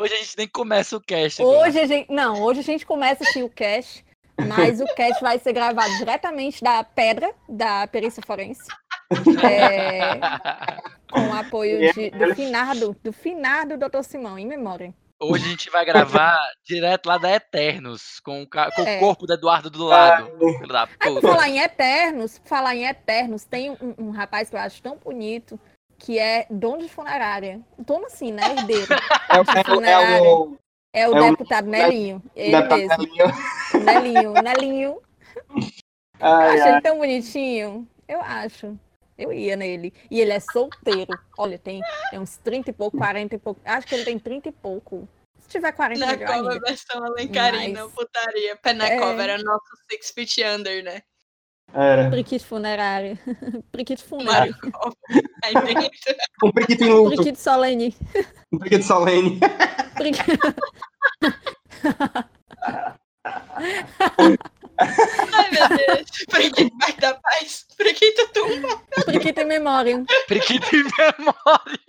Hoje 0.00 0.14
a 0.14 0.16
gente 0.16 0.38
nem 0.38 0.48
começa 0.48 0.96
o 0.96 1.00
cast. 1.00 1.42
Hoje 1.42 1.78
a 1.78 1.86
gente. 1.86 2.10
Não, 2.10 2.42
hoje 2.42 2.60
a 2.60 2.62
gente 2.62 2.86
começa 2.86 3.22
sim 3.24 3.42
o 3.42 3.50
cast. 3.50 4.02
Mas 4.48 4.80
o 4.80 4.86
cast 4.94 5.20
vai 5.20 5.38
ser 5.38 5.52
gravado 5.52 5.94
diretamente 5.98 6.64
da 6.64 6.82
pedra 6.82 7.30
da 7.46 7.86
perícia 7.86 8.22
forense. 8.26 8.62
É, 9.44 10.18
com 11.12 11.28
o 11.28 11.34
apoio 11.34 11.92
de, 11.92 12.10
do 12.10 12.34
Finardo, 12.34 12.96
do 13.02 13.12
Finardo 13.12 13.76
Dr. 13.76 14.02
Simão, 14.02 14.38
em 14.38 14.46
memória. 14.46 14.94
Hoje 15.22 15.44
a 15.44 15.48
gente 15.48 15.68
vai 15.68 15.84
gravar 15.84 16.38
direto 16.64 17.06
lá 17.06 17.18
da 17.18 17.30
Eternos, 17.30 18.20
com 18.20 18.42
o, 18.42 18.46
com 18.48 18.82
é. 18.82 18.96
o 18.96 19.00
corpo 19.00 19.26
do 19.26 19.34
Eduardo 19.34 19.68
do 19.68 19.84
lado. 19.84 20.30
Ah, 20.72 20.88
Aí, 20.98 21.12
por 21.12 21.20
falar 21.20 21.48
em 21.50 21.58
Eternos, 21.58 22.40
falar 22.42 22.74
em 22.74 22.86
Eternos, 22.86 23.44
tem 23.44 23.70
um, 23.70 23.94
um, 23.98 24.10
rapaz 24.10 24.48
que 24.48 24.56
eu 24.56 24.60
acho 24.60 24.80
tão 24.80 24.96
bonito, 24.96 25.60
que 26.00 26.18
é 26.18 26.46
dono 26.50 26.78
de 26.78 26.88
funerária. 26.88 27.60
Dono 27.78 28.06
assim, 28.06 28.32
né? 28.32 28.42
Herdeiro. 28.50 28.88
É, 29.30 29.88
é, 29.88 29.92
é, 29.92 30.20
o, 30.20 30.58
é 30.92 31.08
o 31.08 31.16
é 31.16 31.30
deputado 31.30 31.66
o... 31.68 31.70
Nelinho. 31.70 32.20
Ele 32.34 32.60
mesmo. 32.60 32.88
Nelinho. 32.88 33.84
Nelinho, 33.84 34.32
Nelinho. 34.42 35.00
Ai, 36.18 36.48
eu 36.48 36.52
acho 36.52 36.62
ai. 36.64 36.72
ele 36.72 36.80
tão 36.80 36.98
bonitinho. 36.98 37.88
Eu 38.08 38.20
acho. 38.20 38.78
Eu 39.16 39.32
ia 39.32 39.56
nele. 39.56 39.94
E 40.10 40.20
ele 40.20 40.32
é 40.32 40.40
solteiro. 40.40 41.18
Olha, 41.38 41.58
tem, 41.58 41.80
tem 42.10 42.18
uns 42.18 42.36
30 42.38 42.70
e 42.70 42.72
pouco, 42.72 42.98
40 42.98 43.34
e 43.34 43.38
pouco. 43.38 43.60
Acho 43.64 43.86
que 43.86 43.94
ele 43.94 44.04
tem 44.04 44.18
30 44.18 44.48
e 44.48 44.52
pouco. 44.52 45.08
Se 45.38 45.48
tiver 45.48 45.72
40 45.72 46.04
Na 46.04 46.18
cova 46.18 46.58
versão 46.58 47.04
alencarina, 47.04 47.84
Mas... 47.84 47.92
putaria. 47.94 48.56
Penacova 48.56 49.20
é... 49.20 49.24
era 49.24 49.42
nosso 49.42 49.76
Six 49.90 50.10
Feet 50.10 50.38
Under, 50.44 50.82
né? 50.82 51.02
Era. 51.74 52.10
Priquito 52.10 52.44
funerário. 52.44 53.18
Priquito 53.70 54.02
funerário. 54.02 54.54
um 56.44 56.50
priquito 56.52 56.84
em 56.84 56.88
luto. 56.90 57.16
Priquito 57.16 57.38
solene. 57.38 57.96
Um 58.52 58.58
priquito 58.58 58.84
solene. 58.84 59.38
Priquito... 59.94 60.38
Ai, 64.78 65.50
meu 65.50 65.68
Deus. 65.68 66.10
Priquito 66.28 66.76
vai 66.78 66.92
dar 66.94 67.14
paz. 67.20 67.66
Priquito 67.76 68.28
tumba. 68.32 68.80
Priquito 69.04 69.40
em 69.40 69.44
memória. 69.44 70.04
Priquito 70.26 70.74
em 70.74 70.82
memória. 70.82 71.80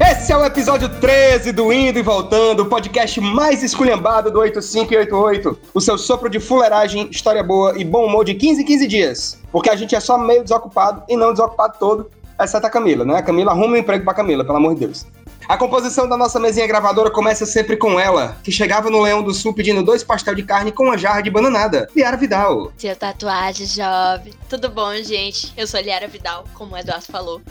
Esse 0.00 0.32
é 0.32 0.36
o 0.36 0.44
episódio 0.44 0.88
13 0.88 1.52
do 1.52 1.72
Indo 1.72 1.98
e 1.98 2.02
Voltando, 2.02 2.60
o 2.60 2.66
podcast 2.66 3.20
mais 3.20 3.62
esculhambado 3.62 4.30
do 4.30 4.40
85 4.40 4.92
e 4.92 4.96
88. 4.96 5.58
O 5.72 5.80
seu 5.80 5.96
sopro 5.96 6.28
de 6.28 6.40
fuleiragem, 6.40 7.08
história 7.10 7.42
boa 7.42 7.78
e 7.78 7.84
bom 7.84 8.06
humor 8.06 8.24
de 8.24 8.34
15 8.34 8.62
em 8.62 8.64
15 8.64 8.86
dias. 8.88 9.38
Porque 9.52 9.70
a 9.70 9.76
gente 9.76 9.94
é 9.94 10.00
só 10.00 10.18
meio 10.18 10.42
desocupado 10.42 11.04
e 11.08 11.16
não 11.16 11.30
desocupado 11.30 11.76
todo, 11.78 12.10
exceto 12.40 12.66
a 12.66 12.70
Camila, 12.70 13.04
né? 13.04 13.18
A 13.18 13.22
Camila 13.22 13.52
arruma 13.52 13.74
um 13.74 13.76
emprego 13.76 14.04
pra 14.04 14.14
Camila, 14.14 14.44
pelo 14.44 14.58
amor 14.58 14.74
de 14.74 14.80
Deus. 14.80 15.06
A 15.46 15.58
composição 15.58 16.08
da 16.08 16.16
nossa 16.16 16.40
mesinha 16.40 16.66
gravadora 16.66 17.10
começa 17.10 17.44
sempre 17.44 17.76
com 17.76 18.00
ela, 18.00 18.36
que 18.42 18.50
chegava 18.50 18.88
no 18.88 19.02
Leão 19.02 19.22
do 19.22 19.34
Sul 19.34 19.52
pedindo 19.52 19.82
dois 19.82 20.02
pastel 20.02 20.34
de 20.34 20.42
carne 20.42 20.72
com 20.72 20.84
uma 20.84 20.96
jarra 20.96 21.20
de 21.20 21.30
bananada. 21.30 21.86
Liara 21.94 22.16
Vidal. 22.16 22.72
Seu 22.78 22.96
tatuagem 22.96 23.66
jovem. 23.66 24.32
Tudo 24.48 24.70
bom, 24.70 24.94
gente? 25.02 25.52
Eu 25.54 25.66
sou 25.66 25.80
Liara 25.80 26.08
Vidal, 26.08 26.44
como 26.54 26.74
o 26.74 26.78
Eduardo 26.78 27.04
falou. 27.04 27.42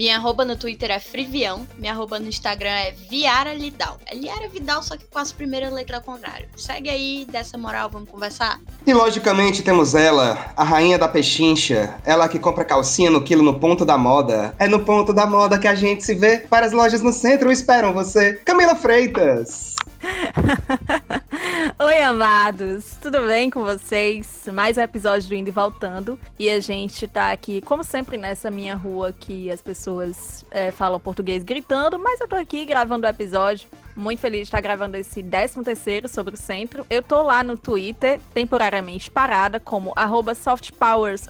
Minha 0.00 0.16
arroba 0.16 0.46
no 0.46 0.56
Twitter 0.56 0.90
é 0.90 0.98
Frivião. 0.98 1.66
Minha 1.76 1.92
arroba 1.92 2.18
no 2.18 2.26
Instagram 2.26 2.70
é 2.70 2.92
Viara 3.10 3.52
Lidal. 3.52 3.98
É 4.06 4.14
Liara 4.14 4.48
Vidal, 4.48 4.82
só 4.82 4.96
que 4.96 5.04
com 5.04 5.18
as 5.18 5.30
primeiras 5.30 5.70
letras 5.70 5.98
ao 5.98 6.04
contrário. 6.14 6.48
Segue 6.56 6.88
aí, 6.88 7.26
dessa 7.30 7.58
moral, 7.58 7.90
vamos 7.90 8.08
conversar? 8.08 8.58
E 8.86 8.94
logicamente 8.94 9.62
temos 9.62 9.94
ela, 9.94 10.54
a 10.56 10.64
rainha 10.64 10.98
da 10.98 11.06
pechincha. 11.06 11.94
Ela 12.02 12.30
que 12.30 12.38
compra 12.38 12.64
calcinha 12.64 13.10
no 13.10 13.20
quilo 13.20 13.42
no 13.42 13.60
ponto 13.60 13.84
da 13.84 13.98
moda. 13.98 14.54
É 14.58 14.66
no 14.66 14.80
ponto 14.80 15.12
da 15.12 15.26
moda 15.26 15.58
que 15.58 15.68
a 15.68 15.74
gente 15.74 16.02
se 16.02 16.14
vê. 16.14 16.46
Várias 16.48 16.72
lojas 16.72 17.02
no 17.02 17.12
centro 17.12 17.52
esperam 17.52 17.92
você. 17.92 18.40
Camila 18.42 18.74
Freitas. 18.74 19.69
Oi, 21.78 22.02
amados! 22.02 22.96
Tudo 23.00 23.26
bem 23.26 23.50
com 23.50 23.62
vocês? 23.62 24.48
Mais 24.52 24.76
um 24.76 24.80
episódio 24.80 25.28
do 25.28 25.34
Indo 25.34 25.48
e 25.48 25.52
Voltando. 25.52 26.18
E 26.38 26.48
a 26.50 26.60
gente 26.60 27.06
tá 27.06 27.30
aqui, 27.32 27.60
como 27.60 27.84
sempre, 27.84 28.16
nessa 28.16 28.50
minha 28.50 28.74
rua 28.74 29.12
que 29.12 29.50
as 29.50 29.60
pessoas 29.60 30.44
é, 30.50 30.70
falam 30.70 31.00
português 31.00 31.42
gritando, 31.42 31.98
mas 31.98 32.20
eu 32.20 32.28
tô 32.28 32.36
aqui 32.36 32.64
gravando 32.64 33.06
o 33.06 33.10
episódio. 33.10 33.68
Muito 33.96 34.20
feliz 34.20 34.40
de 34.40 34.44
estar 34.44 34.60
gravando 34.60 34.96
esse 34.96 35.22
13 35.22 35.62
terceiro 35.62 36.08
sobre 36.08 36.34
o 36.34 36.38
centro. 36.38 36.86
Eu 36.88 37.02
tô 37.02 37.22
lá 37.22 37.42
no 37.42 37.56
Twitter, 37.56 38.20
temporariamente 38.32 39.10
parada, 39.10 39.60
como 39.60 39.92
softpowers. 40.36 41.26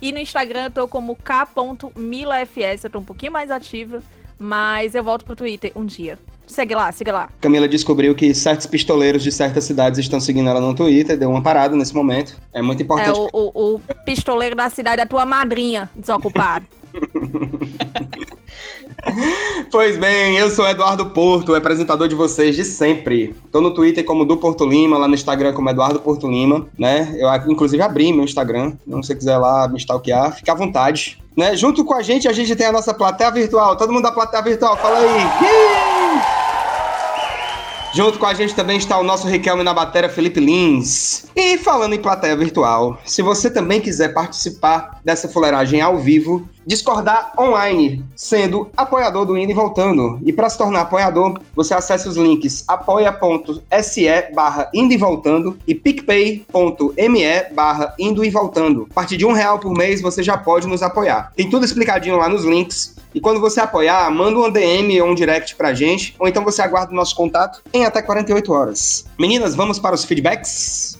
E 0.00 0.12
no 0.12 0.18
Instagram 0.18 0.64
eu 0.64 0.70
tô 0.70 0.88
como 0.88 1.16
k.milafs, 1.16 2.84
eu 2.84 2.90
tô 2.90 3.00
um 3.00 3.04
pouquinho 3.04 3.32
mais 3.32 3.50
ativa, 3.50 4.00
mas 4.38 4.94
eu 4.94 5.02
volto 5.02 5.24
pro 5.24 5.34
Twitter 5.34 5.72
um 5.74 5.84
dia. 5.84 6.18
Segue 6.48 6.74
lá, 6.74 6.90
siga 6.90 7.12
lá. 7.12 7.28
Camila 7.40 7.68
descobriu 7.68 8.14
que 8.14 8.34
certos 8.34 8.66
pistoleiros 8.66 9.22
de 9.22 9.30
certas 9.30 9.64
cidades 9.64 9.98
estão 10.00 10.18
seguindo 10.18 10.48
ela 10.48 10.60
no 10.60 10.74
Twitter, 10.74 11.16
deu 11.16 11.30
uma 11.30 11.42
parada 11.42 11.76
nesse 11.76 11.94
momento. 11.94 12.36
É 12.52 12.60
muito 12.62 12.82
importante. 12.82 13.18
É, 13.18 13.22
o, 13.22 13.28
o, 13.32 13.74
o 13.74 13.80
pistoleiro 14.04 14.56
da 14.56 14.68
cidade 14.70 15.02
é 15.02 15.06
tua 15.06 15.24
madrinha, 15.24 15.88
desocupado. 15.94 16.66
pois 19.70 19.96
bem, 19.96 20.36
eu 20.36 20.50
sou 20.50 20.68
Eduardo 20.68 21.06
Porto, 21.10 21.54
apresentador 21.54 22.08
de 22.08 22.14
vocês 22.14 22.56
de 22.56 22.64
sempre. 22.64 23.34
Tô 23.50 23.60
no 23.60 23.72
Twitter 23.72 24.04
como 24.04 24.24
do 24.24 24.36
Porto 24.36 24.66
Lima, 24.66 24.98
lá 24.98 25.08
no 25.08 25.14
Instagram 25.14 25.52
como 25.52 25.70
Eduardo 25.70 26.00
Porto 26.00 26.28
Lima, 26.28 26.66
né? 26.78 27.16
Eu 27.18 27.28
inclusive 27.50 27.82
abri 27.82 28.12
meu 28.12 28.24
Instagram, 28.24 28.74
não 28.86 29.02
se 29.02 29.08
você 29.08 29.16
quiser 29.16 29.38
lá 29.38 29.68
me 29.68 29.78
stalkear, 29.78 30.36
fica 30.36 30.52
à 30.52 30.56
vontade. 30.56 31.18
Né? 31.36 31.56
Junto 31.56 31.84
com 31.84 31.94
a 31.94 32.02
gente, 32.02 32.26
a 32.26 32.32
gente 32.32 32.56
tem 32.56 32.66
a 32.66 32.72
nossa 32.72 32.92
plateia 32.92 33.30
virtual. 33.30 33.76
Todo 33.76 33.92
mundo 33.92 34.02
da 34.02 34.12
plateia 34.12 34.42
virtual, 34.42 34.76
fala 34.76 34.98
aí. 34.98 36.47
Junto 37.94 38.18
com 38.18 38.26
a 38.26 38.34
gente 38.34 38.54
também 38.54 38.76
está 38.76 38.98
o 38.98 39.02
nosso 39.02 39.26
Riquelme 39.26 39.62
na 39.62 39.72
bateria, 39.72 40.10
Felipe 40.10 40.40
Lins. 40.40 41.24
E 41.34 41.56
falando 41.56 41.94
em 41.94 41.98
plateia 41.98 42.36
virtual, 42.36 42.98
se 43.04 43.22
você 43.22 43.50
também 43.50 43.80
quiser 43.80 44.12
participar 44.12 45.00
dessa 45.04 45.28
fuleiragem 45.28 45.80
ao 45.80 45.96
vivo, 45.96 46.46
discordar 46.66 47.32
online, 47.38 48.04
sendo 48.14 48.70
apoiador 48.76 49.24
do 49.24 49.38
Indo 49.38 49.52
e 49.52 49.54
Voltando. 49.54 50.20
E 50.22 50.32
para 50.34 50.50
se 50.50 50.58
tornar 50.58 50.82
apoiador, 50.82 51.40
você 51.56 51.72
acessa 51.72 52.10
os 52.10 52.16
links 52.16 52.62
apoia.se 52.68 54.06
barra 54.34 54.70
Indo 54.74 54.92
e 54.92 54.98
Voltando 54.98 55.58
e 55.66 55.74
picpay.me 55.74 57.42
barra 57.54 57.94
Indo 57.98 58.22
e 58.22 58.28
Voltando. 58.28 58.86
A 58.90 58.94
partir 58.94 59.16
de 59.16 59.24
um 59.24 59.32
real 59.32 59.58
por 59.58 59.72
mês 59.72 60.02
você 60.02 60.22
já 60.22 60.36
pode 60.36 60.66
nos 60.66 60.82
apoiar. 60.82 61.32
Tem 61.34 61.48
tudo 61.48 61.64
explicadinho 61.64 62.18
lá 62.18 62.28
nos 62.28 62.44
links. 62.44 62.97
E 63.14 63.20
quando 63.20 63.40
você 63.40 63.60
apoiar, 63.60 64.10
manda 64.10 64.38
um 64.38 64.50
DM 64.50 65.00
ou 65.00 65.08
um 65.08 65.14
direct 65.14 65.56
pra 65.56 65.72
gente, 65.74 66.14
ou 66.18 66.28
então 66.28 66.44
você 66.44 66.62
aguarda 66.62 66.92
o 66.92 66.94
nosso 66.94 67.14
contato 67.16 67.62
em 67.72 67.84
até 67.84 68.02
48 68.02 68.52
horas. 68.52 69.06
Meninas, 69.18 69.54
vamos 69.54 69.78
para 69.78 69.94
os 69.94 70.04
feedbacks? 70.04 70.98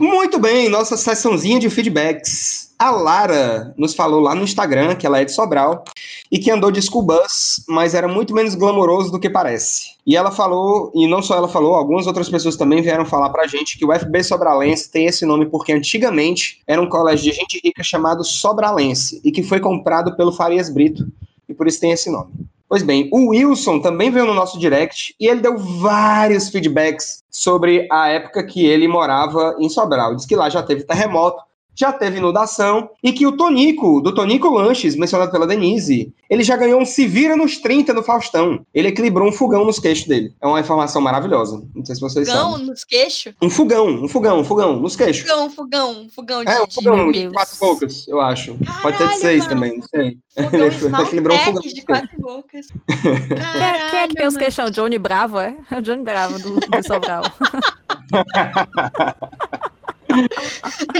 Muito 0.00 0.38
bem, 0.38 0.70
nossa 0.70 0.96
sessãozinha 0.96 1.60
de 1.60 1.68
feedbacks. 1.68 2.70
A 2.78 2.90
Lara 2.90 3.74
nos 3.76 3.94
falou 3.94 4.18
lá 4.18 4.34
no 4.34 4.44
Instagram 4.44 4.96
que 4.96 5.06
ela 5.06 5.20
é 5.20 5.26
de 5.26 5.32
Sobral 5.32 5.84
e 6.32 6.38
que 6.38 6.50
andou 6.50 6.70
de 6.70 6.80
school 6.80 7.02
bus, 7.02 7.62
mas 7.68 7.92
era 7.92 8.08
muito 8.08 8.34
menos 8.34 8.54
glamouroso 8.54 9.12
do 9.12 9.20
que 9.20 9.28
parece. 9.28 9.90
E 10.06 10.16
ela 10.16 10.30
falou, 10.30 10.90
e 10.94 11.06
não 11.06 11.20
só 11.20 11.36
ela 11.36 11.48
falou, 11.48 11.74
algumas 11.74 12.06
outras 12.06 12.30
pessoas 12.30 12.56
também 12.56 12.80
vieram 12.80 13.04
falar 13.04 13.28
pra 13.28 13.46
gente 13.46 13.76
que 13.76 13.84
o 13.84 13.92
FB 13.92 14.24
Sobralense 14.24 14.90
tem 14.90 15.04
esse 15.04 15.26
nome 15.26 15.44
porque 15.44 15.70
antigamente 15.70 16.62
era 16.66 16.80
um 16.80 16.88
colégio 16.88 17.30
de 17.30 17.36
gente 17.36 17.60
rica 17.62 17.82
chamado 17.82 18.24
Sobralense 18.24 19.20
e 19.22 19.30
que 19.30 19.42
foi 19.42 19.60
comprado 19.60 20.16
pelo 20.16 20.32
Farias 20.32 20.70
Brito 20.70 21.06
e 21.46 21.52
por 21.52 21.66
isso 21.66 21.78
tem 21.78 21.92
esse 21.92 22.08
nome. 22.08 22.32
Pois 22.70 22.84
bem, 22.84 23.10
o 23.12 23.30
Wilson 23.30 23.80
também 23.80 24.12
veio 24.12 24.26
no 24.26 24.32
nosso 24.32 24.56
direct 24.56 25.12
e 25.18 25.26
ele 25.26 25.40
deu 25.40 25.58
vários 25.58 26.50
feedbacks 26.50 27.24
sobre 27.28 27.88
a 27.90 28.06
época 28.06 28.46
que 28.46 28.64
ele 28.64 28.86
morava 28.86 29.56
em 29.58 29.68
Sobral. 29.68 30.14
Diz 30.14 30.24
que 30.24 30.36
lá 30.36 30.48
já 30.48 30.62
teve 30.62 30.84
terremoto, 30.84 31.42
já 31.80 31.92
teve 31.92 32.18
inundação, 32.18 32.90
e 33.02 33.12
que 33.12 33.26
o 33.26 33.32
Tonico, 33.32 34.00
do 34.00 34.14
Tonico 34.14 34.48
Lanches, 34.50 34.94
mencionado 34.96 35.32
pela 35.32 35.46
Denise, 35.46 36.12
ele 36.28 36.42
já 36.42 36.56
ganhou 36.56 36.80
um 36.80 36.84
se 36.84 37.06
vira 37.06 37.34
nos 37.36 37.58
30 37.58 37.92
no 37.94 38.02
Faustão. 38.02 38.64
Ele 38.72 38.88
equilibrou 38.88 39.28
um 39.28 39.32
fogão 39.32 39.64
nos 39.64 39.78
queixos 39.78 40.06
dele. 40.06 40.34
É 40.40 40.46
uma 40.46 40.60
informação 40.60 41.00
maravilhosa. 41.00 41.62
Não 41.74 41.84
sei 41.84 41.94
se 41.94 42.00
vocês 42.00 42.28
fogão 42.28 42.52
sabem. 42.52 42.66
nos 42.66 42.84
queixos? 42.84 43.34
Um 43.42 43.50
fogão, 43.50 43.88
um 43.88 44.08
fogão, 44.08 44.40
um 44.40 44.44
fogão 44.44 44.78
nos 44.78 44.94
queixos. 44.94 45.28
Fogão, 45.28 45.50
fogão, 45.50 46.02
um 46.02 46.08
fogão 46.08 46.44
de 46.44 46.50
É, 46.50 46.62
um 46.62 46.70
fogão 46.70 47.10
de 47.10 47.30
quatro 47.30 47.56
bocas, 47.58 48.06
eu 48.06 48.20
acho. 48.20 48.56
Caralho, 48.58 48.82
Pode 48.82 48.98
ter 48.98 49.08
de 49.08 49.16
seis 49.16 49.44
mano. 49.44 49.54
também, 49.54 49.78
não 49.78 49.86
sei. 49.88 50.18
Fogão 50.34 50.60
Ele 51.00 51.02
equilibrou 51.02 51.36
um 51.36 51.40
fogão. 51.40 51.62
de 51.62 51.82
quatro 51.82 52.20
bocas. 52.20 52.66
Quem, 52.86 53.90
quem 53.90 53.98
é 53.98 54.08
que 54.08 54.14
tem 54.14 54.26
os 54.26 54.36
queixão? 54.36 54.70
Johnny 54.70 54.98
Bravo, 54.98 55.38
é? 55.38 55.56
É 55.70 55.76
o 55.78 55.82
Johnny 55.82 56.02
Bravo 56.02 56.38
do, 56.38 56.60
do 56.60 56.86
Sobral. 56.86 57.22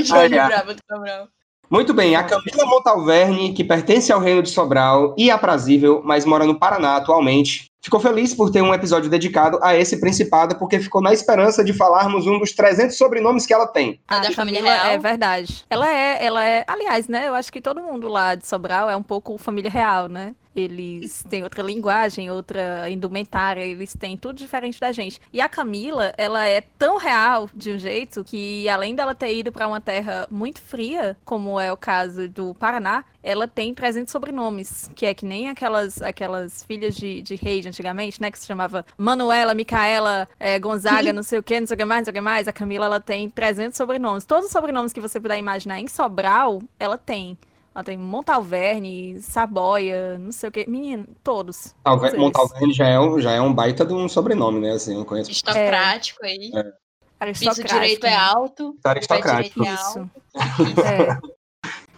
Johnny 0.04 0.28
Bravo 0.28 0.74
do 0.74 0.80
Sobral. 0.90 1.28
Muito 1.70 1.94
bem, 1.94 2.16
a 2.16 2.24
Camila 2.24 2.66
Montalverne, 2.66 3.52
que 3.52 3.62
pertence 3.62 4.12
ao 4.12 4.18
reino 4.18 4.42
de 4.42 4.50
Sobral 4.50 5.14
e 5.16 5.30
aprazível, 5.30 6.02
mas 6.04 6.24
mora 6.24 6.44
no 6.44 6.58
Paraná 6.58 6.96
atualmente, 6.96 7.70
ficou 7.80 8.00
feliz 8.00 8.34
por 8.34 8.50
ter 8.50 8.60
um 8.60 8.74
episódio 8.74 9.08
dedicado 9.08 9.56
a 9.62 9.76
esse 9.76 10.00
principado, 10.00 10.56
porque 10.56 10.80
ficou 10.80 11.00
na 11.00 11.12
esperança 11.12 11.62
de 11.62 11.72
falarmos 11.72 12.26
um 12.26 12.40
dos 12.40 12.50
300 12.52 12.96
sobrenomes 12.98 13.46
que 13.46 13.54
ela 13.54 13.68
tem. 13.68 14.00
A 14.08 14.16
A 14.16 14.18
da 14.18 14.32
família 14.32 14.60
real. 14.60 14.86
é 14.86 14.98
verdade. 14.98 15.64
Ela 15.70 15.88
é, 15.88 16.24
ela 16.24 16.44
é, 16.44 16.64
aliás, 16.66 17.06
né? 17.06 17.28
Eu 17.28 17.36
acho 17.36 17.52
que 17.52 17.60
todo 17.60 17.80
mundo 17.80 18.08
lá 18.08 18.34
de 18.34 18.48
Sobral 18.48 18.90
é 18.90 18.96
um 18.96 19.02
pouco 19.02 19.38
família 19.38 19.70
real, 19.70 20.08
né? 20.08 20.34
Eles 20.54 21.24
têm 21.28 21.42
outra 21.42 21.62
linguagem, 21.62 22.30
outra 22.30 22.90
indumentária, 22.90 23.62
eles 23.62 23.94
têm 23.94 24.16
tudo 24.16 24.36
diferente 24.36 24.80
da 24.80 24.90
gente. 24.92 25.20
E 25.32 25.40
a 25.40 25.48
Camila, 25.48 26.12
ela 26.16 26.46
é 26.46 26.60
tão 26.60 26.96
real 26.96 27.48
de 27.54 27.72
um 27.72 27.78
jeito 27.78 28.24
que, 28.24 28.68
além 28.68 28.94
dela 28.94 29.14
ter 29.14 29.34
ido 29.34 29.52
para 29.52 29.68
uma 29.68 29.80
terra 29.80 30.26
muito 30.30 30.60
fria, 30.60 31.16
como 31.24 31.58
é 31.60 31.72
o 31.72 31.76
caso 31.76 32.28
do 32.28 32.54
Paraná, 32.54 33.04
ela 33.22 33.46
tem 33.46 33.74
300 33.74 34.10
sobrenomes, 34.10 34.90
que 34.94 35.06
é 35.06 35.14
que 35.14 35.26
nem 35.26 35.48
aquelas, 35.50 36.00
aquelas 36.00 36.64
filhas 36.64 36.94
de, 36.94 37.22
de 37.22 37.34
rei 37.36 37.60
de 37.60 37.68
antigamente, 37.68 38.20
né? 38.20 38.30
Que 38.30 38.38
se 38.38 38.46
chamava 38.46 38.84
Manuela, 38.96 39.54
Micaela, 39.54 40.28
eh, 40.38 40.58
Gonzaga, 40.58 41.12
não 41.12 41.22
sei 41.22 41.38
o 41.38 41.42
que, 41.42 41.60
não 41.60 41.66
sei 41.66 41.74
o 41.74 41.78
que 41.78 41.84
mais, 41.84 42.00
não 42.00 42.04
sei 42.06 42.10
o 42.12 42.14
que 42.14 42.20
mais. 42.20 42.48
A 42.48 42.52
Camila, 42.52 42.86
ela 42.86 43.00
tem 43.00 43.28
300 43.28 43.76
sobrenomes. 43.76 44.24
Todos 44.24 44.46
os 44.46 44.52
sobrenomes 44.52 44.92
que 44.92 45.00
você 45.00 45.20
puder 45.20 45.38
imaginar 45.38 45.78
em 45.78 45.86
Sobral, 45.86 46.62
ela 46.78 46.96
tem. 46.96 47.36
Ela 47.72 47.84
tem 47.84 47.96
Montalverne, 47.96 49.20
Saboia, 49.22 50.18
não 50.18 50.32
sei 50.32 50.48
o 50.48 50.52
que. 50.52 50.68
Menino, 50.68 51.06
todos. 51.22 51.74
Talvez 51.84 52.12
Todos. 52.12 52.24
Montalverne 52.26 52.72
já 52.72 52.88
é, 52.88 52.98
um, 52.98 53.20
já 53.20 53.30
é 53.32 53.40
um 53.40 53.52
baita 53.52 53.86
de 53.86 53.94
um 53.94 54.08
sobrenome, 54.08 54.60
né? 54.60 54.72
Assim, 54.72 54.98
eu 54.98 55.04
conheço. 55.04 55.30
Aristocrático 55.30 56.24
aí. 56.24 56.50
Piso 56.50 56.72
Aristocrático, 57.20 57.74
direito 57.74 58.06
é 58.06 58.10
né? 58.10 58.16
alto. 58.16 58.76
Pé 58.82 58.90
Aristocrático. 58.90 59.60
direito 59.62 59.70
é 59.70 59.74
Isso. 59.74 59.98
alto. 59.98 60.80
É. 60.84 61.18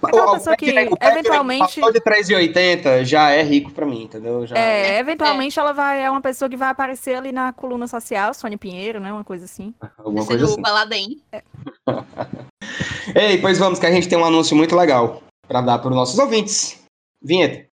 Aquela 0.02 0.32
pessoa 0.32 0.56
que, 0.56 0.66
direito- 0.66 0.92
o 0.92 0.96
pé 0.96 1.06
direito 1.06 1.26
eventualmente- 1.26 1.80
passou 1.80 1.92
de 1.92 2.00
3,80 2.00 3.04
já 3.04 3.30
é 3.30 3.40
rico 3.40 3.70
pra 3.70 3.86
mim, 3.86 4.02
entendeu? 4.02 4.44
Já... 4.44 4.58
É, 4.58 4.98
eventualmente 4.98 5.56
ela 5.58 5.72
vai 5.72 6.02
é 6.02 6.10
uma 6.10 6.20
pessoa 6.20 6.48
que 6.48 6.56
vai 6.56 6.68
aparecer 6.70 7.14
ali 7.14 7.30
na 7.30 7.52
coluna 7.52 7.86
social, 7.86 8.34
Sônia 8.34 8.58
Pinheiro, 8.58 8.98
né? 8.98 9.12
Uma 9.12 9.22
coisa 9.22 9.44
assim. 9.44 9.72
Alguma 9.96 10.18
Esse 10.18 10.28
coisa 10.28 10.44
assim. 10.44 10.60
Baladem. 10.60 11.22
Ei, 13.14 13.38
pois 13.38 13.58
vamos, 13.58 13.78
que 13.78 13.86
a 13.86 13.92
gente 13.92 14.08
tem 14.08 14.18
um 14.18 14.24
anúncio 14.24 14.56
muito 14.56 14.74
legal 14.74 15.22
pra 15.52 15.60
dar 15.60 15.78
para 15.78 15.90
os 15.90 15.94
nossos 15.94 16.18
ouvintes. 16.18 16.78
Vinheta. 17.22 17.66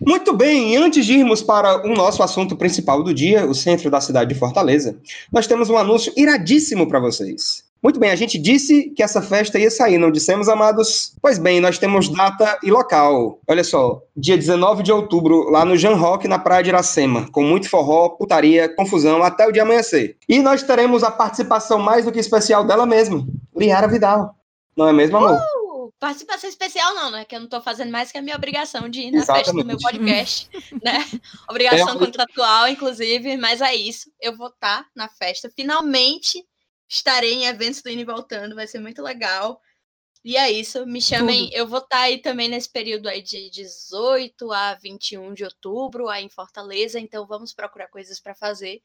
Muito 0.00 0.34
bem, 0.34 0.76
antes 0.76 1.04
de 1.04 1.18
irmos 1.18 1.42
para 1.42 1.86
o 1.86 1.94
nosso 1.94 2.22
assunto 2.22 2.56
principal 2.56 3.02
do 3.02 3.12
dia, 3.12 3.44
o 3.44 3.54
centro 3.54 3.90
da 3.90 4.00
cidade 4.00 4.32
de 4.32 4.38
Fortaleza, 4.38 4.98
nós 5.30 5.46
temos 5.46 5.68
um 5.68 5.76
anúncio 5.76 6.12
iradíssimo 6.16 6.88
para 6.88 6.98
vocês. 6.98 7.65
Muito 7.86 8.00
bem, 8.00 8.10
a 8.10 8.16
gente 8.16 8.36
disse 8.36 8.90
que 8.90 9.00
essa 9.00 9.22
festa 9.22 9.60
ia 9.60 9.70
sair, 9.70 9.96
não 9.96 10.10
dissemos, 10.10 10.48
amados? 10.48 11.14
Pois 11.22 11.38
bem, 11.38 11.60
nós 11.60 11.78
temos 11.78 12.08
data 12.08 12.58
e 12.60 12.68
local. 12.68 13.38
Olha 13.46 13.62
só, 13.62 14.02
dia 14.16 14.36
19 14.36 14.82
de 14.82 14.90
outubro, 14.90 15.48
lá 15.50 15.64
no 15.64 15.76
Jan 15.76 15.94
Rock, 15.94 16.26
na 16.26 16.36
Praia 16.36 16.64
de 16.64 16.70
Iracema, 16.70 17.30
com 17.30 17.44
muito 17.44 17.70
forró, 17.70 18.08
putaria, 18.08 18.68
confusão, 18.68 19.22
até 19.22 19.46
o 19.46 19.52
dia 19.52 19.62
amanhecer. 19.62 20.16
E 20.28 20.40
nós 20.40 20.64
teremos 20.64 21.04
a 21.04 21.12
participação 21.12 21.78
mais 21.78 22.04
do 22.04 22.10
que 22.10 22.18
especial 22.18 22.64
dela 22.64 22.84
mesma, 22.84 23.24
Liara 23.56 23.86
Vidal. 23.86 24.34
Não 24.76 24.88
é 24.88 24.92
mesmo, 24.92 25.18
amor? 25.18 25.36
Uh, 25.36 25.92
participação 26.00 26.50
especial 26.50 26.92
não, 26.92 27.12
né? 27.12 27.24
Que 27.24 27.36
eu 27.36 27.40
não 27.40 27.48
tô 27.48 27.60
fazendo 27.60 27.92
mais 27.92 28.10
que 28.10 28.18
a 28.18 28.22
minha 28.22 28.34
obrigação 28.34 28.88
de 28.88 29.02
ir 29.02 29.12
na 29.12 29.24
festa 29.24 29.52
do 29.52 29.64
meu 29.64 29.76
Exatamente. 29.76 29.82
podcast, 29.82 30.50
né? 30.82 31.06
Obrigação 31.48 31.94
É, 31.94 31.98
contratual, 31.98 32.66
inclusive, 32.66 33.36
mas 33.36 33.60
é 33.60 33.76
isso. 33.76 34.10
Eu 34.20 34.36
vou 34.36 34.48
estar 34.48 34.84
na 34.92 35.08
festa. 35.08 35.48
Finalmente 35.54 36.44
estarei 36.88 37.32
em 37.34 37.46
eventos 37.46 37.82
do 37.82 37.90
Indo 37.90 38.00
e 38.00 38.04
Voltando, 38.04 38.54
vai 38.54 38.66
ser 38.66 38.78
muito 38.78 39.02
legal. 39.02 39.60
E 40.24 40.36
é 40.36 40.50
isso, 40.50 40.84
me 40.86 41.00
chamem. 41.00 41.50
Eu 41.52 41.68
vou 41.68 41.78
estar 41.78 42.00
aí 42.00 42.18
também 42.18 42.48
nesse 42.48 42.68
período 42.68 43.08
aí 43.08 43.22
de 43.22 43.48
18 43.48 44.52
a 44.52 44.74
21 44.74 45.32
de 45.34 45.44
outubro, 45.44 46.08
aí 46.08 46.24
em 46.24 46.28
Fortaleza, 46.28 46.98
então 46.98 47.26
vamos 47.26 47.54
procurar 47.54 47.86
coisas 47.86 48.18
para 48.18 48.34
fazer. 48.34 48.82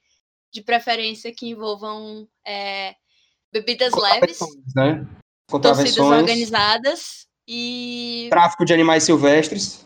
De 0.51 0.61
preferência 0.61 1.33
que 1.33 1.47
envolvam 1.47 2.27
é, 2.45 2.93
bebidas 3.51 3.93
leves, 3.93 4.37
Contravenções, 4.37 4.75
né? 4.75 5.07
torcidas 5.49 5.97
organizadas 5.97 7.27
e 7.47 8.27
tráfico 8.29 8.63
de 8.63 8.73
animais 8.73 9.03
silvestres. 9.03 9.85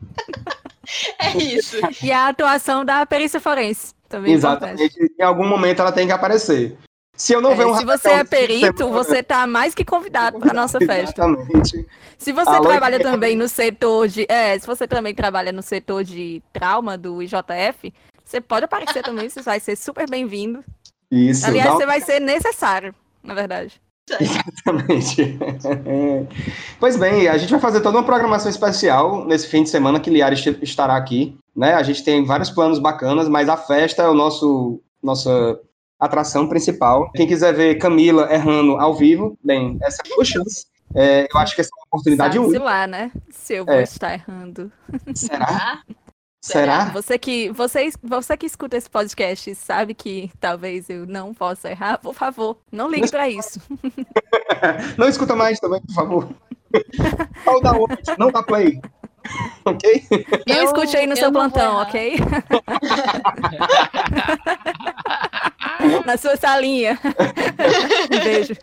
é 1.18 1.36
isso. 1.36 1.76
E 2.02 2.12
a 2.12 2.28
atuação 2.28 2.84
da 2.84 3.04
perícia 3.04 3.40
forense. 3.40 3.92
Também 4.08 4.32
é. 4.32 4.36
Exatamente. 4.36 5.14
Em 5.18 5.22
algum 5.22 5.48
momento 5.48 5.80
ela 5.80 5.92
tem 5.92 6.06
que 6.06 6.12
aparecer. 6.12 6.78
Se 7.20 7.34
eu 7.34 7.40
não 7.42 7.54
ver 7.54 7.64
É, 7.64 7.66
um 7.66 7.76
se 7.76 7.84
você 7.84 8.08
é 8.08 8.24
perito, 8.24 8.88
você 8.88 9.22
tá 9.22 9.46
mais 9.46 9.74
que 9.74 9.84
convidado 9.84 10.38
para 10.38 10.54
nossa 10.54 10.78
festa. 10.80 11.22
Exatamente. 11.22 11.86
Se 12.16 12.32
você 12.32 12.48
Alô, 12.48 12.62
trabalha 12.62 12.96
Guilherme. 12.96 13.12
também 13.14 13.36
no 13.36 13.46
setor 13.46 14.08
de. 14.08 14.24
É, 14.26 14.58
se 14.58 14.66
você 14.66 14.88
também 14.88 15.14
trabalha 15.14 15.52
no 15.52 15.60
setor 15.60 16.02
de 16.02 16.42
trauma 16.50 16.96
do 16.96 17.22
IJF, 17.22 17.92
você 18.24 18.40
pode 18.40 18.64
aparecer 18.64 19.02
também, 19.02 19.28
você 19.28 19.42
vai 19.42 19.60
ser 19.60 19.76
super 19.76 20.08
bem-vindo. 20.08 20.64
Isso. 21.10 21.44
Aliás, 21.46 21.74
um- 21.74 21.76
você 21.76 21.84
vai 21.84 22.00
ser 22.00 22.20
necessário, 22.20 22.94
na 23.22 23.34
verdade. 23.34 23.78
Exatamente. 24.18 25.38
pois 26.80 26.96
bem, 26.96 27.28
a 27.28 27.36
gente 27.36 27.50
vai 27.50 27.60
fazer 27.60 27.82
toda 27.82 27.98
uma 27.98 28.04
programação 28.04 28.50
especial 28.50 29.26
nesse 29.26 29.46
fim 29.46 29.62
de 29.62 29.68
semana 29.68 30.00
que 30.00 30.08
Liara 30.08 30.34
est- 30.34 30.62
estará 30.62 30.96
aqui. 30.96 31.36
Né? 31.54 31.74
A 31.74 31.82
gente 31.82 32.02
tem 32.02 32.24
vários 32.24 32.48
planos 32.48 32.78
bacanas, 32.78 33.28
mas 33.28 33.48
a 33.48 33.58
festa 33.58 34.02
é 34.04 34.08
o 34.08 34.14
nosso 34.14 34.80
nossa 35.02 35.60
atração 36.00 36.48
principal. 36.48 37.10
Quem 37.12 37.26
quiser 37.26 37.52
ver 37.54 37.76
Camila 37.76 38.32
errando 38.32 38.76
ao 38.78 38.94
vivo, 38.94 39.36
bem, 39.44 39.78
essa 39.82 39.98
é 40.04 40.10
a 40.10 40.14
sua 40.14 40.24
chance. 40.24 40.66
É, 40.94 41.26
eu 41.32 41.38
acho 41.38 41.54
que 41.54 41.60
essa 41.60 41.70
é 41.70 41.76
uma 41.78 41.84
oportunidade 41.86 42.38
única. 42.38 42.64
lá, 42.64 42.86
né? 42.86 43.12
Se 43.30 43.54
eu 43.54 43.64
vou 43.64 43.74
É. 43.74 43.82
estar 43.82 44.14
errando. 44.14 44.72
Será? 45.14 45.46
Tá? 45.46 45.82
Será? 46.42 46.84
Você 46.86 47.18
que, 47.18 47.50
você, 47.52 47.90
você 48.02 48.36
que 48.36 48.46
escuta 48.46 48.76
esse 48.76 48.88
podcast 48.88 49.54
sabe 49.54 49.92
que 49.94 50.30
talvez 50.40 50.88
eu 50.88 51.06
não 51.06 51.34
possa 51.34 51.70
errar, 51.70 51.98
por 51.98 52.14
favor, 52.14 52.56
não 52.72 52.90
ligue 52.90 53.10
pra 53.10 53.28
isso. 53.28 53.60
Não 54.98 55.08
escuta 55.08 55.34
mais 55.36 55.60
também, 55.60 55.80
por 55.82 55.94
favor. 55.94 56.28
Ou 57.46 57.60
dá 57.62 57.72
não 58.18 58.30
dá 58.30 58.42
play. 58.42 58.80
Ok? 59.64 60.04
Não 60.46 60.56
Eu- 60.56 60.64
escute 60.64 60.96
aí 60.96 61.06
no 61.06 61.12
eu 61.12 61.16
seu 61.16 61.30
não 61.30 61.50
plantão, 61.50 61.76
ok? 61.76 62.16
Na 66.06 66.16
sua 66.16 66.36
salinha. 66.36 66.98
Um 68.10 68.24
beijo. 68.24 68.54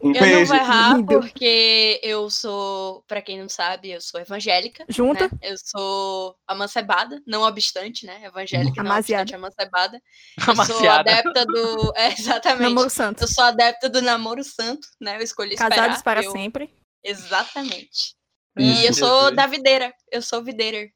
Um 0.00 0.08
Eu 0.08 0.14
não 0.14 0.20
beijo. 0.20 0.46
vou 0.46 0.56
errar 0.56 0.96
lindo. 0.96 1.20
porque 1.20 2.00
eu 2.02 2.30
sou, 2.30 3.02
pra 3.08 3.20
quem 3.20 3.38
não 3.40 3.48
sabe, 3.48 3.90
eu 3.90 4.00
sou 4.00 4.20
evangélica. 4.20 4.84
Junta. 4.88 5.24
né? 5.24 5.30
Eu 5.42 5.56
sou 5.58 6.36
amancebada, 6.46 7.20
não 7.26 7.42
obstante, 7.42 8.06
né? 8.06 8.20
Evangélica, 8.24 8.82
não 8.82 8.90
Amaziada. 8.90 9.22
obstante 9.22 9.34
amancebada. 9.36 10.00
Eu 10.38 10.44
sou 10.44 10.52
Amaciada. 10.54 11.10
adepta 11.10 11.44
do. 11.46 11.92
É, 11.96 12.12
exatamente. 12.12 12.62
Namoro 12.62 12.90
santo. 12.90 13.22
Eu 13.24 13.28
sou 13.28 13.44
adepta 13.44 13.88
do 13.88 14.00
namoro 14.02 14.44
santo, 14.44 14.86
né? 15.00 15.16
Eu 15.16 15.22
escolhi 15.22 15.56
Casados 15.56 15.96
esperar. 15.96 16.02
para 16.02 16.22
eu... 16.24 16.30
sempre. 16.32 16.70
Exatamente. 17.02 18.14
Isso. 18.58 18.82
E 18.82 18.86
eu 18.86 18.94
sou 18.94 19.20
Jesus. 19.22 19.36
da 19.36 19.46
videira. 19.46 19.92
Eu 20.12 20.22
sou 20.22 20.42
videira. 20.42 20.88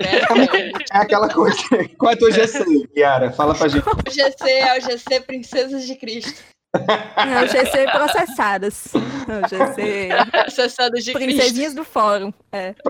Né? 0.00 0.72
É 0.92 0.96
aquela 0.98 1.28
coisa. 1.28 1.58
Qual 1.98 2.10
é 2.10 2.14
a 2.14 2.18
tua 2.18 2.30
GC, 2.32 2.64
Yara? 2.96 3.30
Fala 3.32 3.54
pra 3.54 3.68
gente. 3.68 3.84
O 3.86 4.10
GC 4.10 4.50
é 4.50 4.78
o 4.78 4.80
GC 4.80 5.20
Princesas 5.20 5.86
de 5.86 5.94
Cristo. 5.96 6.42
Não, 6.74 7.46
GC 7.48 7.84
processadas. 7.90 8.84
Não, 9.26 9.40
GC 9.48 10.08
Acessadas 10.46 11.04
de 11.04 11.12
Cristo. 11.12 11.36
princesinhas 11.36 11.74
do 11.74 11.84
fórum. 11.84 12.32
É. 12.52 12.74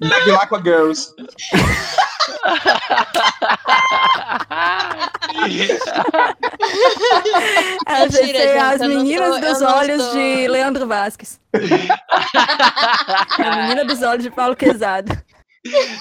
Bebe 0.00 0.30
lá 0.32 0.46
com 0.46 0.56
a 0.56 0.62
Girls. 0.62 1.12
É 7.86 8.00
Mentira, 8.00 8.70
as 8.70 8.80
meninas 8.80 9.34
eu 9.36 9.40
dos 9.40 9.62
olhos 9.62 10.02
sou- 10.02 10.12
de 10.14 10.48
Leandro 10.48 10.86
Vasques. 10.86 11.40
A 13.38 13.56
menina 13.56 13.84
dos 13.84 14.02
olhos 14.02 14.22
de 14.24 14.30
Paulo 14.30 14.56
Quezado. 14.56 15.12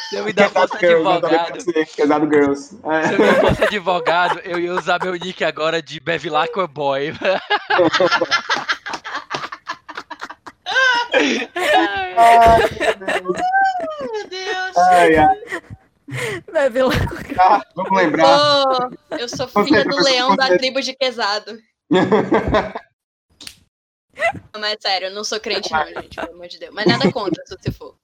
Se 0.09 0.15
eu 0.17 0.23
me 0.25 0.31
fosse 0.33 0.75
eu 0.85 1.03
também 1.03 1.15
advogado, 1.15 1.63
Pesado 1.97 2.29
Girls. 2.31 2.67
se 2.69 2.75
eu 3.13 3.19
me 3.19 3.33
fosse 3.41 3.63
advogado, 3.63 4.39
eu 4.43 4.59
ia 4.59 4.73
usar 4.73 4.99
meu 5.03 5.13
nick 5.13 5.43
agora 5.43 5.81
de 5.81 5.99
Bevilacqua 5.99 6.67
Boy. 6.67 7.13
Meu 14.11 14.27
Deus. 14.29 14.77
Ai, 14.77 15.15
ai. 15.15 15.37
Bebe. 16.51 16.79
Ah, 17.39 17.61
vamos 17.75 17.97
lembrar. 17.97 18.27
Ô, 18.37 18.89
eu 19.17 19.27
sou 19.27 19.47
filha 19.47 19.83
do 19.83 19.95
leão 20.03 20.35
da 20.35 20.57
tribo 20.57 20.81
de 20.81 20.93
Quesado. 20.95 21.57
Não, 24.53 24.61
Mas 24.61 24.77
sério, 24.79 25.07
eu 25.09 25.13
não 25.13 25.25
sou 25.25 25.39
crente 25.41 25.69
não, 25.69 25.85
gente, 25.87 26.15
pelo 26.15 26.31
amor 26.33 26.47
de 26.47 26.57
Deus. 26.57 26.73
Mas 26.73 26.85
nada 26.85 27.11
contra, 27.11 27.43
se 27.45 27.53
você 27.57 27.69
for. 27.69 27.95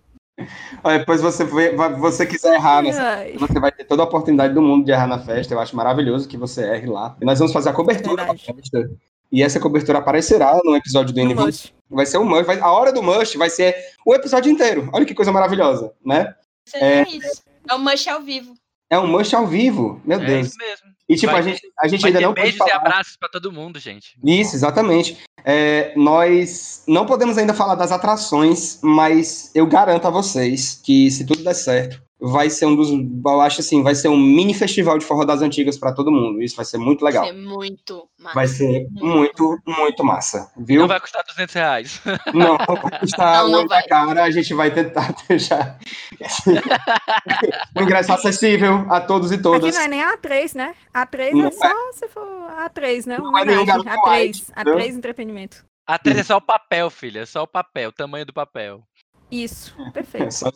Olha, 0.83 0.99
depois 0.99 1.21
você, 1.21 1.45
vê- 1.45 1.73
você 1.99 2.25
quiser 2.25 2.55
errar 2.55 2.81
nessa 2.81 3.01
Ai, 3.01 3.37
Você 3.37 3.59
vai 3.61 3.71
ter 3.71 3.85
toda 3.85 4.03
a 4.03 4.05
oportunidade 4.05 4.53
do 4.53 4.61
mundo 4.61 4.83
de 4.83 4.91
errar 4.91 5.07
na 5.07 5.19
festa. 5.19 5.53
Eu 5.53 5.59
acho 5.61 5.73
maravilhoso 5.73 6.27
que 6.27 6.35
você 6.35 6.63
erre 6.65 6.87
lá. 6.87 7.15
E 7.21 7.25
nós 7.25 7.39
vamos 7.39 7.53
fazer 7.53 7.69
a 7.69 7.73
cobertura 7.73 8.25
da 8.25 8.35
festa. 8.35 8.91
E 9.31 9.41
essa 9.41 9.57
cobertura 9.59 9.99
aparecerá 9.99 10.59
no 10.65 10.75
episódio 10.75 11.13
do 11.13 11.23
no 11.23 11.29
N20. 11.33 11.45
Lush. 11.45 11.73
Vai 11.91 12.05
ser 12.05 12.17
o 12.17 12.25
Mush. 12.25 12.45
Vai, 12.45 12.59
a 12.59 12.71
hora 12.71 12.91
do 12.91 13.03
Mush 13.03 13.35
vai 13.35 13.49
ser 13.49 13.75
o 14.05 14.15
episódio 14.15 14.51
inteiro. 14.51 14.89
Olha 14.93 15.05
que 15.05 15.13
coisa 15.13 15.31
maravilhosa, 15.31 15.91
né? 16.05 16.33
É, 16.73 17.03
isso. 17.03 17.43
É 17.69 17.73
o 17.73 17.79
Mush 17.79 18.07
ao 18.07 18.21
vivo. 18.21 18.53
É 18.89 18.97
um 18.99 19.07
Mush 19.07 19.33
ao 19.33 19.47
vivo, 19.47 20.01
meu 20.05 20.19
É 20.19 20.25
Deus. 20.25 20.47
isso 20.47 20.57
mesmo. 20.57 20.87
E 21.07 21.15
tipo, 21.15 21.31
Vai 21.31 21.41
a 21.41 21.43
gente, 21.43 21.61
a 21.79 21.87
gente 21.87 22.05
ainda 22.05 22.21
não 22.21 22.33
pode 22.33 22.41
beijos 22.51 22.67
e 22.67 22.71
abraços 22.71 23.17
pra 23.17 23.27
todo 23.29 23.51
mundo, 23.51 23.79
gente. 23.79 24.17
Isso, 24.23 24.55
exatamente. 24.55 25.17
É, 25.43 25.93
nós 25.95 26.83
não 26.87 27.05
podemos 27.05 27.37
ainda 27.37 27.53
falar 27.53 27.75
das 27.75 27.91
atrações, 27.91 28.79
mas 28.81 29.51
eu 29.53 29.65
garanto 29.65 30.07
a 30.07 30.09
vocês 30.11 30.79
que 30.83 31.09
se 31.11 31.25
tudo 31.25 31.43
der 31.43 31.53
certo, 31.53 32.01
vai 32.21 32.49
ser 32.49 32.65
um 32.67 32.75
dos, 32.75 32.89
eu 32.91 33.41
acho 33.41 33.61
assim, 33.61 33.81
vai 33.81 33.95
ser 33.95 34.07
um 34.07 34.17
mini 34.17 34.53
festival 34.53 34.97
de 34.97 35.05
forró 35.05 35.25
das 35.25 35.41
antigas 35.41 35.77
para 35.77 35.91
todo 35.93 36.11
mundo. 36.11 36.41
Isso 36.41 36.55
vai 36.55 36.65
ser 36.65 36.77
muito 36.77 37.03
legal. 37.03 37.23
Vai 37.23 37.33
ser 37.33 37.39
muito 37.39 38.09
massa. 38.19 38.35
Vai 38.35 38.47
ser 38.47 38.87
muito, 38.91 39.57
muito 39.65 40.03
massa, 40.03 40.51
viu? 40.57 40.81
Não 40.81 40.87
vai 40.87 40.99
custar 40.99 41.23
200 41.27 41.55
reais. 41.55 42.01
Não, 42.33 42.57
vai 42.57 42.99
custar 42.99 43.37
Não, 43.43 43.49
não 43.49 43.57
muito 43.59 43.69
vai. 43.69 43.83
cara, 43.87 44.23
a 44.23 44.31
gente 44.31 44.53
vai 44.53 44.71
tentar 44.71 45.15
deixar 45.27 45.79
o 47.75 47.81
ingresso 47.81 48.13
acessível 48.13 48.85
a 48.89 49.01
todos 49.01 49.31
e 49.31 49.35
Aqui 49.35 49.43
todas. 49.43 49.75
não 49.75 49.81
é 49.81 49.87
nem 49.87 50.03
a 50.03 50.17
A3, 50.17 50.55
né? 50.55 50.75
A3 50.93 51.31
Não 51.31 51.47
é 51.47 51.51
só 51.51 51.91
se 51.93 52.07
for 52.07 52.23
A3, 52.51 53.05
né? 53.07 53.17
Não 53.17 53.37
é 53.37 53.45
nenhum 53.45 53.61
Homenagem. 53.61 53.83
garoto 53.83 53.89
A3, 54.09 54.19
white, 54.21 54.45
entendeu? 54.51 54.75
A3 54.77 54.87
entretenimento. 54.95 55.65
A 55.87 55.97
3 55.97 56.17
é 56.19 56.23
só 56.23 56.37
o 56.37 56.41
papel, 56.41 56.89
filha. 56.89 57.21
É 57.21 57.25
só 57.25 57.43
o 57.43 57.47
papel, 57.47 57.89
o 57.89 57.93
tamanho 57.93 58.25
do 58.25 58.33
papel. 58.33 58.83
Isso, 59.31 59.73
É 59.87 59.91
perfeito. 59.91 60.31
só 60.33 60.49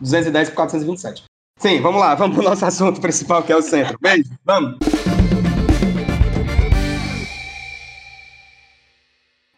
210 0.00 0.50
por 0.50 0.56
427. 0.56 1.24
Sim, 1.58 1.80
vamos 1.80 2.00
lá, 2.00 2.14
vamos 2.14 2.36
pro 2.36 2.44
nosso 2.44 2.64
assunto 2.64 3.00
principal, 3.00 3.42
que 3.42 3.52
é 3.52 3.56
o 3.56 3.62
centro. 3.62 3.98
Beijo, 4.00 4.30
vamos. 4.44 4.78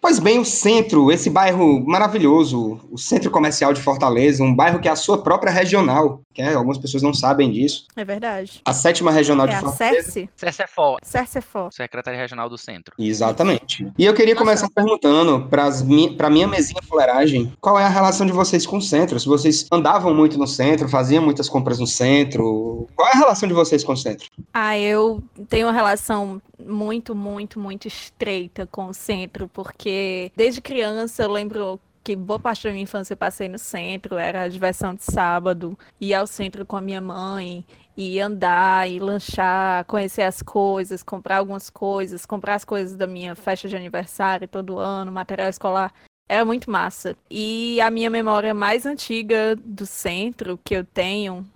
Pois 0.01 0.19
bem, 0.19 0.39
o 0.39 0.45
centro, 0.45 1.13
esse 1.13 1.29
bairro 1.29 1.85
maravilhoso, 1.87 2.81
o 2.91 2.97
centro 2.97 3.31
comercial 3.31 3.73
de 3.75 3.83
Fortaleza, 3.83 4.43
um 4.43 4.55
bairro 4.55 4.81
que 4.81 4.89
é 4.89 4.91
a 4.91 4.97
sua 4.97 5.23
própria 5.23 5.53
regional, 5.53 6.23
que 6.33 6.41
é, 6.41 6.55
algumas 6.55 6.79
pessoas 6.79 7.03
não 7.03 7.13
sabem 7.13 7.51
disso. 7.51 7.85
É 7.95 8.05
verdade. 8.05 8.63
A 8.65 8.73
sétima 8.73 9.11
regional 9.11 9.47
É 9.47 9.51
de 9.51 9.57
a 9.57 9.61
Fortaleza. 9.61 10.11
Cerce? 10.11 10.31
CSFO, 10.37 10.97
Cercefó. 11.03 11.69
Secretaria 11.71 12.19
Regional 12.19 12.49
do 12.49 12.57
Centro. 12.57 12.95
Exatamente. 12.99 13.87
E 13.99 14.05
eu 14.07 14.15
queria 14.15 14.35
Nossa. 14.35 14.45
começar 14.47 14.71
perguntando 14.75 15.47
para 15.49 16.31
minha 16.31 16.49
mesinha 16.49 16.81
fuleiragem, 16.83 17.53
qual 17.61 17.79
é 17.79 17.85
a 17.85 17.89
relação 17.89 18.27
de 18.27 18.33
vocês 18.33 18.67
com 18.67 18.79
o 18.79 18.83
centro? 18.83 19.21
Se 19.21 19.27
vocês 19.29 19.67
andavam 19.71 20.15
muito 20.15 20.39
no 20.39 20.47
centro, 20.47 20.89
faziam 20.89 21.23
muitas 21.23 21.49
compras 21.49 21.79
no 21.79 21.87
centro, 21.87 22.87
qual 22.97 23.07
é 23.09 23.13
a 23.13 23.19
relação 23.19 23.47
de 23.47 23.55
vocês 23.55 23.85
com 23.85 23.93
o 23.93 23.97
centro? 23.97 24.27
Ah, 24.55 24.79
eu 24.79 25.23
tenho 25.49 25.67
uma 25.67 25.73
relação 25.75 26.41
muito, 26.67 27.15
muito, 27.15 27.59
muito 27.59 27.89
estreita 27.89 28.67
com 28.67 28.87
o 28.87 28.95
centro, 28.95 29.49
porque 29.49 30.33
desde 30.37 30.61
criança 30.61 31.23
eu 31.23 31.33
lembro 31.33 31.81
que 32.03 32.17
boa 32.17 32.39
parte 32.39 32.65
da 32.65 32.71
minha 32.71 32.83
infância 32.83 33.13
eu 33.13 33.17
passei 33.17 33.49
no 33.49 33.59
centro, 33.59 34.17
era 34.17 34.43
a 34.43 34.49
diversão 34.49 34.95
de 34.95 35.05
sábado, 35.05 35.79
ir 36.01 36.15
ao 36.15 36.27
centro 36.27 36.65
com 36.65 36.77
a 36.77 36.81
minha 36.81 37.01
mãe, 37.01 37.65
e 37.97 38.19
andar, 38.19 38.89
e 38.89 38.99
lanchar, 38.99 39.85
conhecer 39.85 40.23
as 40.23 40.41
coisas, 40.41 41.03
comprar 41.03 41.37
algumas 41.37 41.69
coisas, 41.69 42.25
comprar 42.25 42.55
as 42.55 42.65
coisas 42.65 42.97
da 42.97 43.07
minha 43.07 43.35
festa 43.35 43.69
de 43.69 43.77
aniversário 43.77 44.49
todo 44.49 44.79
ano, 44.79 45.13
material 45.13 45.51
escolar. 45.51 45.93
Era 46.27 46.45
muito 46.45 46.71
massa. 46.71 47.15
E 47.31 47.79
a 47.81 47.91
minha 47.91 48.09
memória 48.09 48.55
mais 48.55 48.87
antiga 48.87 49.55
do 49.57 49.85
centro 49.85 50.59
que 50.65 50.75
eu 50.75 50.85
tenho 50.85 51.47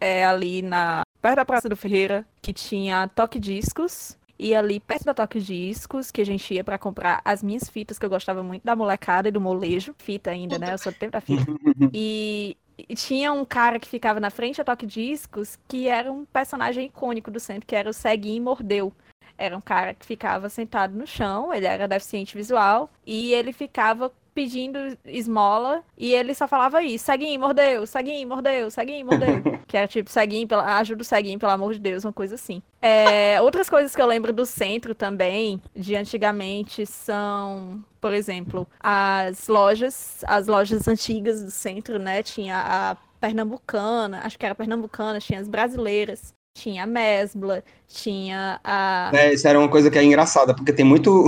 é 0.00 0.24
ali 0.26 0.60
na 0.60 1.02
perto 1.22 1.36
da 1.36 1.44
Praça 1.44 1.68
do 1.68 1.76
Ferreira, 1.76 2.26
que 2.42 2.52
tinha 2.52 3.08
Toque 3.08 3.38
Discos. 3.38 4.18
E 4.38 4.54
ali 4.54 4.78
perto 4.80 5.04
da 5.04 5.14
Toque 5.14 5.40
Discos, 5.40 6.10
que 6.10 6.20
a 6.20 6.26
gente 6.26 6.52
ia 6.52 6.62
pra 6.62 6.78
comprar 6.78 7.22
as 7.24 7.42
minhas 7.42 7.68
fitas, 7.68 7.98
que 7.98 8.04
eu 8.04 8.10
gostava 8.10 8.42
muito 8.42 8.62
da 8.62 8.76
molecada 8.76 9.28
e 9.28 9.32
do 9.32 9.40
molejo. 9.40 9.94
Fita 9.98 10.30
ainda, 10.30 10.58
né? 10.58 10.72
Eu 10.72 10.78
sou 10.78 10.92
do 10.92 10.98
tempo 10.98 11.12
da 11.12 11.20
fita. 11.20 11.44
E, 11.92 12.56
e 12.78 12.94
tinha 12.94 13.32
um 13.32 13.44
cara 13.44 13.78
que 13.80 13.88
ficava 13.88 14.20
na 14.20 14.28
frente 14.30 14.58
da 14.58 14.64
Toque 14.64 14.86
Discos, 14.86 15.58
que 15.66 15.88
era 15.88 16.12
um 16.12 16.24
personagem 16.26 16.86
icônico 16.86 17.30
do 17.30 17.40
centro, 17.40 17.66
que 17.66 17.74
era 17.74 17.88
o 17.88 17.94
Ceguinho 17.94 18.42
Mordeu. 18.42 18.92
Era 19.38 19.56
um 19.56 19.60
cara 19.60 19.94
que 19.94 20.04
ficava 20.04 20.48
sentado 20.48 20.94
no 20.94 21.06
chão, 21.06 21.52
ele 21.52 21.66
era 21.66 21.88
deficiente 21.88 22.36
visual, 22.36 22.90
e 23.06 23.32
ele 23.34 23.52
ficava 23.52 24.10
pedindo 24.36 24.78
esmola, 25.06 25.82
e 25.96 26.12
ele 26.12 26.34
só 26.34 26.46
falava 26.46 26.82
isso, 26.82 27.06
ceguinho, 27.06 27.40
mordeu, 27.40 27.86
ceguinho, 27.86 28.28
mordeu, 28.28 28.70
ceguinho, 28.70 29.06
mordeu. 29.06 29.42
que 29.66 29.78
era 29.78 29.88
tipo, 29.88 30.10
ceguinho, 30.10 30.46
pela... 30.46 30.76
ajuda 30.76 31.00
o 31.00 31.04
ceguinho, 31.04 31.38
pelo 31.38 31.52
amor 31.52 31.72
de 31.72 31.80
Deus, 31.80 32.04
uma 32.04 32.12
coisa 32.12 32.34
assim. 32.34 32.62
É, 32.82 33.40
outras 33.40 33.70
coisas 33.70 33.96
que 33.96 34.02
eu 34.02 34.06
lembro 34.06 34.34
do 34.34 34.44
centro 34.44 34.94
também, 34.94 35.58
de 35.74 35.96
antigamente, 35.96 36.84
são, 36.84 37.82
por 37.98 38.12
exemplo, 38.12 38.66
as 38.78 39.48
lojas, 39.48 40.22
as 40.26 40.46
lojas 40.46 40.86
antigas 40.86 41.42
do 41.42 41.50
centro, 41.50 41.98
né? 41.98 42.22
Tinha 42.22 42.58
a 42.58 42.96
pernambucana, 43.18 44.20
acho 44.22 44.38
que 44.38 44.44
era 44.44 44.54
pernambucana, 44.54 45.18
tinha 45.18 45.40
as 45.40 45.48
brasileiras, 45.48 46.34
tinha 46.54 46.84
a 46.84 46.86
mesbla, 46.86 47.64
tinha 47.88 48.60
a. 48.62 49.10
É, 49.14 49.32
isso 49.32 49.48
era 49.48 49.58
uma 49.58 49.68
coisa 49.68 49.90
que 49.90 49.98
é 49.98 50.04
engraçada, 50.04 50.54
porque 50.54 50.74
tem 50.74 50.84
muito. 50.84 51.24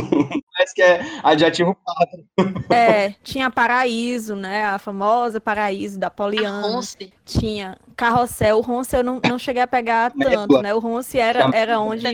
Parece 0.59 0.75
que 0.75 0.83
é 0.83 1.01
adjetivo. 1.23 1.77
É, 2.69 3.11
tinha 3.23 3.49
Paraíso, 3.49 4.35
né? 4.35 4.65
A 4.65 4.77
famosa 4.77 5.41
Paraíso 5.41 6.01
da 6.01 6.11
Poliana. 6.11 6.63
Ronce. 6.63 7.13
Tinha 7.25 7.79
Carrossel. 7.95 8.59
O 8.59 8.61
Ronce 8.61 8.97
eu 8.97 9.05
não, 9.05 9.21
não 9.29 9.39
cheguei 9.39 9.63
a 9.63 9.69
pegar 9.69 10.11
tanto, 10.19 10.61
né? 10.61 10.75
O 10.75 10.81
Ronce 10.81 11.17
era, 11.17 11.49
era 11.55 11.79
onde 11.79 12.05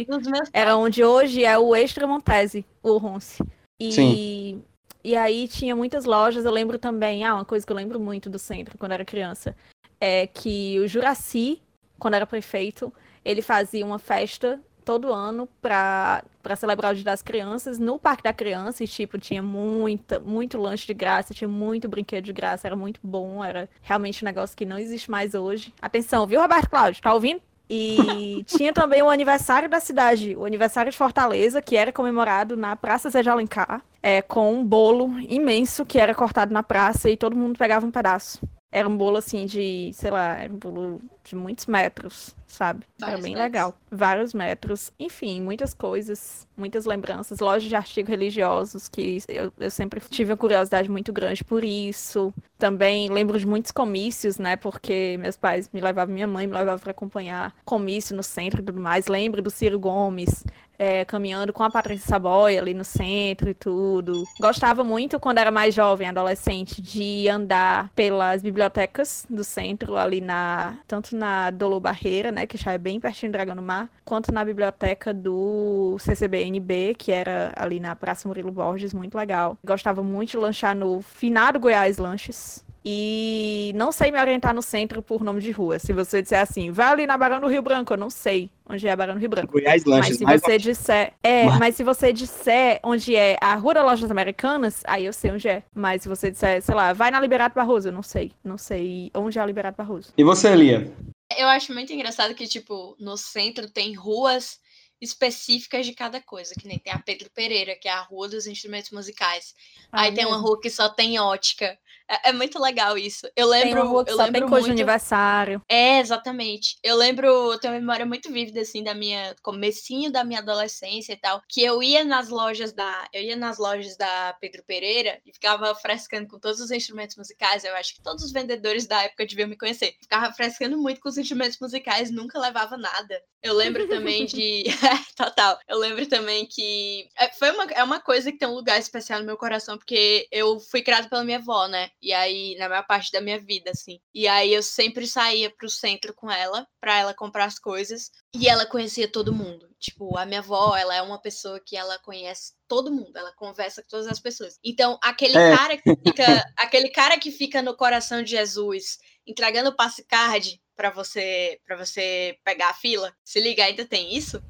Era 0.52 0.76
onde 0.76 1.02
hoje 1.02 1.42
é 1.42 1.58
o 1.58 1.74
Extra 1.74 2.06
Montese, 2.06 2.66
o 2.82 2.98
Ronce. 2.98 3.42
E, 3.80 3.92
Sim. 3.92 4.62
e 5.02 5.16
aí 5.16 5.48
tinha 5.48 5.74
muitas 5.74 6.04
lojas. 6.04 6.44
Eu 6.44 6.52
lembro 6.52 6.78
também, 6.78 7.24
ah, 7.24 7.36
uma 7.36 7.46
coisa 7.46 7.64
que 7.64 7.72
eu 7.72 7.76
lembro 7.76 7.98
muito 7.98 8.28
do 8.28 8.38
centro 8.38 8.76
quando 8.76 8.92
era 8.92 9.06
criança, 9.06 9.56
é 9.98 10.26
que 10.26 10.78
o 10.80 10.86
Juraci, 10.86 11.62
quando 11.98 12.12
era 12.12 12.26
prefeito, 12.26 12.92
ele 13.24 13.40
fazia 13.40 13.86
uma 13.86 13.98
festa 13.98 14.60
todo 14.84 15.12
ano 15.12 15.48
para 15.60 16.22
para 16.42 16.56
celebrar 16.56 16.92
o 16.92 16.94
Dia 16.94 17.04
das 17.04 17.22
Crianças 17.22 17.78
no 17.78 17.98
Parque 17.98 18.22
da 18.22 18.32
Criança 18.32 18.84
e 18.84 18.86
tipo 18.86 19.18
tinha 19.18 19.42
muita 19.42 20.20
muito 20.20 20.58
lanche 20.58 20.86
de 20.86 20.94
graça, 20.94 21.32
tinha 21.32 21.48
muito 21.48 21.88
brinquedo 21.88 22.24
de 22.24 22.32
graça, 22.32 22.68
era 22.68 22.76
muito 22.76 23.00
bom, 23.02 23.42
era 23.42 23.68
realmente 23.82 24.22
um 24.22 24.26
negócio 24.26 24.56
que 24.56 24.66
não 24.66 24.78
existe 24.78 25.10
mais 25.10 25.34
hoje. 25.34 25.72
Atenção, 25.80 26.26
viu, 26.26 26.40
Roberto 26.40 26.68
Cláudio? 26.68 27.02
Tá 27.02 27.14
ouvindo? 27.14 27.40
E 27.68 28.44
tinha 28.46 28.72
também 28.72 29.02
o 29.02 29.08
aniversário 29.08 29.68
da 29.68 29.80
cidade, 29.80 30.36
o 30.36 30.44
aniversário 30.44 30.90
de 30.90 30.98
Fortaleza, 30.98 31.62
que 31.62 31.76
era 31.76 31.92
comemorado 31.92 32.56
na 32.56 32.76
Praça 32.76 33.10
Zé 33.10 33.22
de 33.22 33.30
Alencar, 33.30 33.82
é, 34.02 34.20
com 34.20 34.52
um 34.52 34.64
bolo 34.64 35.18
imenso 35.20 35.84
que 35.84 35.98
era 35.98 36.14
cortado 36.14 36.52
na 36.52 36.62
praça 36.62 37.08
e 37.08 37.16
todo 37.16 37.36
mundo 37.36 37.58
pegava 37.58 37.86
um 37.86 37.90
pedaço. 37.90 38.40
Era 38.70 38.88
um 38.88 38.96
bolo 38.96 39.16
assim 39.16 39.46
de, 39.46 39.92
sei 39.94 40.10
lá, 40.10 40.36
era 40.36 40.52
um 40.52 40.58
bolo 40.58 41.00
de 41.22 41.36
muitos 41.36 41.66
metros, 41.66 42.34
sabe? 42.54 42.86
Era 43.00 43.10
Vários 43.10 43.22
bem 43.22 43.34
metros. 43.34 43.44
legal. 43.44 43.74
Vários 43.90 44.34
metros. 44.34 44.92
Enfim, 44.98 45.40
muitas 45.42 45.74
coisas, 45.74 46.46
muitas 46.56 46.84
lembranças. 46.84 47.38
Lojas 47.40 47.68
de 47.68 47.76
artigos 47.76 48.10
religiosos 48.10 48.88
que 48.88 49.18
eu, 49.28 49.52
eu 49.58 49.70
sempre 49.70 50.00
tive 50.00 50.32
uma 50.32 50.36
curiosidade 50.36 50.90
muito 50.90 51.12
grande 51.12 51.44
por 51.44 51.62
isso. 51.64 52.32
Também 52.58 53.10
lembro 53.10 53.38
de 53.38 53.46
muitos 53.46 53.72
comícios, 53.72 54.38
né? 54.38 54.56
Porque 54.56 55.16
meus 55.18 55.36
pais 55.36 55.68
me 55.72 55.80
levavam, 55.80 56.14
minha 56.14 56.26
mãe 56.26 56.46
me 56.46 56.54
levava 56.54 56.78
para 56.80 56.92
acompanhar 56.92 57.54
comício 57.64 58.16
no 58.16 58.22
centro 58.22 58.60
e 58.62 58.64
tudo 58.64 58.80
mais. 58.80 59.06
Lembro 59.06 59.42
do 59.42 59.50
Ciro 59.50 59.78
Gomes, 59.78 60.44
é, 60.78 61.04
caminhando 61.04 61.52
com 61.52 61.62
a 61.62 61.70
Patrícia 61.70 62.06
Saboia 62.06 62.60
ali 62.60 62.74
no 62.74 62.84
centro 62.84 63.48
e 63.50 63.54
tudo. 63.54 64.24
Gostava 64.40 64.82
muito, 64.84 65.20
quando 65.20 65.38
era 65.38 65.50
mais 65.50 65.74
jovem, 65.74 66.08
adolescente, 66.08 66.80
de 66.80 67.28
andar 67.28 67.90
pelas 67.94 68.42
bibliotecas 68.42 69.26
do 69.28 69.44
centro, 69.44 69.96
ali 69.96 70.20
na. 70.20 70.76
Tanto 70.86 71.16
na 71.16 71.50
Dolo 71.50 71.80
Barreira, 71.80 72.30
né? 72.30 72.46
Que 72.46 72.56
já 72.56 72.72
é 72.72 72.78
bem 72.78 73.00
pertinho 73.00 73.30
do 73.30 73.34
Dragão 73.34 73.56
do 73.56 73.62
Mar, 73.62 73.88
quanto 74.04 74.32
na 74.32 74.44
biblioteca 74.44 75.12
do 75.12 75.96
CCBNB, 75.98 76.94
que 76.98 77.12
era 77.12 77.52
ali 77.56 77.80
na 77.80 77.94
Praça 77.96 78.28
Murilo 78.28 78.52
Borges, 78.52 78.92
muito 78.94 79.16
legal. 79.16 79.56
Gostava 79.64 80.02
muito 80.02 80.32
de 80.32 80.36
lanchar 80.36 80.74
no 80.74 81.02
finado 81.02 81.58
Goiás 81.58 81.98
Lanches. 81.98 82.64
E 82.86 83.72
não 83.74 83.90
sei 83.90 84.12
me 84.12 84.20
orientar 84.20 84.52
no 84.54 84.60
centro 84.60 85.00
por 85.02 85.24
nome 85.24 85.40
de 85.40 85.50
rua. 85.50 85.78
Se 85.78 85.90
você 85.92 86.20
disser 86.20 86.38
assim, 86.40 86.70
vai 86.70 86.88
ali 86.88 87.06
na 87.06 87.16
Barão 87.16 87.40
do 87.40 87.46
Rio 87.46 87.62
Branco, 87.62 87.94
eu 87.94 87.96
não 87.96 88.10
sei 88.10 88.50
onde 88.68 88.86
é 88.86 88.90
a 88.92 88.96
Barão 88.96 89.14
do 89.14 89.20
Rio 89.20 89.30
Branco. 89.30 89.52
Goiás 89.52 89.82
Mas 89.84 89.86
Lanches. 89.86 90.18
se 90.18 90.24
mais 90.24 90.40
você 90.42 90.58
disser. 90.58 91.14
É, 91.22 91.44
Mas- 91.46 91.58
mas 91.58 91.76
se 91.76 91.82
você 91.82 92.12
disser 92.12 92.80
onde 92.84 93.16
é 93.16 93.38
a 93.40 93.54
Rua 93.54 93.72
das 93.74 93.84
Lojas 93.84 94.10
Americanas, 94.10 94.82
aí 94.86 95.06
eu 95.06 95.14
sei 95.14 95.30
onde 95.30 95.48
é. 95.48 95.62
Mas 95.74 96.02
se 96.02 96.08
você 96.10 96.30
disser, 96.30 96.60
sei 96.62 96.74
lá, 96.74 96.92
vai 96.92 97.10
na 97.10 97.18
Liberato 97.20 97.54
Barroso, 97.54 97.88
eu 97.88 97.92
não 97.92 98.02
sei. 98.02 98.32
Não 98.44 98.58
sei 98.58 99.10
onde 99.14 99.38
é 99.38 99.42
a 99.42 99.46
Liberato 99.46 99.78
Barroso. 99.78 100.12
E 100.16 100.22
você, 100.22 100.54
Lia? 100.54 100.92
Eu 101.38 101.48
acho 101.48 101.72
muito 101.72 101.90
engraçado 101.90 102.34
que, 102.34 102.46
tipo, 102.46 102.94
no 103.00 103.16
centro 103.16 103.68
tem 103.70 103.94
ruas 103.94 104.58
específicas 105.00 105.84
de 105.86 105.92
cada 105.94 106.20
coisa, 106.20 106.54
que 106.54 106.66
nem 106.68 106.78
tem 106.78 106.92
a 106.92 106.98
Pedro 106.98 107.28
Pereira, 107.34 107.74
que 107.76 107.88
é 107.88 107.92
a 107.92 108.00
rua 108.00 108.28
dos 108.28 108.46
instrumentos 108.46 108.90
musicais. 108.90 109.54
Aí 109.90 110.10
Ah, 110.10 110.12
tem 110.14 110.24
uma 110.26 110.36
mesmo? 110.36 110.46
rua 110.48 110.60
que 110.60 110.70
só 110.70 110.88
tem 110.88 111.18
ótica. 111.18 111.76
É, 112.08 112.30
é 112.30 112.32
muito 112.32 112.58
legal 112.58 112.96
isso. 112.98 113.28
Eu 113.36 113.48
lembro. 113.48 114.04
Tem 114.04 114.04
que 114.04 114.10
eu 114.12 114.16
lembro 114.16 114.32
tem 114.32 114.48
coisa 114.48 114.64
de 114.64 114.72
muito... 114.72 114.80
aniversário. 114.80 115.62
É, 115.68 115.98
exatamente. 116.00 116.76
Eu 116.82 116.96
lembro, 116.96 117.26
eu 117.26 117.58
tenho 117.58 117.72
uma 117.72 117.80
memória 117.80 118.06
muito 118.06 118.30
vívida, 118.32 118.60
assim, 118.60 118.82
da 118.82 118.94
minha. 118.94 119.34
comecinho 119.42 120.10
da 120.10 120.24
minha 120.24 120.40
adolescência 120.40 121.12
e 121.12 121.16
tal. 121.16 121.42
Que 121.48 121.62
eu 121.62 121.82
ia 121.82 122.04
nas 122.04 122.28
lojas 122.28 122.72
da. 122.72 123.08
Eu 123.12 123.22
ia 123.22 123.36
nas 123.36 123.58
lojas 123.58 123.96
da 123.96 124.36
Pedro 124.40 124.62
Pereira 124.66 125.20
e 125.24 125.32
ficava 125.32 125.74
frescando 125.74 126.28
com 126.28 126.38
todos 126.38 126.60
os 126.60 126.70
instrumentos 126.70 127.16
musicais. 127.16 127.64
Eu 127.64 127.74
acho 127.76 127.94
que 127.94 128.02
todos 128.02 128.24
os 128.24 128.32
vendedores 128.32 128.86
da 128.86 129.02
época 129.02 129.26
deviam 129.26 129.48
me 129.48 129.56
conhecer. 129.56 129.94
Ficava 130.00 130.32
frescando 130.32 130.76
muito 130.76 131.00
com 131.00 131.08
os 131.08 131.18
instrumentos 131.18 131.58
musicais, 131.60 132.10
nunca 132.10 132.38
levava 132.38 132.76
nada. 132.76 133.20
Eu 133.42 133.54
lembro 133.54 133.86
também 133.86 134.24
de. 134.24 134.64
Total. 135.16 135.58
Eu 135.68 135.78
lembro 135.78 136.06
também 136.06 136.46
que. 136.46 137.08
é, 137.18 137.28
Foi 137.32 137.50
uma, 137.50 137.64
é 137.64 137.84
uma 137.84 138.00
coisa 138.00 138.32
que 138.32 138.38
tem 138.38 138.48
um 138.48 138.54
lugar 138.54 138.78
especial 138.78 139.20
no 139.20 139.26
meu 139.26 139.36
coração, 139.36 139.76
porque 139.76 140.26
eu 140.30 140.58
fui 140.58 140.82
criada 140.82 141.08
pela 141.08 141.24
minha 141.24 141.38
avó, 141.38 141.68
né? 141.68 141.90
E 142.04 142.12
aí, 142.12 142.54
na 142.58 142.68
maior 142.68 142.86
parte 142.86 143.10
da 143.10 143.18
minha 143.18 143.40
vida, 143.40 143.70
assim. 143.70 143.98
E 144.14 144.28
aí 144.28 144.52
eu 144.52 144.62
sempre 144.62 145.06
saía 145.06 145.50
pro 145.50 145.70
centro 145.70 146.12
com 146.12 146.30
ela, 146.30 146.66
pra 146.78 146.98
ela 146.98 147.14
comprar 147.14 147.46
as 147.46 147.58
coisas. 147.58 148.10
E 148.34 148.46
ela 148.46 148.66
conhecia 148.66 149.10
todo 149.10 149.32
mundo. 149.32 149.66
Tipo, 149.80 150.18
a 150.18 150.26
minha 150.26 150.40
avó, 150.40 150.76
ela 150.76 150.94
é 150.94 151.00
uma 151.00 151.18
pessoa 151.18 151.58
que 151.64 151.74
ela 151.74 151.98
conhece 152.00 152.52
todo 152.68 152.92
mundo, 152.92 153.16
ela 153.16 153.32
conversa 153.36 153.80
com 153.80 153.88
todas 153.88 154.06
as 154.06 154.20
pessoas. 154.20 154.58
Então, 154.62 154.98
aquele 155.02 155.38
É. 155.38 155.56
cara 155.56 155.76
que 155.78 155.96
fica, 156.06 156.24
aquele 156.58 156.90
cara 156.90 157.18
que 157.18 157.30
fica 157.30 157.62
no 157.62 157.74
coração 157.74 158.22
de 158.22 158.32
Jesus, 158.32 158.98
entregando 159.26 159.70
o 159.70 159.76
passe 159.76 160.04
card 160.04 160.60
para 160.76 160.90
você, 160.90 161.58
para 161.66 161.76
você 161.76 162.36
pegar 162.44 162.68
a 162.68 162.74
fila. 162.74 163.14
Se 163.24 163.40
liga, 163.40 163.64
ainda 163.64 163.86
tem 163.86 164.14
isso? 164.14 164.42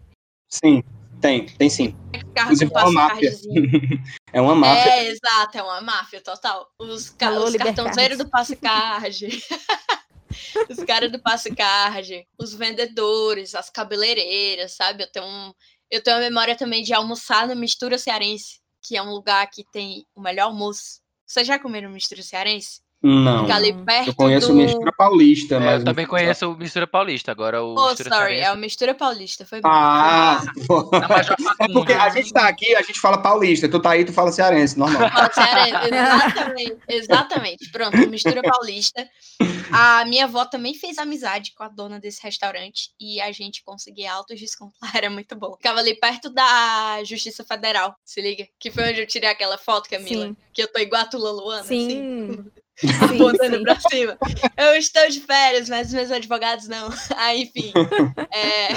Sim, 0.49 0.83
tem, 1.21 1.47
tem 1.47 1.71
sim. 1.71 1.95
Carro 2.35 2.53
Inclusive, 2.53 2.73
é 2.75 2.83
uma 2.83 2.93
máfia. 2.93 3.33
É 4.33 4.41
uma 4.41 4.55
máfia. 4.57 4.91
É, 4.91 5.07
exato, 5.07 5.59
é 5.59 5.63
uma 5.63 5.81
máfia 5.81 6.21
total. 6.21 6.69
Os, 6.77 7.11
ca 7.11 7.29
Alô, 7.29 7.45
os 7.45 7.55
cartãozeiros 7.55 8.19
do 8.19 8.29
passe 8.29 8.57
card. 8.57 9.29
os 10.69 10.85
caras 10.85 11.13
do 11.13 11.21
passe 11.21 11.55
card, 11.55 12.27
os 12.37 12.53
vendedores, 12.53 13.55
as 13.55 13.71
cabeleireiras, 13.71 14.73
sabe? 14.73 15.05
Eu 15.05 15.13
tenho 15.13 15.25
um, 15.25 15.53
eu 15.89 16.03
tenho 16.03 16.17
uma 16.17 16.25
memória 16.25 16.57
também 16.57 16.83
de 16.83 16.93
almoçar 16.93 17.47
no 17.47 17.55
Mistura 17.55 17.97
Cearense, 17.97 18.61
que 18.83 18.97
é 18.97 19.03
um 19.03 19.13
lugar 19.13 19.49
que 19.49 19.63
tem 19.71 20.05
o 20.15 20.21
melhor 20.21 20.47
almoço. 20.47 21.01
Vocês 21.27 21.47
já 21.47 21.59
comeram 21.59 21.91
mistura 21.91 22.23
cearense? 22.23 22.84
Não. 23.07 23.43
Fica 23.43 23.55
ali 23.57 23.73
Não. 23.73 23.85
perto 23.85 24.09
Eu 24.09 24.15
conheço 24.15 24.49
do... 24.49 24.55
Mistura 24.55 24.93
Paulista, 24.97 25.57
É, 25.57 25.59
mas. 25.61 25.79
eu 25.81 25.85
também 25.85 26.07
conheço 26.07 26.51
o 26.51 26.57
Mistura 26.57 26.87
Paulista, 26.87 27.31
agora 27.33 27.63
o 27.63 27.75
Oh, 27.77 27.89
Mistura 27.91 28.17
sorry, 28.17 28.39
é 28.41 28.51
o 28.51 28.57
Mistura 28.57 28.95
Paulista, 28.95 29.45
foi 29.45 29.61
bom. 29.61 29.69
Ah, 29.71 30.43
mal. 30.69 30.89
na 30.91 31.09
Major 31.09 31.37
é 31.61 31.69
porque 31.73 31.93
a 31.93 32.09
gente 32.09 32.33
tá 32.33 32.49
aqui, 32.49 32.75
a 32.75 32.81
gente 32.83 32.99
fala 32.99 33.19
paulista. 33.19 33.69
Tu 33.69 33.79
tá 33.79 33.91
aí, 33.91 34.05
tu 34.05 34.13
fala 34.13 34.33
cearense, 34.33 34.79
normal. 34.79 35.11
Fala 35.11 35.31
cearense, 35.33 35.89
exatamente, 35.95 36.77
exatamente. 36.89 37.71
Pronto, 37.71 37.97
mistura 38.09 38.41
paulista. 38.43 39.07
A 39.71 40.05
minha 40.07 40.25
avó 40.25 40.45
também 40.47 40.73
fez 40.75 40.97
amizade 40.99 41.53
com 41.55 41.63
a 41.63 41.69
dona 41.69 42.01
desse 42.01 42.23
restaurante 42.23 42.91
e 42.99 43.21
a 43.21 43.31
gente 43.33 43.63
conseguia 43.65 44.13
altos 44.13 44.41
descontos 44.41 44.79
lá, 44.81 44.91
era 44.95 45.11
muito 45.11 45.37
bom. 45.37 45.57
Ficava 45.57 45.81
ali 45.81 45.95
perto 45.95 46.31
da 46.31 47.03
Justiça 47.05 47.45
Federal, 47.45 47.95
se 48.05 48.21
liga? 48.23 48.47
Que 48.59 48.71
foi 48.71 48.91
onde 48.91 49.01
eu 49.03 49.07
tirei 49.07 49.29
aquela 49.29 49.59
foto, 49.59 49.91
Camila, 49.91 50.27
Sim. 50.27 50.37
que 50.53 50.63
eu 50.63 50.73
tô 50.73 50.79
igual 50.79 51.03
a 51.03 51.07
Tula 51.07 51.31
Luana, 51.33 51.61
assim, 51.61 51.89
Sim. 51.91 52.45
Apontando 53.01 53.63
pra 53.63 53.79
cima. 53.81 54.19
Eu 54.57 54.77
estou 54.77 55.09
de 55.09 55.21
férias, 55.21 55.69
mas 55.69 55.93
meus 55.93 56.11
advogados 56.11 56.69
não. 56.69 56.89
Aí, 57.17 57.43
enfim. 57.55 57.73
é, 58.33 58.69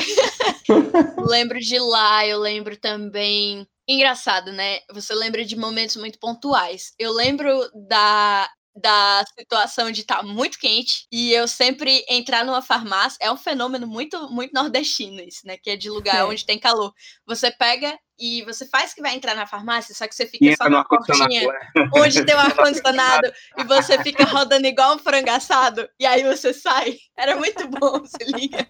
lembro 1.27 1.59
de 1.59 1.79
lá, 1.79 2.25
eu 2.25 2.39
lembro 2.39 2.77
também. 2.77 3.67
Engraçado, 3.87 4.51
né? 4.51 4.79
Você 4.93 5.13
lembra 5.15 5.45
de 5.45 5.55
momentos 5.55 5.95
muito 5.95 6.19
pontuais. 6.19 6.93
Eu 6.99 7.13
lembro 7.13 7.49
da, 7.87 8.49
da 8.77 9.23
situação 9.37 9.91
de 9.91 10.01
estar 10.01 10.21
muito 10.23 10.59
quente 10.59 11.07
e 11.11 11.33
eu 11.33 11.47
sempre 11.47 12.05
entrar 12.07 12.45
numa 12.45 12.61
farmácia. 12.61 13.17
É 13.19 13.31
um 13.31 13.37
fenômeno 13.37 13.87
muito, 13.87 14.29
muito 14.31 14.53
nordestino, 14.53 15.19
isso, 15.21 15.41
né? 15.45 15.57
Que 15.57 15.71
é 15.71 15.75
de 15.75 15.89
lugar 15.89 16.17
É. 16.17 16.23
onde 16.23 16.45
tem 16.45 16.59
calor. 16.59 16.93
Você 17.25 17.49
pega 17.51 17.97
e 18.19 18.43
você 18.43 18.67
faz 18.67 18.93
que 18.93 19.01
vai 19.01 19.15
entrar 19.15 19.35
na 19.35 19.47
farmácia, 19.47 19.93
só 19.95 20.07
que 20.07 20.15
você 20.15 20.25
fica 20.27 20.45
só 20.45 20.51
entra 20.51 20.69
no 20.69 20.77
na 20.77 20.85
portinha 20.85 21.49
ar-condicionado. 21.49 21.91
onde 21.95 22.25
tem 22.25 22.35
um 22.35 22.39
ar-condicionado 22.39 23.33
e 23.57 23.63
você 23.63 24.03
fica 24.03 24.23
rodando 24.25 24.67
igual 24.67 24.95
um 24.95 24.99
frango 24.99 25.29
assado 25.31 25.89
e 25.99 26.05
aí 26.05 26.23
você 26.23 26.53
sai. 26.53 26.97
Era 27.17 27.35
muito 27.35 27.67
bom, 27.67 28.03
se 28.05 28.23
liga. 28.31 28.67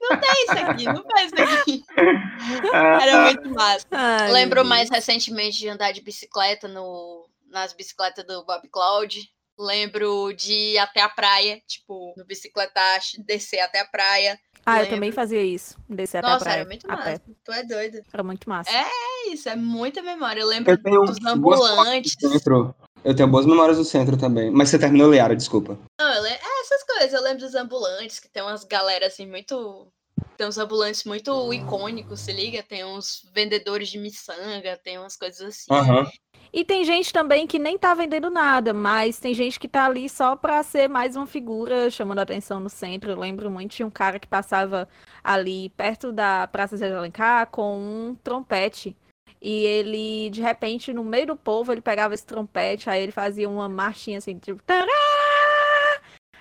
Não 0.00 0.18
tem 0.18 0.44
isso 0.44 0.66
aqui, 0.66 0.84
não 0.84 1.04
faz 1.04 1.30
isso 1.30 1.60
aqui. 1.60 1.84
Era 2.72 3.22
muito 3.24 3.50
massa. 3.50 3.86
Ai, 3.90 4.32
Lembro 4.32 4.64
mais 4.64 4.88
recentemente 4.88 5.58
de 5.58 5.68
andar 5.68 5.92
de 5.92 6.00
bicicleta 6.00 6.66
no, 6.66 7.28
nas 7.50 7.72
bicicletas 7.72 8.24
do 8.26 8.44
Bob 8.44 8.68
Cloud. 8.68 9.18
Lembro 9.58 10.32
de 10.34 10.52
ir 10.52 10.78
até 10.78 11.00
a 11.00 11.08
praia, 11.08 11.60
tipo, 11.66 12.14
no 12.16 12.24
bicicletache, 12.24 13.20
descer 13.24 13.58
até 13.58 13.80
a 13.80 13.86
praia. 13.86 14.38
Ah, 14.64 14.76
eu 14.76 14.82
lembro. 14.82 14.96
também 14.96 15.10
fazia 15.12 15.42
isso. 15.42 15.76
Descer 15.88 16.18
até 16.18 16.26
a 16.28 16.30
Nossa, 16.30 16.44
praia. 16.44 16.58
era 16.60 16.68
muito 16.68 16.86
massa. 16.86 17.02
pé. 17.04 17.20
Tu 17.44 17.52
é 17.52 17.62
doido. 17.64 18.00
Era 18.12 18.22
muito 18.22 18.48
massa. 18.48 18.70
É, 18.70 18.84
É 19.28 19.32
isso, 19.32 19.48
é 19.48 19.56
muita 19.56 20.00
memória. 20.00 20.40
Eu 20.40 20.46
lembro 20.46 20.70
Eu 20.72 20.80
tenho 20.82 21.00
dos 21.04 21.24
ambulantes. 21.26 22.14
do. 22.20 22.74
Eu 23.04 23.14
tenho 23.16 23.28
boas 23.28 23.46
memórias 23.46 23.78
do 23.78 23.84
centro 23.84 24.16
também. 24.16 24.50
Mas 24.50 24.68
você 24.68 24.78
terminou, 24.78 25.10
Liara, 25.10 25.34
desculpa. 25.34 25.78
Não, 26.00 26.14
eu 26.14 26.22
lembro, 26.22 26.38
é 26.40 26.60
essas 26.60 26.82
coisas. 26.84 27.12
Eu 27.12 27.22
lembro 27.22 27.40
dos 27.40 27.54
ambulantes, 27.54 28.18
que 28.20 28.28
tem 28.28 28.42
umas 28.42 28.64
galera 28.64 29.06
assim 29.06 29.26
muito. 29.26 29.88
Tem 30.36 30.46
uns 30.46 30.58
ambulantes 30.58 31.04
muito 31.04 31.52
icônicos, 31.52 32.20
se 32.20 32.32
liga? 32.32 32.62
Tem 32.62 32.84
uns 32.84 33.28
vendedores 33.34 33.88
de 33.88 33.98
miçanga, 33.98 34.78
tem 34.82 34.98
umas 34.98 35.16
coisas 35.16 35.40
assim. 35.40 35.66
Aham. 35.70 36.08
E 36.52 36.64
tem 36.64 36.84
gente 36.84 37.12
também 37.12 37.46
que 37.46 37.58
nem 37.58 37.76
tá 37.76 37.92
vendendo 37.92 38.30
nada, 38.30 38.72
mas 38.72 39.18
tem 39.18 39.34
gente 39.34 39.60
que 39.60 39.68
tá 39.68 39.84
ali 39.84 40.08
só 40.08 40.34
pra 40.34 40.62
ser 40.62 40.88
mais 40.88 41.14
uma 41.14 41.26
figura 41.26 41.90
chamando 41.90 42.20
a 42.20 42.22
atenção 42.22 42.58
no 42.58 42.70
centro. 42.70 43.10
Eu 43.10 43.18
lembro 43.18 43.50
muito 43.50 43.76
de 43.76 43.84
um 43.84 43.90
cara 43.90 44.18
que 44.18 44.26
passava 44.26 44.88
ali 45.22 45.68
perto 45.70 46.10
da 46.10 46.46
Praça 46.46 46.76
Zé 46.76 46.88
de 46.88 46.94
Alencar 46.94 47.48
com 47.50 47.78
um 47.78 48.14
trompete. 48.14 48.96
E 49.40 49.64
ele, 49.64 50.30
de 50.30 50.40
repente, 50.40 50.92
no 50.92 51.04
meio 51.04 51.28
do 51.28 51.36
povo, 51.36 51.70
ele 51.70 51.80
pegava 51.80 52.14
esse 52.14 52.26
trompete, 52.26 52.90
aí 52.90 53.02
ele 53.02 53.12
fazia 53.12 53.48
uma 53.48 53.68
marchinha 53.68 54.18
assim, 54.18 54.38
tipo. 54.38 54.62
Tará! 54.62 55.27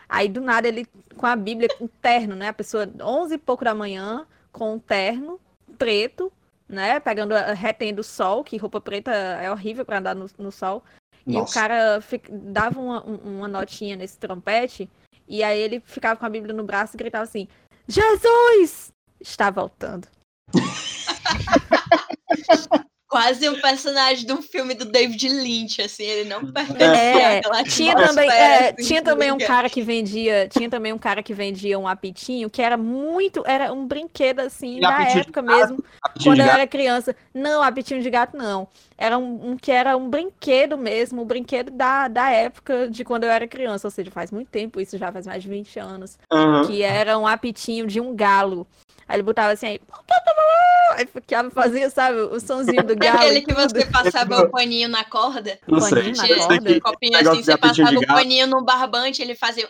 Aí 0.10 0.30
do 0.30 0.42
nada 0.42 0.68
ele, 0.68 0.86
com 1.16 1.26
a 1.26 1.36
Bíblia, 1.36 1.70
com 1.78 1.88
terno, 1.88 2.36
né? 2.36 2.50
A 2.50 2.54
pessoa, 2.54 2.90
11 3.02 3.36
e 3.36 3.38
pouco 3.38 3.64
da 3.66 3.76
manhã, 3.76 4.26
com 4.52 4.76
um 4.76 4.80
terno 4.80 5.40
preto, 5.78 6.32
né? 6.68 7.00
Pegando, 7.00 7.34
a- 7.34 7.54
retendo 7.54 8.02
o 8.02 8.04
sol, 8.04 8.44
que 8.44 8.58
roupa 8.58 8.80
preta 8.80 9.12
é 9.12 9.52
horrível 9.52 9.86
pra 9.86 10.00
andar 10.00 10.16
no, 10.16 10.28
no 10.38 10.52
sol. 10.52 10.84
E 11.26 11.32
o 11.36 11.40
Nossa. 11.40 11.54
cara 11.54 12.02
fi- 12.02 12.22
dava 12.30 12.80
uma, 12.80 13.06
um- 13.06 13.38
uma 13.40 13.48
notinha 13.48 13.96
nesse 13.98 14.18
trompete, 14.18 14.90
e 15.28 15.44
aí 15.44 15.60
ele 15.60 15.82
ficava 15.82 16.18
com 16.18 16.26
a 16.26 16.30
Bíblia 16.30 16.54
no 16.54 16.64
braço 16.64 16.96
e 16.96 16.98
gritava 16.98 17.24
assim: 17.26 17.48
Jesus 17.88 18.94
está 19.20 19.50
voltando. 19.50 20.08
Quase 23.10 23.48
um 23.48 23.60
personagem 23.62 24.26
de 24.26 24.34
um 24.34 24.42
filme 24.42 24.74
do 24.74 24.84
David 24.84 25.30
Lynch, 25.30 25.82
assim, 25.82 26.04
ele 26.04 26.30
não 26.30 26.52
pertencia 26.52 26.86
É, 26.86 27.38
àquela 27.40 27.64
tinha 27.64 27.96
também, 27.96 28.30
é, 28.30 28.70
assim, 28.72 28.84
tinha 28.84 29.02
também 29.02 29.32
um 29.32 29.38
cara 29.38 29.70
que 29.70 29.82
vendia, 29.82 30.50
tinha 30.50 30.70
também 30.70 30.92
um 30.92 30.98
cara 30.98 31.24
que 31.24 31.34
vendia 31.34 31.80
um 31.80 31.88
apitinho 31.88 32.50
que 32.50 32.62
era 32.62 32.76
muito, 32.76 33.44
era 33.46 33.72
um 33.72 33.88
brinquedo 33.88 34.42
assim 34.42 34.80
E 34.80 34.82
da 34.82 35.02
época 35.04 35.42
gato? 35.42 35.46
mesmo, 35.58 35.84
quando 36.22 36.40
eu 36.42 36.46
gato. 36.46 36.58
era 36.58 36.68
criança. 36.68 37.16
Não, 37.34 37.64
apitinho 37.64 38.02
de 38.02 38.10
gato 38.10 38.36
não. 38.36 38.68
Era 38.98 39.18
um, 39.18 39.52
um 39.52 39.58
que 39.58 39.72
era 39.72 39.96
um 39.96 40.10
brinquedo 40.10 40.78
mesmo, 40.78 41.22
um 41.22 41.26
brinquedo 41.26 41.72
da, 41.72 42.10
da 42.10 42.30
época 42.30 42.90
de 42.90 43.06
quando 43.06 43.24
eu 43.24 43.30
era 43.32 43.48
criança, 43.48 43.88
ou 43.88 43.92
seja, 43.92 44.12
faz 44.12 44.32
muito 44.32 44.50
tempo, 44.50 44.82
isso 44.82 44.98
já 44.98 45.10
faz 45.14 45.26
mais 45.26 45.42
de 45.42 45.48
20 45.48 45.80
anos, 45.80 46.18
Aham. 46.30 46.68
que 46.68 46.84
era 46.84 47.18
um 47.18 47.26
apitinho 47.26 47.88
de 47.88 48.02
um 48.02 48.14
galo. 48.14 48.68
Aí 49.08 49.16
ele 49.16 49.24
botava 49.24 49.54
assim, 49.54 49.68
aí, 49.68 49.82
aí 50.98 51.08
ficava, 51.08 51.50
fazia, 51.50 51.90
sabe, 51.90 52.20
o 52.20 52.40
sonzinho 52.40 52.84
do 52.84 52.96
galo. 52.96 53.18
aquele 53.18 53.42
que 53.42 53.54
você 53.54 53.86
passava 53.86 54.42
o 54.42 54.50
paninho 54.50 54.90
na 54.90 55.06
corda. 55.06 55.58
Não 55.66 55.80
sei. 55.80 55.98
Paninho 55.98 56.18
na 56.18 56.24
Tinha 56.26 56.38
corda. 56.38 56.72
um 56.72 56.80
copinho 56.80 57.18
assim, 57.18 57.44
você 57.44 57.58
passava 57.58 57.98
o 57.98 58.06
paninho 58.06 58.48
no 58.48 58.66
barbante, 58.66 59.22
ele 59.22 59.34
fazia. 59.34 59.68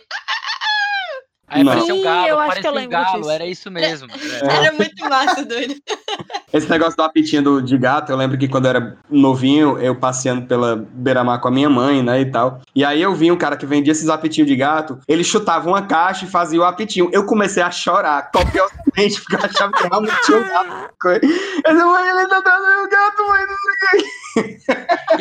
Aí 1.50 1.64
Não. 1.64 1.72
apareceu 1.72 1.94
um 1.94 1.98
Sim, 1.98 2.04
galo, 2.04 2.26
eu 2.28 2.38
acho 2.38 2.60
que 2.60 2.66
eu 2.66 2.70
apareceu 2.70 2.70
um 2.70 2.74
lembro 2.74 2.90
galo, 2.90 3.18
disso. 3.18 3.30
era 3.30 3.46
isso 3.46 3.70
mesmo. 3.70 4.08
É. 4.42 4.56
Era 4.58 4.72
muito 4.72 5.08
massa, 5.08 5.44
doido. 5.44 5.74
Esse 6.52 6.68
negócio 6.68 6.96
do 6.96 7.02
apitinho 7.02 7.42
do, 7.42 7.62
de 7.62 7.76
gato, 7.76 8.10
eu 8.10 8.16
lembro 8.16 8.36
que 8.38 8.48
quando 8.48 8.64
eu 8.64 8.70
era 8.70 8.96
novinho, 9.10 9.78
eu 9.78 9.94
passeando 9.94 10.46
pela 10.46 10.76
beira-mar 10.76 11.40
com 11.40 11.48
a 11.48 11.50
minha 11.50 11.68
mãe, 11.68 12.02
né, 12.02 12.20
e 12.22 12.26
tal. 12.30 12.62
E 12.74 12.82
aí 12.82 13.02
eu 13.02 13.14
vi 13.14 13.30
um 13.30 13.36
cara 13.36 13.54
que 13.54 13.66
vendia 13.66 13.92
esses 13.92 14.08
apitinhos 14.08 14.48
de 14.48 14.56
gato, 14.56 14.98
ele 15.06 15.22
chutava 15.22 15.68
uma 15.68 15.82
caixa 15.82 16.24
e 16.24 16.28
fazia 16.28 16.58
o 16.58 16.64
apitinho. 16.64 17.10
Eu 17.12 17.26
comecei 17.26 17.62
a 17.62 17.70
chorar 17.70 18.30
copiosamente. 18.30 18.78
gente, 18.96 19.20
porque 19.20 19.36
eu 19.36 19.40
achava 19.44 19.72
que 19.72 19.88
realmente 19.88 20.22
tinha 20.24 20.38
um 20.38 20.48
gato. 20.48 20.90
Eu 21.04 21.20
disse, 21.20 21.84
mãe, 21.84 22.08
ele 22.08 22.26
tá 22.28 22.38
atrás 22.38 22.62
do 22.62 22.68
meu 22.68 22.88
gato, 22.88 23.28
mãe, 23.28 23.46
não 23.46 23.56
sei 23.62 23.74
o 23.74 23.78
que. 23.90 24.28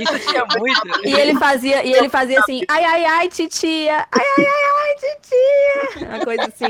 Isso 0.02 0.30
tinha 0.30 0.46
muito. 0.58 1.08
E 1.08 1.14
ele 1.14 1.36
fazia, 1.38 1.84
e 1.86 1.94
ele 1.94 2.10
fazia 2.10 2.40
assim, 2.40 2.62
ai, 2.70 2.84
ai, 2.86 3.06
ai, 3.06 3.30
titia, 3.30 4.08
ai, 4.12 4.26
ai, 4.38 4.46
ai, 4.46 4.46
ai, 4.46 4.77
titia. 4.98 6.08
Uma 6.10 6.26
coisa 6.26 6.44
assim. 6.44 6.66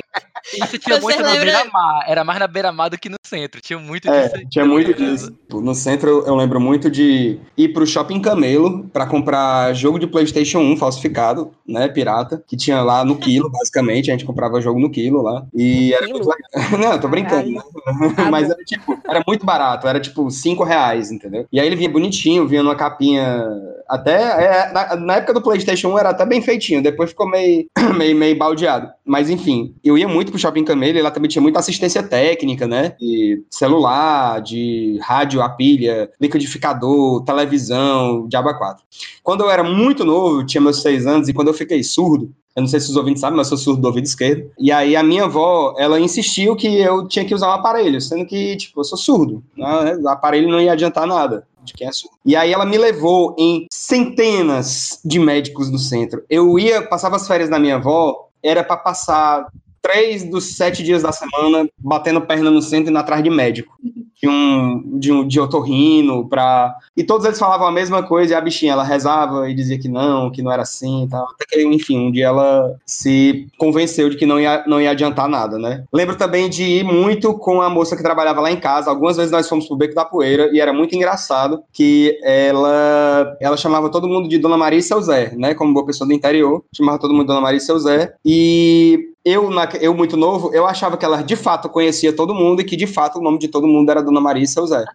Isso 0.54 0.78
tinha 0.80 0.96
Você 0.98 1.02
muito 1.04 1.22
na 1.22 1.32
lembra- 1.32 1.46
beira-mar. 1.46 2.06
Era 2.08 2.24
mais 2.24 2.40
na 2.40 2.48
beira-mar 2.48 2.90
do 2.90 2.98
que 2.98 3.10
no 3.10 3.18
centro. 3.26 3.60
Tinha 3.62 3.78
muito 3.80 4.10
É, 4.10 4.24
disso. 4.24 4.36
aí. 4.38 4.48
tinha 4.50 4.66
muito 4.66 4.94
disso. 4.94 5.32
No 5.52 5.74
centro, 5.76 6.24
eu- 6.26 6.36
lembro 6.36 6.60
muito 6.62 6.90
de 6.90 7.40
ir 7.58 7.70
pro 7.70 7.86
Shopping 7.86 8.22
Camelo 8.22 8.88
pra 8.94 9.06
comprar 9.06 9.74
jogo 9.74 9.98
de 10.00 10.08
PlayStation 10.08 10.60
1 10.60 10.78
falsificado, 10.78 11.52
né, 11.68 11.88
pirata, 11.88 12.42
que 12.48 12.56
tinha 12.56 12.82
lá 12.82 13.04
no 13.04 13.18
quilo, 13.18 13.50
basicamente. 13.50 14.10
A 14.10 14.14
gente 14.14 14.26
comprava 14.26 14.62
jogo 14.62 14.80
no 14.80 14.90
quilo 14.90 15.22
lá. 15.22 15.46
E 15.54 15.94
era 15.94 16.06
quilo? 16.06 16.20
muito 16.20 16.30
legal. 16.30 16.48
Não, 16.80 16.94
eu 16.94 17.00
tô 17.02 17.08
brincando, 17.08 17.50
né? 17.52 17.62
Mas 18.32 18.50
era 18.50 18.64
tipo, 18.64 18.98
era 19.08 19.24
muito 19.28 19.46
barato, 19.46 19.88
era 19.88 20.00
tipo 20.00 20.30
5 20.30 20.64
reais, 20.64 21.12
entendeu? 21.12 21.46
E 21.52 21.60
aí 21.60 21.66
ele 21.68 21.76
vinha 21.76 21.90
bonitinho, 21.90 22.48
vinha 22.48 22.64
numa 22.64 22.76
capinha. 22.76 23.46
Até. 23.90 24.16
é, 24.16 24.72
na, 24.74 24.96
na 24.98 25.16
época 25.16 25.34
do 25.34 25.42
PlayStation 25.42 25.90
1 25.94 26.00
era 26.00 26.10
até 26.10 26.26
bem 26.26 26.42
feitinho, 26.42 26.84
depois 26.84 27.10
ficou 27.12 27.28
meio, 27.30 27.66
meio, 27.98 28.16
meio 28.16 28.38
baldeado. 28.38 28.90
Mas 29.06 29.30
enfim, 29.30 29.74
eu 29.84 29.98
ia 29.98 30.08
muito 30.08 30.30
pro 30.32 30.37
Shopping 30.38 30.64
Camelo 30.64 30.98
e 30.98 31.02
lá 31.02 31.12
também 31.12 31.30
tinha 31.30 31.42
muita 31.42 31.60
assistência 31.60 32.04
técnica, 32.04 32.68
né? 32.68 32.96
De 33.00 33.44
celular, 33.50 34.42
de 34.42 35.00
rádio 35.02 35.42
a 35.42 35.50
pilha, 35.50 36.10
liquidificador, 36.20 37.24
televisão, 37.24 38.28
diaba 38.28 38.54
4. 38.54 38.84
Quando 39.24 39.42
eu 39.42 39.50
era 39.50 39.64
muito 39.64 40.04
novo, 40.06 40.46
tinha 40.46 40.62
meus 40.62 40.82
seis 40.82 41.06
anos, 41.06 41.28
e 41.28 41.34
quando 41.34 41.50
eu 41.50 41.54
fiquei 41.54 41.84
surdo, 41.84 42.34
eu 42.56 42.62
não 42.62 42.68
sei 42.68 42.80
se 42.80 42.90
os 42.90 42.96
ouvintes 42.96 43.22
sabem, 43.22 43.38
mas 43.38 43.52
eu 43.52 43.56
sou 43.56 43.66
surdo 43.66 43.82
do 43.82 43.88
ouvido 43.88 44.06
esquerdo. 44.06 44.50
E 44.58 44.72
aí 44.72 44.96
a 44.96 45.04
minha 45.04 45.26
avó, 45.26 45.76
ela 45.78 46.00
insistiu 46.00 46.56
que 46.56 46.68
eu 46.80 47.08
tinha 47.08 47.24
que 47.24 47.36
usar 47.36 47.50
um 47.50 47.52
aparelho, 47.52 48.02
sendo 48.02 48.26
que, 48.26 48.58
tipo, 48.58 48.80
eu 48.80 48.84
sou 48.84 48.98
surdo. 48.98 49.44
Né? 49.56 49.96
O 50.02 50.10
aparelho 50.10 50.50
não 50.50 50.60
ia 50.60 50.72
adiantar 50.72 51.06
nada 51.06 51.48
de 51.64 51.74
quem 51.74 51.88
é 51.88 51.92
surdo. 51.92 52.18
E 52.26 52.36
aí 52.36 52.52
ela 52.52 52.66
me 52.66 52.76
levou 52.76 53.36
em 53.38 53.68
centenas 53.72 55.00
de 55.06 55.20
médicos 55.20 55.70
no 55.70 55.78
centro. 55.78 56.24
Eu 56.28 56.58
ia, 56.58 56.82
passava 56.82 57.16
as 57.16 57.28
férias 57.28 57.48
da 57.48 57.60
minha 57.60 57.76
avó, 57.76 58.28
era 58.42 58.64
para 58.64 58.78
passar 58.78 59.46
três 59.88 60.24
dos 60.24 60.56
sete 60.56 60.84
dias 60.84 61.04
da 61.04 61.12
semana 61.12 61.70
batendo 61.78 62.22
perna 62.22 62.52
no 62.52 62.62
centro 62.62 62.94
e 62.94 62.98
atrás 62.98 63.24
de 63.24 63.30
médico. 63.30 63.74
De 64.20 64.28
um, 64.28 64.98
de 64.98 65.12
um 65.12 65.28
de 65.28 65.40
otorrino, 65.40 66.28
pra... 66.28 66.76
E 66.96 67.04
todos 67.04 67.24
eles 67.24 67.38
falavam 67.38 67.68
a 67.68 67.72
mesma 67.72 68.02
coisa, 68.02 68.34
e 68.34 68.36
a 68.36 68.42
bichinha, 68.42 68.74
ela 68.74 68.84
rezava 68.84 69.48
e 69.48 69.54
dizia 69.54 69.78
que 69.78 69.88
não, 69.88 70.32
que 70.32 70.42
não 70.42 70.52
era 70.52 70.64
assim 70.64 71.04
e 71.04 71.08
tal. 71.08 71.24
Até 71.26 71.46
que, 71.48 71.64
enfim, 71.64 72.08
um 72.08 72.12
dia 72.12 72.26
ela 72.26 72.76
se 72.84 73.48
convenceu 73.60 74.10
de 74.10 74.18
que 74.18 74.26
não 74.26 74.40
ia, 74.40 74.64
não 74.66 74.82
ia 74.82 74.90
adiantar 74.90 75.30
nada, 75.30 75.60
né? 75.60 75.84
Lembro 75.94 76.16
também 76.16 76.50
de 76.50 76.64
ir 76.64 76.84
muito 76.84 77.36
com 77.36 77.62
a 77.62 77.70
moça 77.70 77.96
que 77.96 78.02
trabalhava 78.02 78.42
lá 78.42 78.52
em 78.52 78.60
casa. 78.60 78.90
Algumas 78.90 79.18
vezes 79.18 79.32
nós 79.32 79.48
fomos 79.48 79.68
pro 79.68 79.78
Beco 79.78 79.94
da 79.94 80.04
Poeira, 80.04 80.50
e 80.52 80.60
era 80.60 80.74
muito 80.74 80.96
engraçado 80.96 81.62
que 81.72 82.18
ela, 82.24 83.38
ela 83.40 83.56
chamava 83.56 83.92
todo 83.92 84.08
mundo 84.08 84.28
de 84.28 84.40
Dona 84.40 84.58
Maria 84.58 84.80
e 84.80 84.82
seu 84.84 85.00
Zé, 85.00 85.36
né? 85.38 85.54
Como 85.54 85.76
boa 85.76 85.86
pessoa 85.86 86.08
do 86.08 86.14
interior, 86.14 86.64
chamava 86.76 86.98
todo 86.98 87.14
mundo 87.14 87.28
Dona 87.28 87.42
Maria 87.42 87.58
e 87.58 87.62
seu 87.62 87.78
Zé. 87.78 88.16
E 88.26 89.12
eu, 89.28 89.50
na- 89.50 89.70
eu, 89.82 89.94
muito 89.94 90.16
novo, 90.18 90.54
eu 90.54 90.66
achava 90.66 90.98
que 90.98 91.06
ela 91.06 91.22
de 91.22 91.36
fato 91.36 91.70
conhecia 91.70 92.16
todo 92.16 92.34
mundo 92.34 92.62
e 92.62 92.66
que 92.66 92.76
de 92.76 92.88
fato 92.88 93.20
o 93.20 93.22
nome 93.22 93.40
de 93.40 93.48
todo 93.48 93.68
mundo 93.68 93.90
era 93.90 94.02
Dona 94.04 94.22
Maria 94.22 94.44
e 94.44 94.48
Zé. 94.68 94.86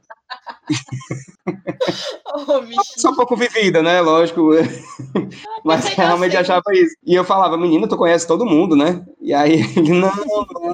Bichinho. 2.67 2.83
Só 2.99 3.11
um 3.11 3.17
pouco 3.17 3.37
vivida, 3.37 3.83
né? 3.83 4.01
Lógico. 4.01 4.51
Mas 5.65 5.81
pensei 5.83 5.95
que 5.95 6.01
realmente 6.01 6.35
eu 6.35 6.41
achava 6.41 6.63
isso. 6.73 6.95
E 7.05 7.15
eu 7.15 7.25
falava, 7.25 7.57
menina, 7.57 7.87
tu 7.89 7.97
conhece 7.97 8.27
todo 8.27 8.47
mundo, 8.47 8.75
né? 8.75 9.05
E 9.21 9.33
aí 9.33 9.53
ele, 9.77 9.93
não, 9.93 10.11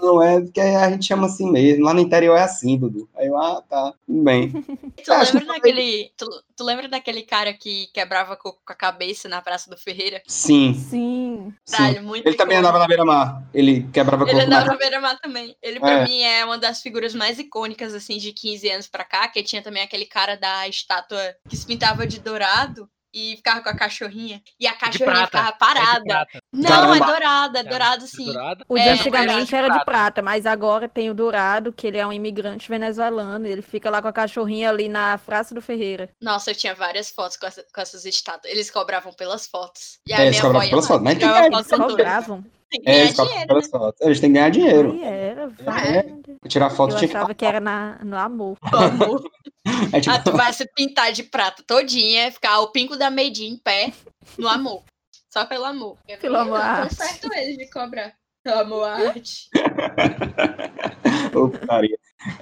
não, 0.01 0.23
é 0.23 0.41
porque 0.41 0.61
a 0.61 0.91
gente 0.91 1.07
chama 1.07 1.27
assim 1.27 1.51
mesmo. 1.51 1.85
Lá 1.85 1.93
no 1.93 2.01
interior 2.01 2.37
é 2.37 2.43
assim, 2.43 2.79
Dudu. 2.79 3.09
Aí 3.17 3.27
eu, 3.27 3.37
ah, 3.37 3.63
tá, 3.69 3.93
tudo 4.07 4.23
bem. 4.23 4.51
Tu 5.05 5.13
Acho 5.13 5.35
lembra 5.39 5.55
que- 5.55 5.61
daquele. 5.61 6.11
Tu, 6.17 6.27
tu 6.57 6.65
lembra 6.65 6.89
daquele 6.89 7.23
cara 7.23 7.53
que 7.53 7.87
quebrava 7.93 8.37
co- 8.37 8.53
com 8.65 8.73
a 8.73 8.75
cabeça 8.75 9.29
na 9.29 9.41
Praça 9.41 9.71
do 9.71 9.77
Ferreira? 9.77 10.23
Sim, 10.27 10.75
Sim. 10.75 11.55
sim. 11.65 11.77
Caralho, 11.77 12.03
muito 12.03 12.27
Ele 12.27 12.37
também 12.37 12.59
andava 12.59 12.79
na 12.79 12.87
beira-mar. 12.87 13.43
Ele 13.55 13.87
quebrava 13.93 14.25
Ele 14.25 14.33
corpo 14.33 14.47
andava 14.47 14.67
na 14.67 14.73
na 14.73 14.79
beira-mar 14.79 15.19
também. 15.21 15.57
Ele, 15.63 15.79
pra 15.81 15.91
É. 16.01 16.05
mim, 16.05 16.21
é 16.23 16.45
uma 16.45 16.59
das 16.59 16.81
figuras 16.83 17.15
mais 17.15 17.39
icônicas, 17.39 17.95
assim, 17.95 18.19
de 18.19 18.33
15 18.33 18.69
anos 18.71 18.87
pra 18.87 19.05
cá, 19.05 19.29
que 19.29 19.43
tinha 19.43 19.58
também 19.63 19.83
aquele 19.83 20.07
cara 20.07 20.37
da 20.37 20.67
estátua 20.69 21.35
que 21.49 21.57
se 21.57 21.67
pintava 21.67 22.07
de 22.07 22.21
dourado 22.21 22.89
e 23.13 23.37
ficava 23.37 23.63
com 23.63 23.71
a 23.71 23.75
cachorrinha. 23.77 24.43
E 24.61 24.67
a 24.67 24.75
cachorrinha 24.75 25.25
ficava 25.25 25.49
É 25.49 25.53
parada. 25.53 26.05
prata. 26.05 26.43
Não, 26.53 26.69
Caramba. 26.69 26.97
é 26.97 27.07
dourado, 27.07 27.57
é 27.59 27.63
dourado 27.65 28.07
sim. 28.07 28.27
O 28.69 28.77
É, 28.77 28.91
antigamente 28.91 29.55
era 29.55 29.67
era 29.69 29.79
de 29.79 29.85
prata, 29.85 30.21
mas 30.21 30.45
agora 30.45 30.87
tem 30.89 31.09
o 31.09 31.15
dourado, 31.15 31.73
que 31.73 31.87
ele 31.87 31.97
é 31.97 32.07
um 32.07 32.13
imigrante 32.13 32.69
venezuelano. 32.69 33.47
Ele 33.47 33.63
fica 33.63 33.89
lá 33.89 34.03
com 34.03 34.09
a 34.09 34.13
cachorrinha 34.13 34.69
ali 34.69 34.91
na 34.91 35.17
Praça 35.17 35.55
do 35.55 35.63
Ferreira. 35.63 36.11
Nossa, 36.21 36.51
eu 36.51 36.55
tinha 36.55 36.75
várias 36.75 37.11
fotos 37.11 37.39
com, 37.39 37.47
essa- 37.47 37.65
com 37.75 37.81
essas 37.81 38.05
estátuas. 38.05 38.53
Eles 38.53 38.71
cobravam 38.71 39.13
pelas 39.15 39.47
fotos. 39.47 39.99
E 40.07 40.13
É, 40.13 40.17
a 40.17 40.21
eles 40.27 40.33
minha 40.33 40.43
cobravam 40.43 40.61
avó 40.61 40.65
ia 40.67 40.71
pelas 40.71 40.87
fotos, 40.87 41.03
mas 41.03 41.19
tem 41.19 41.29
que- 41.33 41.57
Eles 41.57 41.93
cobravam. 41.93 42.45
Tem 42.71 42.81
que 42.83 42.89
É, 42.89 42.93
ganhar 42.93 43.05
eles 43.05 43.17
dinheiro, 43.17 43.47
pelas 43.47 43.65
né? 43.65 43.71
fotos. 43.71 44.01
Eles 44.07 44.21
têm 44.21 44.31
que 44.31 44.35
ganhar 44.35 44.51
dinheiro. 44.51 45.01
É. 45.03 45.47
vai. 45.63 46.03
Pra 46.41 46.49
tirar 46.49 46.71
foto 46.71 46.93
Eu 46.95 46.99
tinha 46.99 47.09
que 47.09 47.17
achava 47.17 47.35
que 47.35 47.45
era 47.45 47.61
na, 47.61 47.99
no 48.05 48.17
amor. 48.17 48.57
Amor. 48.73 49.23
É 49.93 50.01
tipo, 50.01 50.15
Ah, 50.17 50.19
tu 50.23 50.33
vai 50.33 50.51
se 50.53 50.67
pintar 50.75 51.13
de 51.13 51.23
prata 51.23 51.63
todinha, 51.67 52.33
ficar 52.33 52.59
o 52.61 52.69
pinco 52.73 52.97
da 52.97 53.11
Made 53.11 53.45
in 53.45 53.53
em 53.53 53.57
pé, 53.59 53.93
no 54.39 54.49
amor. 54.49 54.83
Só 55.31 55.45
pelo 55.45 55.65
amor. 55.67 55.99
Pelo 56.23 56.37
amor 56.39 56.59
arte. 56.59 56.95
certo 56.95 57.31
eles 57.35 57.59
de 57.59 57.69
cobrar. 57.71 58.15
Pelo 58.43 58.61
amor 58.61 58.85
arte. 58.85 59.49
putaria. 61.33 61.99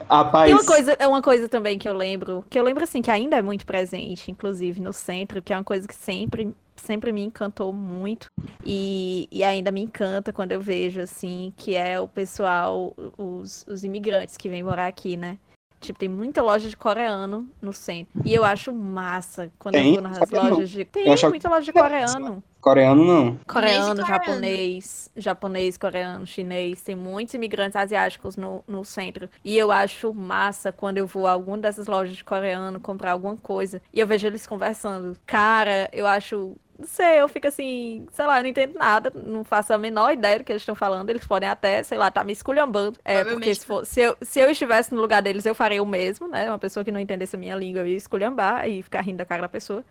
Rapaz, 0.09 0.47
Tem 0.47 0.55
uma 0.55 0.65
coisa, 0.65 0.97
é 0.99 1.07
uma 1.07 1.21
coisa 1.21 1.49
também 1.49 1.79
que 1.79 1.89
eu 1.89 1.93
lembro, 1.95 2.45
que 2.49 2.59
eu 2.59 2.62
lembro 2.62 2.85
assim, 2.85 3.03
que 3.03 3.11
ainda 3.11 3.37
é 3.37 3.43
muito 3.43 3.67
presente, 3.67 4.31
inclusive 4.31 4.81
no 4.81 4.93
centro, 4.93 5.43
que 5.43 5.53
é 5.53 5.57
uma 5.57 5.65
coisa 5.65 5.87
que 5.87 5.95
sempre, 5.95 6.55
sempre 6.87 7.12
me 7.12 7.22
encantou 7.22 7.72
muito 7.72 8.29
e, 8.64 9.29
e 9.31 9.42
ainda 9.42 9.70
me 9.70 9.83
encanta 9.83 10.33
quando 10.33 10.53
eu 10.53 10.61
vejo, 10.61 11.01
assim, 11.01 11.53
que 11.57 11.75
é 11.75 12.01
o 12.01 12.09
pessoal, 12.09 12.94
os, 13.18 13.64
os 13.68 13.85
imigrantes 13.85 14.37
que 14.37 14.49
vêm 14.49 14.62
morar 14.62 14.87
aqui, 14.87 15.16
né? 15.16 15.38
Tipo, 15.81 15.99
tem 15.99 16.09
muita 16.09 16.42
loja 16.42 16.68
de 16.68 16.77
coreano 16.77 17.49
no 17.61 17.72
centro. 17.72 18.12
E 18.25 18.35
eu 18.35 18.44
acho 18.44 18.72
massa 18.72 19.53
quando 19.59 19.75
Tem? 19.75 19.88
eu 19.88 19.92
vou 19.94 20.03
nas 20.03 20.31
lojas 20.31 20.70
de. 20.70 20.85
Tem 20.85 21.09
achava 21.12 21.31
muita 21.31 21.49
loja 21.49 21.64
de 21.64 21.72
coreano. 21.72 22.42
coreano 22.61 23.05
não. 23.05 23.38
Coreano, 23.46 24.03
coreano. 24.03 24.07
japonês, 24.07 25.11
japonês, 25.16 25.79
coreano, 25.79 26.27
chinês, 26.27 26.83
tem 26.83 26.96
muitos 26.96 27.35
imigrantes 27.35 27.77
asiáticos 27.77 28.37
no, 28.37 28.64
no 28.66 28.85
centro. 28.85 29.29
E 29.44 29.57
eu 29.57 29.70
acho 29.70 30.12
massa 30.12 30.72
quando 30.72 30.99
eu 30.99 31.07
vou 31.07 31.29
a 31.29 31.33
alguma 31.33 31.59
dessas 31.59 31.87
lojas 31.87 32.16
de 32.16 32.25
coreano 32.25 32.81
comprar 32.81 33.12
alguma 33.12 33.37
coisa 33.37 33.81
e 33.92 34.01
eu 34.01 34.07
vejo 34.07 34.27
eles 34.27 34.46
conversando. 34.46 35.16
Cara, 35.25 35.88
eu 35.92 36.07
acho. 36.07 36.57
Não 36.79 36.87
sei, 36.87 37.21
eu 37.21 37.29
fico 37.29 37.49
assim, 37.49 38.07
sei 38.12 38.27
lá, 38.27 38.39
eu 38.39 38.43
não 38.43 38.51
entendo 38.51 38.75
nada, 38.79 39.11
não 39.15 39.43
faço 39.43 39.73
a 39.73 39.79
menor 39.79 40.12
ideia 40.12 40.39
do 40.39 40.45
que 40.45 40.53
eles 40.53 40.62
estão 40.62 40.75
falando. 40.75 41.09
Eles 41.09 41.27
podem 41.27 41.49
até, 41.49 41.83
sei 41.83 41.97
lá, 41.97 42.11
tá 42.11 42.23
me 42.23 42.33
esculhambando. 42.33 42.99
É, 43.05 43.25
porque 43.25 43.55
se, 43.55 43.65
for, 43.65 43.87
se, 43.87 44.01
eu, 44.01 44.17
se 44.21 44.41
eu 44.41 44.51
estivesse 44.51 44.95
no 44.95 45.01
lugar 45.01 45.23
deles, 45.23 45.47
eu 45.47 45.55
faria 45.55 45.83
o 45.83 45.87
mesmo, 45.87 46.29
né? 46.29 46.51
Uma 46.51 46.59
pessoa 46.59 46.85
que 46.85 46.93
não 46.93 47.01
entendesse 47.01 47.35
a 47.35 47.39
minha 47.39 47.57
língua, 47.57 47.81
eu 47.81 47.87
ia 47.87 47.97
esculhambar 47.97 48.69
e 48.69 48.83
ficar 48.83 49.01
rindo 49.01 49.19
da 49.19 49.25
cara 49.25 49.43
da 49.43 49.49
pessoa. 49.49 49.83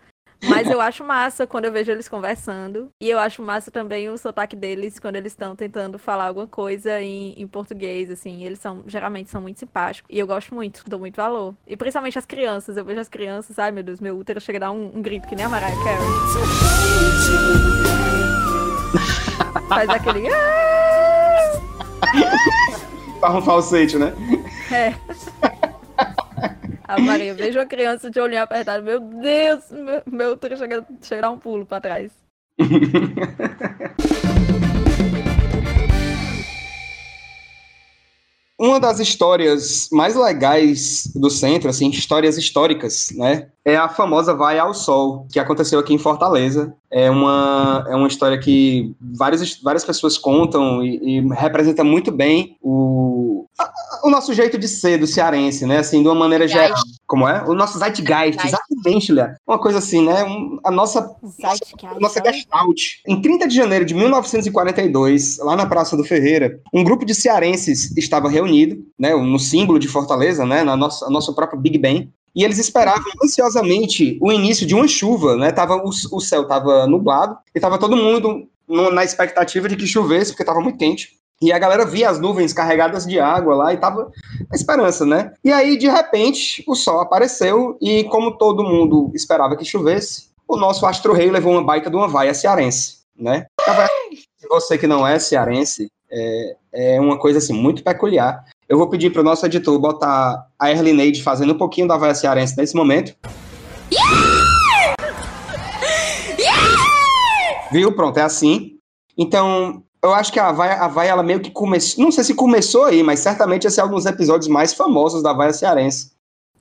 Mas 0.44 0.70
eu 0.70 0.80
acho 0.82 1.04
massa 1.04 1.48
quando 1.48 1.66
eu 1.66 1.72
vejo 1.72 1.92
eles 1.92 2.08
conversando. 2.08 2.90
E 3.02 3.10
eu 3.10 3.18
acho 3.20 3.42
massa 3.42 3.72
também 3.72 4.10
o 4.10 4.18
sotaque 4.18 4.56
deles 4.56 5.00
quando 5.00 5.16
eles 5.16 5.32
estão 5.34 5.56
tentando 5.56 5.98
falar 5.98 6.28
alguma 6.28 6.48
coisa 6.48 7.02
em, 7.02 7.34
em 7.38 7.48
português, 7.48 8.10
assim. 8.12 8.44
Eles 8.44 8.60
são, 8.60 8.84
geralmente, 8.86 9.30
são 9.30 9.42
muito 9.42 9.60
simpáticos. 9.60 10.08
E 10.14 10.20
eu 10.20 10.28
gosto 10.28 10.54
muito, 10.54 10.84
dou 10.88 11.00
muito 11.00 11.16
valor. 11.16 11.56
E 11.66 11.76
principalmente 11.76 12.20
as 12.20 12.26
crianças. 12.26 12.78
Eu 12.78 12.86
vejo 12.86 13.00
as 13.00 13.10
crianças, 13.10 13.58
ai 13.60 13.72
meu 13.72 13.84
Deus, 13.84 14.00
meu 14.00 14.18
útero 14.18 14.40
chega 14.42 14.58
a 14.60 14.62
dar 14.62 14.72
um, 14.72 14.92
um 14.96 15.02
grito 15.02 15.28
que 15.28 15.36
nem 15.36 15.46
a 15.46 15.50
Mariah 15.50 15.76
Carey. 15.84 16.08
Faz 19.68 19.90
aquele. 19.90 20.28
"Ah!" 20.30 21.62
Tava 23.20 23.40
um 23.40 23.42
falsete, 23.42 23.98
né? 23.98 24.14
É. 24.72 24.94
A 26.88 27.00
Maria, 27.00 27.34
vejo 27.34 27.58
uma 27.58 27.66
criança 27.66 28.12
de 28.12 28.20
olhinho 28.20 28.44
apertado. 28.44 28.84
Meu 28.84 29.00
Deus, 29.00 29.72
meu, 29.72 30.04
meu 30.06 30.40
chega, 30.58 30.86
a 30.86 31.22
dar 31.22 31.32
um 31.32 31.40
pulo 31.40 31.66
pra 31.66 31.82
trás. 31.82 32.12
Uma 38.58 38.80
das 38.80 39.00
histórias 39.00 39.90
mais 39.92 40.16
legais 40.16 41.12
do 41.14 41.30
centro, 41.30 41.70
assim, 41.70 41.90
histórias 41.90 42.38
históricas, 42.38 43.10
né? 43.14 43.50
É 43.66 43.76
a 43.76 43.90
famosa 43.90 44.34
Vai 44.34 44.58
ao 44.58 44.74
Sol, 44.74 45.28
que 45.30 45.40
aconteceu 45.40 45.78
aqui 45.78 45.94
em 45.94 45.98
Fortaleza. 45.98 46.74
É 46.90 47.10
uma, 47.12 47.86
é 47.90 47.96
uma 47.96 48.08
história 48.08 48.40
que 48.40 48.96
várias, 49.02 49.60
várias 49.62 49.84
pessoas 49.84 50.18
contam 50.18 50.82
e, 50.82 51.18
e 51.18 51.28
representa 51.34 51.84
muito 51.84 52.14
bem 52.14 52.58
o, 52.62 53.25
o 54.04 54.10
nosso 54.10 54.34
jeito 54.34 54.58
de 54.58 54.68
ser 54.68 54.98
do 54.98 55.08
cearense, 55.08 55.66
né? 55.66 55.80
Assim, 55.80 56.02
de 56.02 56.08
uma 56.08 56.16
maneira 56.16 56.48
geral. 56.48 56.78
Como 57.08 57.28
é? 57.28 57.44
O 57.44 57.54
nosso 57.54 57.80
zeitgeist, 57.80 58.40
exatamente, 58.44 59.12
Léa. 59.12 59.36
Uma 59.48 59.58
coisa 59.58 59.80
assim, 59.80 60.04
né? 60.06 60.24
Um, 60.24 60.60
a 60.64 60.72
nossa, 60.72 61.16
nossa, 61.40 61.66
nossa 62.00 62.22
gestalt. 62.24 62.82
Em 63.08 63.22
30 63.22 63.48
de 63.48 63.56
janeiro 63.56 63.86
de 63.86 63.94
1942, 63.94 65.38
lá 65.40 65.56
na 65.56 65.66
Praça 65.66 65.96
do 65.96 66.04
Ferreira, 66.04 66.60
um 66.74 66.84
grupo 66.84 67.06
de 67.06 67.16
cearenses 67.16 67.96
estava 67.98 68.30
reunido, 68.30 68.78
né? 69.00 69.16
No 69.16 69.40
símbolo 69.40 69.80
de 69.80 69.88
Fortaleza, 69.88 70.46
né? 70.46 70.64
Na 70.64 70.76
nossa, 70.76 71.10
nosso 71.10 71.34
próprio 71.34 71.60
Big 71.60 71.78
Ben. 71.78 72.12
E 72.36 72.44
eles 72.44 72.60
esperavam 72.60 73.06
ansiosamente 73.24 74.18
o 74.22 74.32
início 74.32 74.68
de 74.68 74.76
uma 74.76 74.88
chuva, 74.88 75.38
né? 75.38 75.52
Tava, 75.52 75.78
o, 75.78 75.90
o 75.90 76.20
céu 76.20 76.42
estava 76.42 76.86
nublado 76.86 77.38
e 77.54 77.58
estava 77.58 77.78
todo 77.78 77.96
mundo 77.96 78.48
no, 78.68 78.92
na 78.92 79.04
expectativa 79.04 79.70
de 79.70 79.78
que 79.78 79.88
chovesse, 79.88 80.32
porque 80.32 80.44
estava 80.44 80.60
muito 80.60 80.78
quente. 80.78 81.14
E 81.42 81.52
a 81.52 81.60
galera 81.60 81.86
via 81.86 82.10
as 82.10 82.20
nuvens 82.20 82.54
carregadas 82.54 83.06
de 83.06 83.20
água 83.20 83.56
lá 83.56 83.74
e 83.74 83.78
tava 83.78 84.12
na 84.50 84.56
esperança, 84.56 85.06
né? 85.06 85.34
E 85.44 85.52
aí, 85.52 85.78
de 85.78 85.88
repente, 85.88 86.64
o 86.66 86.76
sol 86.76 87.02
apareceu 87.02 87.78
e, 87.82 88.06
como 88.06 88.38
todo 88.38 88.64
mundo 88.64 89.12
esperava 89.14 89.56
que 89.58 89.66
chovesse, 89.66 90.30
o 90.48 90.56
nosso 90.56 90.86
astro-rei 90.86 91.30
levou 91.30 91.52
uma 91.52 91.64
baita 91.64 91.90
de 91.90 91.96
uma 91.96 92.08
vaia 92.08 92.34
cearense, 92.34 93.00
né? 93.18 93.48
Você 94.50 94.78
que 94.78 94.88
não 94.88 95.06
é 95.06 95.20
cearense, 95.20 95.92
é, 96.10 96.56
é 96.72 97.02
uma 97.02 97.18
coisa 97.20 97.40
assim 97.40 97.54
muito 97.54 97.84
peculiar. 97.84 98.46
Eu 98.70 98.78
vou 98.78 98.90
pedir 98.90 99.12
para 99.12 99.22
o 99.22 99.24
nosso 99.24 99.46
editor 99.46 99.78
botar 99.78 100.48
a 100.58 100.72
Erlineide 100.72 101.22
fazendo 101.22 101.54
um 101.54 101.58
pouquinho 101.58 101.88
da 101.88 101.98
vaia 101.98 102.16
cearense 102.16 102.56
nesse 102.58 102.76
momento. 102.76 103.14
Yeah! 103.92 104.96
Yeah! 106.40 107.70
Viu? 107.72 107.92
Pronto, 107.92 108.18
é 108.18 108.24
assim. 108.24 108.78
Então, 109.18 109.84
eu 110.06 110.14
acho 110.14 110.32
que 110.32 110.40
a 110.40 110.52
Vaia, 110.52 110.80
a 110.84 111.06
ela 111.06 111.24
meio 111.24 111.40
que 111.40 111.52
começou. 111.52 112.04
Não 112.04 112.12
sei 112.12 112.24
se 112.24 112.34
começou 112.34 112.86
aí, 112.86 113.04
mas 113.04 113.20
certamente 113.20 113.68
esse 113.68 113.80
é 113.80 113.84
um 113.84 113.90
dos 113.90 114.06
episódios 114.06 114.48
mais 114.48 114.74
famosos 114.74 115.22
da 115.22 115.34
Vaia 115.34 115.54
Cearense. 115.54 116.12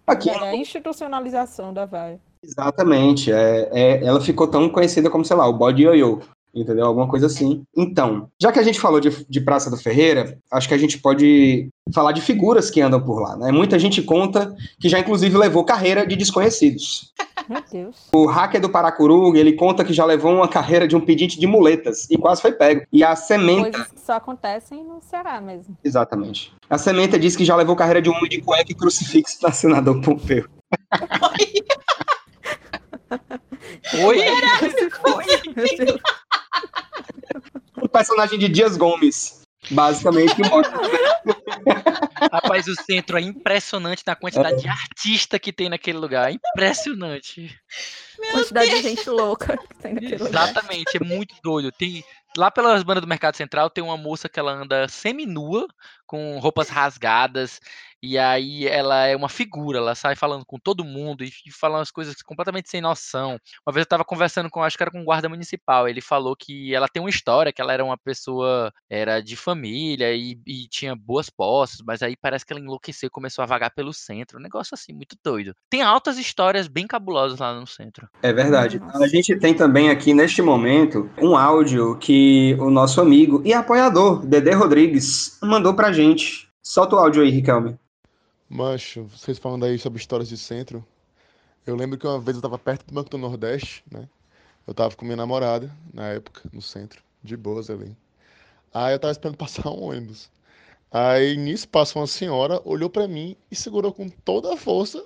Aqui, 0.07 0.29
é 0.29 0.39
a 0.39 0.55
institucionalização 0.55 1.73
da 1.73 1.87
Vaia. 1.87 2.21
Exatamente. 2.43 3.33
É, 3.33 3.71
é, 3.73 4.05
ela 4.05 4.21
ficou 4.21 4.47
tão 4.47 4.69
conhecida 4.69 5.09
como, 5.09 5.25
sei 5.25 5.37
lá, 5.37 5.47
o 5.49 5.53
bode 5.53 5.83
ioiô. 5.83 6.21
Entendeu? 6.55 6.87
Alguma 6.87 7.09
coisa 7.09 7.27
assim. 7.27 7.65
Então, 7.77 8.29
já 8.41 8.53
que 8.53 8.59
a 8.59 8.63
gente 8.63 8.79
falou 8.79 9.01
de, 9.01 9.11
de 9.29 9.41
Praça 9.41 9.71
do 9.71 9.77
Ferreira, 9.77 10.39
acho 10.53 10.69
que 10.69 10.75
a 10.75 10.79
gente 10.79 10.99
pode 10.99 11.69
falar 11.93 12.13
de 12.13 12.21
figuras 12.21 12.71
que 12.71 12.81
andam 12.81 13.01
por 13.01 13.21
lá. 13.21 13.37
Né? 13.37 13.51
Muita 13.51 13.79
gente 13.79 14.01
conta 14.03 14.55
que 14.79 14.89
já, 14.89 15.01
inclusive, 15.01 15.37
levou 15.37 15.65
carreira 15.65 16.07
de 16.07 16.15
desconhecidos. 16.15 17.13
Meu 17.49 17.63
Deus. 17.71 18.09
O 18.15 18.27
hacker 18.27 18.61
do 18.61 18.71
Paracuru, 18.71 19.37
ele 19.37 19.53
conta 19.53 19.85
que 19.85 19.93
já 19.93 20.05
levou 20.05 20.33
uma 20.33 20.49
carreira 20.49 20.89
de 20.89 20.97
um 20.97 21.01
pedinte 21.01 21.39
de 21.39 21.47
muletas 21.47 22.09
e 22.11 22.17
quase 22.17 22.41
foi 22.41 22.53
pego. 22.53 22.87
E 22.91 23.05
a 23.05 23.15
Sementa... 23.15 23.71
Coisas 23.71 23.93
que 23.93 24.01
só 24.01 24.15
acontecem 24.15 24.83
no 24.83 25.03
Ceará 25.03 25.41
mesmo. 25.41 25.77
Exatamente. 25.85 26.55
A 26.71 26.79
Sementa 26.79 27.19
diz 27.19 27.37
que 27.37 27.45
já 27.45 27.55
levou 27.55 27.77
carreira 27.77 28.01
de 28.01 28.09
um 28.09 28.15
homem 28.15 28.31
de 28.31 28.41
cueca 28.41 28.71
e 28.73 28.75
crucifixo 28.75 29.39
para 29.41 29.53
senador 29.53 30.01
Pompeu. 30.01 30.47
Oi? 34.05 34.19
Oi? 34.19 35.25
o 37.83 37.89
personagem 37.89 38.39
de 38.39 38.49
Dias 38.49 38.77
Gomes. 38.77 39.45
Basicamente, 39.71 40.35
Rapaz, 42.31 42.67
o 42.67 42.75
centro 42.75 43.17
é 43.17 43.23
impressionante 43.23 44.03
na 44.07 44.15
quantidade 44.15 44.57
é. 44.57 44.59
de 44.59 44.69
artista 44.69 45.39
que 45.39 45.53
tem 45.53 45.69
naquele 45.69 45.99
lugar. 45.99 46.31
Impressionante. 46.31 47.57
Meu 48.19 48.33
quantidade 48.33 48.71
Deus. 48.71 48.83
de 48.83 48.89
gente 48.89 49.09
louca 49.09 49.57
que 49.57 49.75
tem 49.79 49.95
naquele 49.95 50.15
Exatamente, 50.17 50.99
lugar. 50.99 51.13
é 51.13 51.15
muito 51.17 51.35
doido. 51.43 51.73
Tem, 51.73 52.05
lá 52.37 52.51
pelas 52.51 52.83
bandas 52.83 53.03
do 53.03 53.09
Mercado 53.09 53.37
Central 53.37 53.71
tem 53.71 53.83
uma 53.83 53.97
moça 53.97 54.29
que 54.29 54.39
ela 54.39 54.53
anda 54.53 54.87
semi-nua, 54.89 55.67
com 56.07 56.39
roupas 56.39 56.69
rasgadas, 56.69 57.61
e 58.05 58.19
aí 58.19 58.67
ela 58.67 59.07
é 59.07 59.17
uma 59.17 59.31
figura, 59.31 59.79
ela 59.79 59.95
sai 59.95 60.15
falando 60.15 60.45
com 60.45 60.59
todo 60.59 60.85
mundo 60.85 61.25
e, 61.25 61.33
e 61.47 61.51
fala 61.51 61.79
umas 61.79 61.91
coisas 61.91 62.15
completamente 62.23 62.69
sem 62.69 62.83
noção. 62.83 63.39
Uma 63.67 63.73
vez 63.73 63.79
eu 63.79 63.85
estava 63.85 64.05
conversando 64.05 64.51
com, 64.51 64.63
acho 64.63 64.77
que 64.77 64.83
era 64.83 64.91
com 64.91 65.01
um 65.01 65.05
guarda 65.05 65.27
municipal, 65.27 65.89
ele 65.89 66.03
falou 66.03 66.37
que 66.37 66.75
ela 66.75 66.87
tem 66.87 67.03
uma 67.03 67.09
história, 67.09 67.51
que 67.51 67.63
ela 67.63 67.73
era 67.73 67.83
uma 67.83 67.97
pessoa, 67.97 68.71
era 68.91 69.23
de 69.23 69.37
família 69.37 70.13
e, 70.13 70.39
e 70.47 70.69
tinha 70.69 70.95
boas 70.95 71.31
posses, 71.31 71.81
mas 71.83 72.03
aí 72.03 72.15
parece 72.15 72.45
que 72.45 72.53
ela 72.53 72.61
enlouqueceu 72.61 73.07
e 73.07 73.11
começou 73.11 73.43
a 73.43 73.47
vagar 73.47 73.71
pelo 73.71 73.95
centro. 73.95 74.39
Um 74.39 74.43
negócio 74.43 74.75
assim, 74.75 74.93
muito 74.93 75.17
doido. 75.25 75.55
Tem 75.71 75.81
altas 75.81 76.19
histórias 76.19 76.69
bem 76.69 76.87
cabulosas 76.87 77.39
lá 77.39 77.59
no 77.59 77.67
centro. 77.67 78.07
É 78.23 78.35
verdade. 78.35 78.81
Nossa. 78.81 79.03
A 79.03 79.09
gente 79.09 79.35
tem 79.39 79.55
também 79.55 79.89
aqui, 79.89 80.13
neste 80.13 80.43
momento, 80.43 81.09
um 81.23 81.35
áudio 81.35 81.97
que 81.97 82.55
o 82.61 82.69
nosso 82.69 83.01
amigo 83.01 83.41
e 83.47 83.55
apoiador, 83.55 84.27
Dedê 84.27 84.53
Rodrigues, 84.53 85.39
mandou 85.43 85.73
pra 85.73 85.91
gente. 85.95 86.49
Solta 86.63 86.97
o 86.97 86.99
áudio 86.99 87.23
aí, 87.23 87.31
Riquelme. 87.31 87.79
Mancho, 88.49 89.05
vocês 89.05 89.39
falando 89.39 89.65
aí 89.65 89.79
sobre 89.79 89.99
histórias 89.99 90.29
de 90.29 90.37
centro. 90.37 90.85
Eu 91.67 91.77
lembro 91.77 91.99
que 91.99 92.07
uma 92.07 92.21
vez 92.21 92.37
eu 92.37 92.43
tava 92.43 92.59
perto 92.59 92.87
do 92.87 92.93
Banco 92.93 93.09
do 93.09 93.17
Nordeste, 93.17 93.83
né? 93.91 94.09
Eu 94.67 94.75
tava 94.75 94.95
com 94.95 95.05
minha 95.05 95.17
namorada, 95.17 95.71
na 95.93 96.09
época, 96.09 96.43
no 96.53 96.61
centro, 96.61 97.03
de 97.23 97.37
boas 97.37 97.71
ali. 97.71 97.97
Aí 98.73 98.95
eu 98.95 98.99
tava 98.99 99.13
esperando 99.13 99.37
passar 99.39 99.71
um 99.71 99.85
ônibus. 99.85 100.31
Aí 100.91 101.37
nisso 101.37 101.69
passou 101.69 102.03
uma 102.03 102.07
senhora, 102.07 102.61
olhou 102.65 102.91
para 102.91 103.09
mim 103.09 103.37
e 103.51 103.57
segurou 103.57 103.93
com 103.93 104.09
toda 104.09 104.53
a 104.53 104.57
força 104.57 105.05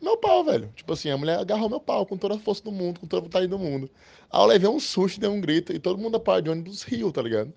meu 0.00 0.16
pau, 0.16 0.44
velho. 0.44 0.72
Tipo 0.76 0.92
assim, 0.92 1.10
a 1.10 1.16
mulher 1.16 1.38
agarrou 1.38 1.68
meu 1.68 1.80
pau 1.80 2.06
com 2.06 2.16
toda 2.16 2.34
a 2.36 2.38
força 2.38 2.62
do 2.62 2.70
mundo, 2.72 3.00
com 3.00 3.06
toda 3.06 3.20
a 3.20 3.24
vontade 3.24 3.46
do 3.46 3.58
mundo. 3.58 3.90
Aí 4.30 4.40
eu 4.40 4.46
levei 4.46 4.68
um 4.68 4.78
susto, 4.80 5.20
dei 5.20 5.28
um 5.28 5.40
grito 5.40 5.72
e 5.72 5.78
todo 5.78 5.98
mundo 5.98 6.12
da 6.12 6.20
parte 6.20 6.44
de 6.44 6.50
ônibus 6.50 6.82
riu, 6.82 7.10
tá 7.12 7.20
ligado? 7.22 7.52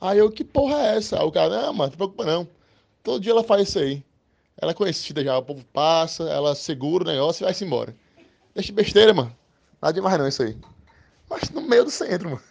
Aí 0.00 0.18
eu, 0.18 0.30
que 0.30 0.44
porra 0.44 0.76
é 0.78 0.96
essa? 0.96 1.18
Aí 1.18 1.24
o 1.24 1.32
cara, 1.32 1.48
não, 1.48 1.72
mano, 1.72 1.76
não 1.78 1.90
se 1.90 1.96
preocupa 1.96 2.24
não. 2.24 2.48
Todo 3.02 3.20
dia 3.20 3.32
ela 3.32 3.44
faz 3.44 3.68
isso 3.68 3.78
aí. 3.78 4.04
Ela 4.58 4.72
é 4.72 4.74
conhecida 4.74 5.22
já, 5.22 5.36
o 5.36 5.42
povo 5.42 5.64
passa, 5.72 6.24
ela 6.24 6.54
segura 6.54 7.04
o 7.04 7.06
negócio 7.06 7.42
e 7.42 7.44
vai-se 7.44 7.64
embora. 7.64 7.94
Deixa 8.54 8.72
besteira, 8.72 9.12
mano. 9.12 9.34
Nada 9.80 9.92
demais 9.92 10.18
não 10.18 10.26
isso 10.26 10.42
aí. 10.42 10.56
Mas 11.28 11.50
no 11.50 11.60
meio 11.60 11.84
do 11.84 11.90
centro, 11.90 12.30
mano. 12.30 12.42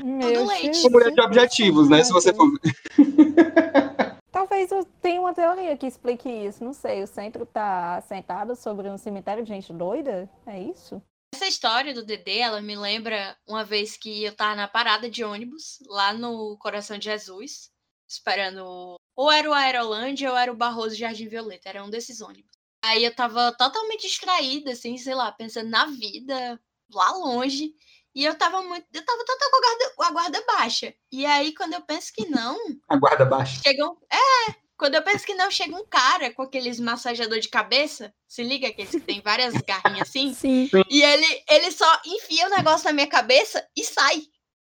Meu 0.00 0.46
leite. 0.46 0.80
Uma 0.80 0.90
mulher 0.90 1.12
de 1.12 1.20
objetivos, 1.20 1.88
né? 1.88 2.04
Se 2.04 2.12
você 2.12 2.32
for. 2.32 2.46
Talvez 4.30 4.70
eu 4.70 4.84
tenha 5.02 5.20
uma 5.20 5.34
teoria 5.34 5.76
que 5.76 5.86
explique 5.86 6.28
isso. 6.28 6.62
Não 6.62 6.72
sei. 6.72 7.02
O 7.02 7.06
centro 7.06 7.44
tá 7.46 7.96
assentado 7.96 8.54
sobre 8.54 8.88
um 8.88 8.98
cemitério 8.98 9.42
de 9.42 9.48
gente 9.48 9.72
doida? 9.72 10.28
É 10.46 10.60
isso? 10.60 11.02
Essa 11.34 11.46
história 11.46 11.94
do 11.94 12.04
Dedê, 12.04 12.38
ela 12.38 12.60
me 12.60 12.76
lembra 12.76 13.36
uma 13.46 13.64
vez 13.64 13.96
que 13.96 14.24
eu 14.24 14.34
tava 14.34 14.54
na 14.54 14.68
parada 14.68 15.10
de 15.10 15.22
ônibus, 15.22 15.78
lá 15.86 16.12
no 16.12 16.56
Coração 16.58 16.98
de 16.98 17.04
Jesus, 17.04 17.70
esperando 18.08 18.96
ou 19.14 19.30
era 19.30 19.48
o 19.48 19.52
Aerolândia 19.52 20.30
ou 20.30 20.36
era 20.36 20.50
o 20.50 20.56
Barroso 20.56 20.94
Jardim 20.94 21.28
Violeta, 21.28 21.68
era 21.68 21.84
um 21.84 21.90
desses 21.90 22.20
ônibus. 22.20 22.56
Aí 22.82 23.04
eu 23.04 23.14
tava 23.14 23.52
totalmente 23.52 24.02
distraída, 24.02 24.72
assim, 24.72 24.96
sei 24.96 25.14
lá, 25.14 25.30
pensando 25.32 25.68
na 25.68 25.86
vida, 25.86 26.60
lá 26.92 27.10
longe. 27.12 27.74
E 28.14 28.24
eu 28.24 28.34
tava 28.36 28.62
muito. 28.62 28.86
Eu 28.92 29.04
tava 29.04 29.24
toda 29.24 29.50
com 29.50 29.56
a 29.56 29.60
guarda, 29.60 29.94
a 29.98 30.10
guarda 30.12 30.46
baixa. 30.46 30.94
E 31.10 31.26
aí, 31.26 31.54
quando 31.54 31.74
eu 31.74 31.82
penso 31.82 32.12
que 32.12 32.26
não. 32.26 32.58
A 32.88 32.96
guarda 32.96 33.24
baixa. 33.24 33.60
Chegam. 33.62 33.96
É! 34.10 34.54
Quando 34.78 34.94
eu 34.94 35.02
penso 35.02 35.26
que 35.26 35.34
não, 35.34 35.50
chega 35.50 35.74
um 35.74 35.84
cara 35.84 36.32
com 36.32 36.42
aqueles 36.42 36.78
massageador 36.78 37.40
de 37.40 37.48
cabeça. 37.48 38.14
Se 38.28 38.44
liga, 38.44 38.68
aqueles 38.68 38.92
que 38.92 39.00
tem 39.00 39.20
várias 39.20 39.52
garrinhas 39.54 40.08
assim. 40.08 40.32
Sim. 40.38 40.70
E 40.88 41.02
ele, 41.02 41.42
ele 41.50 41.72
só 41.72 42.00
enfia 42.06 42.46
o 42.46 42.50
negócio 42.50 42.86
na 42.86 42.92
minha 42.92 43.08
cabeça 43.08 43.66
e 43.76 43.82
sai. 43.82 44.22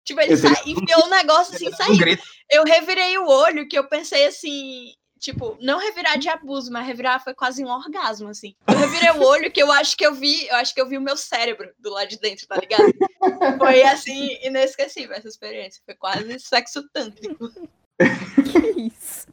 Tipo, 0.04 0.20
ele 0.20 0.36
sai, 0.36 0.54
enfiou 0.64 1.02
o 1.02 1.06
um 1.06 1.10
negócio 1.10 1.56
assim 1.56 1.66
e 1.66 1.74
saiu. 1.74 2.16
Eu 2.48 2.62
revirei 2.62 3.18
o 3.18 3.26
olho, 3.26 3.66
que 3.66 3.76
eu 3.76 3.88
pensei 3.88 4.26
assim, 4.26 4.92
tipo, 5.18 5.58
não 5.60 5.80
revirar 5.80 6.16
de 6.16 6.28
abuso, 6.28 6.70
mas 6.70 6.86
revirar 6.86 7.22
foi 7.24 7.34
quase 7.34 7.64
um 7.64 7.68
orgasmo, 7.68 8.28
assim. 8.28 8.54
Eu 8.68 8.78
revirei 8.78 9.10
o 9.10 9.22
olho 9.24 9.50
que 9.50 9.60
eu 9.60 9.72
acho 9.72 9.96
que 9.96 10.06
eu 10.06 10.14
vi, 10.14 10.46
eu 10.46 10.54
acho 10.54 10.72
que 10.72 10.80
eu 10.80 10.88
vi 10.88 10.96
o 10.96 11.02
meu 11.02 11.16
cérebro 11.16 11.72
do 11.80 11.90
lado 11.90 12.08
de 12.08 12.20
dentro, 12.20 12.46
tá 12.46 12.56
ligado? 12.56 12.94
Foi 13.58 13.82
assim, 13.82 14.38
inesquecível 14.44 15.16
essa 15.16 15.26
experiência. 15.26 15.82
Foi 15.84 15.96
quase 15.96 16.38
sexo 16.38 16.88
tântrico. 16.92 17.50
Que 18.44 18.80
isso? 18.80 19.26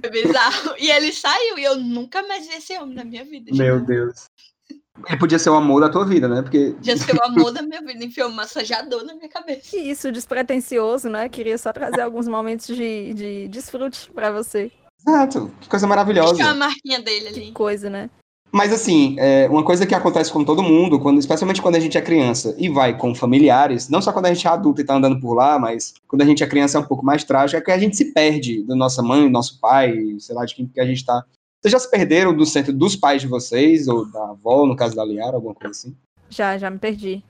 Foi 0.00 0.10
bizarro. 0.10 0.74
E 0.78 0.90
ele 0.90 1.12
saiu 1.12 1.58
e 1.58 1.64
eu 1.64 1.76
nunca 1.76 2.22
mais 2.22 2.46
vi 2.46 2.54
esse 2.54 2.76
homem 2.78 2.94
na 2.94 3.04
minha 3.04 3.24
vida. 3.24 3.50
Meu 3.54 3.80
Deus. 3.80 4.26
Ele 5.06 5.18
podia 5.18 5.38
ser 5.38 5.50
o 5.50 5.54
amor 5.54 5.80
da 5.80 5.90
tua 5.90 6.06
vida, 6.06 6.26
né? 6.26 6.40
Porque... 6.42 6.72
Podia 6.72 6.96
ser 6.96 7.14
o 7.14 7.24
amor 7.24 7.52
da 7.52 7.60
minha 7.60 7.82
vida, 7.82 8.02
enfiou 8.04 8.30
um 8.30 8.34
massajador 8.34 9.04
na 9.04 9.14
minha 9.14 9.28
cabeça. 9.28 9.70
Que 9.70 9.76
isso, 9.76 10.10
despretensioso, 10.10 11.10
né? 11.10 11.28
Queria 11.28 11.58
só 11.58 11.72
trazer 11.72 12.00
alguns 12.00 12.26
momentos 12.26 12.74
de, 12.74 13.12
de 13.12 13.48
desfrute 13.48 14.10
para 14.12 14.30
você. 14.30 14.72
Exato, 15.06 15.52
que 15.60 15.68
coisa 15.68 15.86
maravilhosa. 15.86 16.34
Deixa 16.34 16.50
a 16.50 16.54
marquinha 16.54 17.00
dele 17.00 17.28
ali. 17.28 17.40
Que 17.40 17.52
coisa, 17.52 17.90
né? 17.90 18.10
Mas 18.56 18.72
assim, 18.72 19.16
é 19.18 19.46
uma 19.50 19.62
coisa 19.62 19.86
que 19.86 19.94
acontece 19.94 20.32
com 20.32 20.42
todo 20.42 20.62
mundo, 20.62 20.98
quando, 20.98 21.18
especialmente 21.18 21.60
quando 21.60 21.76
a 21.76 21.78
gente 21.78 21.98
é 21.98 22.00
criança 22.00 22.54
e 22.56 22.70
vai 22.70 22.96
com 22.96 23.14
familiares, 23.14 23.90
não 23.90 24.00
só 24.00 24.10
quando 24.10 24.24
a 24.24 24.32
gente 24.32 24.46
é 24.46 24.50
adulto 24.50 24.80
e 24.80 24.84
tá 24.84 24.94
andando 24.94 25.20
por 25.20 25.34
lá, 25.34 25.58
mas 25.58 25.92
quando 26.08 26.22
a 26.22 26.24
gente 26.24 26.42
é 26.42 26.46
criança 26.46 26.78
é 26.78 26.80
um 26.80 26.86
pouco 26.86 27.04
mais 27.04 27.22
trágico, 27.22 27.58
é 27.58 27.60
que 27.60 27.70
a 27.70 27.78
gente 27.78 27.94
se 27.94 28.14
perde 28.14 28.62
da 28.62 28.74
nossa 28.74 29.02
mãe, 29.02 29.28
nosso 29.28 29.60
pai, 29.60 29.94
sei 30.18 30.34
lá, 30.34 30.46
de 30.46 30.54
quem 30.54 30.66
que 30.66 30.80
a 30.80 30.86
gente 30.86 31.04
tá 31.04 31.22
vocês 31.60 31.72
já 31.72 31.78
se 31.78 31.90
perderam 31.90 32.34
do 32.34 32.46
centro 32.46 32.72
dos 32.72 32.96
pais 32.96 33.20
de 33.20 33.28
vocês, 33.28 33.88
ou 33.88 34.10
da 34.10 34.30
avó, 34.30 34.64
no 34.64 34.74
caso 34.74 34.96
da 34.96 35.04
Liara, 35.04 35.36
alguma 35.36 35.54
coisa 35.54 35.72
assim? 35.72 35.96
Já, 36.30 36.56
já 36.56 36.70
me 36.70 36.78
perdi. 36.78 37.22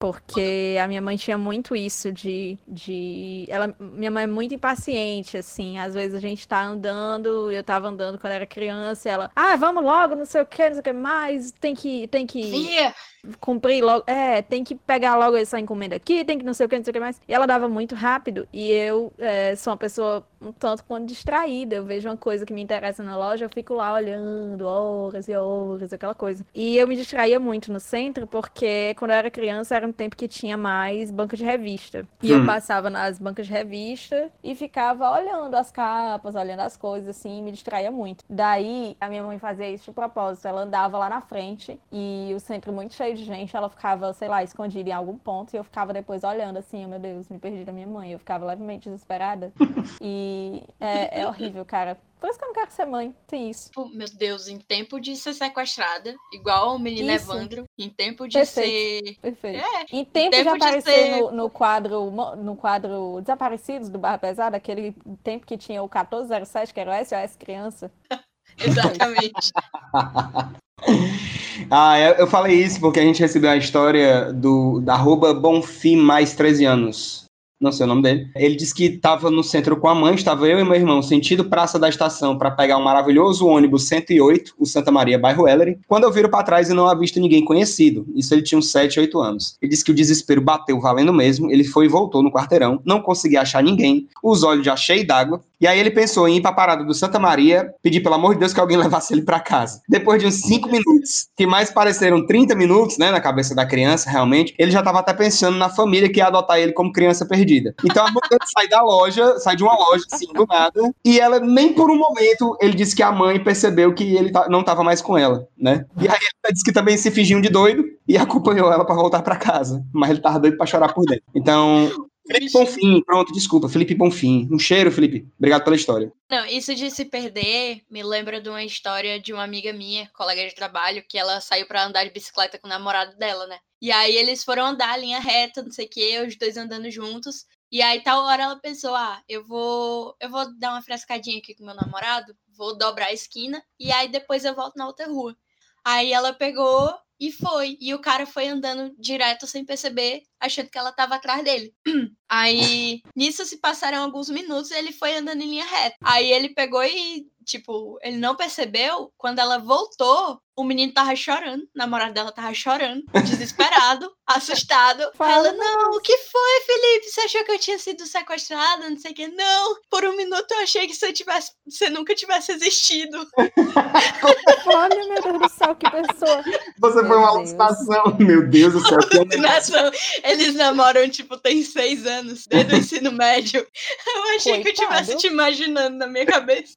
Porque 0.00 0.78
a 0.82 0.88
minha 0.88 1.02
mãe 1.02 1.14
tinha 1.18 1.36
muito 1.36 1.76
isso 1.76 2.10
de. 2.10 2.58
de 2.66 3.44
ela, 3.50 3.74
minha 3.78 4.10
mãe 4.10 4.24
é 4.24 4.26
muito 4.26 4.54
impaciente, 4.54 5.36
assim. 5.36 5.78
Às 5.78 5.92
vezes 5.92 6.14
a 6.14 6.18
gente 6.18 6.48
tá 6.48 6.64
andando, 6.64 7.52
eu 7.52 7.62
tava 7.62 7.88
andando 7.88 8.18
quando 8.18 8.32
era 8.32 8.46
criança, 8.46 9.10
ela, 9.10 9.30
ah, 9.36 9.56
vamos 9.56 9.84
logo, 9.84 10.16
não 10.16 10.24
sei 10.24 10.40
o 10.40 10.46
que, 10.46 10.62
não 10.62 10.72
sei 10.72 10.80
o 10.80 10.82
que 10.82 10.92
mais, 10.94 11.52
tem 11.52 11.74
que. 11.74 12.08
Tem 12.08 12.26
que 12.26 12.42
Via! 12.42 12.94
Cumprir 13.40 13.82
logo. 13.82 14.04
É, 14.06 14.42
tem 14.42 14.64
que 14.64 14.74
pegar 14.74 15.16
logo 15.16 15.36
essa 15.36 15.58
encomenda 15.58 15.96
aqui, 15.96 16.24
tem 16.24 16.38
que 16.38 16.44
não 16.44 16.54
sei 16.54 16.66
o 16.66 16.68
que, 16.68 16.76
não 16.76 16.84
sei 16.84 16.90
o 16.90 16.94
que 16.94 17.00
mais. 17.00 17.20
E 17.28 17.34
ela 17.34 17.46
dava 17.46 17.68
muito 17.68 17.94
rápido. 17.94 18.48
E 18.52 18.70
eu 18.70 19.12
é, 19.18 19.54
sou 19.56 19.72
uma 19.72 19.76
pessoa 19.76 20.26
um 20.40 20.52
tanto 20.52 20.84
quanto 20.84 21.06
distraída. 21.06 21.76
Eu 21.76 21.84
vejo 21.84 22.08
uma 22.08 22.16
coisa 22.16 22.46
que 22.46 22.52
me 22.52 22.62
interessa 22.62 23.02
na 23.02 23.16
loja, 23.16 23.44
eu 23.44 23.50
fico 23.50 23.74
lá 23.74 23.92
olhando 23.92 24.66
horas 24.66 25.28
e 25.28 25.36
horas, 25.36 25.92
aquela 25.92 26.14
coisa. 26.14 26.44
E 26.54 26.76
eu 26.76 26.86
me 26.88 26.96
distraía 26.96 27.38
muito 27.38 27.72
no 27.72 27.78
centro, 27.80 28.26
porque 28.26 28.94
quando 28.98 29.10
eu 29.10 29.16
era 29.18 29.30
criança 29.30 29.76
era 29.76 29.86
um 29.86 29.92
tempo 29.92 30.16
que 30.16 30.26
tinha 30.28 30.56
mais 30.56 31.10
banca 31.10 31.36
de 31.36 31.44
revista. 31.44 32.06
E 32.22 32.30
eu 32.32 32.40
Hum. 32.40 32.46
passava 32.46 32.88
nas 32.88 33.18
bancas 33.18 33.46
de 33.46 33.52
revista 33.52 34.30
e 34.42 34.54
ficava 34.54 35.10
olhando 35.10 35.54
as 35.54 35.70
capas, 35.70 36.34
olhando 36.34 36.60
as 36.60 36.76
coisas, 36.76 37.08
assim, 37.16 37.42
me 37.42 37.52
distraía 37.52 37.90
muito. 37.90 38.24
Daí 38.28 38.96
a 39.00 39.08
minha 39.08 39.22
mãe 39.22 39.38
fazia 39.38 39.68
isso 39.70 39.86
de 39.86 39.92
propósito. 39.92 40.46
Ela 40.48 40.62
andava 40.62 40.96
lá 40.98 41.08
na 41.08 41.20
frente 41.20 41.78
e 41.92 42.32
o 42.34 42.40
centro 42.40 42.72
muito 42.72 42.94
cheio 42.94 43.09
de 43.14 43.24
gente, 43.24 43.56
ela 43.56 43.68
ficava, 43.68 44.12
sei 44.12 44.28
lá, 44.28 44.42
escondida 44.42 44.90
em 44.90 44.92
algum 44.92 45.16
ponto 45.16 45.52
e 45.54 45.56
eu 45.56 45.64
ficava 45.64 45.92
depois 45.92 46.24
olhando 46.24 46.58
assim, 46.58 46.84
oh, 46.84 46.88
meu 46.88 46.98
Deus, 46.98 47.28
me 47.28 47.38
perdi 47.38 47.64
da 47.64 47.72
minha 47.72 47.86
mãe. 47.86 48.12
Eu 48.12 48.18
ficava 48.18 48.44
levemente 48.46 48.88
desesperada. 48.88 49.52
e 50.00 50.62
é, 50.80 51.20
é 51.20 51.26
horrível, 51.26 51.64
cara. 51.64 51.98
Por 52.20 52.28
isso 52.28 52.38
que 52.38 52.44
eu 52.44 52.48
não 52.48 52.54
quero 52.54 52.70
ser 52.70 52.84
mãe, 52.84 53.14
tem 53.26 53.48
isso. 53.48 53.70
Pô, 53.72 53.86
Meu 53.86 54.06
Deus, 54.14 54.46
em 54.46 54.58
tempo 54.58 55.00
de 55.00 55.16
ser 55.16 55.32
sequestrada, 55.32 56.14
igual 56.34 56.76
o 56.76 56.78
menino 56.78 57.10
Isso. 57.10 57.32
Evandro, 57.32 57.64
em 57.78 57.88
tempo 57.88 58.28
de 58.28 58.34
Perfeito. 58.34 59.06
ser. 59.06 59.16
Perfeito. 59.22 59.64
É, 59.64 59.86
Em 59.90 60.04
tempo, 60.04 60.30
tempo 60.30 60.52
de 60.52 60.58
de 60.58 60.62
aparecer 60.64 60.90
ser- 60.90 61.10
no, 61.10 61.30
no 61.30 61.48
quadro 61.48 62.10
no 62.36 62.54
quadro 62.56 63.20
Desaparecidos 63.22 63.88
do 63.88 63.98
Barra 63.98 64.18
Pesada, 64.18 64.54
aquele 64.58 64.94
tempo 65.22 65.46
que 65.46 65.56
tinha 65.56 65.82
o 65.82 65.86
1407, 65.88 66.74
que 66.74 66.80
era 66.80 66.90
o 66.90 66.94
SOS 67.04 67.36
Criança. 67.36 67.90
exatamente. 68.58 69.50
Ah, 71.70 71.98
eu, 71.98 72.26
falei 72.26 72.62
isso 72.62 72.80
porque 72.80 73.00
a 73.00 73.02
gente 73.02 73.20
recebeu 73.20 73.50
a 73.50 73.56
história 73.56 74.32
do 74.32 74.80
da 74.80 74.94
arroba 74.94 75.32
Bonfim 75.34 75.96
mais 75.96 76.34
13 76.34 76.64
anos. 76.64 77.29
Não 77.60 77.70
sei 77.70 77.84
o 77.84 77.88
nome 77.88 78.00
dele. 78.00 78.30
Ele 78.34 78.56
disse 78.56 78.74
que 78.74 78.84
estava 78.84 79.30
no 79.30 79.44
centro 79.44 79.76
com 79.76 79.86
a 79.86 79.94
mãe, 79.94 80.14
estava 80.14 80.48
eu 80.48 80.58
e 80.58 80.64
meu 80.64 80.74
irmão, 80.74 81.02
sentido 81.02 81.44
Praça 81.44 81.78
da 81.78 81.90
Estação, 81.90 82.38
para 82.38 82.50
pegar 82.50 82.78
um 82.78 82.82
maravilhoso 82.82 83.46
ônibus 83.46 83.86
108, 83.86 84.54
o 84.58 84.64
Santa 84.64 84.90
Maria, 84.90 85.18
bairro 85.18 85.46
Ellery. 85.46 85.78
Quando 85.86 86.04
eu 86.04 86.12
viro 86.12 86.30
para 86.30 86.42
trás 86.42 86.70
e 86.70 86.74
não 86.74 86.86
avisto 86.86 87.20
ninguém 87.20 87.44
conhecido. 87.44 88.06
Isso 88.14 88.32
ele 88.32 88.42
tinha 88.42 88.58
uns 88.58 88.70
7, 88.70 88.98
8 89.00 89.20
anos. 89.20 89.58
Ele 89.60 89.70
disse 89.70 89.84
que 89.84 89.90
o 89.90 89.94
desespero 89.94 90.40
bateu 90.40 90.80
valendo 90.80 91.12
mesmo. 91.12 91.50
Ele 91.50 91.62
foi 91.62 91.84
e 91.84 91.88
voltou 91.88 92.22
no 92.22 92.32
quarteirão, 92.32 92.80
não 92.82 93.02
conseguia 93.02 93.42
achar 93.42 93.62
ninguém, 93.62 94.08
os 94.22 94.42
olhos 94.42 94.64
já 94.64 94.74
cheios 94.74 95.06
d'água. 95.06 95.42
E 95.60 95.66
aí 95.66 95.78
ele 95.78 95.90
pensou 95.90 96.26
em 96.26 96.38
ir 96.38 96.40
para 96.40 96.52
a 96.52 96.54
parada 96.54 96.82
do 96.82 96.94
Santa 96.94 97.18
Maria, 97.18 97.74
pedir 97.82 98.00
pelo 98.00 98.14
amor 98.14 98.32
de 98.32 98.40
Deus 98.40 98.54
que 98.54 98.60
alguém 98.60 98.78
levasse 98.78 99.12
ele 99.12 99.20
para 99.20 99.38
casa. 99.38 99.82
Depois 99.86 100.18
de 100.18 100.26
uns 100.26 100.36
5 100.36 100.70
minutos, 100.70 101.28
que 101.36 101.46
mais 101.46 101.70
pareceram 101.70 102.24
30 102.24 102.54
minutos, 102.54 102.96
né, 102.96 103.10
na 103.10 103.20
cabeça 103.20 103.54
da 103.54 103.66
criança, 103.66 104.08
realmente, 104.08 104.54
ele 104.58 104.70
já 104.70 104.78
estava 104.78 105.00
até 105.00 105.12
pensando 105.12 105.58
na 105.58 105.68
família 105.68 106.08
que 106.08 106.18
ia 106.18 106.28
adotar 106.28 106.58
ele 106.58 106.72
como 106.72 106.90
criança 106.90 107.26
perdida. 107.26 107.49
Então 107.58 108.04
a 108.04 108.10
dele 108.10 108.40
sai 108.56 108.68
da 108.68 108.82
loja, 108.82 109.38
sai 109.38 109.56
de 109.56 109.62
uma 109.62 109.74
loja, 109.74 110.04
assim, 110.10 110.32
do 110.32 110.46
nada, 110.46 110.80
e 111.04 111.18
ela, 111.18 111.40
nem 111.40 111.72
por 111.72 111.90
um 111.90 111.96
momento, 111.96 112.56
ele 112.60 112.74
disse 112.74 112.94
que 112.94 113.02
a 113.02 113.12
mãe 113.12 113.42
percebeu 113.42 113.94
que 113.94 114.16
ele 114.16 114.30
não 114.48 114.60
estava 114.60 114.82
mais 114.82 115.02
com 115.02 115.16
ela, 115.16 115.46
né? 115.58 115.84
E 115.98 116.08
aí 116.08 116.18
ela 116.44 116.52
disse 116.52 116.64
que 116.64 116.72
também 116.72 116.96
se 116.96 117.10
fingiu 117.10 117.40
de 117.40 117.48
doido 117.48 117.84
e 118.06 118.16
acompanhou 118.18 118.72
ela 118.72 118.84
para 118.84 118.94
voltar 118.94 119.22
para 119.22 119.36
casa. 119.36 119.84
Mas 119.92 120.10
ele 120.10 120.20
tava 120.20 120.38
doido 120.38 120.56
para 120.56 120.66
chorar 120.66 120.92
por 120.92 121.04
dentro. 121.04 121.24
Então, 121.34 121.90
Felipe 122.30 122.52
Bonfim, 122.52 123.02
pronto, 123.02 123.32
desculpa, 123.32 123.68
Felipe 123.68 123.94
Bonfim. 123.94 124.48
Um 124.52 124.58
cheiro, 124.58 124.92
Felipe. 124.92 125.28
Obrigado 125.36 125.64
pela 125.64 125.74
história. 125.74 126.12
Não, 126.30 126.46
isso 126.46 126.74
de 126.74 126.90
se 126.90 127.04
perder 127.04 127.82
me 127.90 128.02
lembra 128.02 128.40
de 128.40 128.48
uma 128.48 128.62
história 128.62 129.18
de 129.18 129.32
uma 129.32 129.42
amiga 129.42 129.72
minha, 129.72 130.08
colega 130.14 130.46
de 130.46 130.54
trabalho, 130.54 131.04
que 131.08 131.18
ela 131.18 131.40
saiu 131.40 131.66
pra 131.66 131.84
andar 131.84 132.04
de 132.04 132.10
bicicleta 132.10 132.58
com 132.58 132.68
o 132.68 132.70
namorado 132.70 133.16
dela, 133.16 133.46
né? 133.48 133.58
E 133.82 133.90
aí 133.90 134.16
eles 134.16 134.44
foram 134.44 134.64
andar 134.66 134.98
linha 134.98 135.18
reta, 135.18 135.62
não 135.62 135.72
sei 135.72 135.86
o 135.86 135.88
quê, 135.90 136.22
os 136.24 136.36
dois 136.36 136.56
andando 136.56 136.90
juntos. 136.90 137.46
E 137.72 137.82
aí 137.82 138.00
tal 138.02 138.24
hora 138.24 138.44
ela 138.44 138.56
pensou: 138.56 138.94
"Ah, 138.94 139.22
eu 139.28 139.44
vou, 139.44 140.14
eu 140.20 140.30
vou 140.30 140.56
dar 140.58 140.72
uma 140.72 140.82
frescadinha 140.82 141.38
aqui 141.38 141.54
com 141.54 141.64
meu 141.64 141.74
namorado, 141.74 142.36
vou 142.56 142.76
dobrar 142.76 143.06
a 143.06 143.12
esquina 143.12 143.62
e 143.78 143.90
aí 143.90 144.08
depois 144.08 144.44
eu 144.44 144.54
volto 144.54 144.76
na 144.76 144.86
outra 144.86 145.06
rua". 145.06 145.36
Aí 145.84 146.12
ela 146.12 146.32
pegou 146.32 146.94
e 147.20 147.30
foi, 147.30 147.76
e 147.78 147.92
o 147.92 148.00
cara 148.00 148.24
foi 148.24 148.48
andando 148.48 148.94
direto 148.98 149.46
sem 149.46 149.62
perceber, 149.62 150.22
achando 150.40 150.70
que 150.70 150.78
ela 150.78 150.90
tava 150.90 151.16
atrás 151.16 151.44
dele. 151.44 151.74
Aí, 152.26 153.02
nisso 153.14 153.44
se 153.44 153.58
passaram 153.58 154.02
alguns 154.02 154.30
minutos, 154.30 154.70
ele 154.70 154.90
foi 154.90 155.14
andando 155.16 155.42
em 155.42 155.50
linha 155.50 155.66
reta. 155.66 155.96
Aí 156.02 156.32
ele 156.32 156.54
pegou 156.54 156.82
e, 156.82 157.28
tipo, 157.44 157.98
ele 158.02 158.16
não 158.16 158.34
percebeu. 158.34 159.12
Quando 159.18 159.38
ela 159.38 159.58
voltou, 159.58 160.40
o 160.60 160.64
menino 160.64 160.92
tava 160.92 161.14
chorando. 161.16 161.62
O 161.62 161.68
namorado 161.74 162.12
dela 162.12 162.32
tava 162.32 162.52
chorando, 162.54 163.02
desesperado, 163.24 164.10
assustado. 164.26 165.10
Fala, 165.14 165.48
ela, 165.48 165.52
não, 165.52 165.90
o 165.92 166.00
que 166.00 166.16
foi, 166.16 166.60
Felipe? 166.66 167.08
Você 167.08 167.20
achou 167.22 167.44
que 167.44 167.52
eu 167.52 167.58
tinha 167.58 167.78
sido 167.78 168.06
sequestrada? 168.06 168.88
Não 168.88 168.96
sei 168.98 169.12
o 169.12 169.14
que. 169.14 169.28
Não, 169.28 169.76
por 169.90 170.04
um 170.04 170.16
minuto 170.16 170.50
eu 170.52 170.58
achei 170.60 170.86
que 170.86 170.94
você, 170.94 171.12
tivesse, 171.12 171.52
você 171.68 171.88
nunca 171.90 172.14
tivesse 172.14 172.52
existido. 172.52 173.26
Olha, 174.66 175.08
meu 175.08 175.22
Deus 175.22 175.38
do 175.40 175.48
céu, 175.48 175.74
que 175.74 175.90
pessoa. 175.90 176.42
Você 176.78 177.02
Meu 177.02 177.08
foi 177.08 177.16
uma 177.16 177.28
alucinação. 177.28 178.16
Meu 178.18 178.48
Deus 178.48 178.72
do 178.72 178.80
céu. 178.86 178.98
Nessa, 179.38 179.90
eles 180.22 180.54
namoram, 180.54 181.08
tipo, 181.08 181.36
tem 181.36 181.62
seis 181.62 182.06
anos, 182.06 182.46
desde 182.46 182.74
o 182.74 182.76
ensino 182.78 183.12
médio. 183.12 183.66
Eu 184.06 184.36
achei 184.36 184.62
que 184.62 184.68
eu 184.68 184.74
tivesse 184.74 185.12
Coitado. 185.12 185.18
te 185.18 185.26
imaginando 185.26 185.96
na 185.96 186.06
minha 186.06 186.26
cabeça. 186.26 186.74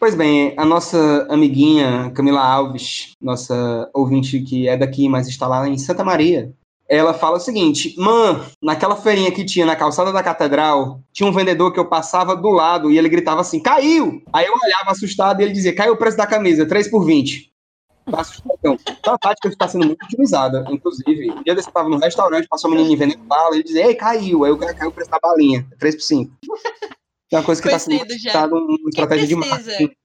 Pois 0.00 0.14
bem, 0.14 0.54
a 0.56 0.64
nossa 0.64 1.26
amiguinha 1.28 2.10
Camila 2.14 2.40
Alves, 2.40 3.12
nossa 3.20 3.90
ouvinte 3.92 4.40
que 4.40 4.66
é 4.66 4.74
daqui, 4.74 5.10
mas 5.10 5.28
está 5.28 5.46
lá 5.46 5.68
em 5.68 5.76
Santa 5.76 6.02
Maria, 6.02 6.54
ela 6.88 7.12
fala 7.12 7.36
o 7.36 7.40
seguinte: 7.40 7.94
Mãe, 7.98 8.40
naquela 8.62 8.96
feirinha 8.96 9.30
que 9.30 9.44
tinha 9.44 9.66
na 9.66 9.76
calçada 9.76 10.10
da 10.10 10.22
catedral, 10.22 11.02
tinha 11.12 11.28
um 11.28 11.32
vendedor 11.32 11.70
que 11.70 11.78
eu 11.78 11.84
passava 11.84 12.34
do 12.34 12.48
lado 12.48 12.90
e 12.90 12.96
ele 12.96 13.10
gritava 13.10 13.42
assim: 13.42 13.60
caiu! 13.62 14.22
Aí 14.32 14.46
eu 14.46 14.54
olhava 14.54 14.90
assustado 14.90 15.42
e 15.42 15.44
ele 15.44 15.52
dizia: 15.52 15.76
caiu 15.76 15.92
o 15.92 15.98
preço 15.98 16.16
da 16.16 16.26
camisa, 16.26 16.64
3 16.64 16.90
por 16.90 17.04
20. 17.04 17.52
Tá 18.10 18.22
assustadão. 18.22 18.78
Então 18.98 19.12
a 19.12 19.18
tática 19.18 19.48
está 19.48 19.68
sendo 19.68 19.84
muito 19.84 20.02
utilizada, 20.02 20.64
inclusive. 20.70 21.30
Um 21.30 21.42
dia 21.42 21.54
desse 21.54 21.68
eu 21.68 21.72
estava 21.72 21.90
no 21.90 21.98
restaurante, 21.98 22.48
passou 22.48 22.70
um 22.70 22.74
menino 22.74 22.96
vendendo 22.96 23.22
bala, 23.24 23.54
ele 23.54 23.64
dizia: 23.64 23.86
Ei, 23.86 23.94
caiu! 23.94 24.44
Aí 24.44 24.50
eu 24.50 24.56
caiu 24.56 24.88
o 24.88 24.92
preço 24.92 25.10
da 25.10 25.18
balinha, 25.22 25.66
3 25.78 25.94
por 25.94 26.02
5. 26.02 26.32
É 27.32 27.36
uma 27.36 27.44
coisa 27.44 27.62
que 27.62 27.68
está 27.68 27.78
sendo 27.78 28.02
utilizada 28.02 28.54
uma 28.54 28.76
estratégia 28.88 29.26
de 29.26 29.36
precisa? 29.36 29.70
marketing. 29.70 29.96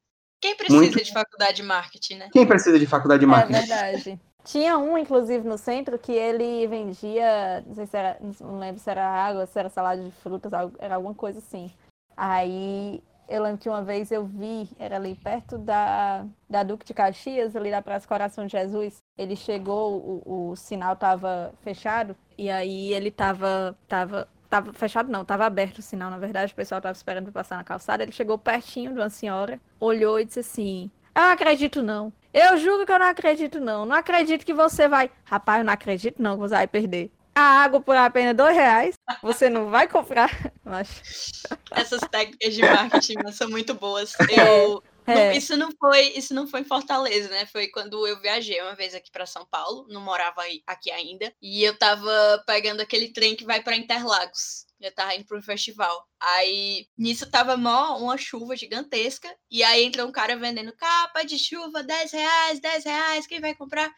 Quem 0.42 0.56
precisa 0.56 0.80
Muito. 0.80 1.04
de 1.04 1.12
faculdade 1.12 1.56
de 1.56 1.64
marketing, 1.64 2.16
né? 2.16 2.30
Quem 2.32 2.46
precisa 2.46 2.78
de 2.78 2.86
faculdade 2.86 3.20
de 3.22 3.26
É 3.26 3.28
marketing? 3.28 3.60
verdade. 3.60 4.20
Tinha 4.44 4.78
um, 4.78 4.96
inclusive, 4.96 5.48
no 5.48 5.58
centro 5.58 5.98
que 5.98 6.12
ele 6.12 6.68
vendia, 6.68 7.64
não 7.66 7.74
sei 7.74 7.88
se 7.88 7.98
era, 7.98 8.18
não 8.40 8.60
lembro 8.60 8.80
se 8.80 8.88
era 8.90 9.04
água, 9.04 9.48
se 9.48 9.58
era 9.58 9.70
salada 9.70 10.04
de 10.04 10.12
frutas, 10.12 10.52
era 10.78 10.96
alguma 10.96 11.16
coisa 11.16 11.40
assim. 11.40 11.72
Aí 12.16 13.02
eu 13.28 13.42
lembro 13.42 13.58
que 13.58 13.68
uma 13.68 13.82
vez 13.82 14.12
eu 14.12 14.24
vi, 14.24 14.70
era 14.78 14.98
ali 14.98 15.16
perto 15.16 15.58
da, 15.58 16.26
da 16.48 16.62
Duque 16.62 16.86
de 16.86 16.94
Caxias, 16.94 17.56
ali 17.56 17.72
da 17.72 17.82
Praça 17.82 18.08
Coração 18.08 18.46
de 18.46 18.52
Jesus. 18.52 18.98
Ele 19.18 19.36
chegou, 19.36 20.22
o, 20.26 20.52
o 20.52 20.56
sinal 20.56 20.96
tava 20.96 21.52
fechado, 21.64 22.16
e 22.38 22.50
aí 22.52 22.94
ele 22.94 23.10
tava, 23.10 23.76
tava, 23.88 24.28
tava 24.56 24.74
fechado 24.74 25.12
não, 25.12 25.26
tava 25.26 25.46
aberto 25.46 25.80
o 25.80 25.82
sinal, 25.82 26.10
na 26.10 26.18
verdade, 26.18 26.54
o 26.54 26.56
pessoal 26.56 26.82
tava 26.82 26.96
esperando 26.96 27.26
pra 27.26 27.44
passar 27.44 27.58
na 27.58 27.64
calçada. 27.64 28.04
Ele 28.04 28.12
chegou 28.12 28.38
pertinho 28.38 28.94
de 28.94 29.00
uma 29.00 29.10
senhora, 29.10 29.60
olhou 29.80 30.20
e 30.20 30.26
disse 30.26 30.40
assim: 30.40 30.92
Eu 31.14 31.22
não 31.22 31.30
acredito 31.32 31.82
não. 31.82 32.14
Eu 32.34 32.58
juro 32.58 32.86
que 32.86 32.92
eu 32.92 33.00
não 33.00 33.08
acredito, 33.08 33.60
não. 33.60 33.86
Não 33.86 33.96
acredito 33.96 34.46
que 34.46 34.54
você 34.54 34.88
vai. 34.88 35.10
Rapaz, 35.24 35.60
eu 35.60 35.66
não 35.66 35.74
acredito, 35.74 36.22
não, 36.22 36.36
que 36.36 36.42
você 36.42 36.56
vai 36.56 36.68
perder. 36.68 37.12
A 37.34 37.42
água 37.42 37.82
por 37.82 37.96
apenas 37.98 38.36
dois 38.36 38.56
reais, 38.56 38.96
você 39.22 39.50
não 39.50 39.70
vai 39.70 39.88
comprar. 39.88 40.30
Mas, 40.64 41.44
Essas 41.72 42.02
técnicas 42.10 42.54
de 42.54 42.62
marketing 42.62 43.16
são 43.32 43.50
muito 43.50 43.74
boas. 43.74 44.14
Eu, 44.30 44.82
não- 45.08 45.22
é, 45.22 45.36
isso, 45.36 45.56
não 45.58 45.70
foi, 45.80 46.08
isso 46.10 46.34
não 46.34 46.48
foi 46.48 46.62
em 46.62 46.66
Fortaleza, 46.66 47.30
né? 47.30 47.46
Foi 47.46 47.68
quando 47.68 48.06
eu 48.08 48.20
viajei 48.22 48.62
uma 48.62 48.76
vez 48.76 48.94
aqui 48.96 49.12
para 49.12 49.26
São 49.26 49.46
Paulo, 49.46 49.86
não 49.90 50.02
morava 50.02 50.42
aqui 50.66 50.92
ainda, 50.92 51.34
e 51.42 51.64
eu 51.64 51.78
tava 51.78 52.44
pegando 52.48 52.82
aquele 52.82 53.12
trem 53.14 53.36
que 53.36 53.46
vai 53.46 53.62
para 53.64 53.76
Interlagos. 53.78 54.66
Eu 54.80 54.94
tava 54.94 55.16
indo 55.16 55.26
para 55.26 55.38
um 55.38 55.42
festival. 55.42 56.06
Aí, 56.20 56.88
nisso 56.98 57.30
tava 57.30 57.56
mó 57.56 57.98
uma 57.98 58.18
chuva 58.18 58.56
gigantesca. 58.58 59.34
E 59.50 59.64
aí 59.64 59.84
entrou 59.86 60.08
um 60.08 60.12
cara 60.12 60.36
vendendo 60.36 60.76
capa 60.76 61.24
de 61.24 61.40
chuva, 61.40 61.82
10 61.82 62.12
reais, 62.12 62.60
10 62.60 62.84
reais, 62.84 63.26
quem 63.26 63.40
vai 63.40 63.56
comprar? 63.56 63.90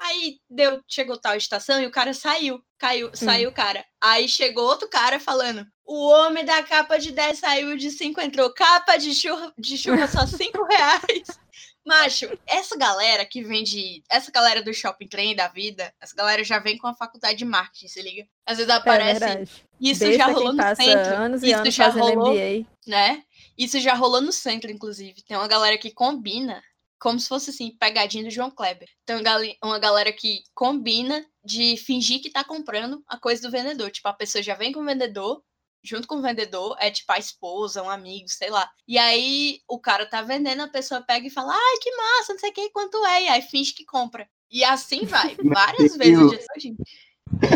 Aí 0.00 0.38
deu, 0.48 0.82
chegou 0.88 1.18
tal 1.18 1.36
estação 1.36 1.80
e 1.80 1.86
o 1.86 1.90
cara 1.90 2.14
saiu. 2.14 2.60
Caiu, 2.78 3.10
saiu 3.14 3.50
o 3.50 3.52
cara. 3.52 3.84
Aí 4.00 4.26
chegou 4.28 4.64
outro 4.64 4.88
cara 4.88 5.20
falando: 5.20 5.66
o 5.84 6.08
homem 6.08 6.44
da 6.44 6.62
capa 6.62 6.98
de 6.98 7.12
10 7.12 7.38
saiu 7.38 7.76
de 7.76 7.90
5, 7.90 8.18
entrou 8.20 8.50
capa 8.54 8.96
de 8.96 9.14
chuva, 9.14 9.52
de 9.58 9.76
chuva 9.76 10.06
só 10.08 10.24
5 10.26 10.64
reais. 10.64 11.38
Macho, 11.86 12.26
essa 12.46 12.76
galera 12.76 13.24
que 13.26 13.42
vende. 13.42 14.02
Essa 14.10 14.30
galera 14.30 14.62
do 14.62 14.72
shopping 14.72 15.08
trem 15.08 15.34
da 15.36 15.48
vida, 15.48 15.92
essa 16.00 16.14
galera 16.14 16.42
já 16.44 16.58
vem 16.58 16.78
com 16.78 16.86
a 16.86 16.94
faculdade 16.94 17.36
de 17.38 17.44
marketing, 17.44 17.88
se 17.88 18.00
liga? 18.02 18.26
Às 18.46 18.58
vezes 18.58 18.72
É 18.72 18.76
aparece. 18.76 19.20
verdade. 19.20 19.50
isso 19.80 20.12
já 20.12 20.26
rolou 20.26 20.52
no 20.52 20.62
centro. 20.76 21.14
anos 21.16 21.42
e 21.42 21.46
isso 21.50 21.58
anos 21.60 21.74
já 21.74 21.88
rolou, 21.88 22.32
MBA. 22.34 22.66
né? 22.86 23.22
Isso 23.58 23.80
já 23.80 23.94
rolou 23.94 24.20
no 24.22 24.32
centro, 24.32 24.70
inclusive. 24.70 25.22
Tem 25.22 25.36
uma 25.36 25.48
galera 25.48 25.76
que 25.78 25.90
combina, 25.90 26.62
como 27.00 27.18
se 27.18 27.28
fosse 27.28 27.50
assim, 27.50 27.74
pegadinha 27.80 28.24
do 28.24 28.30
João 28.30 28.50
Kleber. 28.50 28.88
Tem 29.06 29.16
uma 29.16 29.22
gali- 29.22 29.56
uma 29.64 29.78
galera 29.78 30.12
que 30.12 30.42
combina 30.54 31.24
de 31.44 31.76
fingir 31.78 32.20
que 32.20 32.30
tá 32.30 32.44
comprando 32.44 33.02
a 33.08 33.16
coisa 33.18 33.40
do 33.42 33.50
vendedor. 33.50 33.90
Tipo, 33.90 34.08
a 34.08 34.12
pessoa 34.12 34.42
já 34.42 34.54
vem 34.54 34.70
com 34.72 34.80
o 34.80 34.84
vendedor, 34.84 35.42
junto 35.82 36.06
com 36.06 36.16
o 36.16 36.22
vendedor, 36.22 36.76
é 36.78 36.90
tipo 36.90 37.10
a 37.10 37.18
esposa, 37.18 37.82
um 37.82 37.88
amigo, 37.88 38.28
sei 38.28 38.50
lá. 38.50 38.68
E 38.86 38.98
aí 38.98 39.60
o 39.66 39.78
cara 39.80 40.04
tá 40.04 40.20
vendendo, 40.20 40.60
a 40.62 40.68
pessoa 40.68 41.00
pega 41.00 41.26
e 41.26 41.30
fala, 41.30 41.54
ai, 41.54 41.78
que 41.80 41.90
massa, 41.96 42.32
não 42.34 42.38
sei 42.40 42.50
o 42.50 42.52
que, 42.52 42.70
quanto 42.70 43.02
é. 43.06 43.22
E 43.24 43.28
aí 43.28 43.42
finge 43.42 43.72
que 43.72 43.84
compra. 43.86 44.28
E 44.50 44.62
assim 44.62 45.06
vai, 45.06 45.34
várias 45.42 45.96
vezes. 45.96 46.18
Deus. 46.18 46.32
eu 46.32 46.38
disse, 46.38 46.46
"Ô, 46.56 46.60
gente, 46.60 46.82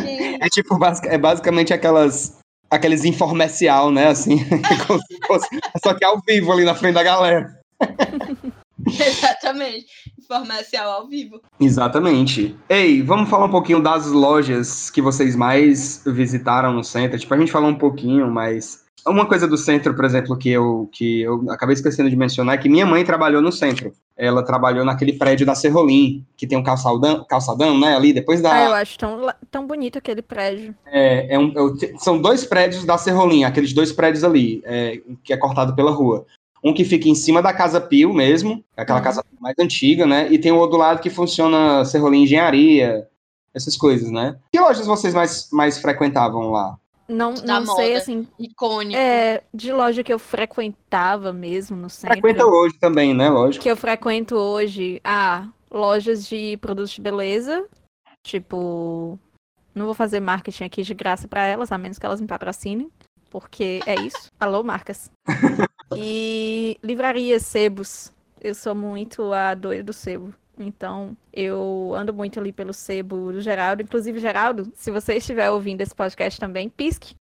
gente, 0.01 0.42
É 0.42 0.49
tipo, 0.49 0.78
é 1.07 1.18
basicamente 1.18 1.72
aquelas. 1.74 2.38
Aqueles 2.70 3.05
informercial, 3.05 3.90
né? 3.90 4.09
Assim, 4.09 4.38
como 4.86 4.99
se 5.01 5.18
fosse- 5.26 5.49
só 5.84 5.92
que 5.95 6.05
ao 6.05 6.18
vivo 6.26 6.51
ali 6.51 6.64
na 6.64 6.74
frente 6.74 6.95
da 6.95 7.03
galera. 7.03 7.61
Exatamente. 9.07 9.87
Informácia 10.18 10.82
ao 10.82 11.07
vivo. 11.07 11.41
Exatamente. 11.61 12.57
Ei, 12.68 13.03
vamos 13.03 13.28
falar 13.28 13.47
um 13.47 13.51
pouquinho 13.51 13.82
das 13.82 14.07
lojas 14.07 14.91
que 14.91 15.03
vocês 15.03 15.37
mais 15.37 16.03
visitaram 16.07 16.72
no 16.72 16.82
centro. 16.85 17.18
Tipo, 17.18 17.35
a 17.35 17.39
gente 17.39 17.53
falou 17.53 17.68
um 17.70 17.74
pouquinho, 17.78 18.30
mas 18.30 18.85
uma 19.07 19.26
coisa 19.26 19.47
do 19.47 19.59
centro, 19.59 19.95
por 19.95 20.05
exemplo, 20.05 20.37
que 20.37 20.49
eu, 20.49 20.89
que 20.93 21.20
eu 21.22 21.45
acabei 21.51 21.74
esquecendo 21.74 22.09
de 22.09 22.16
mencionar 22.16 22.55
é 22.55 22.59
que 22.59 22.70
minha 22.70 22.87
mãe 22.87 23.05
trabalhou 23.05 23.43
no 23.43 23.53
centro. 23.53 23.93
Ela 24.16 24.43
trabalhou 24.45 24.85
naquele 24.85 25.12
prédio 25.14 25.45
da 25.45 25.55
Serrolim, 25.55 26.24
que 26.37 26.47
tem 26.47 26.57
um 26.57 26.62
calçadão, 26.62 27.24
calçadão 27.28 27.78
né? 27.78 27.97
Ali 27.97 28.12
depois 28.12 28.41
da. 28.41 28.53
Ah, 28.55 28.64
eu 28.66 28.74
acho 28.74 28.97
tão, 28.97 29.28
tão 29.51 29.66
bonito 29.66 29.99
aquele 29.99 30.22
prédio. 30.22 30.74
É, 30.87 31.35
é 31.35 31.39
um- 31.39 31.53
é 31.82 31.99
são 31.99 32.18
dois 32.20 32.45
prédios 32.45 32.85
da 32.85 32.97
Serrolim, 32.97 33.43
aqueles 33.45 33.72
dois 33.74 33.91
prédios 33.93 34.22
ali, 34.24 34.62
é, 34.64 35.01
que 35.24 35.32
é 35.32 35.37
cortado 35.37 35.74
pela 35.74 35.91
rua. 35.91 36.24
Um 36.65 36.73
que 36.73 36.85
fica 36.85 37.09
em 37.09 37.15
cima 37.15 37.43
da 37.43 37.53
Casa 37.53 37.81
Pio 37.81 38.12
mesmo, 38.15 38.65
aquela 38.77 38.99
Uhum. 38.99 39.05
casa 39.05 39.25
mais 39.39 39.55
antiga, 39.61 40.07
né? 40.07 40.33
E 40.33 40.39
tem 40.39 40.51
o 40.51 40.57
outro 40.57 40.79
lado 40.79 41.01
que 41.01 41.11
funciona 41.11 41.85
Serrolim 41.85 42.23
Engenharia, 42.23 43.07
essas 43.53 43.77
coisas, 43.77 44.11
né? 44.11 44.37
Que 44.51 44.59
lojas 44.59 44.87
vocês 44.87 45.12
mais, 45.15 45.51
mais 45.53 45.79
frequentavam 45.79 46.51
lá? 46.51 46.77
Não, 47.07 47.35
Da 47.35 47.61
não 47.61 47.77
sei, 47.77 47.89
moda. 47.89 47.99
assim, 47.99 48.27
Icônico. 48.39 48.97
é, 48.99 49.43
de 49.53 49.71
loja 49.73 50.03
que 50.03 50.11
eu 50.12 50.19
frequentava 50.19 51.35
mesmo 51.35 51.77
no 51.77 51.91
centro. 51.91 52.19
Frequenta 52.19 52.47
hoje 52.47 52.79
também, 52.81 53.12
né? 53.15 53.29
Lógico. 53.29 53.62
que 53.62 53.71
eu 53.71 53.77
frequento 53.77 54.35
hoje, 54.35 55.03
ah, 55.05 55.47
lojas 55.71 56.27
de 56.27 56.57
produtos 56.57 56.93
de 56.93 57.03
beleza, 57.03 57.67
tipo, 58.23 59.19
não 59.75 59.85
vou 59.85 59.95
fazer 59.95 60.19
marketing 60.21 60.65
aqui 60.65 60.83
de 60.83 60.95
graça 60.95 61.29
pra 61.29 61.45
elas, 61.47 61.71
a 61.71 61.77
menos 61.79 61.99
que 61.99 62.07
elas 62.07 62.21
me 62.23 62.27
patrocinem, 62.27 62.91
porque 63.35 63.80
é 63.85 63.97
isso. 63.97 64.30
Alô, 64.39 64.62
marcas. 64.62 65.11
E 65.97 66.76
livrarias, 66.82 67.43
sebos. 67.43 68.11
Eu 68.41 68.55
sou 68.55 68.74
muito 68.74 69.32
a 69.32 69.55
doida 69.55 69.85
do 69.85 69.93
sebo. 69.93 70.35
Então, 70.59 71.16
eu 71.32 71.93
ando 71.95 72.12
muito 72.12 72.41
ali 72.41 72.53
pelo 72.53 72.72
sebo 72.72 73.30
do 73.30 73.41
Geraldo. 73.41 73.82
Inclusive, 73.82 74.18
Geraldo, 74.18 74.72
se 74.74 74.91
você 74.91 75.14
estiver 75.14 75.51
ouvindo 75.51 75.82
esse 75.82 75.95
podcast 75.95 76.41
também, 76.41 76.68
pisque. 76.68 77.14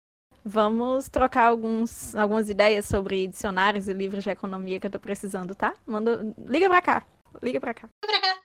Vamos 0.42 1.08
trocar 1.08 1.48
alguns, 1.48 2.14
algumas 2.14 2.48
ideias 2.48 2.86
sobre 2.86 3.26
dicionários 3.26 3.88
e 3.88 3.92
livros 3.92 4.24
de 4.24 4.30
economia 4.30 4.80
que 4.80 4.86
eu 4.86 4.90
tô 4.90 5.00
precisando, 5.00 5.54
tá? 5.54 5.74
Manda, 5.84 6.34
liga 6.46 6.68
pra 6.68 6.80
cá. 6.80 7.04
Liga 7.42 7.60
pra 7.60 7.74
cá. 7.74 7.88
Pra 8.00 8.20
cá. 8.20 8.38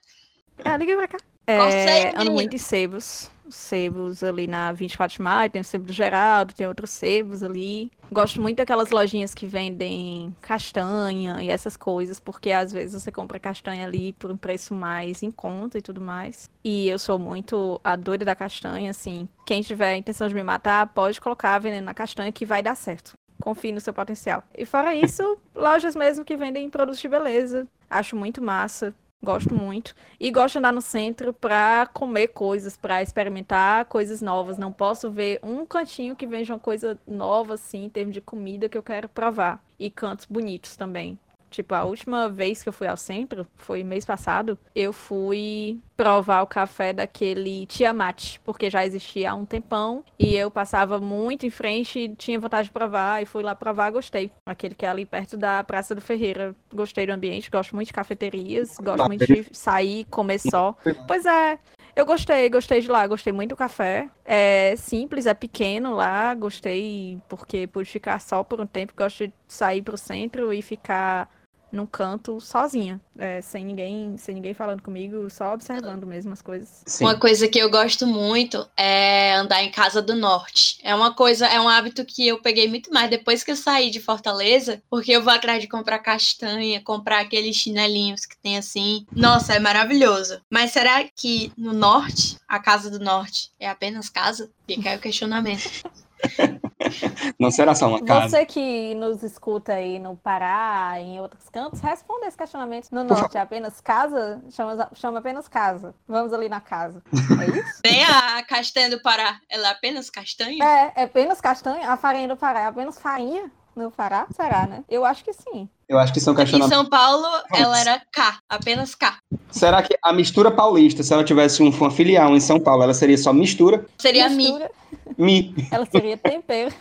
Ah, 0.64 0.76
liga 0.76 0.96
pra 0.96 1.08
cá. 1.08 1.18
É, 1.46 1.86
sebo, 1.86 2.20
ando 2.20 2.32
muito 2.32 2.54
em 2.54 2.58
sebos. 2.58 3.30
Sebos 3.50 4.22
ali 4.22 4.46
na 4.46 4.72
24 4.72 5.16
de 5.16 5.22
maio, 5.22 5.50
tem 5.50 5.60
o 5.60 5.64
sebo 5.64 5.84
do 5.84 5.92
Geraldo, 5.92 6.54
tem 6.54 6.66
outros 6.66 6.90
sebos 6.90 7.42
ali. 7.42 7.90
Gosto 8.10 8.40
muito 8.40 8.58
daquelas 8.58 8.90
lojinhas 8.90 9.34
que 9.34 9.46
vendem 9.46 10.34
castanha 10.40 11.42
e 11.42 11.50
essas 11.50 11.76
coisas, 11.76 12.18
porque 12.18 12.50
às 12.50 12.72
vezes 12.72 13.02
você 13.02 13.12
compra 13.12 13.38
castanha 13.38 13.86
ali 13.86 14.12
por 14.14 14.30
um 14.30 14.36
preço 14.36 14.74
mais 14.74 15.22
em 15.22 15.30
conta 15.30 15.78
e 15.78 15.82
tudo 15.82 16.00
mais. 16.00 16.48
E 16.64 16.88
eu 16.88 16.98
sou 16.98 17.18
muito 17.18 17.80
a 17.84 17.96
doida 17.96 18.24
da 18.24 18.34
castanha, 18.34 18.90
assim. 18.90 19.28
Quem 19.46 19.62
tiver 19.62 19.96
intenção 19.96 20.28
de 20.28 20.34
me 20.34 20.42
matar, 20.42 20.86
pode 20.88 21.20
colocar 21.20 21.58
veneno 21.58 21.86
na 21.86 21.94
castanha 21.94 22.32
que 22.32 22.46
vai 22.46 22.62
dar 22.62 22.74
certo. 22.74 23.12
Confie 23.40 23.72
no 23.72 23.80
seu 23.80 23.94
potencial. 23.94 24.42
E 24.56 24.66
fora 24.66 24.94
isso, 24.94 25.38
lojas 25.54 25.94
mesmo 25.94 26.24
que 26.24 26.36
vendem 26.36 26.68
produtos 26.68 27.00
de 27.00 27.08
beleza. 27.08 27.66
Acho 27.88 28.16
muito 28.16 28.42
massa. 28.42 28.94
Gosto 29.22 29.52
muito. 29.52 29.94
E 30.18 30.30
gosto 30.30 30.52
de 30.54 30.58
andar 30.58 30.72
no 30.72 30.80
centro 30.80 31.32
pra 31.32 31.86
comer 31.92 32.28
coisas, 32.28 32.76
pra 32.76 33.02
experimentar 33.02 33.84
coisas 33.86 34.22
novas. 34.22 34.58
Não 34.58 34.72
posso 34.72 35.10
ver 35.10 35.40
um 35.42 35.66
cantinho 35.66 36.14
que 36.14 36.26
vende 36.26 36.52
uma 36.52 36.58
coisa 36.58 36.98
nova, 37.06 37.54
assim, 37.54 37.84
em 37.84 37.90
termos 37.90 38.14
de 38.14 38.20
comida 38.20 38.68
que 38.68 38.78
eu 38.78 38.82
quero 38.82 39.08
provar. 39.08 39.62
E 39.78 39.90
cantos 39.90 40.26
bonitos 40.26 40.76
também. 40.76 41.18
Tipo, 41.50 41.74
a 41.74 41.84
última 41.84 42.28
vez 42.28 42.62
que 42.62 42.68
eu 42.68 42.72
fui 42.72 42.86
ao 42.86 42.96
centro, 42.96 43.46
foi 43.56 43.82
mês 43.82 44.04
passado, 44.04 44.58
eu 44.74 44.92
fui 44.92 45.80
provar 45.96 46.42
o 46.42 46.46
café 46.46 46.92
daquele 46.92 47.66
Tiamat, 47.66 48.38
porque 48.44 48.70
já 48.70 48.86
existia 48.86 49.32
há 49.32 49.34
um 49.34 49.44
tempão 49.44 50.04
e 50.18 50.36
eu 50.36 50.50
passava 50.50 51.00
muito 51.00 51.44
em 51.44 51.50
frente 51.50 51.98
e 51.98 52.14
tinha 52.14 52.38
vontade 52.38 52.68
de 52.68 52.72
provar 52.72 53.22
e 53.22 53.26
fui 53.26 53.42
lá 53.42 53.54
provar, 53.54 53.90
gostei. 53.90 54.30
Aquele 54.46 54.74
que 54.74 54.86
é 54.86 54.88
ali 54.88 55.04
perto 55.04 55.36
da 55.36 55.64
Praça 55.64 55.94
do 55.94 56.00
Ferreira. 56.00 56.54
Gostei 56.72 57.06
do 57.06 57.12
ambiente, 57.12 57.50
gosto 57.50 57.74
muito 57.74 57.88
de 57.88 57.94
cafeterias, 57.94 58.76
gosto 58.80 59.06
muito 59.06 59.26
de 59.26 59.46
sair, 59.52 60.04
comer 60.04 60.38
só. 60.38 60.76
Pois 61.06 61.26
é, 61.26 61.58
eu 61.98 62.06
gostei, 62.06 62.48
gostei 62.48 62.80
de 62.80 62.86
lá, 62.86 63.04
gostei 63.08 63.32
muito 63.32 63.50
do 63.50 63.56
café. 63.56 64.08
É 64.24 64.76
simples, 64.76 65.26
é 65.26 65.34
pequeno 65.34 65.94
lá, 65.94 66.32
gostei 66.32 67.20
porque 67.28 67.66
pude 67.66 67.90
ficar 67.90 68.20
só 68.20 68.44
por 68.44 68.60
um 68.60 68.66
tempo, 68.66 68.92
gosto 68.96 69.26
de 69.26 69.32
sair 69.48 69.82
pro 69.82 69.98
centro 69.98 70.52
e 70.52 70.62
ficar 70.62 71.28
num 71.70 71.86
canto 71.86 72.40
sozinha, 72.40 73.00
é, 73.18 73.40
sem 73.40 73.64
ninguém, 73.64 74.16
sem 74.16 74.34
ninguém 74.34 74.54
falando 74.54 74.82
comigo, 74.82 75.28
só 75.30 75.52
observando 75.52 76.06
mesmo 76.06 76.32
as 76.32 76.42
coisas. 76.42 76.82
Sim. 76.86 77.04
Uma 77.04 77.18
coisa 77.18 77.46
que 77.48 77.58
eu 77.58 77.70
gosto 77.70 78.06
muito 78.06 78.66
é 78.76 79.34
andar 79.34 79.62
em 79.62 79.70
casa 79.70 80.00
do 80.00 80.14
norte. 80.14 80.78
É 80.82 80.94
uma 80.94 81.14
coisa, 81.14 81.46
é 81.46 81.60
um 81.60 81.68
hábito 81.68 82.04
que 82.04 82.26
eu 82.26 82.40
peguei 82.40 82.68
muito 82.68 82.92
mais 82.92 83.10
depois 83.10 83.44
que 83.44 83.50
eu 83.50 83.56
saí 83.56 83.90
de 83.90 84.00
Fortaleza, 84.00 84.82
porque 84.88 85.12
eu 85.12 85.22
vou 85.22 85.32
atrás 85.32 85.60
de 85.60 85.68
comprar 85.68 85.98
castanha, 85.98 86.80
comprar 86.80 87.20
aqueles 87.20 87.56
chinelinhos 87.56 88.24
que 88.24 88.36
tem 88.38 88.56
assim. 88.56 89.06
Nossa, 89.14 89.54
é 89.54 89.58
maravilhoso. 89.58 90.40
Mas 90.50 90.72
será 90.72 91.04
que 91.04 91.52
no 91.56 91.72
norte, 91.72 92.38
a 92.48 92.58
casa 92.58 92.90
do 92.90 92.98
norte 92.98 93.50
é 93.60 93.68
apenas 93.68 94.08
casa? 94.08 94.50
Fica 94.66 94.90
aí 94.90 94.96
o 94.96 95.00
questionamento. 95.00 95.82
Não 97.38 97.50
será 97.50 97.74
só 97.74 97.88
uma 97.88 98.04
casa. 98.04 98.28
Você 98.28 98.46
que 98.46 98.94
nos 98.94 99.22
escuta 99.22 99.74
aí 99.74 99.98
no 99.98 100.16
Pará, 100.16 100.94
em 100.98 101.20
outros 101.20 101.48
cantos, 101.48 101.80
responda 101.80 102.26
esse 102.26 102.36
questionamento. 102.36 102.88
No 102.90 103.04
norte 103.04 103.36
é 103.36 103.40
apenas 103.40 103.80
casa? 103.80 104.42
Chama, 104.50 104.88
chama 104.94 105.18
apenas 105.18 105.48
casa. 105.48 105.94
Vamos 106.06 106.32
ali 106.32 106.48
na 106.48 106.60
casa. 106.60 107.02
É 107.12 107.58
isso? 107.58 107.82
Tem 107.82 108.04
a 108.04 108.42
castanha 108.42 108.90
do 108.90 109.00
Pará, 109.00 109.40
ela 109.48 109.68
é 109.68 109.70
apenas 109.70 110.10
castanha? 110.10 110.64
É, 110.64 111.02
é 111.02 111.04
apenas 111.04 111.40
castanha? 111.40 111.90
A 111.90 111.96
farinha 111.96 112.28
do 112.28 112.36
Pará 112.36 112.60
é 112.60 112.66
apenas 112.66 112.98
farinha 112.98 113.50
no 113.84 113.90
Pará? 113.90 114.26
Será, 114.34 114.66
né? 114.66 114.84
Eu 114.88 115.04
acho 115.04 115.24
que 115.24 115.32
sim. 115.32 115.68
Eu 115.88 115.98
acho 115.98 116.12
que 116.12 116.20
são 116.20 116.34
Em 116.34 116.36
questionamentos. 116.36 116.76
São 116.76 116.86
Paulo, 116.86 117.26
ela 117.52 117.80
era 117.80 118.02
K, 118.12 118.38
apenas 118.48 118.94
K. 118.94 119.16
Será 119.50 119.82
que 119.82 119.96
a 120.02 120.12
mistura 120.12 120.50
paulista, 120.50 121.02
se 121.02 121.12
ela 121.12 121.24
tivesse 121.24 121.62
um, 121.62 121.70
uma 121.70 121.90
filial 121.90 122.36
em 122.36 122.40
São 122.40 122.60
Paulo, 122.60 122.82
ela 122.82 122.92
seria 122.92 123.16
só 123.16 123.32
mistura? 123.32 123.86
Seria 123.96 124.28
Mi. 124.28 124.44
Mistura, 124.44 124.70
Mi. 125.16 125.54
Ela 125.70 125.86
seria 125.86 126.16
tempero. 126.16 126.74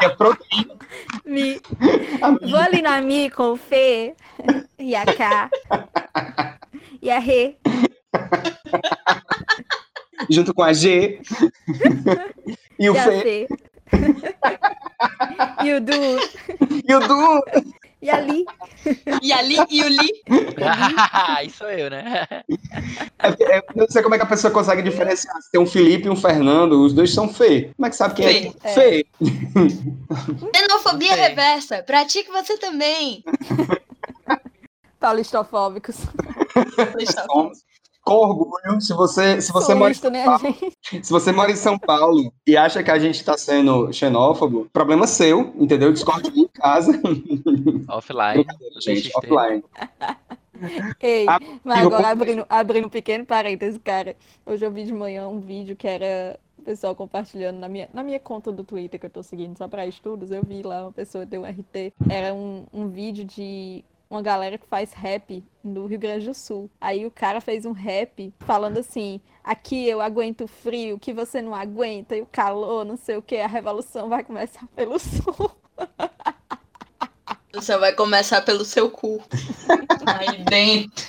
É 0.00 0.08
proteína. 0.10 0.74
Mi. 1.24 1.60
Vou 2.48 2.58
ali 2.58 2.82
na 2.82 3.00
Mi 3.00 3.30
com 3.30 3.52
o 3.52 3.56
Fê 3.56 4.14
e 4.78 4.94
a 4.94 5.04
K 5.04 5.50
e 7.02 7.10
a 7.10 7.18
Rê. 7.18 7.56
junto 10.30 10.54
com 10.54 10.62
a 10.62 10.72
G. 10.72 11.20
e 12.78 12.90
o 12.90 12.96
e. 12.96 13.22
Fê. 13.22 13.48
E 15.64 15.72
o 15.74 15.80
Du. 15.80 15.92
E 16.86 16.94
o 16.94 17.00
Du. 17.00 17.42
E 18.04 18.10
a 18.10 18.20
Li. 18.20 18.44
E 19.22 19.32
ali, 19.32 19.56
e 19.70 19.82
o 19.82 19.88
Li, 19.88 20.22
Aí 21.12 21.48
sou 21.48 21.70
eu, 21.70 21.88
né? 21.88 22.26
É, 23.18 23.56
é, 23.56 23.62
não 23.74 23.86
sei 23.88 24.02
como 24.02 24.14
é 24.14 24.18
que 24.18 24.24
a 24.24 24.28
pessoa 24.28 24.52
consegue 24.52 24.82
diferenciar. 24.82 25.40
Se 25.40 25.50
tem 25.50 25.58
um 25.58 25.66
Felipe 25.66 26.06
e 26.06 26.10
um 26.10 26.16
Fernando, 26.16 26.84
os 26.84 26.92
dois 26.92 27.14
são 27.14 27.32
Fê. 27.32 27.70
Como 27.74 27.86
é 27.86 27.90
que 27.90 27.96
sabe 27.96 28.14
quem 28.14 28.26
é? 28.26 28.52
Fê. 28.60 28.74
Fê. 28.74 29.06
xenofobia 30.54 31.14
reversa, 31.14 31.82
pratique 31.82 32.30
você 32.30 32.58
também. 32.58 33.24
Paulistofóbicos. 35.00 35.96
Somos. 37.26 37.64
Com 38.04 38.14
orgulho. 38.14 38.80
Se 38.80 38.92
você, 38.92 39.40
se 39.40 39.52
você 39.52 39.74
mora 39.74 39.92
em 39.92 40.10
né, 40.10 40.24
gente? 40.38 41.06
Se 41.06 41.10
você 41.10 41.32
mora 41.32 41.50
em 41.50 41.56
São 41.56 41.78
Paulo 41.78 42.32
e 42.46 42.56
acha 42.56 42.82
que 42.82 42.90
a 42.90 42.98
gente 42.98 43.16
está 43.16 43.36
sendo 43.36 43.92
xenófobo, 43.92 44.68
problema 44.72 45.06
seu, 45.06 45.52
entendeu? 45.56 45.92
Discorde 45.92 46.28
em 46.38 46.46
casa. 46.48 46.92
Offline. 47.88 48.46
gente, 48.80 49.10
offline. 49.16 49.64
Ei, 51.00 51.26
mas 51.64 51.84
agora 51.84 52.08
abrindo, 52.08 52.46
abrindo 52.48 52.86
um 52.86 52.90
pequeno 52.90 53.26
parênteses, 53.26 53.80
cara. 53.82 54.16
Hoje 54.46 54.64
eu 54.64 54.70
vi 54.70 54.84
de 54.84 54.92
manhã 54.92 55.26
um 55.28 55.40
vídeo 55.40 55.74
que 55.74 55.86
era 55.86 56.38
o 56.58 56.62
pessoal 56.62 56.94
compartilhando 56.94 57.58
na 57.58 57.68
minha, 57.68 57.88
na 57.92 58.02
minha 58.02 58.20
conta 58.20 58.52
do 58.52 58.62
Twitter 58.62 58.98
que 58.98 59.06
eu 59.06 59.10
tô 59.10 59.22
seguindo 59.22 59.56
só 59.56 59.66
pra 59.66 59.86
estudos. 59.86 60.30
Eu 60.30 60.42
vi 60.44 60.62
lá 60.62 60.82
uma 60.82 60.92
pessoa 60.92 61.26
deu 61.26 61.42
um 61.42 61.44
RT. 61.44 61.92
Era 62.08 62.32
um, 62.32 62.64
um 62.72 62.88
vídeo 62.88 63.24
de 63.24 63.84
uma 64.08 64.22
galera 64.22 64.58
que 64.58 64.66
faz 64.66 64.92
rap 64.92 65.44
no 65.62 65.86
Rio 65.86 65.98
Grande 65.98 66.26
do 66.26 66.34
Sul. 66.34 66.70
Aí 66.80 67.06
o 67.06 67.10
cara 67.10 67.40
fez 67.40 67.64
um 67.64 67.72
rap 67.72 68.32
falando 68.40 68.78
assim: 68.78 69.20
aqui 69.42 69.88
eu 69.88 70.00
aguento 70.00 70.44
o 70.44 70.48
frio, 70.48 70.98
que 70.98 71.12
você 71.12 71.40
não 71.42 71.54
aguenta, 71.54 72.16
e 72.16 72.22
o 72.22 72.26
calor, 72.26 72.84
não 72.84 72.96
sei 72.96 73.16
o 73.16 73.22
que, 73.22 73.36
a 73.36 73.46
revolução 73.46 74.08
vai 74.08 74.24
começar 74.24 74.66
pelo 74.74 74.98
sul. 74.98 75.50
Você 77.52 77.78
vai 77.78 77.92
começar 77.92 78.42
pelo 78.42 78.64
seu 78.64 78.90
cu. 78.90 79.22
Aí 80.06 80.44
dentro. 80.44 81.04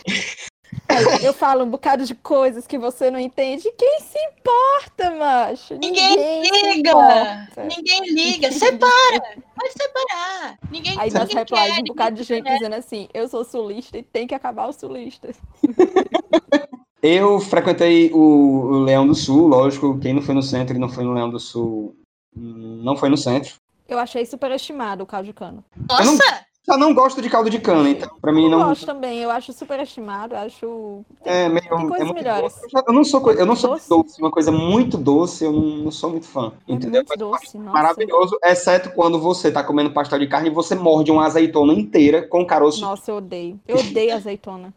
Eu 1.21 1.33
falo 1.33 1.63
um 1.63 1.69
bocado 1.69 2.05
de 2.05 2.13
coisas 2.15 2.65
que 2.67 2.77
você 2.77 3.09
não 3.11 3.19
entende. 3.19 3.69
Quem 3.77 3.99
se 3.99 4.17
importa, 4.19 5.11
macho? 5.11 5.73
Ninguém 5.77 6.13
se 6.13 6.73
liga! 6.73 6.89
importa. 6.91 7.63
Ninguém 7.75 8.13
liga. 8.13 8.51
Separa! 8.51 9.21
Pode 9.55 9.73
separar. 9.73 10.57
Ninguém, 10.71 10.99
Aí 10.99 11.11
nas 11.11 11.23
ninguém 11.29 11.35
replies, 11.37 11.73
quer. 11.75 11.81
um 11.81 11.83
bocado 11.85 12.15
de 12.15 12.21
ninguém 12.21 12.37
gente 12.37 12.45
quer. 12.45 12.53
dizendo 12.57 12.75
assim: 12.75 13.07
eu 13.13 13.27
sou 13.27 13.43
sulista 13.43 13.97
e 13.97 14.03
tem 14.03 14.25
que 14.27 14.35
acabar 14.35 14.67
os 14.69 14.75
sulistas. 14.75 15.35
Eu 17.01 17.39
frequentei 17.39 18.11
o, 18.11 18.17
o 18.19 18.79
Leão 18.79 19.05
do 19.05 19.13
Sul, 19.13 19.47
lógico. 19.47 19.99
Quem 19.99 20.11
não 20.13 20.23
foi 20.23 20.33
no 20.33 20.41
centro 20.41 20.75
e 20.75 20.79
não 20.79 20.89
foi 20.89 21.03
no 21.03 21.13
Leão 21.13 21.29
do 21.29 21.39
Sul, 21.39 21.95
hum, 22.35 22.81
não 22.83 22.95
foi 22.97 23.09
no 23.09 23.17
centro. 23.17 23.53
Eu 23.87 23.99
achei 23.99 24.25
superestimado 24.25 25.03
o 25.03 25.05
caldo 25.05 25.27
de 25.27 25.33
cano. 25.33 25.63
Eu 25.77 26.03
não- 26.03 26.13
Nossa! 26.15 26.45
Eu 26.67 26.77
não 26.79 26.93
gosto 26.95 27.21
de 27.21 27.29
caldo 27.29 27.49
de 27.49 27.59
cana, 27.59 27.87
então 27.89 28.09
pra 28.19 28.31
mim 28.31 28.45
Eu 28.45 28.49
não. 28.49 28.63
gosto 28.69 28.85
também, 28.87 29.19
eu 29.19 29.29
acho 29.29 29.53
superestimado, 29.53 30.33
eu 30.33 30.39
acho. 30.39 31.05
É 31.23 31.47
meio. 31.47 31.61
Tem 31.69 31.87
coisas 31.87 32.09
é 32.09 32.13
melhores. 32.13 32.53
doce. 32.55 32.67
Eu 32.87 32.93
não 32.93 33.03
sou, 33.03 33.31
eu 33.31 33.45
não 33.45 33.55
sou 33.55 33.71
Doce? 33.75 33.89
doce. 33.89 34.19
Uma 34.21 34.31
coisa 34.31 34.51
muito 34.51 34.97
doce, 34.97 35.43
eu 35.45 35.51
não, 35.51 35.61
não 35.61 35.91
sou 35.91 36.09
muito 36.09 36.25
fã. 36.25 36.51
É 36.67 36.73
Entendeu? 36.73 37.03
muito 37.07 37.19
doce, 37.19 37.57
nossa. 37.57 37.71
Maravilhoso, 37.71 38.37
exceto 38.43 38.89
quando 38.91 39.19
você 39.19 39.51
tá 39.51 39.63
comendo 39.63 39.91
pastel 39.91 40.17
de 40.19 40.27
carne 40.27 40.49
e 40.49 40.53
você 40.53 40.73
morde 40.73 41.11
uma 41.11 41.25
azeitona 41.25 41.71
inteira 41.73 42.23
com 42.27 42.43
caroço. 42.45 42.81
Nossa, 42.81 43.11
eu 43.11 43.17
odeio. 43.17 43.59
Eu 43.67 43.77
odeio 43.77 44.15
azeitona. 44.15 44.73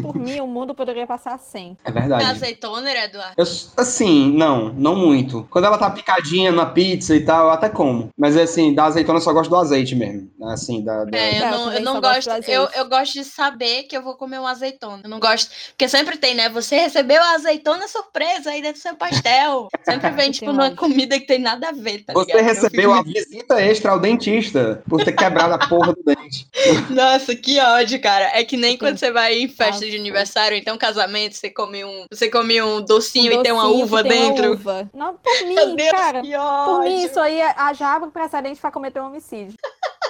Por 0.00 0.16
mim, 0.16 0.40
o 0.40 0.46
mundo 0.46 0.74
poderia 0.74 1.06
passar 1.06 1.38
sem. 1.38 1.76
É 1.84 1.90
verdade. 1.90 2.24
É 2.24 2.26
azeitona, 2.28 2.90
Eduardo? 2.90 3.34
Eu, 3.36 3.44
assim, 3.76 4.32
não, 4.32 4.72
não 4.72 4.96
muito. 4.96 5.46
Quando 5.50 5.66
ela 5.66 5.78
tá 5.78 5.90
picadinha 5.90 6.50
na 6.50 6.66
pizza 6.66 7.14
e 7.14 7.24
tal, 7.24 7.46
eu 7.46 7.50
até 7.50 7.68
como. 7.68 8.08
Mas 8.18 8.36
assim, 8.36 8.74
da 8.74 8.84
azeitona 8.84 9.18
eu 9.18 9.22
só 9.22 9.32
gosto 9.32 9.50
do 9.50 9.56
azeite 9.56 9.94
mesmo. 9.94 10.30
Assim, 10.44 10.82
da. 10.84 11.04
da- 11.04 11.16
É, 11.18 11.32
É, 11.34 11.40
eu 11.40 11.44
eu 11.44 11.50
não, 11.50 11.72
eu 11.72 11.80
não 11.82 12.00
gosto 12.00 12.30
gosto. 12.30 12.48
Eu, 12.48 12.68
eu 12.74 12.88
gosto 12.88 13.12
de 13.14 13.24
saber 13.24 13.84
que 13.84 13.96
eu 13.96 14.02
vou 14.02 14.14
comer 14.14 14.38
uma 14.38 14.50
azeitona. 14.50 15.02
Eu 15.04 15.10
não 15.10 15.20
gosto. 15.20 15.50
Porque 15.70 15.88
sempre 15.88 16.16
tem, 16.16 16.34
né? 16.34 16.48
Você 16.48 16.76
recebeu 16.76 17.22
a 17.22 17.32
azeitona 17.34 17.86
surpresa 17.88 18.50
aí 18.50 18.62
dentro 18.62 18.80
do 18.80 18.82
seu 18.82 18.94
pastel. 18.96 19.68
Sempre 19.84 20.10
vem, 20.10 20.30
tipo, 20.30 20.46
numa 20.52 20.66
ódio. 20.66 20.76
comida 20.76 21.18
que 21.18 21.26
tem 21.26 21.38
nada 21.40 21.68
a 21.68 21.72
ver, 21.72 22.04
tá 22.04 22.12
Você 22.12 22.26
ligado? 22.26 22.38
Eu 22.40 22.44
recebeu 22.44 22.92
a 22.92 23.02
visita 23.02 23.60
extra 23.60 23.90
ao 23.92 23.98
dentista 23.98 24.82
por 24.88 25.04
ter 25.04 25.12
quebrado 25.12 25.54
a 25.54 25.58
porra 25.68 25.92
do 25.92 26.02
dente. 26.04 26.46
Nossa, 26.90 27.34
que 27.34 27.58
ódio, 27.58 28.00
cara. 28.00 28.30
É 28.38 28.44
que 28.44 28.56
nem 28.56 28.76
quando 28.78 28.96
você 28.98 29.10
vai 29.10 29.41
em 29.44 29.48
festa 29.48 29.84
Ah, 29.84 29.88
de 29.88 29.96
aniversário, 29.96 30.56
então 30.56 30.76
casamento, 30.78 31.34
você 31.34 31.50
come 31.50 31.84
um, 31.84 32.04
você 32.10 32.28
come 32.30 32.60
um 32.62 32.80
docinho 32.82 33.36
Um 33.36 33.40
e 33.40 33.42
tem 33.42 33.52
uma 33.52 33.62
docinho 33.64 33.84
uva 33.84 34.02
tem 34.02 34.12
uma 34.22 34.28
dentro. 34.34 34.52
uva. 34.52 34.90
Não, 34.94 35.14
por 35.14 35.32
mim, 35.46 35.76
Deus, 35.76 35.90
cara. 35.90 36.22
Por 36.22 36.80
mim, 36.80 37.04
isso 37.04 37.18
aí 37.20 37.40
é- 37.40 37.54
já 37.74 37.94
abre 37.94 38.10
precedente 38.10 38.60
pra 38.60 38.70
cometer 38.70 39.00
um 39.00 39.06
homicídio. 39.06 39.54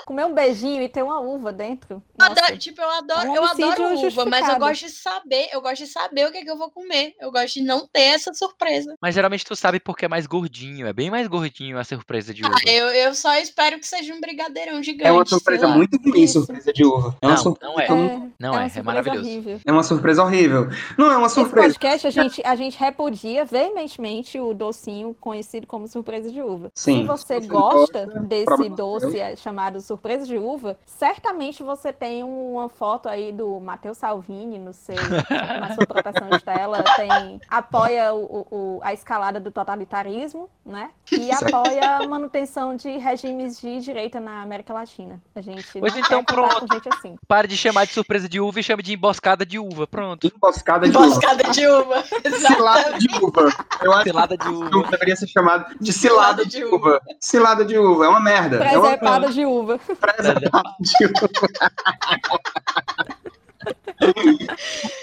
Comer 0.06 0.24
um 0.26 0.34
beijinho 0.34 0.82
e 0.82 0.88
ter 0.88 1.02
uma 1.02 1.20
uva 1.20 1.52
dentro. 1.52 2.02
Eu 2.18 2.24
adoro- 2.26 2.58
tipo, 2.58 2.80
eu 2.80 2.90
adoro, 2.90 3.26
É 3.26 3.30
um 3.30 3.34
eu 3.36 3.44
adoro 3.44 4.06
uva, 4.06 4.26
mas 4.26 4.48
eu 4.48 4.58
gosto 4.58 4.86
de 4.86 4.90
saber, 4.90 5.48
eu 5.52 5.60
gosto 5.60 5.78
de 5.84 5.86
saber 5.86 6.26
o 6.26 6.32
que, 6.32 6.38
é 6.38 6.44
que 6.44 6.50
eu 6.50 6.56
vou 6.58 6.70
comer. 6.70 7.14
Eu 7.20 7.30
gosto 7.30 7.54
de 7.54 7.62
não 7.62 7.86
ter 7.86 8.00
essa 8.02 8.32
surpresa. 8.34 8.94
Mas 9.00 9.14
geralmente 9.14 9.44
tu 9.44 9.54
sabe 9.56 9.78
porque 9.80 10.04
é 10.04 10.08
mais 10.08 10.26
gordinho. 10.26 10.86
É 10.86 10.92
bem 10.92 11.10
mais 11.10 11.26
gordinho 11.26 11.78
a 11.78 11.84
surpresa 11.84 12.32
de 12.34 12.44
uva. 12.44 12.54
Ah, 12.54 12.70
eu, 12.70 12.88
eu 12.88 13.14
só 13.14 13.34
espero 13.36 13.78
que 13.78 13.86
seja 13.86 14.12
um 14.14 14.20
brigadeirão 14.20 14.82
gigante. 14.82 15.06
É 15.08 15.12
uma 15.12 15.24
surpresa 15.26 15.68
muito 15.68 15.96
ruim, 16.02 16.22
Isso. 16.22 16.40
surpresa 16.40 16.72
de 16.72 16.84
uva. 16.84 17.16
É 17.22 17.26
Não, 17.28 17.36
surpresa 17.36 17.72
não 17.72 17.80
é. 17.80 17.88
não- 17.88 17.98
é, 18.04 18.30
Não 18.38 18.50
uma 18.52 18.62
é, 18.62 18.66
é 18.66 18.68
surpresa 18.68 18.82
maravilhoso. 18.82 19.28
horrível. 19.28 19.60
É 19.64 19.72
uma 19.72 19.82
surpresa 19.82 20.22
horrível. 20.24 20.68
Não 20.98 21.10
é 21.12 21.16
uma 21.16 21.26
Esse 21.26 21.34
surpresa. 21.36 21.66
podcast, 21.68 22.06
a 22.06 22.10
gente, 22.10 22.42
a 22.44 22.56
gente 22.56 22.78
repudia 22.78 23.44
veementemente 23.44 24.38
o 24.38 24.52
docinho 24.52 25.14
conhecido 25.20 25.66
como 25.66 25.86
surpresa 25.88 26.30
de 26.30 26.40
uva. 26.42 26.70
Sim. 26.74 27.02
Se 27.02 27.06
você 27.06 27.22
você 27.22 27.46
gosta 27.46 28.06
gosta, 28.06 28.20
desse 28.20 28.68
doce 28.70 29.18
é, 29.18 29.36
chamado 29.36 29.80
surpresa 29.80 29.91
de 30.26 30.38
uva, 30.38 30.78
certamente 30.86 31.62
você 31.62 31.92
tem 31.92 32.22
uma 32.22 32.68
foto 32.68 33.08
aí 33.08 33.32
do 33.32 33.58
Matheus 33.60 33.98
Salvini 33.98 34.58
no 34.58 34.72
seu, 34.72 34.94
na 34.96 35.74
sua 35.74 35.86
proteção 35.86 36.28
de 36.30 36.38
tela, 36.42 36.82
tem, 36.96 37.40
apoia 37.48 38.12
o, 38.14 38.46
o- 38.50 38.80
a 38.82 38.92
escalada 38.92 39.40
do 39.40 39.50
totalitarismo, 39.50 40.48
né? 40.64 40.90
E 41.10 41.30
apoia 41.30 41.96
a 41.96 42.06
manutenção 42.08 42.76
de 42.76 42.96
regimes 42.98 43.60
de 43.60 43.80
direita 43.80 44.20
na 44.20 44.42
América 44.42 44.72
Latina. 44.72 45.20
A 45.34 45.40
gente 45.40 45.80
não 45.80 45.88
então, 45.88 46.24
pronto. 46.24 46.66
com 46.66 46.74
gente 46.74 46.88
assim. 46.88 47.16
Para 47.26 47.46
de 47.48 47.56
chamar 47.56 47.86
de 47.86 47.92
surpresa 47.92 48.28
de 48.28 48.40
uva 48.40 48.60
e 48.60 48.62
chame 48.62 48.82
de 48.82 48.94
emboscada 48.94 49.44
de 49.44 49.58
uva. 49.58 49.86
Pronto. 49.86 50.26
Emboscada 50.34 50.88
de 50.88 50.96
uva. 50.96 51.06
Emboscada 51.06 51.44
de 51.50 51.66
uva. 51.66 52.04
Cilada 52.52 52.98
de 52.98 53.08
uva. 53.24 53.48
Eu 53.82 53.92
acho 53.92 54.04
Selada 54.04 54.36
de 54.36 54.44
que 54.44 54.50
uva. 54.52 54.76
uva 54.78 54.90
deveria 54.90 55.16
ser 55.16 55.26
chamado 55.26 55.74
de 55.80 55.92
cilada 55.92 56.44
de 56.46 56.64
uva. 56.64 57.00
Cilada 57.20 57.64
de 57.64 57.76
uva, 57.78 58.06
é 58.06 58.08
uma 58.08 58.20
merda. 58.20 58.64
É 58.64 58.78
uma 58.78 58.96
de 59.30 59.44
uva. 59.44 59.78
Presepada 60.00 60.74
de 60.80 61.06
uva. 61.06 61.28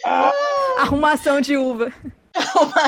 Arrumação 0.79 1.41
de 1.41 1.57
uva. 1.57 1.93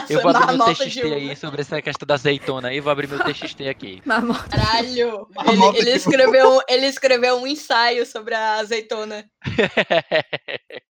Eu 0.09 0.21
vou 0.21 0.31
abrir 0.31 0.57
meu 0.57 0.65
TXT 0.73 0.99
aí 1.03 1.35
sobre 1.35 1.61
essa 1.61 1.81
questão 1.81 2.05
da 2.05 2.13
azeitona 2.13 2.69
aí. 2.69 2.79
Vou 2.79 2.91
abrir 2.91 3.07
meu 3.07 3.19
TXT 3.19 3.61
aqui. 3.69 4.01
Marmota. 4.05 4.49
Caralho. 4.49 5.27
Ele, 5.47 5.77
ele 5.77 5.91
escreveu, 5.91 6.61
ele 6.67 6.85
escreveu 6.85 7.37
um 7.37 7.47
ensaio 7.47 8.05
sobre 8.05 8.35
a 8.35 8.55
azeitona. 8.55 9.25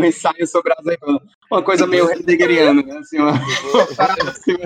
Um 0.00 0.04
ensaio 0.04 0.46
sobre 0.46 0.72
a 0.72 0.76
azeitona. 0.78 1.20
Uma 1.50 1.62
coisa 1.62 1.86
meio 1.86 2.10
heideggeriana, 2.10 2.82
né? 2.82 2.98
Assim, 2.98 3.18
uma, 3.18 3.32
assim, 3.32 4.56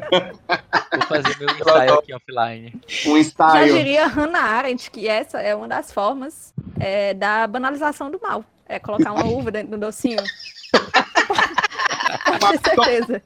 Vou 0.93 1.03
fazer 1.09 1.39
meu 1.39 1.49
ensaio 1.59 1.95
aqui 1.95 2.15
offline. 2.15 2.81
um 3.07 3.15
Já 3.15 3.19
ensaio. 3.19 3.75
diria 3.75 4.07
Hannah 4.07 4.41
Arendt 4.41 4.91
que 4.91 5.09
essa 5.09 5.41
é 5.41 5.55
uma 5.55 5.69
das 5.69 5.93
formas 5.93 6.53
é, 6.79 7.15
da 7.15 7.47
banalização 7.47 8.11
do 8.11 8.21
mal. 8.21 8.45
É 8.67 8.79
colocar 8.79 9.13
uma 9.13 9.27
uva 9.27 9.51
dentro 9.51 9.73
do 9.73 9.79
docinho. 9.79 10.23
Pode 12.41 12.59
ter 12.59 12.71
certeza. 12.71 13.23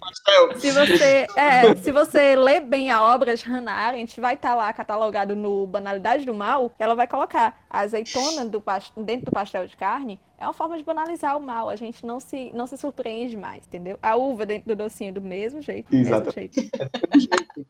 Se 0.56 0.70
você, 0.70 1.26
é, 1.36 1.74
se 1.76 1.92
você 1.92 2.36
ler 2.36 2.61
bem 2.61 2.90
a 2.90 3.02
obra 3.02 3.36
de 3.36 3.44
Hannah 3.44 3.72
Arendt, 3.72 4.20
vai 4.20 4.34
estar 4.34 4.54
lá 4.54 4.72
catalogado 4.72 5.36
no 5.36 5.66
Banalidade 5.66 6.24
do 6.24 6.34
Mal, 6.34 6.72
ela 6.78 6.94
vai 6.94 7.06
colocar 7.06 7.59
a 7.68 7.80
azeitona 7.80 8.44
do 8.44 8.62
dentro 8.96 9.26
do 9.26 9.32
pastel 9.32 9.66
de 9.66 9.76
carne 9.76 10.20
é 10.39 10.45
uma 10.45 10.53
forma 10.53 10.76
de 10.78 10.84
banalizar 10.84 11.36
o 11.36 11.41
mal. 11.41 11.68
A 11.68 11.74
gente 11.74 12.07
não 12.07 12.20
se, 12.20 12.51
não 12.55 12.66
se 12.66 12.76
surpreende 12.78 13.36
mais, 13.36 13.66
entendeu? 13.66 13.99
A 14.01 14.14
uva 14.16 14.47
dentro 14.47 14.68
do 14.68 14.76
docinho 14.76 15.12
do 15.12 15.20
mesmo 15.20 15.61
jeito. 15.61 15.91
do 15.91 15.97
mesmo 15.97 16.14
Exatamente. 16.14 16.61
jeito. 17.18 17.66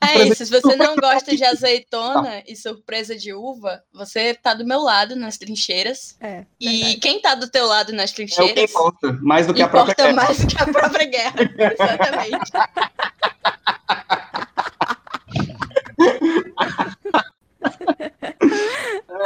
É 0.00 0.06
Surpresa 0.06 0.32
isso, 0.32 0.46
se 0.46 0.60
você 0.60 0.76
não 0.76 0.94
gosta 0.96 1.34
de 1.34 1.44
azeitona 1.44 2.42
e 2.46 2.54
surpresa 2.54 3.16
de 3.16 3.32
uva, 3.32 3.82
você 3.92 4.34
tá 4.34 4.52
do 4.52 4.66
meu 4.66 4.80
lado 4.80 5.16
nas 5.16 5.38
trincheiras. 5.38 6.16
É, 6.20 6.44
E 6.60 6.96
quem 6.96 7.20
tá 7.20 7.34
do 7.34 7.48
teu 7.48 7.66
lado 7.66 7.92
nas 7.92 8.10
É 8.10 8.12
o 8.12 8.14
que 8.14 8.16
trincheiras 8.16 8.70
importa, 8.70 9.12
mais 9.22 9.46
do 9.46 9.54
que 9.54 9.62
a 9.62 9.68
própria 9.68 9.94
guerra. 9.94 10.12
mais 10.12 10.44
que 10.44 10.62
a 10.62 10.66
própria 10.66 11.06
guerra. 11.06 11.34
Exatamente. 11.72 12.52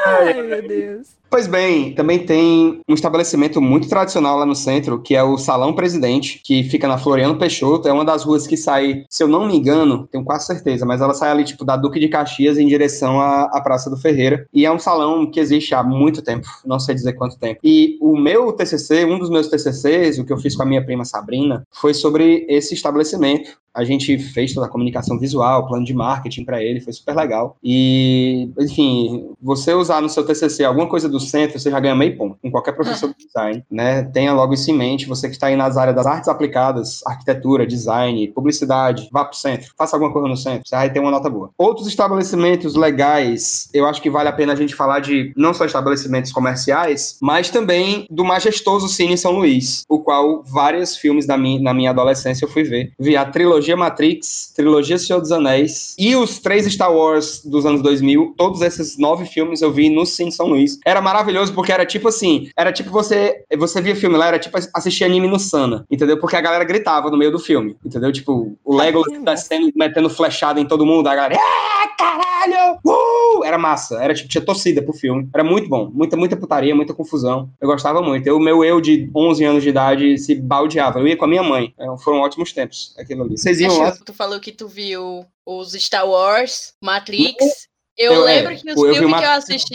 Ai, 0.07 0.43
meu 0.43 0.69
Deus. 0.69 1.09
Pois 1.29 1.49
bem, 1.49 1.93
também 1.93 2.25
tem 2.25 2.81
um 2.89 2.95
estabelecimento 2.95 3.61
muito 3.61 3.89
tradicional 3.89 4.39
lá 4.39 4.47
no 4.47 4.55
centro, 4.55 5.03
que 5.03 5.15
é 5.15 5.23
o 5.23 5.37
Salão 5.37 5.75
Presidente, 5.75 6.41
que 6.43 6.63
fica 6.65 6.87
na 6.87 6.99
Floriano 6.99 7.37
Peixoto. 7.37 7.89
É 7.89 7.93
uma 7.93 8.05
das 8.05 8.23
ruas 8.23 8.47
que 8.47 8.57
sai, 8.57 9.05
se 9.11 9.25
eu 9.25 9.29
não 9.29 9.47
me 9.47 9.57
engano, 9.57 10.07
tenho 10.07 10.25
quase 10.25 10.47
certeza, 10.47 10.87
mas 10.87 11.01
ela 11.01 11.15
sai 11.15 11.31
ali, 11.31 11.45
tipo, 11.45 11.65
da 11.65 11.77
Duque 11.77 11.99
de 11.99 12.09
Caxias 12.09 12.59
em 12.59 12.67
direção 12.67 13.21
à, 13.21 13.45
à 13.53 13.61
Praça 13.61 13.91
do 13.91 13.97
Ferreira. 13.97 14.47
E 14.55 14.65
é 14.65 14.71
um 14.71 14.79
salão 14.79 15.29
que 15.29 15.41
existe 15.41 15.75
há 15.75 15.83
muito 15.83 16.23
tempo, 16.23 16.47
não 16.65 16.79
sei 16.79 16.95
dizer 16.95 17.15
quanto 17.15 17.39
tempo. 17.39 17.61
E 17.63 17.99
o 18.01 18.17
meu 18.17 18.53
TCC, 18.53 19.05
um 19.05 19.19
dos 19.19 19.29
meus 19.29 19.49
TCCs, 19.49 20.19
o 20.19 20.25
que 20.25 20.33
eu 20.33 20.39
fiz 20.39 20.55
com 20.55 20.63
a 20.63 20.67
minha 20.67 20.85
prima 20.85 21.05
Sabrina, 21.05 21.65
foi 21.73 21.93
sobre 21.93 22.47
esse 22.49 22.73
estabelecimento. 22.73 23.59
A 23.75 23.85
gente 23.85 24.17
fez 24.19 24.55
toda 24.55 24.67
a 24.67 24.71
comunicação 24.71 25.19
visual, 25.19 25.67
plano 25.67 25.85
de 25.85 25.93
marketing 25.93 26.47
para 26.47 26.63
ele, 26.63 26.81
foi 26.81 26.95
super 26.95 27.15
legal. 27.15 27.59
E, 27.63 28.49
enfim, 28.59 29.29
você 29.41 29.75
usar 29.75 30.01
no 30.01 30.09
seu 30.09 30.25
TCC 30.25 30.65
alguma 30.65 30.89
coisa 30.89 31.11
do 31.11 31.16
centro, 31.21 31.59
você 31.59 31.71
já 31.71 31.81
ganha 31.81 31.95
meio 31.95 32.17
ponto, 32.17 32.39
com 32.41 32.51
qualquer 32.51 32.73
professor 32.73 33.09
de 33.09 33.27
design, 33.27 33.65
né? 33.71 34.03
Tenha 34.05 34.33
logo 34.33 34.55
isso 34.55 34.71
em 34.71 34.75
mente, 34.75 35.07
você 35.07 35.29
que 35.29 35.35
está 35.35 35.49
aí 35.49 35.57
nas 35.57 35.77
áreas 35.77 35.97
das 35.97 36.07
artes 36.07 36.29
aplicadas, 36.29 37.01
arquitetura, 37.07 37.67
design, 37.67 38.29
publicidade, 38.29 39.09
vá 39.13 39.25
pro 39.25 39.37
centro, 39.37 39.73
faça 39.77 39.97
alguma 39.97 40.13
coisa 40.13 40.29
no 40.29 40.37
centro, 40.37 40.69
você 40.69 40.77
vai 40.77 40.93
ter 40.93 41.01
uma 41.01 41.11
nota 41.11 41.31
boa. 41.31 41.51
Outros 41.59 41.87
estabelecimentos 41.87 42.75
legais, 42.75 43.69
eu 43.73 43.87
acho 43.87 44.01
que 44.01 44.11
vale 44.11 44.29
a 44.29 44.33
pena 44.33 44.53
a 44.53 44.57
gente 44.57 44.75
falar 44.75 45.01
de 45.01 45.33
não 45.37 45.53
só 45.53 45.65
estabelecimentos 45.65 46.33
comerciais, 46.33 47.19
mas 47.21 47.51
também 47.51 48.07
do 48.11 48.25
majestoso 48.25 48.89
Cine 48.89 49.17
São 49.17 49.33
Luís, 49.33 49.85
o 49.89 50.01
qual 50.01 50.43
vários 50.45 50.97
filmes 50.97 51.27
da 51.27 51.37
minha, 51.37 51.61
na 51.61 51.75
minha 51.75 51.91
adolescência 51.91 52.45
eu 52.45 52.49
fui 52.49 52.63
ver. 52.63 52.93
Vi 52.99 53.17
a 53.17 53.25
trilogia 53.25 53.77
Matrix, 53.77 54.53
trilogia 54.55 54.99
Senhor 54.99 55.21
dos 55.21 55.33
Anéis 55.33 55.95
e 55.99 56.15
os 56.17 56.39
três 56.39 56.67
Star 56.73 56.93
Wars 56.93 57.43
dos 57.45 57.67
anos 57.67 57.83
2000, 57.83 58.35
todos 58.37 58.63
esses 58.63 58.99
nove 58.99 59.25
filmes 59.25 59.63
eu 59.63 59.73
vi 59.73 59.89
no 59.89 60.07
Cine 60.07 60.33
São 60.33 60.47
Luís. 60.47 60.79
Era 60.85 61.01
maravilhoso 61.07 61.55
porque 61.55 61.71
era 61.71 61.87
tipo 61.87 62.09
assim, 62.09 62.51
era 62.57 62.73
tipo 62.73 62.91
você, 62.91 63.45
você 63.57 63.81
via 63.81 63.95
filme 63.95 64.17
lá, 64.17 64.27
era 64.27 64.39
tipo 64.41 64.59
assistir 64.75 65.05
anime 65.05 65.29
no 65.29 65.39
Sana, 65.39 65.87
entendeu? 65.89 66.19
Porque 66.19 66.35
a 66.35 66.41
galera 66.41 66.65
gritava 66.65 67.09
no 67.09 67.17
meio 67.17 67.31
do 67.31 67.39
filme, 67.39 67.77
entendeu? 67.85 68.11
Tipo, 68.11 68.59
o 68.65 68.77
Legolas 68.77 69.07
descendo, 69.23 69.71
metendo 69.77 70.11
flechada 70.11 70.61
em 70.61 70.67
todo 70.67 70.85
mundo, 70.85 71.07
a 71.09 71.15
galera, 71.15 71.37
ah, 71.41 71.89
caralho! 71.97 72.81
Uh! 72.85 73.45
Era 73.45 73.57
massa, 73.57 74.03
era 74.03 74.15
tipo, 74.15 74.29
tinha 74.29 74.45
torcida 74.45 74.83
pro 74.83 74.93
filme. 74.93 75.29
Era 75.33 75.45
muito 75.45 75.69
bom, 75.69 75.89
muita, 75.93 76.17
muita 76.17 76.37
putaria, 76.37 76.75
muita 76.75 76.93
confusão. 76.93 77.49
Eu 77.61 77.69
gostava 77.69 78.03
muito. 78.03 78.29
O 78.35 78.41
meu 78.41 78.65
eu 78.65 78.81
de 78.81 79.09
11 79.15 79.45
anos 79.45 79.63
de 79.63 79.69
idade 79.69 80.19
se 80.19 80.35
baldeava. 80.35 80.99
Eu 80.99 81.07
ia 81.07 81.17
com 81.17 81.25
a 81.25 81.29
minha 81.29 81.43
mãe. 81.43 81.73
É, 81.79 81.87
foram 81.99 82.19
ótimos 82.19 82.53
tempos 82.53 82.95
aquilo 82.99 83.23
ali. 83.23 83.39
Vocês 83.39 83.61
iam 83.61 83.79
lá? 83.79 83.93
Tu 83.93 84.13
falou 84.13 84.41
que 84.41 84.51
tu 84.51 84.67
viu 84.67 85.25
os 85.45 85.73
Star 85.73 86.09
Wars, 86.09 86.75
Matrix. 86.83 87.69
Eu, 87.97 88.13
eu 88.13 88.29
é, 88.29 88.35
lembro 88.35 88.53
é, 88.53 88.57
que 88.57 88.73
os 88.73 88.97
filmes 88.97 89.19
que 89.19 89.25
eu 89.25 89.31
assisti, 89.31 89.75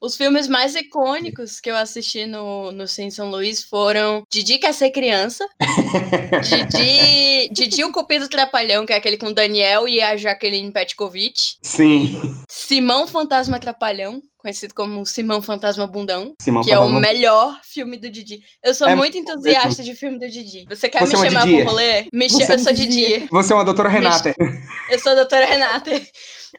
os 0.00 0.16
filmes 0.16 0.48
mais 0.48 0.74
icônicos 0.74 1.58
que 1.58 1.70
eu 1.70 1.76
assisti 1.76 2.26
no, 2.26 2.70
no 2.70 2.86
Sim 2.86 3.10
São 3.10 3.30
Luís 3.30 3.62
foram 3.62 4.24
Didi 4.30 4.58
Quer 4.58 4.74
Ser 4.74 4.90
Criança, 4.90 5.48
Didi, 6.42 7.48
Didi 7.50 7.82
o 7.84 7.90
Cupido 7.90 8.28
Trapalhão, 8.28 8.84
que 8.84 8.92
é 8.92 8.96
aquele 8.96 9.16
com 9.16 9.32
Daniel 9.32 9.88
e 9.88 10.02
a 10.02 10.16
Jaqueline 10.16 10.70
Petkovic. 10.70 11.56
Sim. 11.62 12.20
Simão 12.46 13.06
Fantasma 13.06 13.58
Trapalhão, 13.58 14.20
conhecido 14.36 14.74
como 14.74 15.06
Simão 15.06 15.40
Fantasma 15.40 15.86
Bundão, 15.86 16.34
Simão 16.42 16.62
que 16.62 16.70
Fantasma... 16.70 16.94
é 16.94 16.98
o 16.98 17.00
melhor 17.00 17.58
filme 17.62 17.96
do 17.96 18.10
Didi. 18.10 18.42
Eu 18.62 18.74
sou 18.74 18.86
é 18.86 18.94
muito 18.94 19.16
entusiasta 19.16 19.82
de 19.82 19.94
filme 19.94 20.18
do 20.18 20.28
Didi. 20.28 20.66
Você 20.68 20.90
quer 20.90 21.06
Você 21.06 21.16
me 21.16 21.26
é 21.26 21.30
chamar 21.30 21.46
pro 21.46 21.64
rolê? 21.64 22.06
Me 22.12 22.28
Você... 22.28 22.52
Eu 22.52 22.58
sou 22.58 22.72
Didi. 22.74 23.26
Você 23.30 23.52
é 23.52 23.56
uma 23.56 23.64
doutora 23.64 23.88
Renata. 23.88 24.34
Eu 24.90 24.98
sou 24.98 25.12
a 25.12 25.14
doutora 25.14 25.46
Renata. 25.46 25.90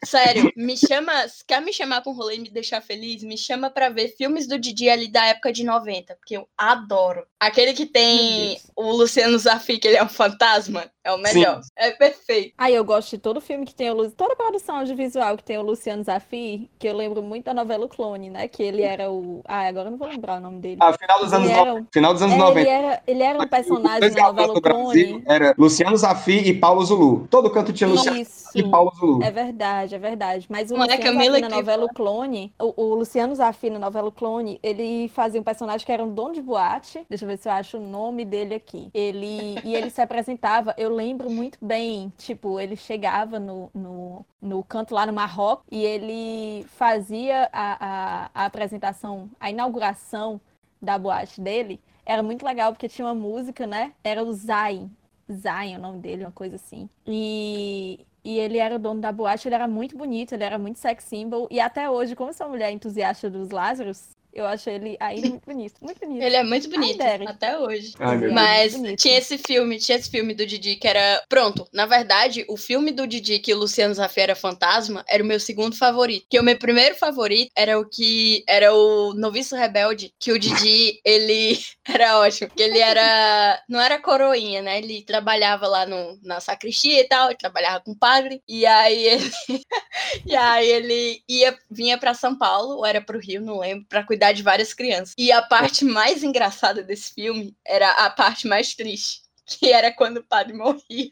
Sério, 0.04 0.52
me 0.56 0.76
chama. 0.78 1.12
Quer 1.48 1.62
me 1.62 1.74
chamar 1.74 2.02
pra 2.02 2.12
um 2.12 2.16
rolê 2.16 2.36
e 2.36 2.40
me 2.40 2.50
deixar 2.50 2.82
feliz? 2.82 3.24
Me 3.24 3.38
chama 3.38 3.70
pra 3.70 3.90
ver 3.90 4.16
filmes 4.16 4.48
do 4.48 4.58
Didi 4.58 4.90
ali 4.90 5.08
da 5.08 5.26
época 5.26 5.52
de 5.52 5.64
90, 5.64 6.16
porque 6.16 6.38
eu 6.38 6.48
adoro. 6.58 7.26
Aquele 7.40 7.74
que 7.74 7.86
tem 7.86 8.60
o 8.76 8.92
Luciano 8.92 9.38
Zafi, 9.38 9.78
que 9.78 9.88
ele 9.88 9.98
é 9.98 10.04
um 10.04 10.10
fantasma, 10.10 10.92
é 11.04 11.12
o 11.12 11.18
melhor. 11.18 11.62
Sim. 11.62 11.70
É 11.76 11.92
perfeito. 11.92 12.54
Aí 12.58 12.74
eu 12.74 12.84
gosto 12.84 13.12
de 13.12 13.18
todo 13.18 13.42
filme 13.42 13.66
que 13.66 13.76
tem 13.76 13.92
o 13.92 14.12
toda 14.12 14.36
produção 14.36 14.78
audiovisual 14.78 15.36
que 15.36 15.44
tem 15.44 15.58
o 15.58 15.62
Luciano 15.62 16.04
Zafi, 16.04 16.70
que 16.80 16.88
eu 16.88 16.96
lembro 16.96 17.22
muito 17.22 17.46
da 17.46 17.54
novela 17.54 17.86
o 17.86 17.90
Clone, 17.90 18.30
né? 18.30 18.48
Que 18.48 18.64
ele 18.64 18.82
era 18.82 19.12
o. 19.12 19.42
Ah, 19.46 19.68
agora 19.68 19.88
eu 19.88 19.92
não 19.92 19.98
vou 19.98 20.08
lembrar 20.08 20.38
o 20.38 20.40
nome 20.40 20.60
dele. 20.60 20.78
Ah, 20.80 20.94
final 20.94 21.20
dos 21.20 21.34
anos, 21.34 21.50
era... 21.50 21.74
no... 21.74 21.88
final 21.92 22.14
dos 22.14 22.22
anos 22.22 22.36
é, 22.36 22.38
90. 22.38 22.60
Ele 22.60 22.70
era, 22.70 23.04
ele 23.06 23.24
era 23.24 23.44
um 23.44 23.48
personagem 23.48 24.12
na 24.12 24.24
novela 24.24 24.54
o 24.54 24.62
Clone. 24.62 25.24
Era 25.26 25.56
Luciano 25.58 25.98
Zafi 25.98 26.38
e 26.50 26.54
Paulo 26.54 26.86
Zulu. 26.86 27.28
Todo 27.30 27.50
canto 27.50 27.74
tinha 27.74 27.90
Luciano 27.90 28.18
Isso. 28.18 28.50
e 28.56 28.64
Paulo 28.64 28.94
Zulu. 28.96 29.24
É 29.24 29.32
verdade, 29.32 29.96
é 29.96 30.00
verdade. 30.00 30.48
Mas 30.50 30.72
o 30.72 30.78
Luciano 30.78 31.20
Zafi 31.20 31.42
na 31.42 31.50
novela 31.50 31.86
o 31.86 31.94
Clone, 31.94 32.54
o, 32.60 32.82
o 32.82 32.96
Luciano 32.96 33.36
Zafi 33.36 33.70
na 33.70 33.80
novela 33.80 34.12
Clone, 34.12 34.60
ele 34.64 35.10
fazia 35.10 35.40
um 35.40 35.44
personagem 35.44 35.86
que 35.86 35.92
era 35.92 36.04
um 36.04 36.14
dono 36.14 36.34
de 36.34 36.42
boate. 36.42 37.06
Deixa 37.10 37.26
eu 37.26 37.30
ver 37.30 37.38
se 37.38 37.50
eu 37.50 37.54
acho 37.54 37.78
o 37.78 37.82
nome 37.82 38.24
dele 38.24 38.56
aqui. 38.56 38.90
Ele 38.94 39.60
e 39.64 39.76
ele 39.76 39.90
se 39.90 40.02
apresentava, 40.02 40.74
eu 40.78 40.93
lembro 40.94 41.30
muito 41.30 41.58
bem, 41.62 42.12
tipo, 42.18 42.60
ele 42.60 42.76
chegava 42.76 43.40
no, 43.40 43.70
no, 43.74 44.26
no 44.42 44.64
canto 44.64 44.94
lá 44.94 45.06
no 45.06 45.14
Marrocos 45.14 45.66
e 45.72 45.84
ele 45.84 46.66
fazia 46.70 47.50
a, 47.52 48.26
a, 48.26 48.32
a 48.34 48.46
apresentação, 48.46 49.30
a 49.40 49.50
inauguração 49.50 50.40
da 50.82 50.98
boate 50.98 51.42
dele. 51.42 51.80
Era 52.06 52.22
muito 52.22 52.46
legal 52.46 52.72
porque 52.74 52.90
tinha 52.90 53.08
uma 53.08 53.16
música, 53.16 53.66
né? 53.66 53.94
Era 54.04 54.24
o 54.24 54.34
Zayn. 54.34 54.90
Zayn 55.32 55.76
é 55.76 55.78
o 55.78 55.82
nome 55.82 56.00
dele, 56.00 56.26
uma 56.26 56.32
coisa 56.32 56.56
assim. 56.58 56.90
E, 57.08 58.06
e 58.24 58.40
ele 58.40 58.58
era 58.58 58.76
o 58.76 58.80
dono 58.80 59.02
da 59.02 59.12
boate, 59.12 59.48
ele 59.48 59.56
era 59.56 59.68
muito 59.68 59.98
bonito, 59.98 60.34
ele 60.34 60.44
era 60.44 60.58
muito 60.60 60.80
sex 60.80 61.04
symbol. 61.06 61.48
E 61.50 61.60
até 61.60 61.90
hoje, 61.90 62.16
como 62.16 62.34
sou 62.34 62.50
mulher 62.50 62.72
entusiasta 62.72 63.30
dos 63.30 63.50
Lázaros, 63.52 64.16
eu 64.34 64.48
acho 64.48 64.70
ele 64.70 64.98
ainda 65.00 65.30
muito 65.30 65.46
bonito, 65.46 65.76
muito 65.80 66.00
bonito. 66.00 66.24
Ele 66.24 66.36
é 66.36 66.44
muito 66.44 66.70
bonito, 66.70 67.02
até 67.28 67.58
hoje. 67.58 67.94
Ai, 68.00 68.18
Mas 68.30 68.74
tinha 68.98 69.18
esse 69.18 69.38
filme, 69.38 69.78
tinha 69.78 69.98
esse 69.98 70.10
filme 70.10 70.34
do 70.34 70.46
Didi 70.46 70.76
que 70.76 70.88
era. 70.88 71.24
Pronto, 71.30 71.68
na 71.72 71.86
verdade, 71.86 72.44
o 72.50 72.58
filme 72.58 72.92
do 72.92 73.06
Didi 73.06 73.38
que 73.38 73.54
o 73.54 73.58
Luciano 73.58 73.94
Zafi 73.94 74.20
era 74.20 74.36
fantasma 74.36 75.06
era 75.08 75.24
o 75.24 75.26
meu 75.26 75.40
segundo 75.40 75.76
favorito. 75.76 76.26
Que 76.30 76.40
o 76.40 76.44
meu 76.44 76.58
primeiro 76.58 76.96
favorito 76.96 77.52
era 77.56 77.80
o 77.80 77.88
que. 77.88 78.44
Era 78.48 78.74
o 78.74 79.14
Noviço 79.14 79.56
Rebelde, 79.56 80.12
que 80.20 80.32
o 80.32 80.40
Didi, 80.40 81.00
ele 81.06 81.60
era 81.88 82.20
ótimo. 82.20 82.50
Que 82.56 82.64
ele 82.64 82.80
era. 82.80 83.62
Não 83.70 83.80
era 83.80 84.00
coroinha, 84.00 84.64
né? 84.64 84.80
Ele 84.80 85.04
trabalhava 85.04 85.68
lá 85.68 85.86
no, 85.86 86.18
na 86.24 86.40
sacristia 86.40 87.02
e 87.02 87.08
tal, 87.08 87.28
ele 87.28 87.38
trabalhava 87.38 87.82
com 87.82 87.92
o 87.92 87.98
padre. 87.98 88.42
E 88.48 88.66
aí 88.66 89.06
ele. 89.06 89.32
e 90.26 90.36
aí 90.36 90.68
ele 90.68 91.22
ia, 91.30 91.56
vinha 91.70 92.00
para 92.00 92.16
São 92.16 92.36
Paulo, 92.36 92.78
ou 92.78 92.86
era 92.86 93.00
pro 93.00 93.20
Rio, 93.20 93.42
não 93.42 93.60
lembro, 93.60 93.86
pra 93.88 94.04
cuidar 94.04 94.23
de 94.32 94.44
várias 94.44 94.74
crianças. 94.74 95.14
E 95.18 95.32
a 95.32 95.42
parte 95.42 95.84
mais 95.86 96.24
engraçada 96.24 96.84
desse 96.84 97.14
filme 97.14 97.56
era 97.66 97.90
a 98.06 98.10
parte 98.10 98.48
mais 98.48 98.76
triste, 98.76 99.22
que 99.46 99.72
era 99.72 99.92
quando 99.92 100.18
o 100.18 100.24
padre 100.24 100.54
morria. 100.54 100.82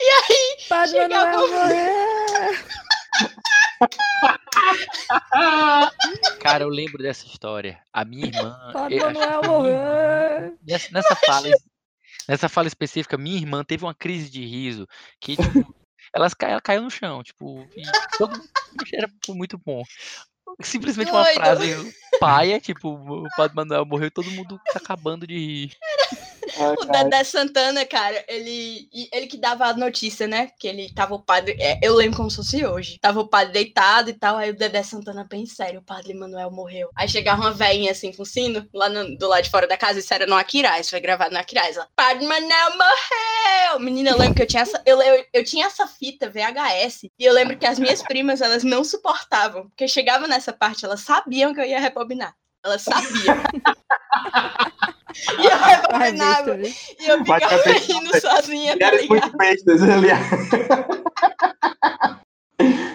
e 0.00 0.10
aí. 0.10 0.56
Padre 0.68 0.96
chegava... 0.96 1.36
Cara, 6.40 6.64
eu 6.64 6.68
lembro 6.68 7.02
dessa 7.02 7.26
história. 7.26 7.80
A 7.92 8.04
minha 8.04 8.26
irmã. 8.26 8.70
Padre 8.72 8.96
eu... 8.96 9.04
Manuel 9.04 9.42
morrer. 9.42 10.54
Nessa, 10.66 10.88
nessa 10.92 11.16
fala. 11.16 11.48
Nessa 12.28 12.48
fala 12.48 12.66
específica, 12.66 13.16
minha 13.16 13.36
irmã 13.36 13.62
teve 13.62 13.84
uma 13.84 13.94
crise 13.94 14.28
de 14.28 14.44
riso 14.44 14.88
que, 15.20 15.36
tipo, 15.36 15.72
ela, 16.12 16.26
ela 16.40 16.60
caiu 16.60 16.82
no 16.82 16.90
chão, 16.90 17.22
tipo, 17.22 17.64
todo 18.18 18.42
era 18.92 19.08
muito 19.28 19.56
bom 19.58 19.84
simplesmente 20.62 21.10
uma 21.10 21.24
frase 21.24 21.94
paia, 22.20 22.60
tipo, 22.60 22.88
o 22.88 23.28
Padre 23.36 23.56
Manuel 23.56 23.84
morreu 23.84 24.08
e 24.08 24.10
todo 24.10 24.30
mundo 24.30 24.58
tá 24.72 24.78
acabando 24.78 25.26
de 25.26 25.34
rir. 25.34 25.70
O 26.80 26.84
Dedé 26.84 27.24
Santana, 27.24 27.84
cara, 27.84 28.24
ele, 28.28 28.88
ele 29.12 29.26
que 29.26 29.36
dava 29.36 29.66
a 29.66 29.72
notícia, 29.74 30.26
né? 30.26 30.50
Que 30.58 30.68
ele 30.68 30.92
tava 30.94 31.14
o 31.14 31.20
padre. 31.20 31.56
É, 31.58 31.78
eu 31.82 31.94
lembro 31.94 32.16
como 32.16 32.30
se 32.30 32.36
fosse 32.36 32.64
hoje. 32.64 32.98
Tava 33.00 33.20
o 33.20 33.28
padre 33.28 33.52
deitado 33.52 34.10
e 34.10 34.12
tal. 34.12 34.36
Aí 34.36 34.50
o 34.50 34.56
Dedé 34.56 34.82
Santana, 34.82 35.26
bem 35.28 35.46
sério, 35.46 35.80
o 35.80 35.84
padre 35.84 36.14
Manuel 36.14 36.50
morreu. 36.50 36.88
Aí 36.94 37.08
chegava 37.08 37.42
uma 37.42 37.52
velhinha 37.52 37.90
assim 37.90 38.12
com 38.12 38.24
sino, 38.24 38.66
lá 38.72 38.88
no, 38.88 39.16
do 39.16 39.28
lado 39.28 39.42
de 39.42 39.50
fora 39.50 39.66
da 39.66 39.76
casa. 39.76 39.98
Isso 39.98 40.12
era 40.12 40.26
no 40.26 40.36
Aquiraz, 40.36 40.88
foi 40.88 41.00
gravado 41.00 41.32
no 41.32 41.38
Aquiraz. 41.38 41.76
Padre 41.94 42.26
Manuel 42.26 42.70
morreu! 42.76 43.80
Menina, 43.80 44.10
eu 44.10 44.18
lembro 44.18 44.34
que 44.34 44.42
eu 44.42 44.46
tinha 44.46 44.62
essa. 44.62 44.82
Eu, 44.86 45.00
eu, 45.02 45.24
eu 45.32 45.44
tinha 45.44 45.66
essa 45.66 45.86
fita 45.86 46.30
VHS. 46.30 47.04
E 47.18 47.24
eu 47.24 47.32
lembro 47.32 47.58
que 47.58 47.66
as 47.66 47.78
minhas 47.78 48.02
primas, 48.02 48.40
elas 48.40 48.62
não 48.62 48.84
suportavam. 48.84 49.68
Porque 49.68 49.88
chegava 49.88 50.26
nessa 50.26 50.52
parte, 50.52 50.84
elas 50.84 51.00
sabiam 51.00 51.52
que 51.52 51.60
eu 51.60 51.64
ia 51.64 51.80
rebobinar. 51.80 52.34
Elas 52.64 52.82
sabiam. 52.82 53.36
E 55.38 55.46
eu 55.46 55.58
rebobinava. 55.58 56.58
E 56.58 57.06
eu 57.06 57.18
ficava 57.18 57.62
rindo 57.72 58.20
sozinha. 58.20 58.78
Tá 58.78 58.90
muito 59.08 59.36
bestas 59.36 59.82
ali. 59.82 60.08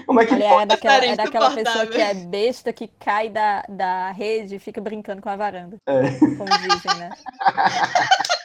Como 0.05 0.19
é 0.19 0.25
que 0.25 0.33
Olha, 0.33 0.49
pode? 0.49 0.63
É 0.63 0.65
daquela, 0.65 1.05
é 1.05 1.15
daquela 1.15 1.51
pessoa 1.55 1.87
que 1.87 2.01
é 2.01 2.13
besta, 2.13 2.73
que 2.73 2.87
cai 2.99 3.29
da, 3.29 3.63
da 3.69 4.11
rede 4.11 4.55
e 4.55 4.59
fica 4.59 4.81
brincando 4.81 5.21
com 5.21 5.29
a 5.29 5.35
varanda. 5.37 5.77
É. 5.87 6.01
Como 6.19 6.45
dizem, 6.45 6.99
né? 6.99 7.09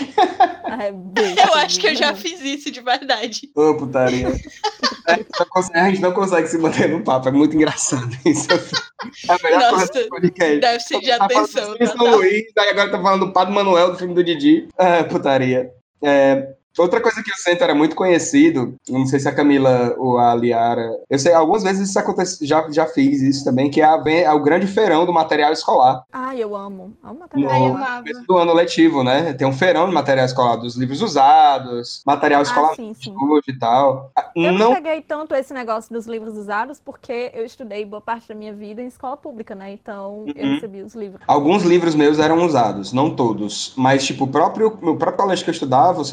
Eu. 0.64 0.80
É 0.80 0.92
besta, 0.92 1.40
eu 1.42 1.54
acho 1.54 1.78
que 1.80 1.86
eu 1.86 1.94
já 1.94 2.14
fiz 2.14 2.40
isso 2.40 2.70
de 2.70 2.80
verdade. 2.80 3.50
Ô, 3.54 3.70
oh, 3.70 3.76
putaria. 3.76 4.28
a 5.06 5.90
gente 5.90 6.00
não 6.00 6.12
consegue 6.12 6.48
se 6.48 6.58
manter 6.58 6.88
no 6.88 7.02
papo, 7.02 7.28
é 7.28 7.32
muito 7.32 7.54
engraçado 7.54 8.10
isso. 8.26 8.48
É 8.52 9.32
a 9.32 9.38
melhor 9.42 9.72
Nossa, 9.72 9.86
coisa 9.86 10.02
do 10.02 10.08
podcast. 10.08 10.60
Deve 10.60 10.80
ser 10.80 11.00
de 11.00 11.06
tá 11.06 11.24
atenção. 11.24 11.76
Tá, 11.76 12.02
Luiz, 12.02 12.44
aí 12.58 12.70
agora 12.70 12.90
tá 12.90 13.00
falando 13.00 13.26
do 13.26 13.32
Padre 13.32 13.54
Manuel, 13.54 13.92
do 13.92 13.98
filme 13.98 14.14
do 14.14 14.24
Didi. 14.24 14.68
É, 14.76 15.02
putaria. 15.04 15.70
É, 16.02 16.54
Outra 16.78 17.00
coisa 17.00 17.22
que 17.22 17.30
o 17.30 17.36
centro 17.36 17.64
era 17.64 17.74
muito 17.74 17.94
conhecido, 17.96 18.74
não 18.88 19.06
sei 19.06 19.20
se 19.20 19.28
a 19.28 19.34
Camila 19.34 19.94
ou 19.98 20.18
a 20.18 20.34
Liara, 20.34 20.90
eu 21.08 21.18
sei, 21.18 21.32
algumas 21.32 21.62
vezes 21.62 21.88
isso 21.88 21.98
acontece, 21.98 22.44
já, 22.46 22.66
já 22.70 22.86
fiz 22.86 23.20
isso 23.22 23.44
também, 23.44 23.70
que 23.70 23.80
é, 23.80 23.84
a, 23.84 24.02
é 24.08 24.32
o 24.32 24.40
grande 24.42 24.66
feirão 24.66 25.06
do 25.06 25.12
material 25.12 25.52
escolar. 25.52 26.02
Ai, 26.12 26.42
eu 26.42 26.56
amo. 26.56 26.92
Amo 27.02 27.14
No 27.14 27.18
material. 27.20 27.52
Eu 27.52 27.66
escolar. 27.74 28.02
do 28.28 28.36
ano 28.38 28.52
letivo, 28.52 29.02
né? 29.04 29.32
Tem 29.34 29.46
um 29.46 29.52
feirão 29.52 29.86
de 29.88 29.94
material 29.94 30.26
escolar, 30.26 30.56
dos 30.56 30.76
livros 30.76 31.00
usados, 31.02 32.02
material 32.06 32.42
escolar 32.42 32.70
Ah, 32.72 32.74
sim, 32.74 32.92
sim. 32.94 33.14
hoje 33.20 33.44
e 33.48 33.58
tal. 33.58 34.10
Ah, 34.16 34.30
Eu 34.34 34.52
não 34.52 34.58
Não 34.70 34.74
peguei 34.74 35.00
tanto 35.02 35.34
esse 35.34 35.52
negócio 35.54 35.92
dos 35.92 36.06
livros 36.06 36.36
usados 36.36 36.80
porque 36.84 37.30
eu 37.34 37.44
estudei 37.44 37.84
boa 37.84 38.00
parte 38.00 38.28
da 38.28 38.34
minha 38.34 38.52
vida 38.52 38.82
em 38.82 38.86
escola 38.86 39.16
pública, 39.16 39.54
né? 39.54 39.72
Então 39.72 40.24
eu 40.34 40.44
Uhum. 40.44 40.54
recebi 40.54 40.82
os 40.82 40.94
livros. 40.94 41.22
Alguns 41.26 41.62
livros 41.62 41.94
meus 41.94 42.18
eram 42.18 42.44
usados, 42.44 42.92
não 42.92 43.14
todos. 43.14 43.72
Mas, 43.76 44.04
tipo, 44.04 44.24
o 44.24 44.28
próprio, 44.28 44.76
meu 44.82 44.96
próprio 44.96 45.22
colégio 45.22 45.44
que 45.44 45.50
eu 45.50 45.54
estudava, 45.54 46.00
o 46.00 46.04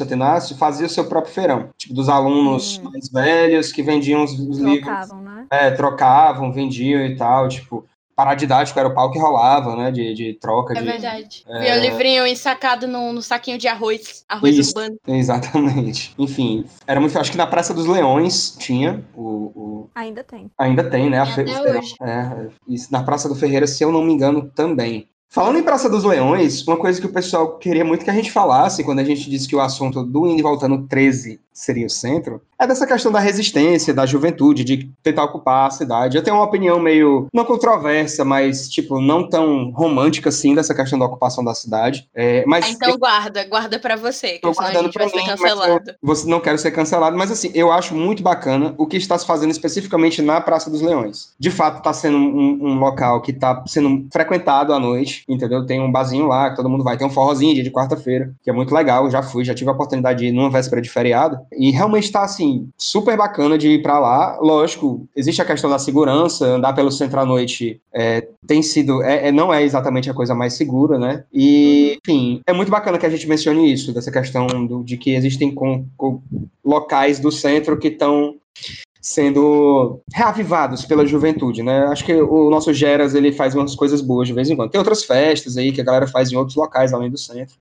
Fazia 0.56 0.86
o 0.86 0.90
seu 0.90 1.04
próprio 1.06 1.32
feirão. 1.34 1.68
Tipo, 1.76 1.94
dos 1.94 2.08
alunos 2.08 2.78
Hum. 2.78 2.90
mais 2.90 3.08
velhos 3.10 3.72
que 3.72 3.82
vendiam 3.82 4.22
os, 4.24 4.32
os 4.32 4.58
livros. 4.58 4.84
Trocavam, 4.84 5.20
né? 5.22 5.46
É, 5.50 5.70
trocavam, 5.70 6.52
vendiam 6.52 7.00
e 7.04 7.16
tal. 7.16 7.48
Tipo, 7.48 7.84
paradidático 8.14 8.78
era 8.78 8.88
o 8.88 8.94
pau 8.94 9.10
que 9.10 9.18
rolava, 9.18 9.74
né? 9.76 9.90
De, 9.90 10.14
de 10.14 10.34
troca. 10.34 10.74
É 10.74 10.80
de... 10.80 10.84
verdade. 10.86 11.44
É. 11.48 11.76
O 11.76 11.80
livrinho 11.80 12.26
ensacado 12.26 12.86
no, 12.86 13.12
no 13.12 13.22
saquinho 13.22 13.58
de 13.58 13.66
arroz. 13.68 14.24
Arroz 14.28 14.56
Isso. 14.56 14.70
urbano. 14.76 14.96
Exatamente. 15.06 16.14
Enfim, 16.18 16.64
era 16.86 17.00
muito. 17.00 17.18
Acho 17.18 17.30
que 17.32 17.38
na 17.38 17.46
Praça 17.46 17.72
dos 17.74 17.86
Leões 17.86 18.56
tinha 18.58 19.02
o. 19.14 19.22
o- 19.54 19.90
Ainda 19.94 20.22
tem. 20.24 20.50
Ainda 20.58 20.84
tem, 20.88 21.10
né? 21.10 21.18
a 21.18 21.24
Tem 21.26 21.34
fe- 21.46 21.52
até 21.54 21.78
hoje. 21.78 21.94
É, 22.02 22.48
na 22.90 23.02
Praça 23.02 23.28
do 23.28 23.34
Ferreira, 23.34 23.66
se 23.66 23.82
eu 23.84 23.90
não 23.92 24.02
me 24.02 24.12
engano, 24.12 24.48
também. 24.54 25.08
Falando 25.32 25.58
em 25.58 25.62
Praça 25.62 25.88
dos 25.88 26.04
Leões, 26.04 26.62
uma 26.68 26.76
coisa 26.76 27.00
que 27.00 27.06
o 27.06 27.10
pessoal 27.10 27.56
queria 27.56 27.86
muito 27.86 28.04
que 28.04 28.10
a 28.10 28.14
gente 28.14 28.30
falasse 28.30 28.84
quando 28.84 28.98
a 28.98 29.04
gente 29.04 29.30
disse 29.30 29.48
que 29.48 29.56
o 29.56 29.62
assunto 29.62 30.04
do 30.04 30.26
Indo 30.26 30.40
e 30.40 30.42
Voltando 30.42 30.86
13 30.86 31.40
seria 31.52 31.86
o 31.86 31.90
centro, 31.90 32.40
é 32.58 32.66
dessa 32.66 32.86
questão 32.86 33.10
da 33.10 33.18
resistência, 33.18 33.92
da 33.92 34.06
juventude, 34.06 34.62
de 34.64 34.90
tentar 35.02 35.24
ocupar 35.24 35.66
a 35.66 35.70
cidade. 35.70 36.16
Eu 36.16 36.22
tenho 36.22 36.36
uma 36.36 36.44
opinião 36.44 36.78
meio, 36.78 37.26
não 37.32 37.44
controversa, 37.44 38.24
mas, 38.24 38.68
tipo, 38.68 39.00
não 39.00 39.28
tão 39.28 39.70
romântica 39.72 40.28
assim 40.28 40.54
dessa 40.54 40.74
questão 40.74 40.98
da 40.98 41.04
ocupação 41.06 41.42
da 41.44 41.54
cidade. 41.54 42.08
É, 42.14 42.44
mas 42.46 42.64
Ah, 42.64 42.70
então 42.70 42.96
guarda, 42.98 43.44
guarda 43.48 43.78
pra 43.78 43.96
você, 43.96 44.38
que 44.38 44.54
senão 44.54 44.68
a 44.68 44.72
gente 44.74 44.94
vai 44.98 45.08
ser 45.08 45.16
mim, 45.16 45.22
mas 45.26 45.40
cancelado. 45.40 45.90
eu- 45.90 45.94
Você 46.02 46.28
não 46.28 46.40
quero 46.40 46.58
ser 46.58 46.70
cancelado, 46.70 47.16
mas 47.16 47.30
assim, 47.30 47.50
eu 47.54 47.72
acho 47.72 47.94
muito 47.94 48.22
bacana 48.22 48.74
o 48.78 48.86
que 48.86 48.96
está 48.96 49.18
se 49.18 49.26
fazendo 49.26 49.50
especificamente 49.50 50.22
na 50.22 50.40
Praça 50.40 50.70
dos 50.70 50.80
Leões. 50.82 51.32
De 51.38 51.50
fato, 51.50 51.78
está 51.78 51.92
sendo 51.92 52.16
um, 52.16 52.58
um 52.62 52.78
local 52.78 53.20
que 53.22 53.32
está 53.32 53.62
sendo 53.66 54.06
frequentado 54.12 54.72
à 54.72 54.78
noite, 54.78 55.24
entendeu? 55.28 55.66
Tem 55.66 55.80
um 55.80 55.90
barzinho 55.90 56.26
lá 56.28 56.50
que 56.50 56.56
todo 56.56 56.68
mundo 56.68 56.84
vai, 56.84 56.96
tem 56.96 57.06
um 57.06 57.10
forrozinho 57.10 57.54
dia 57.54 57.64
de 57.64 57.70
quarta-feira, 57.70 58.32
que 58.42 58.48
é 58.50 58.52
muito 58.52 58.72
legal, 58.74 59.04
eu 59.04 59.10
já 59.10 59.22
fui, 59.22 59.44
já 59.44 59.54
tive 59.54 59.68
a 59.70 59.72
oportunidade 59.72 60.20
de 60.20 60.26
ir 60.26 60.32
numa 60.32 60.50
véspera 60.50 60.80
de 60.80 60.88
feriado, 60.88 61.38
e 61.52 61.70
realmente 61.70 62.04
está 62.04 62.22
assim, 62.22 62.68
super 62.76 63.16
bacana 63.16 63.56
de 63.58 63.68
ir 63.68 63.82
para 63.82 63.98
lá. 63.98 64.38
Lógico, 64.40 65.06
existe 65.16 65.40
a 65.42 65.44
questão 65.44 65.68
da 65.70 65.78
segurança, 65.78 66.46
andar 66.46 66.72
pelo 66.72 66.90
centro 66.90 67.20
à 67.20 67.24
noite 67.24 67.80
é, 67.92 68.26
tem 68.46 68.62
sido, 68.62 69.02
é, 69.02 69.28
é- 69.28 69.32
não 69.32 69.52
é 69.52 69.62
exatamente 69.62 70.10
a 70.10 70.14
coisa 70.14 70.34
mais 70.34 70.54
segura, 70.54 70.98
né? 70.98 71.24
E, 71.32 71.98
enfim, 72.06 72.40
é 72.46 72.52
muito 72.52 72.70
bacana 72.70 72.98
que 72.98 73.06
a 73.06 73.10
gente 73.10 73.28
mencione 73.28 73.72
isso, 73.72 73.92
dessa 73.92 74.10
questão 74.10 74.46
do- 74.46 74.82
de 74.82 74.96
que 74.96 75.14
existem 75.14 75.50
com- 75.52 75.86
com 75.96 76.20
locais 76.64 77.18
do 77.18 77.30
centro 77.30 77.78
que 77.78 77.88
estão 77.88 78.36
sendo 79.00 80.00
reavivados 80.14 80.84
pela 80.84 81.04
juventude, 81.04 81.62
né? 81.62 81.86
Acho 81.86 82.04
que 82.04 82.14
o 82.14 82.48
nosso 82.48 82.72
Geras, 82.72 83.14
ele 83.14 83.32
faz 83.32 83.54
umas 83.54 83.74
coisas 83.74 84.00
boas 84.00 84.28
de 84.28 84.34
vez 84.34 84.48
em 84.48 84.54
quando. 84.54 84.70
Tem 84.70 84.78
outras 84.78 85.04
festas 85.04 85.56
aí 85.56 85.72
que 85.72 85.80
a 85.80 85.84
galera 85.84 86.06
faz 86.06 86.30
em 86.30 86.36
outros 86.36 86.56
locais 86.56 86.92
além 86.92 87.10
do 87.10 87.18
centro. 87.18 87.56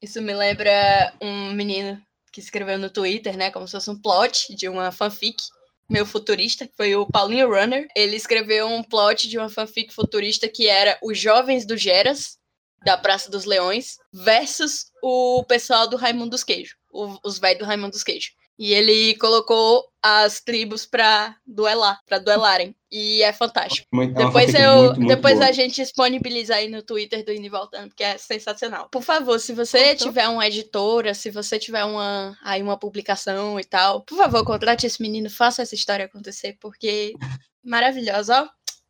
Isso 0.00 0.22
me 0.22 0.32
lembra 0.32 1.12
um 1.20 1.52
menino 1.54 1.98
que 2.36 2.40
escreveu 2.40 2.78
no 2.78 2.90
Twitter, 2.90 3.34
né? 3.34 3.50
Como 3.50 3.66
se 3.66 3.72
fosse 3.72 3.88
um 3.88 3.98
plot 3.98 4.54
de 4.54 4.68
uma 4.68 4.92
fanfic 4.92 5.42
meu 5.88 6.04
futurista, 6.04 6.68
foi 6.76 6.94
o 6.94 7.06
Paulinho 7.06 7.48
Runner. 7.48 7.88
Ele 7.96 8.14
escreveu 8.14 8.68
um 8.68 8.82
plot 8.82 9.26
de 9.26 9.38
uma 9.38 9.48
fanfic 9.48 9.94
futurista 9.94 10.46
que 10.46 10.66
era 10.66 10.98
os 11.02 11.18
jovens 11.18 11.64
do 11.64 11.78
Geras, 11.78 12.36
da 12.84 12.98
Praça 12.98 13.30
dos 13.30 13.46
Leões, 13.46 13.96
versus 14.12 14.90
o 15.02 15.44
pessoal 15.44 15.88
do 15.88 15.96
Raimundo 15.96 16.30
dos 16.30 16.44
Queijos, 16.44 16.76
os 17.24 17.38
velhos 17.38 17.60
do 17.60 17.64
Raimundo 17.64 17.92
dos 17.92 18.04
Queijos. 18.04 18.32
E 18.58 18.74
ele 18.74 19.14
colocou 19.14 19.86
as 20.08 20.40
tribos 20.40 20.86
pra 20.86 21.36
duelar, 21.44 22.00
pra 22.06 22.18
duelarem. 22.18 22.76
E 22.90 23.22
é 23.22 23.32
fantástico. 23.32 23.88
Muito, 23.92 24.20
é 24.20 24.24
Depois, 24.24 24.54
eu, 24.54 24.76
muito, 24.76 24.96
muito 25.00 25.08
depois 25.08 25.34
boa. 25.34 25.48
a 25.48 25.52
gente 25.52 25.74
disponibiliza 25.74 26.54
aí 26.54 26.68
no 26.68 26.82
Twitter 26.82 27.24
do 27.24 27.32
Indo 27.32 27.50
Voltando, 27.50 27.88
porque 27.88 28.04
é 28.04 28.16
sensacional. 28.16 28.88
Por 28.88 29.02
favor, 29.02 29.38
se 29.40 29.52
você 29.52 29.90
Contou? 29.94 30.06
tiver 30.06 30.28
uma 30.28 30.46
editora, 30.46 31.12
se 31.12 31.30
você 31.30 31.58
tiver 31.58 31.84
uma, 31.84 32.36
aí 32.42 32.62
uma 32.62 32.78
publicação 32.78 33.58
e 33.58 33.64
tal, 33.64 34.02
por 34.02 34.16
favor, 34.16 34.44
contrate 34.44 34.86
esse 34.86 35.02
menino, 35.02 35.28
faça 35.28 35.62
essa 35.62 35.74
história 35.74 36.04
acontecer, 36.04 36.56
porque 36.60 37.12
maravilhosa, 37.64 38.42
ó. 38.42 38.48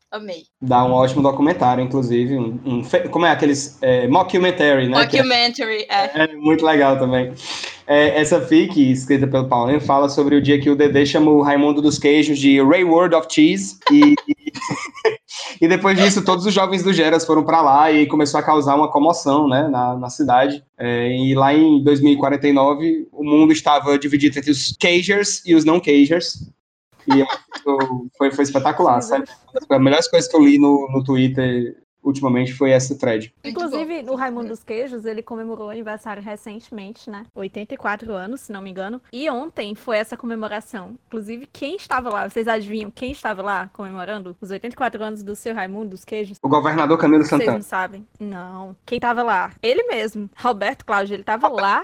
Amei. 0.09 0.43
Dá 0.61 0.85
um 0.85 0.93
ótimo 0.93 1.21
documentário, 1.21 1.83
inclusive. 1.83 2.37
Um, 2.37 2.59
um 2.65 2.81
como 3.11 3.25
é 3.25 3.31
aqueles. 3.31 3.77
É, 3.81 4.07
mockumentary, 4.07 4.87
né? 4.87 5.01
É- 5.01 5.05
Documentary, 5.05 5.85
é. 5.89 6.23
É 6.23 6.35
muito 6.35 6.65
legal 6.65 6.97
também. 6.97 7.33
É, 7.85 8.19
essa 8.19 8.39
fic, 8.41 8.79
escrita 8.79 9.27
pelo 9.27 9.47
Paulinho, 9.47 9.81
fala 9.81 10.07
sobre 10.07 10.35
o 10.35 10.41
dia 10.41 10.59
que 10.59 10.69
o 10.69 10.75
Dedê 10.75 11.05
chama 11.05 11.31
o 11.31 11.41
Raimundo 11.41 11.81
dos 11.81 11.99
Queijos 11.99 12.39
de 12.39 12.61
Ray 12.61 12.85
World 12.85 13.15
of 13.15 13.27
Cheese. 13.29 13.77
E, 13.91 14.15
e, 14.27 14.35
e 15.61 15.67
depois 15.67 15.97
disso, 15.97 16.23
todos 16.23 16.45
os 16.45 16.53
jovens 16.53 16.83
do 16.83 16.93
Geras 16.93 17.25
foram 17.25 17.43
para 17.43 17.61
lá 17.61 17.91
e 17.91 18.05
começou 18.07 18.39
a 18.39 18.43
causar 18.43 18.75
uma 18.75 18.89
comoção 18.89 19.47
né, 19.47 19.67
na, 19.67 19.97
na 19.97 20.09
cidade. 20.09 20.63
É, 20.77 21.09
e 21.17 21.35
lá 21.35 21.53
em 21.53 21.83
2049, 21.83 23.07
o 23.11 23.23
mundo 23.25 23.51
estava 23.51 23.97
dividido 23.99 24.37
entre 24.37 24.51
os 24.51 24.75
Cagers 24.79 25.41
e 25.45 25.53
os 25.53 25.65
não 25.65 25.81
Cagers. 25.81 26.49
E 27.07 27.19
eu- 27.21 28.07
foi, 28.17 28.31
foi 28.31 28.43
espetacular, 28.43 29.01
sabe? 29.01 29.25
Uma 29.53 29.61
das 29.69 29.79
melhores 29.81 30.07
coisas 30.09 30.29
que 30.29 30.35
eu 30.35 30.41
li 30.43 30.59
no, 30.59 30.87
no 30.91 31.03
Twitter 31.03 31.75
ultimamente 32.03 32.53
foi 32.53 32.71
essa 32.71 32.95
thread. 32.97 33.33
Bom. 33.43 33.49
Inclusive, 33.49 34.05
o 34.09 34.15
Raimundo 34.15 34.49
dos 34.49 34.63
Queijos, 34.63 35.05
ele 35.05 35.21
comemorou 35.21 35.67
o 35.67 35.69
aniversário 35.69 36.21
recentemente, 36.23 37.09
né? 37.09 37.25
84 37.35 38.13
anos, 38.13 38.41
se 38.41 38.51
não 38.51 38.61
me 38.61 38.69
engano. 38.69 39.01
E 39.11 39.29
ontem 39.29 39.75
foi 39.75 39.97
essa 39.97 40.15
comemoração. 40.15 40.95
Inclusive, 41.07 41.47
quem 41.51 41.75
estava 41.75 42.09
lá? 42.09 42.29
Vocês 42.29 42.47
adivinham 42.47 42.91
quem 42.91 43.11
estava 43.11 43.41
lá 43.41 43.69
comemorando 43.73 44.35
os 44.39 44.51
84 44.51 45.03
anos 45.03 45.23
do 45.23 45.35
seu 45.35 45.53
Raimundo 45.53 45.89
dos 45.89 46.05
Queijos? 46.05 46.37
O 46.41 46.49
governador 46.49 46.97
Camilo 46.97 47.23
Vocês 47.23 47.29
Santana. 47.29 47.57
não 47.57 47.61
sabem? 47.61 48.07
Não. 48.19 48.75
Quem 48.85 48.97
estava 48.97 49.23
lá? 49.23 49.51
Ele 49.61 49.83
mesmo. 49.83 50.29
Roberto 50.37 50.85
Cláudio, 50.85 51.15
ele 51.15 51.23
estava 51.23 51.47
lá. 51.47 51.83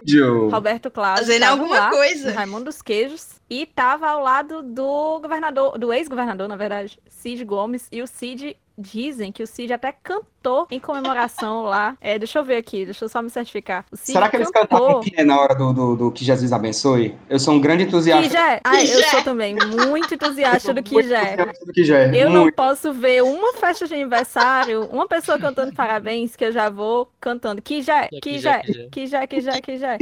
Roberto 0.51 0.89
Cláudio 0.89 1.25
Fazendo 1.25 1.41
estava 1.43 1.61
alguma 1.61 1.77
lá, 1.79 1.89
coisa. 1.89 2.31
Raimundo 2.31 2.65
dos 2.65 2.81
Queijos, 2.81 3.41
e 3.49 3.65
tava 3.65 4.07
ao 4.07 4.21
lado 4.23 4.63
do 4.63 5.19
governador, 5.19 5.77
do 5.77 5.93
ex-governador, 5.93 6.47
na 6.47 6.55
verdade, 6.55 6.99
Cid 7.07 7.43
Gomes, 7.45 7.87
e 7.91 8.01
o 8.01 8.07
Cid 8.07 8.57
dizem 8.77 9.31
que 9.31 9.43
o 9.43 9.47
Cid 9.47 9.71
até 9.73 9.91
cantou 9.91 10.67
em 10.71 10.79
comemoração 10.79 11.63
lá. 11.63 11.95
É, 12.01 12.17
deixa 12.17 12.39
eu 12.39 12.43
ver 12.43 12.57
aqui, 12.57 12.85
deixa 12.85 13.05
eu 13.05 13.09
só 13.09 13.21
me 13.21 13.29
certificar. 13.29 13.85
O 13.91 13.95
Cid 13.95 14.13
Será 14.13 14.29
que 14.29 14.35
eles 14.37 14.49
cantavam 14.49 14.99
que 15.01 15.13
é 15.15 15.23
na 15.23 15.39
hora 15.39 15.53
do, 15.55 15.71
do, 15.73 15.95
do 15.95 16.11
Que 16.11 16.25
Jesus 16.25 16.51
Abençoe? 16.51 17.15
Eu 17.29 17.39
sou 17.39 17.53
um 17.53 17.59
grande 17.61 17.83
entusiasta 17.83 18.23
Kijé. 18.23 18.61
Ah, 18.63 18.75
eu 18.83 18.95
Kijé. 18.95 19.09
sou 19.09 19.21
também 19.23 19.55
muito 19.55 20.13
entusiasta 20.15 20.73
do 20.73 20.81
Kijé. 20.83 21.35
do 21.65 21.71
Kijé. 21.73 22.11
Eu 22.15 22.29
não 22.29 22.43
Muito. 22.43 22.55
posso 22.55 22.91
ver 22.93 23.23
uma 23.23 23.53
festa 23.53 23.87
de 23.87 23.93
aniversário, 23.93 24.85
uma 24.91 25.07
pessoa 25.07 25.37
cantando 25.39 25.73
parabéns, 25.73 26.35
que 26.35 26.43
eu 26.45 26.51
já 26.51 26.69
vou 26.69 27.09
cantando. 27.21 27.61
Kijé, 27.61 28.09
Kijé, 28.21 28.61
Kijé, 28.91 29.27
Kijé, 29.27 29.27
Kijé, 29.27 29.61
Kijé. 29.61 29.97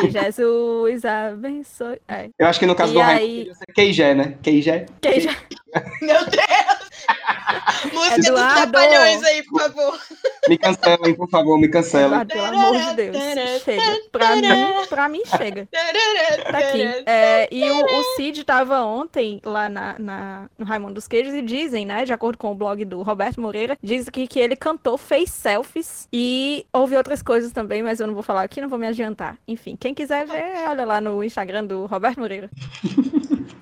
Que 0.00 0.10
Jesus 0.10 1.04
abençoe. 1.04 2.00
É, 2.08 2.28
Eu 2.38 2.46
acho 2.46 2.58
que 2.58 2.66
no 2.66 2.74
caso 2.74 2.92
E 2.92 2.94
do 2.94 3.00
aí- 3.00 3.50
ser 3.54 3.72
Keijé, 3.74 4.14
né? 4.14 4.34
Keijé. 4.42 4.86
Kijé. 5.00 5.36
Meu 6.00 6.24
Deus! 6.24 6.84
Música 7.92 8.13
dos 8.16 8.26
Eduardo! 8.28 8.72
Trapalhões 8.72 9.22
aí, 9.24 9.42
por 9.44 9.60
favor. 9.60 10.00
Me 10.48 10.58
cancelem, 10.58 11.14
por 11.14 11.28
favor, 11.30 11.58
me 11.58 11.68
cancelem. 11.68 12.06
Eduardo, 12.06 12.32
pelo 12.32 12.46
amor 12.46 12.76
de 12.80 12.94
Deus. 12.94 13.16
Chega. 13.64 13.82
Pra 14.12 14.36
mim, 14.36 14.86
pra 14.88 15.08
mim 15.08 15.22
chega. 15.36 15.68
Tá 16.50 16.58
aqui. 16.58 16.82
É, 17.06 17.48
e 17.50 17.70
o, 17.70 17.84
o 17.84 18.02
Cid 18.16 18.44
tava 18.44 18.80
ontem 18.82 19.40
lá 19.44 19.68
na, 19.68 19.96
na- 19.98 20.50
no 20.58 20.64
Raimundo 20.64 20.94
dos 20.94 21.08
Queijos 21.08 21.34
e 21.34 21.42
dizem, 21.42 21.84
né, 21.86 22.04
de 22.04 22.12
acordo 22.12 22.38
com 22.38 22.50
o 22.50 22.54
blog 22.54 22.84
do 22.84 23.02
Roberto 23.02 23.40
Moreira, 23.40 23.76
diz 23.82 24.08
que, 24.08 24.26
que 24.26 24.38
ele 24.38 24.56
cantou, 24.56 24.96
fez 24.98 25.30
selfies 25.30 26.08
e 26.12 26.66
houve 26.72 26.96
outras 26.96 27.22
coisas 27.22 27.52
também, 27.52 27.82
mas 27.82 28.00
eu 28.00 28.06
não 28.06 28.14
vou 28.14 28.22
falar 28.22 28.42
aqui, 28.42 28.60
não 28.60 28.68
vou 28.68 28.78
me 28.78 28.86
adiantar. 28.86 29.36
Enfim, 29.48 29.76
quem 29.78 29.94
quiser 29.94 30.26
ver, 30.26 30.68
olha 30.68 30.84
lá 30.84 31.00
no 31.00 31.22
Instagram 31.24 31.64
do 31.64 31.86
Roberto 31.86 32.20
Moreira. 32.20 32.50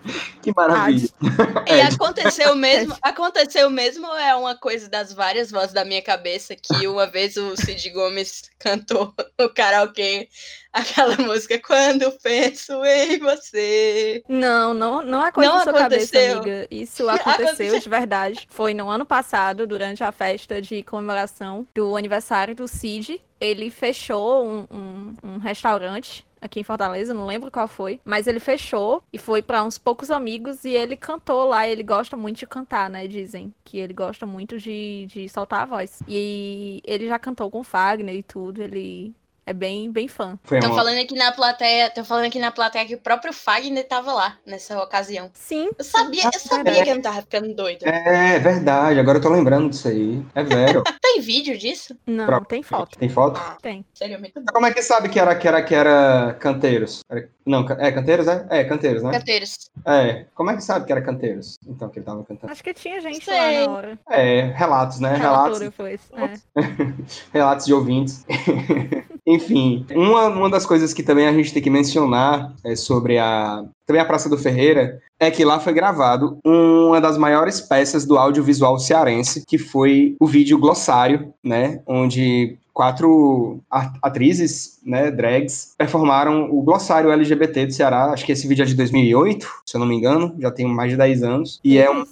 Que 0.42 0.52
maravilha. 0.54 1.08
E 1.68 1.80
aconteceu 1.80 2.54
mesmo, 2.56 2.96
aconteceu 3.00 3.70
mesmo 3.70 4.06
ou 4.06 4.16
é 4.18 4.34
uma 4.34 4.56
coisa 4.56 4.88
das 4.88 5.12
várias 5.12 5.50
vozes 5.50 5.72
da 5.72 5.84
minha 5.84 6.02
cabeça 6.02 6.54
que 6.56 6.86
uma 6.86 7.06
vez 7.06 7.36
o 7.36 7.56
Cid 7.56 7.88
Gomes 7.90 8.50
cantou 8.58 9.14
no 9.38 9.48
karaokê 9.48 10.28
aquela 10.72 11.16
música 11.16 11.58
Quando 11.64 12.10
Penso 12.22 12.84
em 12.84 13.18
Você. 13.18 14.22
Não, 14.28 14.74
não, 14.74 15.02
não 15.02 15.24
é 15.26 15.30
Não 15.36 15.56
da 15.58 15.62
sua 15.64 15.72
cabeça, 15.72 16.18
aconteceu. 16.18 16.38
amiga. 16.38 16.68
Isso 16.70 17.08
aconteceu 17.08 17.44
Aconteceu. 17.46 17.78
de 17.80 17.88
verdade. 17.88 18.46
Foi 18.50 18.74
no 18.74 18.88
ano 18.90 19.06
passado, 19.06 19.66
durante 19.66 20.02
a 20.02 20.10
festa 20.12 20.60
de 20.60 20.82
comemoração 20.82 21.66
do 21.74 21.96
aniversário 21.96 22.54
do 22.54 22.66
Cid. 22.66 23.20
Ele 23.40 23.70
fechou 23.70 24.46
um, 24.46 24.66
um- 24.70 25.14
um 25.22 25.38
restaurante 25.38 26.24
aqui 26.42 26.60
em 26.60 26.64
Fortaleza, 26.64 27.14
não 27.14 27.24
lembro 27.24 27.50
qual 27.50 27.68
foi, 27.68 28.00
mas 28.04 28.26
ele 28.26 28.40
fechou 28.40 29.02
e 29.12 29.18
foi 29.18 29.40
para 29.40 29.62
uns 29.62 29.78
poucos 29.78 30.10
amigos 30.10 30.64
e 30.64 30.70
ele 30.70 30.96
cantou 30.96 31.44
lá. 31.44 31.66
Ele 31.68 31.82
gosta 31.82 32.16
muito 32.16 32.38
de 32.38 32.46
cantar, 32.46 32.90
né? 32.90 33.06
Dizem 33.06 33.54
que 33.64 33.78
ele 33.78 33.94
gosta 33.94 34.26
muito 34.26 34.58
de, 34.58 35.06
de 35.06 35.28
soltar 35.28 35.62
a 35.62 35.66
voz. 35.66 36.02
E 36.08 36.82
ele 36.84 37.06
já 37.06 37.18
cantou 37.18 37.50
com 37.50 37.62
Fagner 37.62 38.16
e 38.16 38.22
tudo. 38.22 38.62
Ele 38.62 39.14
é 39.44 39.52
bem, 39.52 39.90
bem 39.90 40.06
fã. 40.06 40.38
Estão 40.44 40.74
falando 40.74 40.98
aqui 40.98 41.14
na 41.14 41.32
plateia, 41.32 41.90
tô 41.90 42.04
falando 42.04 42.26
aqui 42.26 42.38
na 42.38 42.52
plateia 42.52 42.86
que 42.86 42.94
o 42.94 43.00
próprio 43.00 43.32
Fagner 43.32 43.86
tava 43.86 44.12
lá 44.12 44.38
nessa 44.46 44.80
ocasião. 44.80 45.30
Sim. 45.34 45.70
Eu 45.76 45.84
sabia, 45.84 46.24
eu 46.32 46.38
sabia 46.38 46.78
é. 46.78 46.84
que 46.84 46.90
eu 46.90 46.94
não 46.94 47.02
tava 47.02 47.22
ficando 47.22 47.52
doido. 47.54 47.82
É, 47.84 48.38
verdade, 48.38 49.00
agora 49.00 49.18
eu 49.18 49.22
tô 49.22 49.28
lembrando 49.28 49.70
disso 49.70 49.88
aí. 49.88 50.24
É 50.34 50.44
velho. 50.44 50.84
tem 51.02 51.20
vídeo 51.20 51.58
disso? 51.58 51.96
Não, 52.06 52.26
Pro... 52.26 52.44
tem 52.44 52.62
foto. 52.62 52.96
Tem 52.96 53.08
foto? 53.08 53.40
Ah, 53.42 53.58
tem. 53.60 53.84
Seria 53.92 54.18
muito 54.18 54.40
bom. 54.40 54.46
Como 54.52 54.66
é 54.66 54.72
que 54.72 54.82
sabe 54.82 55.08
que 55.08 55.18
era 55.18 55.34
que 55.34 55.48
era 55.48 55.62
que 55.62 55.74
era 55.74 56.36
canteiros? 56.38 57.00
Era... 57.10 57.28
Não, 57.44 57.66
é 57.68 57.90
canteiros, 57.90 58.28
é? 58.28 58.46
É, 58.48 58.64
canteiros, 58.64 59.02
né? 59.02 59.10
Canteiros. 59.10 59.70
É. 59.84 60.26
Como 60.34 60.50
é 60.50 60.54
que 60.54 60.62
sabe 60.62 60.86
que 60.86 60.92
era 60.92 61.02
canteiros? 61.02 61.58
Então, 61.66 61.88
que 61.88 61.98
ele 61.98 62.06
tava 62.06 62.22
cantando. 62.22 62.52
Acho 62.52 62.62
que 62.62 62.72
tinha 62.72 63.00
gente 63.00 63.24
Sei. 63.24 63.34
lá 63.34 63.66
na 63.66 63.72
hora. 63.72 63.98
É, 64.08 64.42
relatos, 64.54 65.00
né? 65.00 65.16
Relatos. 65.16 65.60
Foi, 65.74 65.94
é. 65.94 66.38
relatos 67.32 67.66
de 67.66 67.74
ouvintes. 67.74 68.24
Enfim, 69.26 69.86
uma, 69.94 70.26
uma 70.28 70.50
das 70.50 70.66
coisas 70.66 70.92
que 70.92 71.02
também 71.02 71.28
a 71.28 71.32
gente 71.32 71.52
tem 71.52 71.62
que 71.62 71.70
mencionar 71.70 72.52
é 72.64 72.74
sobre 72.74 73.18
a 73.18 73.64
também 73.86 74.02
a 74.02 74.04
Praça 74.04 74.28
do 74.28 74.38
Ferreira 74.38 75.00
é 75.18 75.30
que 75.30 75.44
lá 75.44 75.60
foi 75.60 75.72
gravado 75.72 76.38
uma 76.44 77.00
das 77.00 77.16
maiores 77.16 77.60
peças 77.60 78.04
do 78.04 78.18
audiovisual 78.18 78.78
cearense, 78.78 79.44
que 79.46 79.58
foi 79.58 80.16
o 80.18 80.26
vídeo 80.26 80.58
Glossário, 80.58 81.32
né, 81.44 81.80
onde 81.86 82.56
quatro 82.72 83.60
atrizes, 83.70 84.80
né, 84.84 85.10
drags, 85.10 85.74
performaram 85.76 86.50
o 86.50 86.62
glossário 86.62 87.10
LGBT 87.10 87.66
do 87.66 87.72
Ceará. 87.72 88.06
Acho 88.06 88.24
que 88.24 88.32
esse 88.32 88.48
vídeo 88.48 88.62
é 88.62 88.66
de 88.66 88.74
2008, 88.74 89.46
se 89.66 89.76
eu 89.76 89.80
não 89.80 89.86
me 89.86 89.94
engano, 89.94 90.34
já 90.38 90.50
tem 90.50 90.66
mais 90.66 90.90
de 90.90 90.96
10 90.96 91.22
anos. 91.22 91.60
E 91.62 91.78
é 91.78 91.90
um... 91.90 92.04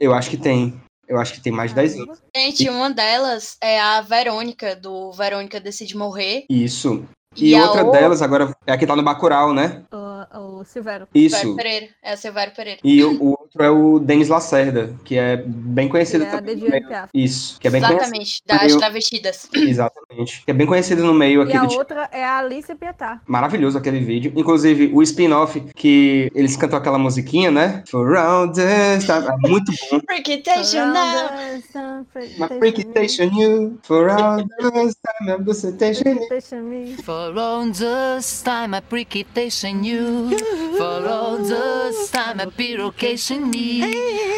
Eu 0.00 0.14
acho 0.14 0.30
que 0.30 0.36
tem. 0.36 0.74
Eu 1.08 1.18
acho 1.18 1.34
que 1.34 1.40
tem 1.40 1.52
mais 1.52 1.70
de 1.70 1.76
10 1.76 2.00
anos. 2.00 2.22
Gente, 2.34 2.68
uma 2.68 2.90
delas 2.90 3.56
é 3.62 3.80
a 3.80 4.00
Verônica, 4.00 4.74
do 4.74 5.12
Verônica 5.12 5.60
Decide 5.60 5.96
Morrer. 5.96 6.44
Isso. 6.50 7.04
E, 7.36 7.50
e 7.50 7.60
outra 7.60 7.84
delas 7.84 8.22
agora 8.22 8.52
é 8.66 8.72
a 8.72 8.78
que 8.78 8.86
tá 8.86 8.96
no 8.96 9.02
Bacurau, 9.02 9.52
né? 9.52 9.84
O, 9.92 10.15
o 10.34 10.64
Silvério. 10.64 11.08
Isso. 11.14 11.36
Silvério 11.36 11.56
Pereira. 11.56 11.88
É 12.02 12.14
o 12.14 12.16
Silvério 12.16 12.54
Pereira. 12.54 12.80
E 12.82 13.04
o, 13.04 13.22
o, 13.22 13.30
outro 13.30 13.62
é 13.62 13.70
o 13.70 13.98
Denis 13.98 14.28
Lacerda, 14.28 14.94
que 15.04 15.16
é 15.16 15.36
bem 15.46 15.88
conhecido 15.88 16.24
é 16.24 16.30
também. 16.30 16.58
Isso. 17.12 17.58
Que 17.60 17.68
é 17.68 17.70
bem 17.70 17.82
Exatamente, 17.82 18.42
das 18.46 18.62
meio... 18.62 18.78
travestidas. 18.78 19.48
Exatamente. 19.54 20.44
Que 20.44 20.50
é 20.50 20.54
bem 20.54 20.66
conhecido 20.66 21.04
no 21.04 21.14
meio 21.14 21.42
aqui. 21.42 21.52
E 21.52 21.56
a 21.56 21.64
outra 21.64 22.08
é 22.12 22.24
a 22.24 22.38
Alice 22.38 22.74
Pietá. 22.74 23.20
Maravilhoso 23.26 23.78
aquele 23.78 24.00
vídeo. 24.00 24.32
Inclusive, 24.36 24.90
o 24.92 25.02
spin-off 25.02 25.60
que 25.74 26.30
eles 26.34 26.56
cantam 26.56 26.78
aquela 26.78 26.98
musiquinha, 26.98 27.50
né? 27.50 27.82
For 27.88 28.16
all 28.16 28.50
the 28.52 28.98
time. 28.98 29.26
É 29.26 29.48
muito 29.48 29.72
bom. 29.90 30.00
Freakitation 30.06 30.86
now. 30.86 32.06
Freakitation 32.58 33.30
you. 33.38 33.78
For 33.82 34.08
all 34.10 34.38
the 34.38 34.70
time, 34.70 35.28
I'm 35.28 35.44
the 35.44 35.54
For 37.02 37.38
all 37.38 37.70
this 37.70 38.42
time, 38.42 38.74
I 38.74 38.80
prequitation 38.80 39.84
you. 39.84 40.15
For 40.16 41.06
all 41.06 41.36
this 41.36 42.10
time, 42.10 42.40
I 42.40 42.46
pirocation 42.46 43.50
me. 43.50 43.82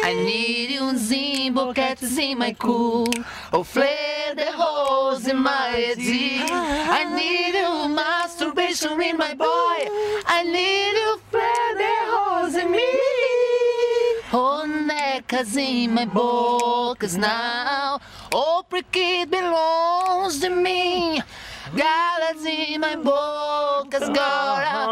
I 0.03 0.13
need 0.13 0.71
you, 0.71 0.91
Zimbo, 0.93 1.73
cats 1.73 2.17
in 2.17 2.37
my 2.37 2.51
cool. 2.51 3.07
Oh, 3.53 3.63
flare 3.63 4.35
the 4.35 4.51
holes 4.51 5.25
in 5.25 5.37
my 5.37 5.51
head. 5.51 5.97
I 5.99 7.03
need 7.15 7.55
you, 7.55 7.87
masturbation 7.95 9.01
in 9.01 9.17
my 9.17 9.33
boy. 9.33 9.79
I 10.27 10.43
need 10.43 10.95
you, 10.99 11.21
flare 11.31 11.75
the 11.83 11.95
holes 12.13 12.55
in 12.55 12.71
me. 12.71 12.89
Oh, 14.33 14.65
necas 14.67 15.55
in 15.55 15.93
my 15.93 16.05
bocas 16.05 17.17
now. 17.17 18.01
Oh, 18.33 18.65
pricky 18.69 19.23
belongs 19.25 20.39
to 20.41 20.49
me. 20.49 21.21
Galas 21.73 22.45
in 22.45 22.79
my 22.79 22.95
bocas 22.95 24.03
agora. 24.03 24.87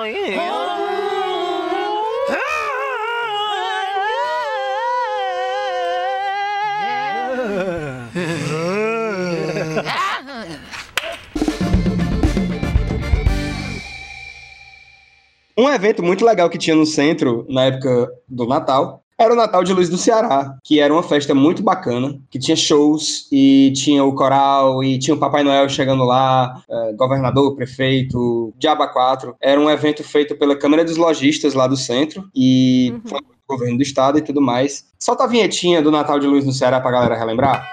Um 15.58 15.70
evento 15.70 16.04
muito 16.04 16.24
legal 16.24 16.50
que 16.50 16.58
tinha 16.58 16.76
no 16.76 16.86
centro 16.86 17.46
na 17.50 17.66
época 17.66 18.12
do 18.28 18.46
Natal 18.46 19.04
era 19.20 19.34
o 19.34 19.36
Natal 19.36 19.64
de 19.64 19.74
Luz 19.74 19.90
do 19.90 19.98
Ceará, 19.98 20.56
que 20.64 20.80
era 20.80 20.94
uma 20.94 21.02
festa 21.02 21.34
muito 21.34 21.64
bacana, 21.64 22.20
que 22.30 22.38
tinha 22.38 22.56
shows 22.56 23.28
e 23.32 23.74
tinha 23.76 24.04
o 24.04 24.14
coral 24.14 24.84
e 24.84 25.00
tinha 25.00 25.16
o 25.16 25.20
Papai 25.20 25.44
Noel 25.44 25.68
chegando 25.68 26.04
lá, 26.04 26.62
eh, 26.70 26.94
governador, 26.94 27.56
prefeito, 27.56 28.54
Diaba 28.58 28.88
4. 28.88 29.36
Era 29.42 29.60
um 29.60 29.70
evento 29.70 30.04
feito 30.04 30.36
pela 30.36 30.56
Câmara 30.56 30.86
dos 30.86 30.98
Lojistas 30.98 31.56
lá 31.56 31.66
do 31.66 31.76
centro 31.76 32.30
e 32.36 32.92
uhum. 32.94 33.02
foi 33.10 33.20
o 33.20 33.24
governo 33.50 33.78
do 33.78 33.84
estado 33.84 34.20
e 34.20 34.22
tudo 34.22 34.40
mais. 34.40 34.86
Solta 35.00 35.24
a 35.24 35.28
vinhetinha 35.28 35.82
do 35.82 35.90
Natal 35.90 36.20
de 36.20 36.28
Luz 36.28 36.46
do 36.46 36.54
Ceará 36.54 36.80
pra 36.80 36.92
galera 36.92 37.18
relembrar. 37.18 37.68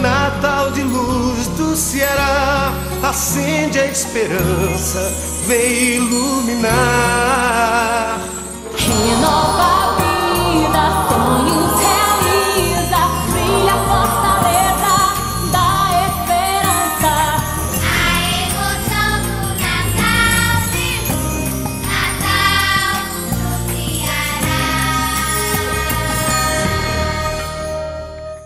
Natal 0.00 0.70
de 0.70 0.82
Luz 0.82 1.48
do 1.48 1.74
Ceará, 1.74 2.72
acende 3.02 3.80
a 3.80 3.86
esperança, 3.86 5.12
vem 5.46 5.96
iluminar. 5.96 7.34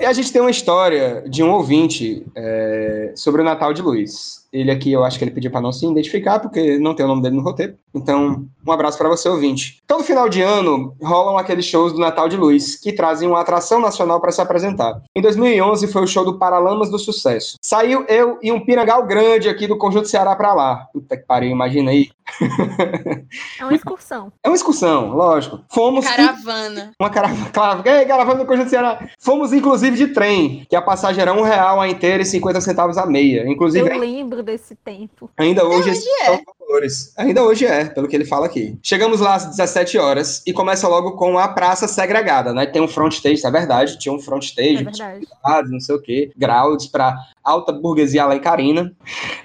A 0.09 0.13
gente 0.15 0.33
tem 0.33 0.41
uma 0.41 0.51
história 0.51 1.23
de 1.29 1.43
um 1.43 1.51
ouvinte 1.51 2.25
é, 2.35 3.13
sobre 3.15 3.43
o 3.43 3.45
Natal 3.45 3.75
de 3.75 3.83
Luz. 3.83 4.48
Ele 4.53 4.71
aqui, 4.71 4.93
eu 4.93 5.05
acho 5.05 5.19
que 5.19 5.25
ele 5.25 5.31
pediu 5.31 5.51
para 5.51 5.61
não 5.61 5.73
se 5.73 5.87
identificar, 5.87 6.41
porque 6.41 6.79
não 6.79 6.95
tem 6.95 7.05
o 7.05 7.09
nome 7.09 7.23
dele 7.23 7.37
no 7.37 7.43
roteiro. 7.43 7.77
Então, 7.95 8.47
um 8.67 8.73
abraço 8.73 8.99
para 8.99 9.09
você, 9.09 9.29
ouvinte. 9.29 9.79
Todo 9.87 10.05
final 10.05 10.29
de 10.29 10.41
ano 10.41 10.95
rolam 11.03 11.37
aqueles 11.37 11.65
shows 11.65 11.93
do 11.93 11.99
Natal 11.99 12.29
de 12.29 12.37
Luz, 12.37 12.77
que 12.77 12.93
trazem 12.93 13.29
uma 13.29 13.41
atração 13.41 13.81
nacional 13.81 14.21
para 14.21 14.33
se 14.33 14.41
apresentar. 14.41 15.03
Em 15.17 15.21
2011 15.21 15.87
foi 15.89 16.03
o 16.03 16.07
show 16.07 16.25
do 16.25 16.39
Paralamas 16.39 16.91
do 16.91 16.99
Sucesso. 16.99 17.57
Saiu 17.63 18.05
eu 18.09 18.39
e 18.43 18.53
um 18.53 18.61
pirangal 18.65 19.07
grande 19.07 19.49
aqui 19.49 19.67
do 19.67 19.77
Conjunto 19.77 20.09
Ceará 20.09 20.35
para 20.37 20.55
lá. 20.55 20.87
Puta 20.93 21.17
que 21.17 21.25
pariu, 21.25 21.51
imagina 21.51 21.91
aí. 21.91 22.11
É 23.59 23.65
uma 23.65 23.75
excursão. 23.75 24.33
É 24.43 24.49
uma 24.49 24.57
excursão, 24.57 25.15
lógico. 25.15 25.61
Fomos. 25.69 26.07
Caravana. 26.07 26.93
Uma 26.99 27.11
caravana, 27.11 27.51
claro. 27.53 27.83
Caravana 27.83 28.41
do 28.41 28.47
Conjunto 28.47 28.71
Ceará. 28.71 29.09
Fomos, 29.19 29.53
inclusive, 29.53 29.97
de 29.97 30.09
trem, 30.09 30.67
que 30.69 30.77
a 30.77 30.83
passagem 30.83 31.21
era 31.21 31.33
um 31.33 31.43
real 31.43 31.81
a 31.81 31.89
inteira 31.89 32.23
e 32.23 32.27
50 32.27 32.61
centavos 32.61 32.97
a 32.97 33.05
meia. 33.07 33.47
Inclusive. 33.49 33.89
Eu 33.89 33.99
lembro 33.99 34.38
desse 34.43 34.75
tempo. 34.75 35.31
Ainda 35.37 35.67
hoje. 35.67 35.91
hoje 35.91 36.09
é. 36.27 36.58
Ainda 37.17 37.43
hoje 37.43 37.67
é, 37.67 37.87
pelo 37.87 38.07
que 38.07 38.15
ele 38.15 38.25
fala 38.25 38.47
aqui. 38.47 38.79
Chegamos 38.83 39.21
lá 39.21 39.35
às 39.35 39.47
17 39.47 39.99
horas 39.99 40.43
e 40.47 40.53
começa 40.53 40.87
logo 40.87 41.13
com 41.13 41.39
a 41.39 41.49
praça 41.49 41.89
segregada, 41.89 42.53
né? 42.53 42.67
Tem 42.67 42.83
um 42.83 42.89
front 42.89 43.13
stage, 43.15 43.47
é 43.47 43.51
verdade, 43.51 43.99
tinha 43.99 44.13
um 44.13 44.21
front 44.21 44.45
stage, 44.45 44.85
é 44.85 45.63
não 45.65 45.81
sei 45.81 45.95
o 45.95 46.03
quê, 46.03 46.31
graus 46.37 46.87
para 46.87 47.17
alta 47.43 47.73
burguesia 47.73 48.27
lá 48.27 48.37
em 48.37 48.41
Carina. 48.41 48.93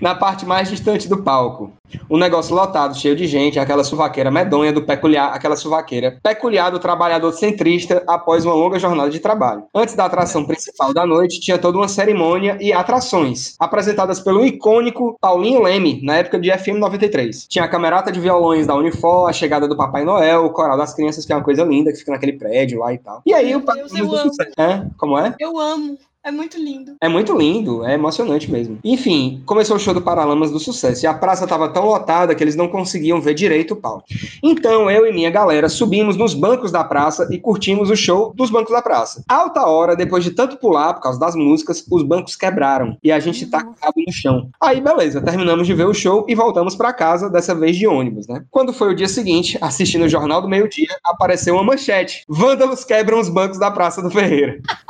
Na 0.01 0.13
parte 0.13 0.45
mais 0.45 0.69
distante 0.69 1.07
do 1.07 1.23
palco, 1.23 1.71
um 2.09 2.17
negócio 2.17 2.55
lotado, 2.55 2.97
cheio 2.97 3.15
de 3.15 3.25
gente, 3.27 3.59
aquela 3.59 3.83
suvaqueira 3.83 4.31
medonha 4.31 4.73
do 4.73 4.83
peculiar, 4.83 5.33
aquela 5.33 5.55
suvaqueira 5.55 6.19
peculiar 6.21 6.69
do 6.71 6.79
trabalhador 6.79 7.31
centrista 7.31 8.03
após 8.07 8.45
uma 8.45 8.53
longa 8.53 8.79
jornada 8.79 9.09
de 9.09 9.19
trabalho. 9.19 9.63
Antes 9.73 9.95
da 9.95 10.05
atração 10.05 10.45
principal 10.45 10.93
da 10.93 11.05
noite, 11.05 11.39
tinha 11.39 11.57
toda 11.57 11.77
uma 11.77 11.87
cerimônia 11.87 12.57
e 12.59 12.73
atrações, 12.73 13.55
apresentadas 13.59 14.19
pelo 14.19 14.45
icônico 14.45 15.17
Paulinho 15.21 15.61
Leme, 15.61 16.01
na 16.03 16.17
época 16.17 16.39
de 16.39 16.51
FM 16.51 16.79
93. 16.79 17.12
Tinha 17.47 17.65
a 17.65 17.67
camerata 17.67 18.11
de 18.11 18.19
violões 18.19 18.67
da 18.67 18.75
Unifor, 18.75 19.29
a 19.29 19.33
chegada 19.33 19.67
do 19.67 19.77
Papai 19.77 20.03
Noel, 20.03 20.45
o 20.45 20.49
coral 20.51 20.77
das 20.77 20.93
crianças, 20.93 21.25
que 21.25 21.33
é 21.33 21.35
uma 21.35 21.43
coisa 21.43 21.63
linda, 21.63 21.91
que 21.91 21.99
fica 21.99 22.11
naquele 22.11 22.33
prédio 22.33 22.79
lá 22.79 22.93
e 22.93 22.97
tal. 22.97 23.21
E 23.25 23.33
aí 23.33 23.49
Meu 23.49 23.59
o 23.59 23.61
Deus, 23.61 23.93
eu 23.93 24.15
amo. 24.15 24.31
É? 24.57 24.87
Como 24.97 25.17
é? 25.17 25.35
Eu 25.39 25.59
amo. 25.59 25.97
É 26.25 26.31
muito 26.31 26.57
lindo. 26.57 26.95
É 27.01 27.09
muito 27.09 27.37
lindo, 27.37 27.85
é 27.85 27.95
emocionante 27.95 28.49
mesmo. 28.49 28.79
Enfim, 28.81 29.43
começou 29.45 29.75
o 29.75 29.79
show 29.79 29.93
do 29.93 30.01
Paralamas 30.01 30.51
do 30.51 30.59
Sucesso 30.59 31.03
e 31.03 31.07
a 31.07 31.13
praça 31.13 31.43
estava 31.43 31.67
tão 31.67 31.85
lotada 31.85 32.33
que 32.33 32.41
eles 32.41 32.55
não 32.55 32.69
conseguiam 32.69 33.19
ver 33.19 33.33
direito 33.33 33.73
o 33.73 33.75
palco. 33.75 34.05
Então 34.41 34.89
eu 34.89 35.05
e 35.05 35.11
minha 35.11 35.29
galera 35.29 35.67
subimos 35.67 36.15
nos 36.15 36.33
bancos 36.33 36.71
da 36.71 36.81
praça 36.81 37.27
e 37.29 37.37
curtimos 37.37 37.89
o 37.89 37.95
show 37.97 38.31
dos 38.33 38.49
bancos 38.49 38.71
da 38.71 38.81
praça. 38.81 39.21
Alta 39.27 39.65
hora, 39.67 39.97
depois 39.97 40.23
de 40.23 40.31
tanto 40.31 40.55
pular 40.55 40.93
por 40.93 41.01
causa 41.01 41.19
das 41.19 41.35
músicas, 41.35 41.85
os 41.91 42.03
bancos 42.03 42.37
quebraram 42.37 42.97
e 43.03 43.11
a 43.11 43.19
gente 43.19 43.45
tá 43.47 43.61
cabo 43.61 44.01
no 44.07 44.13
chão. 44.13 44.49
Aí 44.61 44.79
beleza, 44.79 45.21
terminamos 45.21 45.67
de 45.67 45.73
ver 45.73 45.87
o 45.87 45.93
show 45.93 46.25
e 46.29 46.35
voltamos 46.35 46.73
para 46.73 46.93
casa, 46.93 47.29
dessa 47.29 47.53
vez 47.53 47.75
de 47.75 47.85
ônibus, 47.85 48.29
né? 48.29 48.45
Quando 48.49 48.71
foi 48.71 48.93
o 48.93 48.95
dia 48.95 49.09
seguinte, 49.09 49.57
assistindo 49.59 50.05
o 50.05 50.09
Jornal 50.09 50.41
do 50.41 50.47
Meio 50.47 50.69
Dia, 50.69 50.95
apareceu 51.03 51.55
uma 51.55 51.65
manchete: 51.65 52.23
Vândalos 52.29 52.85
quebram 52.85 53.19
os 53.19 53.27
bancos 53.27 53.59
da 53.59 53.69
Praça 53.69 54.01
do 54.01 54.09
Ferreira. 54.09 54.61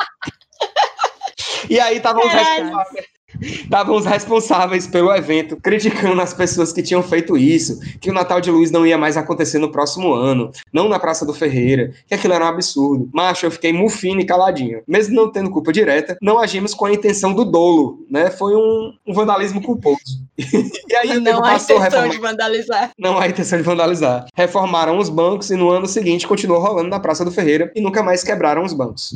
E 1.74 1.80
aí 1.80 2.00
os 2.24 2.32
responsáveis. 2.32 3.08
Estavam 3.42 3.96
os 3.96 4.06
responsáveis 4.06 4.88
pelo 4.88 5.14
evento 5.14 5.58
criticando 5.58 6.22
as 6.22 6.34
pessoas 6.34 6.72
que 6.72 6.82
tinham 6.84 7.02
feito 7.04 7.38
isso, 7.38 7.80
que 8.00 8.10
o 8.10 8.14
Natal 8.14 8.40
de 8.42 8.52
Luz 8.52 8.72
não 8.72 8.86
ia 8.86 8.98
mais 8.98 9.18
acontecer 9.18 9.60
no 9.60 9.72
próximo 9.72 10.14
ano, 10.14 10.52
não 10.72 10.88
na 10.88 11.00
Praça 11.00 11.26
do 11.26 11.34
Ferreira, 11.34 11.92
que 12.08 12.14
aquilo 12.14 12.34
era 12.34 12.46
um 12.46 12.50
absurdo. 12.50 13.10
Macho, 13.14 13.46
eu 13.46 13.52
fiquei 13.52 13.74
mufino 13.74 14.22
e 14.22 14.26
caladinho. 14.26 14.82
Mesmo 14.88 15.16
não 15.16 15.32
tendo 15.32 15.50
culpa 15.50 15.72
direta, 15.72 16.18
não 16.22 16.40
agimos 16.40 16.74
com 16.74 16.86
a 16.86 16.92
intenção 16.94 17.34
do 17.34 17.46
dolo, 17.46 18.06
né? 18.10 18.30
Foi 18.30 18.56
um, 18.56 18.94
um 19.08 19.14
vandalismo 19.14 19.62
culposo. 19.62 20.24
e 20.38 20.96
aí 20.96 21.18
o 21.18 21.22
Não 21.22 21.40
há 21.40 21.52
passou, 21.54 21.76
intenção 21.78 22.02
reforma- 22.02 22.10
de 22.10 22.20
vandalizar. 22.20 22.92
não 22.98 23.18
há 23.20 23.28
intenção 23.28 23.58
de 23.58 23.64
vandalizar. 23.64 24.26
Reformaram 24.36 24.98
os 24.98 25.10
bancos 25.10 25.52
e 25.52 25.56
no 25.56 25.70
ano 25.70 25.88
seguinte 25.88 26.28
continuou 26.28 26.60
rolando 26.60 26.90
na 26.90 27.00
Praça 27.00 27.24
do 27.24 27.32
Ferreira 27.32 27.72
e 27.76 27.82
nunca 27.82 28.02
mais 28.02 28.24
quebraram 28.24 28.64
os 28.64 28.74
bancos. 28.74 29.16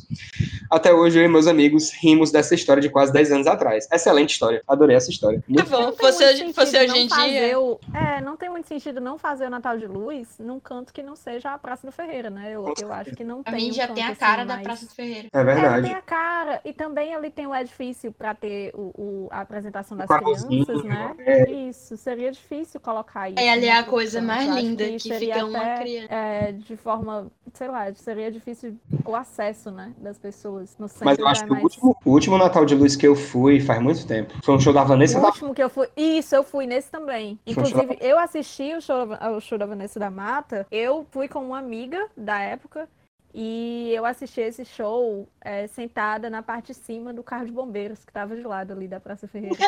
Até 0.70 0.94
hoje 0.94 1.20
eu 1.20 1.24
e 1.26 1.28
meus 1.28 1.48
amigos 1.48 1.92
rimos 2.02 2.32
dessa 2.32 2.54
história 2.54 2.82
de 2.82 2.90
quase 2.90 3.12
10 3.12 3.32
anos 3.32 3.48
atrás. 3.48 3.88
Excelente 4.08 4.32
história. 4.32 4.64
Adorei 4.68 4.96
essa 4.96 5.10
história. 5.10 5.40
Tá 5.40 5.46
Muito 5.48 5.70
bom, 5.70 5.82
Não 5.82 5.92
tem 5.92 5.98
fosse, 5.98 6.54
fosse 6.54 6.72
sentido 6.72 6.92
hoje 6.92 7.00
em 7.00 7.04
não 7.04 7.10
fazer 7.16 7.30
dia. 7.48 7.60
o- 7.60 7.80
É, 7.94 8.22
não 8.22 8.38
tem 8.38 8.50
muito 8.50 8.68
sentido 8.68 9.02
não 9.02 9.18
fazer 9.18 9.46
o 9.48 9.50
Natal 9.50 9.78
de 9.78 9.86
Luz 9.88 10.38
num 10.40 10.60
canto 10.60 10.94
que 10.94 11.02
não 11.04 11.16
seja 11.16 11.54
a 11.54 11.58
Praça 11.58 11.86
do 11.86 11.92
Ferreira, 11.92 12.30
né? 12.30 12.50
Eu, 12.52 12.74
eu 12.82 12.94
acho 12.94 13.16
que 13.16 13.24
não 13.24 13.44
Pra 13.44 13.54
tem 13.54 13.64
mim 13.66 13.70
um 13.72 13.74
já 13.74 13.88
tem 13.88 14.04
a 14.04 14.08
assim 14.10 14.16
cara 14.20 14.44
da 14.46 14.54
mais- 14.56 14.64
Praça 14.68 14.86
do 14.86 14.92
Ferreira. 14.94 15.28
É 15.34 15.40
É, 15.40 15.44
verdade. 15.44 15.82
tem 15.88 15.94
a 15.96 16.02
cara. 16.02 16.62
E 16.66 16.74
também 16.74 17.14
ali 17.14 17.30
tem 17.30 17.48
o 17.48 17.56
edifício 17.56 18.12
para 18.12 18.34
ter 18.34 18.72
o, 18.74 18.92
o- 18.98 19.28
a 19.32 19.42
apresentação 19.42 19.98
das 19.98 20.08
crianças, 20.08 20.84
né? 20.84 21.16
é. 21.20 21.52
Isso, 21.52 21.98
seria 21.98 22.32
difícil 22.32 22.80
colocar 22.80 23.30
isso. 23.30 23.40
É, 23.40 23.50
ali 23.52 23.66
é 23.68 23.74
né, 23.74 23.80
a 23.80 23.84
coisa 23.84 24.22
mais 24.22 24.48
linda, 24.56 24.86
que 24.90 25.00
seria 25.00 25.36
fica 25.36 25.46
uma 25.46 25.60
até, 25.60 25.78
criança. 25.82 26.14
é, 26.14 26.52
de 26.54 26.76
forma, 26.78 27.28
sei 27.54 27.68
lá, 27.68 27.94
seria 27.94 28.32
difícil 28.32 28.78
o 29.06 29.16
acesso, 29.16 29.72
né, 29.72 29.94
das 29.98 30.18
pessoas. 30.18 30.76
No 30.78 30.88
centro 30.88 31.06
Mas 31.06 31.20
eu 31.20 31.28
acho 31.28 31.42
é 31.44 31.46
que 31.46 31.50
o 31.52 31.54
mais... 31.54 31.64
último, 31.64 31.98
o 32.06 32.12
último 32.12 32.38
Natal 32.38 32.66
de 32.66 32.76
Luz 32.76 32.96
que 32.96 33.08
eu 33.08 33.16
fui 33.16 33.60
faz 33.60 33.82
muito 33.82 33.97
tempo. 34.06 34.34
Foi 34.44 34.56
um 34.56 34.60
show 34.60 34.74
da 34.74 34.84
Vanessa 34.84 35.18
O 35.18 35.22
da 35.22 35.28
último 35.30 35.54
que 35.54 35.64
eu 35.64 35.70
fui. 35.70 35.88
Isso, 35.96 36.36
eu 36.36 36.44
fui 36.44 36.68
nesse 36.68 36.92
também. 36.92 37.40
Foi 37.46 37.64
um 37.64 37.66
show 37.66 37.82
Inclusive, 37.82 37.98
eu 38.02 38.20
assisti 38.20 38.74
o 38.74 38.82
show, 38.82 39.08
o 39.36 39.40
show 39.40 39.58
da 39.58 39.66
Vanessa 39.66 40.00
da 40.00 40.10
Mata. 40.10 40.68
Eu 40.70 41.06
fui 41.12 41.28
com 41.28 41.40
uma 41.40 41.60
amiga 41.60 42.08
da 42.16 42.40
época. 42.40 42.88
E 43.34 43.92
eu 43.94 44.06
assisti 44.06 44.42
esse 44.42 44.66
show 44.66 45.28
é, 45.42 45.68
sentada 45.68 46.30
na 46.30 46.42
parte 46.42 46.68
de 46.68 46.76
cima 46.76 47.14
do 47.14 47.22
carro 47.22 47.46
de 47.46 47.52
bombeiros, 47.52 48.04
que 48.04 48.12
tava 48.12 48.36
de 48.36 48.42
lado 48.42 48.74
ali 48.74 48.88
da 48.88 49.00
Praça 49.00 49.28
Ferreira. 49.28 49.58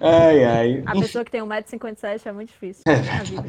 Ai, 0.00 0.44
ai. 0.44 0.82
A 0.86 0.92
pessoa 0.92 1.24
que 1.24 1.30
tem 1.30 1.40
1,57m 1.40 2.26
é 2.26 2.32
muito 2.32 2.48
difícil 2.48 2.82
vida. 3.24 3.42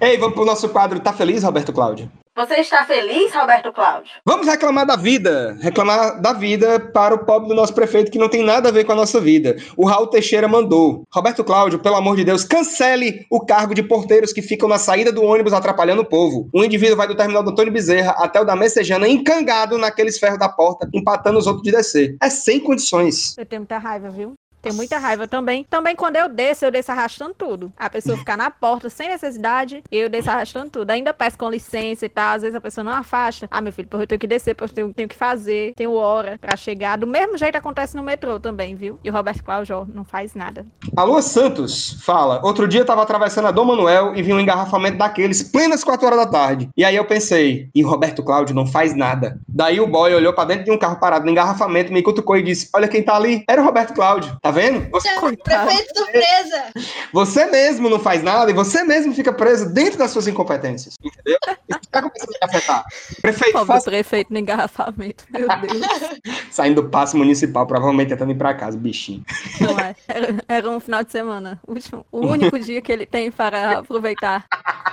Ei, 0.00 0.18
vamos 0.18 0.34
pro 0.34 0.44
nosso 0.44 0.68
quadro 0.68 1.00
Tá 1.00 1.12
Feliz, 1.12 1.42
Roberto 1.42 1.72
Cláudio? 1.72 2.10
Você 2.36 2.54
está 2.54 2.84
feliz, 2.84 3.32
Roberto 3.32 3.72
Cláudio? 3.72 4.10
Vamos 4.26 4.48
reclamar 4.48 4.84
da 4.84 4.96
vida. 4.96 5.56
Reclamar 5.60 6.20
da 6.20 6.32
vida 6.32 6.80
para 6.80 7.14
o 7.14 7.24
pobre 7.24 7.48
do 7.48 7.54
nosso 7.54 7.72
prefeito 7.72 8.10
que 8.10 8.18
não 8.18 8.28
tem 8.28 8.42
nada 8.42 8.70
a 8.70 8.72
ver 8.72 8.82
com 8.82 8.90
a 8.90 8.96
nossa 8.96 9.20
vida. 9.20 9.56
O 9.76 9.86
Raul 9.86 10.08
Teixeira 10.08 10.48
mandou. 10.48 11.04
Roberto 11.14 11.44
Cláudio, 11.44 11.78
pelo 11.78 11.94
amor 11.94 12.16
de 12.16 12.24
Deus, 12.24 12.42
cancele 12.42 13.24
o 13.30 13.38
cargo 13.38 13.72
de 13.72 13.84
porteiros 13.84 14.32
que 14.32 14.42
ficam 14.42 14.68
na 14.68 14.78
saída 14.78 15.12
do 15.12 15.22
ônibus 15.22 15.52
atrapalhando 15.52 16.02
o 16.02 16.04
povo. 16.04 16.48
O 16.52 16.64
indivíduo 16.64 16.96
vai 16.96 17.06
do 17.06 17.14
terminal 17.14 17.44
do 17.44 17.50
Antônio 17.50 17.72
Bezerra 17.72 18.16
até 18.18 18.40
o 18.40 18.44
da 18.44 18.56
Messejana 18.56 19.06
encangado 19.06 19.78
naqueles 19.78 20.18
ferros 20.18 20.38
da 20.40 20.48
porta, 20.48 20.88
empatando 20.92 21.38
os 21.38 21.46
outros 21.46 21.62
de 21.62 21.70
descer. 21.70 22.16
É 22.20 22.28
sem 22.28 22.58
condições. 22.58 23.38
Eu 23.38 23.46
tenho 23.46 23.60
muita 23.60 23.78
raiva, 23.78 24.10
viu? 24.10 24.34
Tenho 24.64 24.76
muita 24.76 24.98
raiva 24.98 25.28
também. 25.28 25.64
Também 25.68 25.94
quando 25.94 26.16
eu 26.16 26.26
desço, 26.26 26.64
eu 26.64 26.70
desço 26.70 26.90
arrastando 26.90 27.34
tudo. 27.34 27.70
A 27.76 27.90
pessoa 27.90 28.16
ficar 28.16 28.36
na 28.36 28.50
porta 28.50 28.88
sem 28.88 29.08
necessidade, 29.08 29.82
eu 29.92 30.08
desço 30.08 30.30
arrastando 30.30 30.70
tudo. 30.70 30.90
Ainda 30.90 31.12
peço 31.12 31.36
com 31.36 31.50
licença 31.50 32.06
e 32.06 32.08
tal. 32.08 32.36
Às 32.36 32.42
vezes 32.42 32.56
a 32.56 32.60
pessoa 32.60 32.82
não 32.82 32.92
afasta. 32.92 33.46
Ah, 33.50 33.60
meu 33.60 33.72
filho, 33.72 33.88
porque 33.88 34.04
eu 34.04 34.06
tenho 34.06 34.18
que 34.18 34.26
descer, 34.26 34.54
porque 34.54 34.80
eu 34.80 34.92
tenho, 34.94 35.08
que 35.08 35.14
fazer. 35.14 35.74
Tenho 35.76 35.92
hora 35.92 36.38
pra 36.40 36.56
chegar. 36.56 36.96
Do 36.96 37.06
mesmo 37.06 37.36
jeito 37.36 37.56
acontece 37.56 37.94
no 37.94 38.02
metrô 38.02 38.40
também, 38.40 38.74
viu? 38.74 38.98
E 39.04 39.10
o 39.10 39.12
Roberto 39.12 39.44
Cláudio 39.44 39.76
ó, 39.76 39.84
não 39.86 40.02
faz 40.02 40.34
nada. 40.34 40.64
A 40.96 41.04
Lua 41.04 41.20
Santos 41.20 42.02
fala: 42.02 42.40
Outro 42.42 42.66
dia 42.66 42.80
eu 42.80 42.86
tava 42.86 43.02
atravessando 43.02 43.48
a 43.48 43.50
Dom 43.50 43.66
Manuel 43.66 44.14
e 44.16 44.22
vi 44.22 44.32
um 44.32 44.40
engarrafamento 44.40 44.96
daqueles, 44.96 45.42
plenas 45.42 45.84
4 45.84 46.06
horas 46.06 46.18
da 46.18 46.26
tarde. 46.26 46.70
E 46.74 46.84
aí 46.84 46.96
eu 46.96 47.04
pensei: 47.04 47.68
e 47.74 47.84
o 47.84 47.88
Roberto 47.88 48.22
Cláudio 48.22 48.54
não 48.54 48.66
faz 48.66 48.96
nada. 48.96 49.38
Daí 49.46 49.78
o 49.78 49.86
boy 49.86 50.14
olhou 50.14 50.32
pra 50.32 50.44
dentro 50.46 50.64
de 50.64 50.70
um 50.70 50.78
carro 50.78 50.98
parado 50.98 51.26
no 51.26 51.30
engarrafamento, 51.30 51.92
me 51.92 52.02
cutucou 52.02 52.36
e 52.36 52.42
disse: 52.42 52.70
Olha 52.74 52.88
quem 52.88 53.02
tá 53.02 53.14
ali. 53.14 53.44
Era 53.46 53.60
o 53.60 53.64
Roberto 53.64 53.92
Cláudio. 53.92 54.36
Tá 54.40 54.50
vendo? 54.54 54.88
Você, 54.90 55.08
Coitado. 55.16 55.66
Prefeito 55.66 55.98
surpresa! 55.98 56.64
você 57.12 57.46
mesmo 57.46 57.88
não 57.90 57.98
faz 57.98 58.22
nada 58.22 58.50
e 58.50 58.54
você 58.54 58.82
mesmo 58.84 59.14
fica 59.14 59.32
preso 59.32 59.68
dentro 59.72 59.98
das 59.98 60.10
suas 60.10 60.26
incompetências. 60.26 60.94
Entendeu? 61.02 61.38
Isso 61.68 61.80
tá 61.90 62.02
começando 62.02 62.34
a 62.42 62.46
afetar. 62.46 62.84
Prefeito, 63.20 63.52
Pobre 63.52 63.66
faça... 63.66 63.90
prefeito 63.90 64.32
no 64.32 64.38
engarrafamento. 64.38 65.24
Meu 65.30 65.48
Deus. 65.48 65.82
saindo 66.50 66.82
do 66.82 66.88
passo 66.88 67.16
municipal, 67.16 67.66
provavelmente 67.66 68.08
tentando 68.08 68.32
ir 68.32 68.36
pra 68.36 68.54
casa, 68.54 68.76
bichinho. 68.78 69.24
Não 69.60 69.78
é. 69.78 69.94
Era, 70.08 70.36
era 70.48 70.70
um 70.70 70.80
final 70.80 71.02
de 71.04 71.10
semana. 71.12 71.60
O, 71.66 71.72
último- 71.72 72.06
o 72.10 72.26
único 72.26 72.58
dia 72.58 72.80
que 72.80 72.92
ele 72.92 73.06
tem 73.06 73.30
para 73.30 73.78
aproveitar 73.78 74.46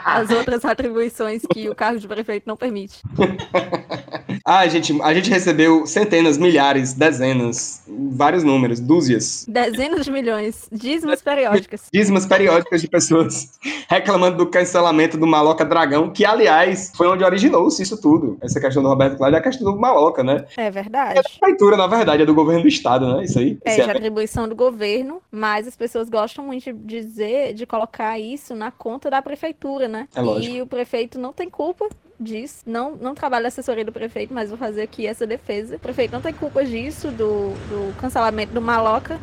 as 0.03 0.30
outras 0.32 0.66
atribuições 0.66 1.43
que 1.51 1.70
o 1.70 1.76
cargo 1.76 1.99
de 1.99 2.07
prefeito 2.07 2.43
não 2.47 2.57
permite. 2.57 3.01
Ah, 4.43 4.68
gente, 4.68 4.99
a 5.03 5.14
gente 5.14 5.30
recebeu 5.30 5.86
centenas, 5.86 6.36
milhares, 6.38 6.93
dezenas, 6.93 7.84
vários 7.88 8.43
números, 8.43 8.80
dúzias. 8.80 9.45
Dezenas 9.52 10.06
de 10.06 10.12
milhões, 10.12 10.70
dízimos 10.72 11.22
periódicas. 11.22 11.89
dízimas 11.93 12.26
periódicas 12.26 12.82
de 12.82 12.88
pessoas 12.88 13.60
reclamando 13.89 14.38
do 14.38 14.45
cancelamento 14.45 15.18
do 15.18 15.28
Maloca 15.28 15.66
Dragão, 15.66 16.10
que, 16.10 16.24
aliás, 16.24 16.93
foi 16.95 17.08
onde 17.08 17.22
originou-se 17.22 17.84
isso 17.84 17.99
tudo. 17.99 18.38
Essa 18.41 18.62
questão 18.62 18.82
do 18.82 18.88
Roberto 18.88 19.18
Cláudio 19.18 19.36
é 19.36 19.39
a 19.39 19.43
questão 19.43 19.74
do 19.74 19.78
Maloca, 19.78 20.24
né? 20.24 20.45
É 20.56 20.72
verdade. 20.72 21.20
A 21.20 21.24
prefeitura, 21.24 21.76
na 21.76 21.86
verdade, 21.86 22.24
é 22.24 22.26
do 22.26 22.34
governo 22.34 22.62
do 22.62 22.70
estado, 22.70 23.14
né? 23.14 23.26
Isso 23.26 23.39
aí. 23.39 23.60
É 23.66 23.76
de 23.76 23.82
atribuição 23.82 24.47
do 24.47 24.56
governo, 24.56 25.22
mas 25.30 25.68
as 25.68 25.76
pessoas 25.76 26.08
gostam 26.08 26.45
muito 26.45 26.72
de 26.72 27.02
dizer, 27.02 27.54
de 27.54 27.66
colocar 27.66 28.18
isso 28.18 28.56
na 28.56 28.72
conta 28.72 29.10
da 29.10 29.22
prefeitura, 29.22 29.89
né? 29.89 30.08
É 30.16 30.22
lógico. 30.22 30.56
E 30.56 30.62
o 30.62 30.66
prefeito 30.66 31.20
não 31.20 31.34
tem 31.34 31.49
culpa 31.49 31.89
disso. 32.18 32.64
Não, 32.66 32.95
não 32.95 33.14
trabalho 33.14 33.43
na 33.43 33.47
assessoria 33.49 33.84
do 33.84 33.91
prefeito, 33.91 34.34
mas 34.34 34.49
vou 34.49 34.58
fazer 34.58 34.84
aqui 34.84 35.06
essa 35.06 35.28
defesa. 35.28 35.76
O 35.76 35.80
prefeito 35.80 36.14
não 36.14 36.22
tem 36.22 36.32
culpa 36.32 36.64
disso, 36.64 37.10
do, 37.10 37.49
do 37.68 37.93
cancelamento 37.99 38.54
do 38.54 38.62
Maloca. 38.62 39.20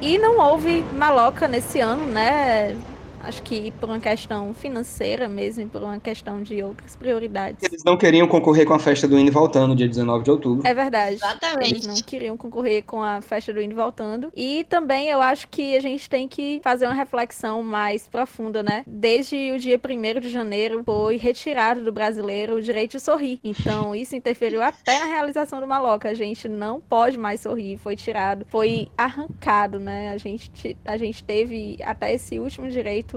E 0.00 0.16
não 0.18 0.38
houve 0.38 0.82
Maloca 0.94 1.46
nesse 1.46 1.78
ano, 1.80 2.06
né? 2.06 2.74
Acho 3.22 3.42
que 3.42 3.70
por 3.72 3.88
uma 3.88 4.00
questão 4.00 4.54
financeira 4.54 5.28
mesmo, 5.28 5.62
e 5.62 5.66
por 5.66 5.82
uma 5.82 6.00
questão 6.00 6.42
de 6.42 6.62
outras 6.62 6.96
prioridades. 6.96 7.62
Eles 7.62 7.84
não 7.84 7.96
queriam 7.96 8.26
concorrer 8.26 8.66
com 8.66 8.74
a 8.74 8.78
festa 8.78 9.06
do 9.06 9.18
Indo 9.18 9.30
Voltando, 9.30 9.74
dia 9.74 9.88
19 9.88 10.24
de 10.24 10.30
outubro. 10.30 10.66
É 10.66 10.72
verdade. 10.72 11.16
Exatamente. 11.16 11.70
Eles 11.70 11.86
não 11.86 11.96
queriam 11.96 12.36
concorrer 12.36 12.82
com 12.84 13.02
a 13.02 13.20
festa 13.20 13.52
do 13.52 13.60
Indo 13.60 13.72
e 13.72 13.76
Voltando. 13.76 14.32
E 14.34 14.64
também 14.64 15.08
eu 15.08 15.20
acho 15.20 15.48
que 15.48 15.76
a 15.76 15.80
gente 15.80 16.08
tem 16.08 16.26
que 16.26 16.60
fazer 16.62 16.86
uma 16.86 16.94
reflexão 16.94 17.62
mais 17.62 18.06
profunda, 18.06 18.62
né? 18.62 18.82
Desde 18.86 19.52
o 19.52 19.58
dia 19.58 19.78
1 19.78 20.20
de 20.20 20.30
janeiro 20.30 20.82
foi 20.84 21.16
retirado 21.16 21.84
do 21.84 21.92
brasileiro 21.92 22.56
o 22.56 22.62
direito 22.62 22.92
de 22.92 23.00
sorrir. 23.00 23.38
Então 23.44 23.94
isso 23.96 24.16
interferiu 24.16 24.62
até 24.62 24.98
na 24.98 25.06
realização 25.06 25.60
do 25.60 25.66
Maloca. 25.66 26.08
A 26.08 26.14
gente 26.14 26.48
não 26.48 26.80
pode 26.80 27.18
mais 27.18 27.40
sorrir, 27.40 27.76
foi 27.78 27.96
tirado, 27.96 28.46
foi 28.48 28.88
arrancado, 28.96 29.78
né? 29.78 30.10
A 30.10 30.18
gente, 30.18 30.76
a 30.84 30.96
gente 30.96 31.22
teve 31.22 31.78
até 31.82 32.14
esse 32.14 32.38
último 32.38 32.68
direito 32.68 33.09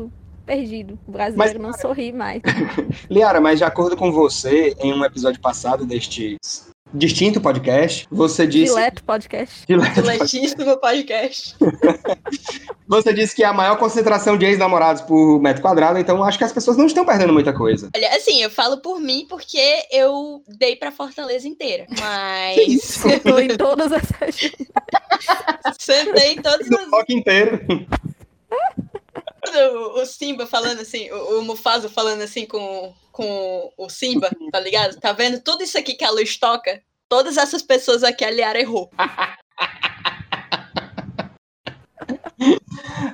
perdido. 0.45 0.99
O 1.07 1.11
brasileiro 1.11 1.59
não 1.59 1.73
sorri 1.73 2.11
mais. 2.11 2.41
Liara, 3.09 3.39
mas 3.39 3.57
de 3.59 3.63
acordo 3.63 3.95
com 3.95 4.11
você, 4.11 4.75
em 4.79 4.93
um 4.93 5.03
episódio 5.05 5.39
passado 5.39 5.85
deste 5.85 6.37
distinto 6.93 7.41
podcast, 7.41 8.05
você 8.11 8.45
disse. 8.45 8.73
Dileto 8.73 9.03
podcast. 9.03 9.65
Dileto 9.67 10.01
Diletíssimo 10.01 10.77
podcast. 10.77 11.55
Você 12.85 13.13
disse 13.13 13.33
que 13.35 13.43
é 13.43 13.47
a 13.47 13.53
maior 13.53 13.77
concentração 13.77 14.37
de 14.37 14.45
ex-namorados 14.45 15.01
por 15.03 15.39
metro 15.39 15.61
quadrado, 15.61 15.97
então 15.97 16.21
acho 16.23 16.37
que 16.37 16.43
as 16.43 16.51
pessoas 16.51 16.77
não 16.77 16.85
estão 16.85 17.03
perdendo 17.05 17.33
muita 17.33 17.51
coisa. 17.53 17.89
Olha, 17.95 18.09
assim, 18.09 18.43
eu 18.43 18.51
falo 18.51 18.77
por 18.81 18.99
mim 18.99 19.25
porque 19.27 19.83
eu 19.89 20.43
dei 20.47 20.75
pra 20.75 20.91
Fortaleza 20.91 21.47
inteira. 21.47 21.87
Mas 21.99 23.01
Tô 23.23 23.39
em 23.39 23.47
todas 23.57 23.91
essas. 23.91 24.51
sentei 25.79 26.33
em 26.33 26.41
todos 26.41 26.69
No 26.69 26.77
os. 26.77 26.89
bloco 26.89 27.11
inteiro. 27.11 27.61
O, 29.45 30.01
o 30.01 30.05
Simba 30.05 30.47
falando 30.47 30.79
assim, 30.79 31.11
o, 31.11 31.39
o 31.39 31.43
Mufasa 31.43 31.89
falando 31.89 32.21
assim 32.21 32.45
com, 32.45 32.93
com 33.11 33.71
o 33.77 33.89
Simba, 33.89 34.29
tá 34.51 34.59
ligado? 34.59 34.99
Tá 34.99 35.11
vendo 35.11 35.41
tudo 35.41 35.63
isso 35.63 35.77
aqui 35.77 35.95
que 35.95 36.05
a 36.05 36.11
luz 36.11 36.37
toca? 36.37 36.81
Todas 37.09 37.37
essas 37.37 37.61
pessoas 37.61 38.03
aqui 38.03 38.23
a 38.23 38.31
Liara 38.31 38.59
errou. 38.59 38.89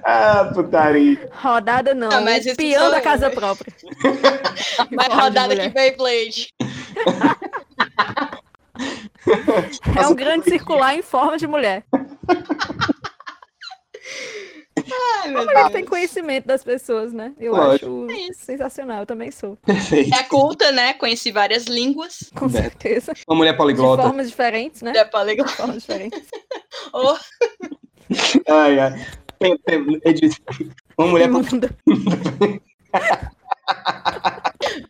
Ah, 0.03 0.49
putaria. 0.53 1.29
Rodada 1.33 1.93
não, 1.93 2.09
Ah, 2.11 2.21
mas 2.21 2.45
isso 2.45 2.55
peão 2.55 2.81
sou 2.83 2.91
da 2.91 2.97
eu. 2.97 3.03
casa 3.03 3.29
própria. 3.29 3.71
Mais 4.91 5.13
rodada 5.13 5.55
que. 5.55 5.69
Beyblade. 5.69 6.53
É 10.01 10.07
um 10.07 10.15
grande 10.15 10.45
circular 10.49 10.95
em 10.95 11.01
forma 11.01 11.37
de 11.37 11.45
mulher. 11.45 11.83
Ai, 15.21 15.31
mulher 15.31 15.53
Deus. 15.53 15.71
tem 15.71 15.85
conhecimento 15.85 16.45
das 16.45 16.63
pessoas, 16.63 17.11
né? 17.13 17.33
Eu 17.39 17.53
Lógico. 17.53 18.07
acho 18.09 18.33
sensacional, 18.39 18.99
eu 19.01 19.05
também 19.05 19.31
sou. 19.31 19.55
Perfeito. 19.57 20.13
É 20.15 20.23
culta, 20.23 20.71
né? 20.71 20.93
Conheci 20.93 21.31
várias 21.31 21.65
línguas. 21.65 22.31
Com 22.35 22.47
Né? 22.47 22.61
certeza. 22.63 23.13
Uma 23.27 23.37
mulher 23.37 23.51
De 23.51 23.57
poliglota. 23.57 24.03
formas 24.03 24.29
diferentes, 24.29 24.81
né? 24.81 24.93
É 24.95 25.05
poliglota. 25.05 25.49
De 25.51 25.57
formas 25.57 25.81
diferentes. 25.81 26.21
Oh, 26.93 27.15
Ai, 28.47 28.79
ai. 28.79 29.05
Tem, 29.37 29.57
tem, 29.59 30.01
Edith, 30.05 30.35
uma 30.97 31.07
mulher 31.07 31.25
Imunda. 31.27 31.69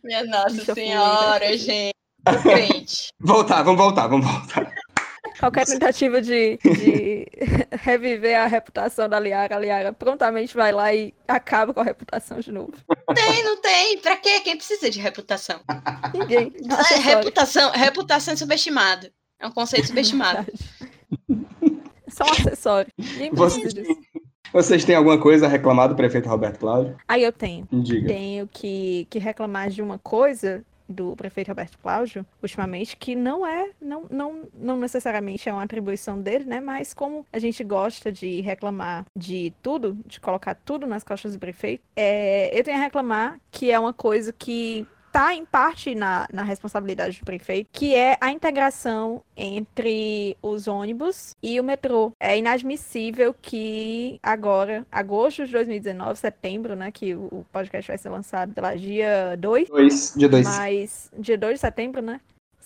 minha 0.02 0.24
Nossa 0.24 0.74
Senhora, 0.74 1.56
gente. 1.56 1.94
Voltar, 3.20 3.62
vamos 3.62 3.78
voltar, 3.80 4.06
vamos 4.08 4.26
voltar. 4.26 4.72
Qualquer 5.40 5.64
tentativa 5.66 6.20
de, 6.22 6.58
de 6.62 7.26
reviver 7.82 8.38
a 8.38 8.46
reputação 8.46 9.08
da 9.08 9.18
Liara, 9.18 9.56
a 9.56 9.58
Liara 9.58 9.92
prontamente 9.92 10.54
vai 10.54 10.70
lá 10.70 10.94
e 10.94 11.12
acaba 11.26 11.72
com 11.74 11.80
a 11.80 11.84
reputação 11.84 12.38
de 12.40 12.52
novo. 12.52 12.72
Tem, 13.14 13.42
não 13.42 13.60
tem. 13.60 13.98
Pra 13.98 14.16
quê? 14.16 14.40
Quem 14.40 14.56
precisa 14.56 14.90
de 14.90 15.00
reputação? 15.00 15.60
Ninguém. 16.14 16.52
É, 16.92 16.96
reputação, 16.98 17.70
reputação 17.72 18.34
é 18.34 18.36
subestimado. 18.36 19.08
É 19.40 19.46
um 19.46 19.50
conceito 19.50 19.86
subestimado. 19.88 20.46
É 22.06 22.10
só 22.10 22.24
um 22.24 22.30
acessório. 22.30 22.92
Ninguém 22.98 23.30
Você- 23.32 23.60
precisa 23.60 23.82
disso. 23.82 24.00
Vocês 24.52 24.84
têm 24.84 24.96
alguma 24.96 25.16
coisa 25.16 25.46
a 25.46 25.48
reclamar 25.48 25.88
do 25.88 25.94
prefeito 25.94 26.28
Roberto 26.28 26.58
Cláudio? 26.58 26.96
Aí 27.06 27.22
eu 27.22 27.32
tenho. 27.32 27.68
Diga. 27.72 28.08
Tenho 28.08 28.48
que, 28.48 29.06
que 29.08 29.18
reclamar 29.20 29.70
de 29.70 29.80
uma 29.80 29.96
coisa 29.96 30.64
do 30.90 31.14
prefeito 31.14 31.48
Roberto 31.48 31.78
Cláudio, 31.78 32.26
ultimamente, 32.42 32.96
que 32.96 33.14
não 33.14 33.46
é, 33.46 33.70
não, 33.80 34.06
não, 34.10 34.48
não 34.52 34.76
necessariamente 34.78 35.48
é 35.48 35.52
uma 35.52 35.62
atribuição 35.62 36.20
dele, 36.20 36.44
né? 36.44 36.60
Mas 36.60 36.92
como 36.92 37.24
a 37.32 37.38
gente 37.38 37.62
gosta 37.62 38.10
de 38.10 38.40
reclamar 38.40 39.04
de 39.16 39.52
tudo, 39.62 39.96
de 40.04 40.20
colocar 40.20 40.54
tudo 40.54 40.86
nas 40.86 41.04
costas 41.04 41.34
do 41.34 41.38
prefeito, 41.38 41.82
é, 41.94 42.58
eu 42.58 42.64
tenho 42.64 42.76
a 42.76 42.80
reclamar 42.80 43.40
que 43.50 43.70
é 43.70 43.78
uma 43.78 43.92
coisa 43.92 44.32
que 44.32 44.86
está 45.10 45.34
em 45.34 45.44
parte 45.44 45.94
na, 45.94 46.26
na 46.32 46.42
responsabilidade 46.44 47.18
do 47.18 47.24
prefeito, 47.24 47.68
que 47.72 47.94
é 47.94 48.16
a 48.20 48.30
integração 48.30 49.22
entre 49.36 50.36
os 50.40 50.68
ônibus 50.68 51.34
e 51.42 51.58
o 51.60 51.64
metrô. 51.64 52.12
É 52.20 52.38
inadmissível 52.38 53.34
que 53.42 54.18
agora, 54.22 54.86
agosto 54.90 55.44
de 55.44 55.52
2019, 55.52 56.16
setembro, 56.18 56.76
né, 56.76 56.92
que 56.92 57.14
o 57.14 57.44
podcast 57.52 57.88
vai 57.88 57.98
ser 57.98 58.08
lançado 58.08 58.54
pela 58.54 58.74
dia 58.76 59.36
2, 59.36 59.68
Dois, 59.68 60.14
dia 60.16 60.28
dois. 60.28 60.46
mas 60.46 61.10
dia 61.18 61.36
2 61.36 61.54
de 61.54 61.60
setembro, 61.60 62.00
né? 62.00 62.20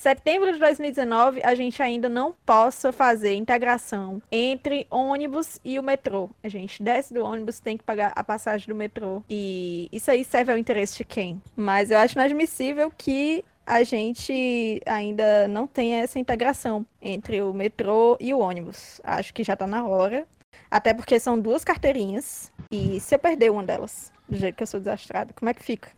Setembro 0.04 0.52
de 0.52 0.58
2019, 0.58 1.40
a 1.42 1.54
gente 1.54 1.82
ainda 1.82 2.10
não 2.10 2.34
possa 2.44 2.92
fazer 2.92 3.36
integração 3.36 4.20
entre 4.30 4.86
ônibus 4.90 5.58
e 5.64 5.78
o 5.78 5.82
metrô. 5.82 6.28
A 6.42 6.48
gente 6.50 6.82
desce 6.82 7.14
do 7.14 7.24
ônibus, 7.24 7.58
tem 7.58 7.78
que 7.78 7.84
pagar 7.84 8.12
a 8.14 8.22
passagem 8.22 8.68
do 8.68 8.74
metrô. 8.74 9.22
E 9.30 9.88
isso 9.90 10.10
aí 10.10 10.22
serve 10.22 10.52
ao 10.52 10.58
interesse 10.58 10.98
de 10.98 11.04
quem? 11.06 11.40
Mas 11.56 11.90
eu 11.90 11.96
acho 11.96 12.18
inadmissível 12.18 12.92
que 12.94 13.42
a 13.64 13.82
gente 13.82 14.78
ainda 14.84 15.48
não 15.48 15.66
tenha 15.66 16.02
essa 16.02 16.18
integração 16.18 16.84
entre 17.00 17.40
o 17.40 17.54
metrô 17.54 18.18
e 18.20 18.34
o 18.34 18.40
ônibus. 18.40 19.00
Acho 19.02 19.32
que 19.32 19.42
já 19.42 19.56
tá 19.56 19.66
na 19.66 19.86
hora. 19.86 20.26
Até 20.70 20.92
porque 20.92 21.18
são 21.18 21.40
duas 21.40 21.64
carteirinhas. 21.64 22.52
E 22.70 23.00
se 23.00 23.14
eu 23.14 23.18
perder 23.18 23.50
uma 23.50 23.64
delas, 23.64 24.12
do 24.28 24.36
jeito 24.36 24.54
que 24.54 24.64
eu 24.64 24.66
sou 24.66 24.80
desastrada, 24.80 25.32
como 25.32 25.48
é 25.48 25.54
que 25.54 25.62
fica? 25.62 25.88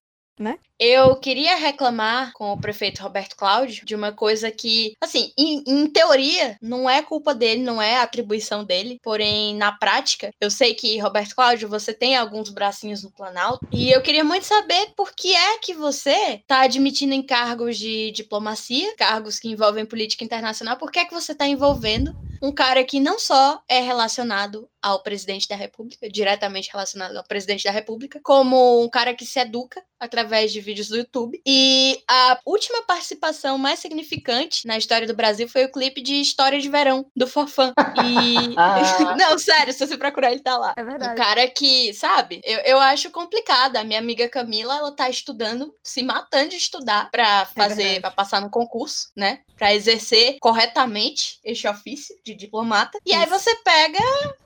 Eu 0.78 1.16
queria 1.16 1.57
reclamar 1.57 2.32
com 2.34 2.53
o 2.53 2.61
prefeito 2.61 3.03
Roberto 3.03 3.34
Cláudio 3.34 3.87
de 3.87 3.95
uma 3.95 4.12
coisa 4.12 4.51
que, 4.51 4.93
assim, 5.01 5.32
em, 5.39 5.64
em 5.66 5.87
teoria, 5.87 6.59
não 6.61 6.89
é 6.89 7.01
culpa 7.01 7.34
dele, 7.34 7.62
não 7.62 7.80
é 7.80 7.97
atribuição 7.97 8.62
dele, 8.62 9.01
porém, 9.03 9.57
na 9.57 9.72
prática, 9.72 10.30
eu 10.39 10.51
sei 10.51 10.74
que, 10.74 10.99
Roberto 10.99 11.34
Cláudio, 11.34 11.66
você 11.66 11.95
tem 11.95 12.14
alguns 12.14 12.51
bracinhos 12.51 13.03
no 13.03 13.11
Planalto, 13.11 13.66
e 13.72 13.91
eu 13.91 14.03
queria 14.03 14.22
muito 14.22 14.45
saber 14.45 14.93
por 14.95 15.14
que 15.14 15.34
é 15.34 15.59
que 15.59 15.72
você 15.72 16.43
tá 16.47 16.61
admitindo 16.61 17.14
em 17.14 17.22
cargos 17.22 17.78
de 17.78 18.11
diplomacia, 18.11 18.95
cargos 18.97 19.39
que 19.39 19.49
envolvem 19.49 19.87
política 19.87 20.24
internacional, 20.24 20.76
por 20.76 20.93
que 20.93 20.99
é 20.99 21.07
que 21.07 21.14
você 21.14 21.34
tá 21.34 21.47
envolvendo 21.47 22.14
um 22.43 22.53
cara 22.53 22.84
que 22.84 23.01
não 23.01 23.18
só 23.18 23.62
é 23.68 23.80
relacionado 23.80 24.68
ao 24.87 25.03
presidente 25.03 25.49
da 25.49 25.57
República, 25.57 26.09
diretamente 26.09 26.70
relacionado 26.70 27.16
ao 27.16 27.24
presidente 27.24 27.64
da 27.64 27.72
República, 27.72 28.20
como 28.22 28.80
um 28.84 28.89
cara 28.89 29.14
que 29.14 29.26
se 29.26 29.41
educa 29.41 29.82
através 29.99 30.53
de 30.53 30.61
vídeos 30.61 30.89
do 30.89 30.97
YouTube. 30.97 31.41
E 31.45 32.01
a 32.09 32.39
última 32.47 32.82
participação 32.82 33.59
mais 33.59 33.80
significante 33.80 34.64
na 34.64 34.78
história 34.78 35.07
do 35.07 35.14
Brasil 35.16 35.49
foi 35.49 35.64
o 35.64 35.72
clipe 35.72 36.01
de 36.01 36.20
História 36.20 36.61
de 36.61 36.68
Verão, 36.68 37.07
do 37.16 37.26
Forfã. 37.26 37.72
E. 38.05 38.55
não, 39.18 39.37
sério, 39.39 39.72
se 39.72 39.84
você 39.84 39.97
procurar, 39.97 40.30
ele 40.30 40.41
tá 40.41 40.57
lá. 40.57 40.74
É 40.76 40.82
Um 40.82 40.87
verdade. 40.87 41.16
cara 41.16 41.49
que, 41.49 41.93
sabe, 41.95 42.41
eu, 42.45 42.61
eu 42.61 42.78
acho 42.78 43.11
complicado. 43.11 43.76
A 43.76 43.82
minha 43.84 43.99
amiga 43.99 44.28
Camila, 44.28 44.76
ela 44.76 44.93
tá 44.93 45.11
estudando, 45.11 45.74
se 45.82 46.03
matando 46.03 46.51
de 46.51 46.57
estudar 46.57 47.11
pra 47.11 47.47
fazer, 47.47 47.74
verdade. 47.74 48.01
pra 48.03 48.11
passar 48.12 48.41
no 48.41 48.51
concurso, 48.51 49.09
né? 49.16 49.41
Pra 49.57 49.74
exercer 49.74 50.37
corretamente 50.41 51.41
este 51.43 51.66
ofício 51.66 52.14
de 52.24 52.34
diplomata. 52.37 52.99
E 53.05 53.12
aí 53.14 53.22
Isso. 53.24 53.30
você 53.39 53.55
pega 53.57 53.99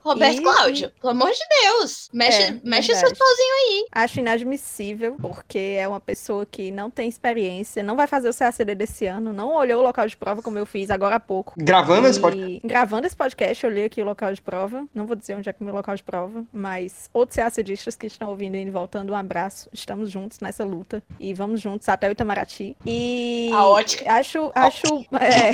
Roberto 0.03 0.39
E- 0.39 0.41
Cláudio. 0.43 0.91
Pelo 1.01 1.11
amor 1.11 1.31
de 1.31 1.39
Deus. 1.61 2.09
Mexe, 2.13 2.41
É, 2.43 2.51
mexe 2.63 2.87
verdade. 2.87 2.99
seus 3.07 3.17
pauzinhos 3.17 3.51
aí. 3.69 3.85
Acho 3.91 4.19
inadmissível, 4.19 5.15
porque 5.21 5.77
é 5.79 5.87
uma 5.87 5.99
pessoa 5.99 6.45
que 6.45 6.71
não 6.71 6.89
tem 6.89 7.07
experiência, 7.07 7.83
não 7.83 7.95
vai 7.95 8.07
fazer 8.07 8.29
o 8.29 8.33
CACD 8.33 8.75
desse 8.75 9.05
ano, 9.05 9.31
não 9.33 9.53
olhou 9.55 9.79
o 9.81 9.83
local 9.83 10.07
de 10.07 10.15
prova 10.17 10.41
como 10.41 10.57
eu 10.57 10.65
fiz 10.65 10.89
agora 10.89 11.15
há 11.15 11.19
pouco. 11.19 11.53
Gravando 11.57 12.07
esse 12.07 12.19
E 12.19 12.21
podcast. 12.21 12.61
Gravando 12.67 13.07
esse 13.07 13.15
podcast, 13.15 13.63
eu 13.63 13.69
olhei 13.69 13.85
aqui 13.85 14.01
o 14.01 14.05
local 14.05 14.33
de 14.33 14.41
prova. 14.41 14.85
Não 14.93 15.05
vou 15.05 15.15
dizer 15.15 15.35
onde 15.35 15.49
é 15.49 15.53
que 15.53 15.61
é 15.61 15.63
o 15.63 15.65
meu 15.65 15.75
local 15.75 15.95
de 15.95 16.03
prova, 16.03 16.43
mas 16.51 17.09
outros 17.13 17.35
CACDistas 17.37 17.95
que 17.95 18.07
estão 18.07 18.29
ouvindo 18.29 18.55
e 18.55 18.69
voltando, 18.69 19.11
um 19.13 19.15
abraço. 19.15 19.69
Estamos 19.73 20.09
juntos 20.11 20.39
nessa 20.39 20.63
luta. 20.63 21.01
E 21.19 21.33
vamos 21.33 21.61
juntos 21.61 21.87
até 21.89 22.07
o 22.07 22.11
Itamaraty. 22.11 22.75
E 22.85 23.49
A 23.53 23.65
ótica. 23.67 24.11
acho, 24.11 24.51
acho. 24.55 25.05
é, 25.19 25.51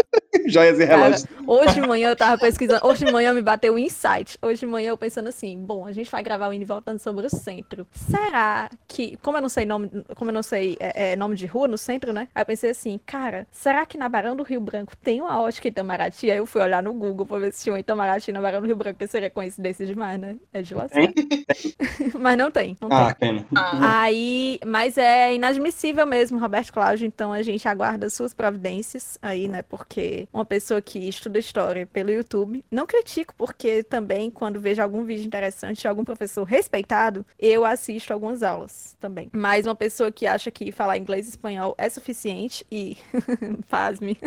Joias 0.48 0.78
e 0.78 0.86
Cara, 0.86 0.96
relógios. 1.04 1.26
Hoje 1.70 1.80
de 1.80 1.86
manhã 1.86 2.08
eu 2.08 2.16
tava 2.16 2.36
pesquisando, 2.36 2.84
hoje 2.84 3.04
de 3.04 3.12
manhã 3.12 3.32
me 3.32 3.40
bateu 3.40 3.74
um 3.74 3.78
insight. 3.78 4.36
Hoje 4.42 4.60
de 4.60 4.66
manhã 4.66 4.88
eu 4.88 4.98
pensando 4.98 5.28
assim, 5.28 5.56
bom, 5.56 5.86
a 5.86 5.92
gente 5.92 6.10
vai 6.10 6.20
gravar 6.20 6.48
o 6.48 6.52
Indo 6.52 6.66
Voltando 6.66 6.98
sobre 6.98 7.26
o 7.26 7.30
centro. 7.30 7.86
Será 7.92 8.68
que, 8.88 9.16
como 9.18 9.38
eu 9.38 9.42
não 9.42 9.48
sei 9.48 9.64
nome, 9.64 9.88
como 10.16 10.30
eu 10.30 10.34
não 10.34 10.42
sei 10.42 10.76
é, 10.80 11.12
é, 11.12 11.16
nome 11.16 11.36
de 11.36 11.46
rua 11.46 11.68
no 11.68 11.78
centro, 11.78 12.12
né? 12.12 12.26
Aí 12.34 12.42
eu 12.42 12.46
pensei 12.46 12.70
assim, 12.70 12.98
cara, 13.06 13.46
será 13.52 13.86
que 13.86 13.96
na 13.96 14.08
Barão 14.08 14.34
do 14.34 14.42
Rio 14.42 14.60
Branco 14.60 14.96
tem 14.96 15.20
uma 15.20 15.40
ótica 15.40 15.68
Itamaraty? 15.68 16.28
Aí 16.28 16.38
eu 16.38 16.46
fui 16.46 16.60
olhar 16.60 16.82
no 16.82 16.92
Google 16.92 17.24
pra 17.24 17.38
ver 17.38 17.52
se 17.52 17.62
tinha 17.62 17.74
um 17.74 17.78
Itamaraty 17.78 18.32
na 18.32 18.40
Barão 18.40 18.60
do 18.60 18.66
Rio 18.66 18.76
Branco, 18.76 18.98
que 18.98 19.06
seria 19.06 19.30
coincidência 19.30 19.86
demais, 19.86 20.20
né? 20.20 20.36
É 20.52 20.62
de 20.62 20.74
lascar. 20.74 21.00
Mas 22.18 22.36
não 22.36 22.50
tem, 22.50 22.76
não 22.80 22.88
tem. 22.88 22.98
Ah, 22.98 23.14
pena. 23.14 23.46
Aí, 23.80 24.58
mas 24.66 24.98
é 24.98 25.34
inadmissível 25.34 26.06
mesmo, 26.06 26.38
Roberto 26.38 26.72
Cláudio, 26.72 27.06
então 27.06 27.32
a 27.32 27.42
gente 27.42 27.66
aguarda 27.68 28.10
suas 28.10 28.34
providências 28.34 29.18
aí, 29.22 29.48
né? 29.48 29.62
Porque 29.62 30.28
uma 30.32 30.44
pessoa 30.44 30.82
que 30.82 30.98
estuda 31.08 31.38
história 31.38 31.59
pelo 31.92 32.10
YouTube, 32.10 32.64
não 32.70 32.86
critico, 32.86 33.34
porque 33.36 33.82
também 33.82 34.30
quando 34.30 34.60
vejo 34.60 34.82
algum 34.82 35.04
vídeo 35.04 35.26
interessante 35.26 35.80
de 35.80 35.88
algum 35.88 36.04
professor 36.04 36.44
respeitado, 36.44 37.24
eu 37.38 37.64
assisto 37.64 38.12
algumas 38.12 38.42
aulas 38.42 38.96
também. 39.00 39.28
Mas 39.32 39.66
uma 39.66 39.74
pessoa 39.74 40.10
que 40.12 40.26
acha 40.26 40.50
que 40.50 40.72
falar 40.72 40.98
inglês 40.98 41.26
e 41.26 41.30
espanhol 41.30 41.74
é 41.78 41.88
suficiente 41.88 42.66
e 42.70 42.96
pasme. 43.68 44.18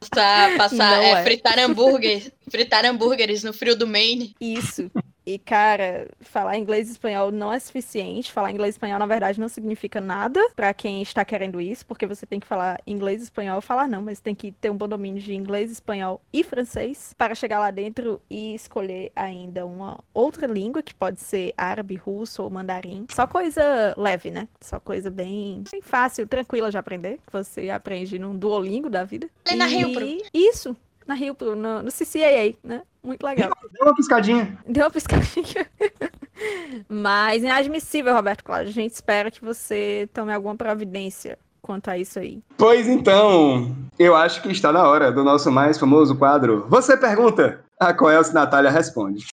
Passar, 0.00 0.56
passar 0.56 1.02
é, 1.02 1.10
é. 1.10 1.22
fritar 1.22 1.58
hambúrguer, 1.58 2.32
fritar 2.52 2.84
hambúrgueres 2.84 3.42
no 3.42 3.52
frio 3.54 3.74
do 3.74 3.86
Maine. 3.86 4.34
Isso. 4.38 4.90
E, 5.24 5.38
cara, 5.38 6.08
falar 6.20 6.58
inglês 6.58 6.88
e 6.88 6.92
espanhol 6.92 7.30
não 7.30 7.50
é 7.52 7.58
suficiente. 7.58 8.30
Falar 8.30 8.50
inglês 8.50 8.74
e 8.74 8.76
espanhol, 8.76 8.98
na 8.98 9.06
verdade, 9.06 9.40
não 9.40 9.48
significa 9.48 10.00
nada 10.00 10.40
pra 10.54 10.74
quem 10.74 11.00
está 11.00 11.24
querendo 11.24 11.60
isso, 11.60 11.86
porque 11.86 12.06
você 12.06 12.26
tem 12.26 12.38
que 12.38 12.46
falar 12.46 12.78
inglês 12.86 13.20
e 13.20 13.24
espanhol. 13.24 13.60
Falar 13.62 13.88
não, 13.88 14.02
mas 14.02 14.20
tem 14.20 14.34
que 14.34 14.52
ter 14.52 14.68
um 14.68 14.76
bom 14.76 14.88
domínio 14.88 15.22
de 15.22 15.32
inglês, 15.32 15.70
espanhol 15.70 16.20
e 16.32 16.44
francês 16.44 17.14
para 17.16 17.34
chegar 17.34 17.58
lá 17.58 17.70
dentro 17.70 18.20
e 18.28 18.54
escolher 18.54 19.12
ainda 19.16 19.64
uma 19.64 20.00
outra 20.12 20.46
língua, 20.46 20.82
que 20.82 20.94
pode 20.94 21.20
ser 21.20 21.54
árabe, 21.56 21.94
russo 21.94 22.42
ou 22.42 22.50
mandarim. 22.50 23.06
Só 23.08 23.26
coisa 23.26 23.94
leve, 23.96 24.30
né? 24.30 24.46
Só 24.60 24.78
coisa 24.78 25.08
bem, 25.08 25.62
bem 25.70 25.80
fácil, 25.80 26.26
tranquila 26.26 26.70
de 26.70 26.76
aprender, 26.76 27.18
que 27.24 27.32
você 27.32 27.70
aprende 27.70 28.18
num 28.18 28.36
Duolingo 28.36 28.90
da 28.90 29.04
vida. 29.04 29.30
Ali 29.48 29.56
na 29.56 29.70
E-. 29.70 30.22
Isso, 30.34 30.76
na 31.06 31.14
Rio 31.14 31.36
no, 31.40 31.82
no 31.82 31.90
CCAA, 31.90 32.54
né? 32.62 32.82
Muito 33.02 33.24
legal. 33.24 33.50
Deu 33.72 33.86
uma 33.86 33.94
piscadinha. 33.94 34.58
Deu 34.66 34.84
uma 34.84 34.90
piscadinha. 34.90 35.66
Mas 36.88 37.42
inadmissível, 37.42 38.14
Roberto 38.14 38.44
Cláudio. 38.44 38.68
A 38.68 38.72
gente 38.72 38.92
espera 38.92 39.30
que 39.30 39.44
você 39.44 40.08
tome 40.12 40.32
alguma 40.32 40.54
providência 40.54 41.38
quanto 41.60 41.88
a 41.88 41.98
isso 41.98 42.18
aí. 42.18 42.42
Pois 42.56 42.88
então, 42.88 43.74
eu 43.98 44.14
acho 44.14 44.42
que 44.42 44.50
está 44.50 44.72
na 44.72 44.86
hora 44.86 45.10
do 45.10 45.24
nosso 45.24 45.50
mais 45.50 45.78
famoso 45.78 46.16
quadro. 46.16 46.66
Você 46.68 46.96
pergunta, 46.96 47.60
a 47.78 47.94
Coelce 47.94 48.34
Natália 48.34 48.70
responde. 48.70 49.26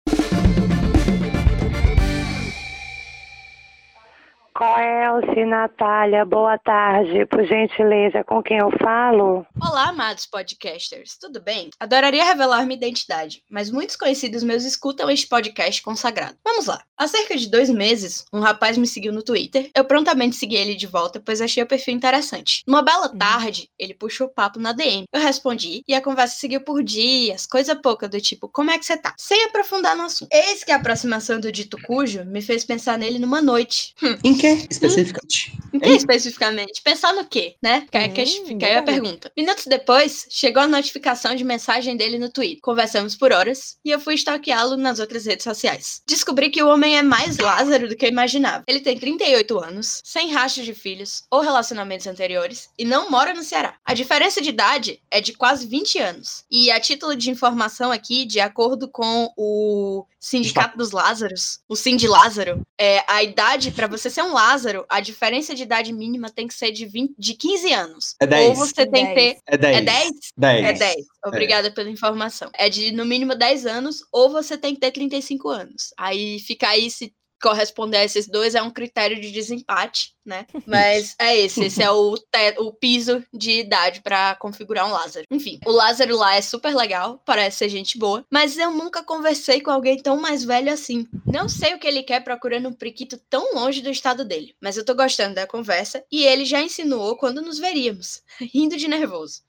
Coelce, 4.63 5.45
Natália, 5.45 6.25
boa 6.25 6.59
tarde. 6.59 7.25
Por 7.27 7.45
gentileza, 7.45 8.25
com 8.25 8.43
quem 8.43 8.59
eu 8.59 8.73
falo? 8.83 9.47
Olá, 9.63 9.91
amados 9.91 10.27
podcasters, 10.27 11.17
tudo 11.17 11.41
bem? 11.41 11.71
Adoraria 11.79 12.25
revelar 12.25 12.67
minha 12.67 12.77
identidade, 12.77 13.41
mas 13.49 13.71
muitos 13.71 13.95
conhecidos 13.95 14.43
meus 14.43 14.65
escutam 14.65 15.09
este 15.09 15.29
podcast 15.29 15.81
consagrado. 15.81 16.37
Vamos 16.45 16.67
lá. 16.67 16.83
Há 16.97 17.07
cerca 17.07 17.37
de 17.37 17.49
dois 17.49 17.71
meses, 17.71 18.25
um 18.33 18.41
rapaz 18.41 18.77
me 18.77 18.89
seguiu 18.89 19.13
no 19.13 19.23
Twitter. 19.23 19.71
Eu 19.73 19.85
prontamente 19.85 20.35
segui 20.35 20.57
ele 20.57 20.75
de 20.75 20.89
volta, 20.89 21.23
pois 21.25 21.41
achei 21.41 21.63
o 21.63 21.67
perfil 21.67 21.95
interessante. 21.95 22.65
Numa 22.67 22.83
bela 22.83 23.09
tarde, 23.09 23.71
ele 23.79 23.95
puxou 23.95 24.27
o 24.27 24.31
papo 24.35 24.59
na 24.59 24.73
DM. 24.73 25.05
Eu 25.13 25.21
respondi 25.21 25.85
e 25.87 25.95
a 25.95 26.01
conversa 26.03 26.37
seguiu 26.37 26.63
por 26.63 26.83
dias, 26.83 27.47
coisa 27.47 27.77
pouca 27.77 28.09
do 28.09 28.21
tipo, 28.21 28.49
como 28.49 28.73
é 28.73 28.79
que 28.79 28.85
você 28.85 28.97
tá? 28.97 29.15
Sem 29.17 29.41
aprofundar 29.45 29.95
no 29.97 30.03
assunto. 30.03 30.31
Eis 30.33 30.65
que 30.65 30.73
a 30.73 30.77
aproximação 30.77 31.39
do 31.39 31.53
dito 31.53 31.79
cujo 31.87 32.25
me 32.25 32.43
fez 32.43 32.65
pensar 32.65 32.99
nele 32.99 33.21
numa 33.21 33.41
noite. 33.41 33.95
Hum, 34.03 34.19
Em 34.25 34.37
que 34.37 34.48
especificamente? 34.71 35.59
em 35.73 35.81
que 35.81 35.89
especificamente? 35.89 36.83
Pensar 36.83 37.13
no 37.13 37.25
quê, 37.25 37.57
né? 37.63 37.87
Que, 37.91 38.09
que, 38.09 38.29
Hum, 38.29 38.59
aí 38.63 38.77
a 38.77 38.83
pergunta. 38.83 39.31
Minutos 39.37 39.65
depois, 39.67 40.27
chegou 40.31 40.63
a 40.63 40.69
notificação 40.69 41.35
de 41.35 41.45
mensagem 41.45 41.97
dele 41.97 42.19
no 42.19 42.29
Twitter. 42.29 42.61
Conversamos 42.63 43.17
por 43.17 43.33
horas 43.33 43.77
e 43.85 43.91
eu 43.91 44.01
fui 44.01 44.15
stalkeá-lo 44.15 44.77
nas 44.77 44.99
outras 44.99 45.27
redes 45.27 45.45
sociais. 45.45 46.03
Descobri 46.07 46.51
que 46.51 46.63
o 46.63 46.69
homem 46.69 46.97
é 46.97 47.03
mais 47.03 47.39
Lázaro 47.39 47.89
do 47.89 47.97
que 47.97 48.07
eu 48.07 48.11
imaginava. 48.11 48.65
Ele 48.67 48.81
tem 48.81 48.99
38 48.99 49.59
anos, 49.59 50.01
sem 50.05 50.33
rastros 50.33 50.67
de 50.67 50.75
filhos 50.75 51.25
ou 51.31 51.41
relacionamentos 51.41 52.07
anteriores 52.07 52.69
e 52.79 52.85
não 52.85 53.11
mora 53.11 53.35
no 53.35 53.43
Ceará. 53.43 53.75
A 53.85 53.95
diferença 53.95 54.41
de 54.41 54.49
idade 54.51 55.01
é 55.11 55.21
de 55.21 55.33
quase 55.33 55.67
20 55.67 55.99
anos. 55.99 56.45
E 56.51 56.71
a 56.71 56.81
título 56.81 57.15
de 57.15 57.31
informação 57.31 57.93
aqui, 57.93 58.25
de 58.25 58.41
acordo 58.41 58.89
com 58.89 59.33
o 59.37 60.05
Sindicato 60.21 60.77
dos 60.77 60.91
Lázaros, 60.91 61.61
o 61.69 61.77
Sind 61.77 62.03
Lázaro, 62.07 62.63
é, 62.77 63.05
a 63.07 63.23
idade, 63.23 63.71
pra 63.71 63.87
você 63.87 64.11
ser 64.11 64.23
um 64.23 64.33
Lázaro, 64.33 64.85
a 64.89 65.01
diferença 65.01 65.55
de 65.55 65.63
idade 65.63 65.93
mínima 65.93 66.29
tem 66.29 66.49
que 66.49 66.55
ser 66.55 66.73
de, 66.73 66.87
20, 66.87 67.15
de 67.17 67.35
15 67.35 67.73
anos. 67.73 68.17
É 68.21 68.27
10. 68.27 68.49
Ou 68.49 68.55
você 68.57 68.87
tem 68.87 69.07
que 69.07 69.15
ter. 69.15 69.39
É 69.47 69.57
10. 69.57 69.77
É 69.77 69.81
10? 69.81 70.11
10. 70.37 70.65
É 70.65 70.73
10. 70.73 71.07
Obrigada 71.27 71.71
pela 71.71 71.89
informação. 71.89 72.51
É 72.55 72.69
de 72.69 72.91
no 72.91 73.05
mínimo 73.05 73.35
10 73.35 73.67
anos, 73.67 74.05
ou 74.11 74.31
você 74.31 74.59
tem 74.59 74.75
que 74.75 74.81
ter 74.81 74.91
35 74.91 75.49
anos. 75.49 75.95
Aí 75.97 76.41
fica 76.41 76.69
aí 76.69 76.91
se 76.91 77.13
corresponder 77.41 77.99
a 77.99 78.05
esses 78.05 78.27
dois 78.27 78.55
é 78.55 78.63
um 78.63 78.71
critério 78.71 79.21
de 79.21 79.31
desempate, 79.31 80.15
né? 80.25 80.47
Mas 80.67 81.15
é 81.19 81.37
esse, 81.37 81.65
esse 81.65 81.83
é 81.83 81.91
o, 81.91 82.15
o 82.59 82.73
piso 82.73 83.25
de 83.33 83.61
idade 83.61 84.01
pra 84.03 84.35
configurar 84.37 84.87
um 84.87 84.93
Lázaro. 84.93 85.27
Enfim, 85.31 85.59
o 85.65 85.71
Lázaro 85.71 86.17
lá 86.17 86.37
é 86.37 86.43
super 86.43 86.75
legal, 86.75 87.23
parece 87.25 87.59
ser 87.59 87.69
gente 87.69 87.99
boa, 87.99 88.25
mas 88.31 88.59
eu 88.59 88.71
nunca 88.71 89.03
conversei 89.03 89.61
com 89.61 89.71
alguém 89.71 89.97
tão 90.01 90.21
mais 90.21 90.45
velho 90.45 90.73
assim. 90.73 91.07
Não 91.27 91.49
sei 91.49 91.75
o 91.75 91.79
que 91.79 91.87
ele 91.87 92.03
quer 92.03 92.23
procurando 92.23 92.69
um 92.69 92.73
priquito 92.73 93.19
tão 93.29 93.55
longe 93.55 93.81
do 93.81 93.91
estado 93.91 94.25
dele, 94.25 94.55
mas 94.61 94.77
eu 94.77 94.85
tô 94.85 94.95
gostando 94.95 95.35
da 95.35 95.47
conversa 95.47 96.05
e 96.11 96.25
ele 96.25 96.45
já 96.45 96.61
insinuou 96.61 97.17
quando 97.17 97.43
nos 97.43 97.59
veríamos, 97.59 98.23
rindo 98.53 98.77
de 98.77 98.89
nervoso. 98.89 99.43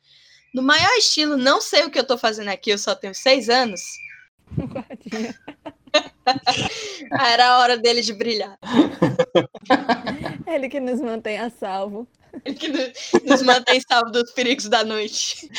No 0.54 0.64
maior 0.64 0.92
estilo, 0.98 1.38
não 1.38 1.62
sei 1.62 1.84
o 1.84 1.92
que 1.92 2.00
eu 2.00 2.04
tô 2.04 2.18
fazendo 2.18 2.50
aqui, 2.50 2.72
eu 2.72 2.78
só 2.78 2.96
tenho 2.96 3.14
seis 3.14 3.50
anos. 3.50 3.82
Guardinha. 4.58 5.36
Ah, 7.12 7.32
Era 7.32 7.48
a 7.48 7.60
hora 7.60 7.78
dele 7.78 8.02
de 8.02 8.14
brilhar. 8.14 8.58
Ele 10.46 10.70
que 10.70 10.80
nos 10.80 11.00
mantém 11.02 11.38
a 11.40 11.50
salvo. 11.50 12.08
Ele 12.46 12.56
que 12.56 12.68
no- 12.68 12.78
nos 13.26 13.42
mantém 13.42 13.82
salvo 13.82 14.12
dos 14.12 14.32
perigos 14.32 14.70
da 14.70 14.84
noite. 14.84 15.50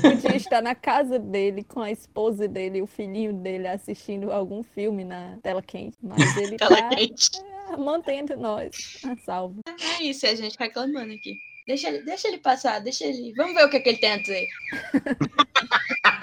Podia 0.00 0.36
estar 0.36 0.62
na 0.62 0.74
casa 0.74 1.18
dele 1.18 1.62
com 1.64 1.80
a 1.82 1.90
esposa 1.90 2.48
dele 2.48 2.80
o 2.80 2.86
filhinho 2.86 3.32
dele 3.34 3.68
assistindo 3.68 4.32
algum 4.32 4.62
filme 4.62 5.04
na 5.04 5.36
tela 5.42 5.60
quente. 5.62 5.96
Mas 6.02 6.36
ele 6.38 6.56
Tela 6.56 6.76
tá 6.76 6.88
quente. 6.90 7.30
é, 7.70 7.76
mantendo 7.76 8.36
nós 8.38 8.70
a 9.04 9.16
salvo. 9.24 9.60
É 9.98 10.02
isso, 10.02 10.24
é 10.24 10.30
a 10.30 10.34
gente 10.34 10.56
reclamando 10.58 11.12
aqui. 11.12 11.34
Deixa 11.66 11.88
ele, 11.88 12.02
deixa 12.02 12.28
ele 12.28 12.38
passar, 12.38 12.78
deixa 12.80 13.04
ele. 13.06 13.32
Vamos 13.36 13.54
ver 13.54 13.64
o 13.64 13.70
que, 13.70 13.76
é 13.76 13.80
que 13.80 13.88
ele 13.90 13.98
tem 13.98 14.12
a 14.12 14.18
dizer. 14.18 14.46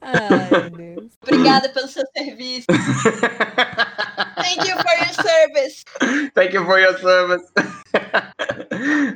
Ai, 0.00 0.50
meu 0.50 0.70
Deus. 0.70 1.12
Obrigada 1.22 1.68
pelo 1.70 1.88
seu 1.88 2.04
serviço. 2.16 2.66
Thank 4.36 4.68
you 4.68 4.76
for 4.76 4.92
your 4.98 5.12
service. 5.14 5.84
Thank 6.34 6.54
you 6.54 6.64
for 6.64 6.78
your 6.78 6.98
service. 6.98 7.44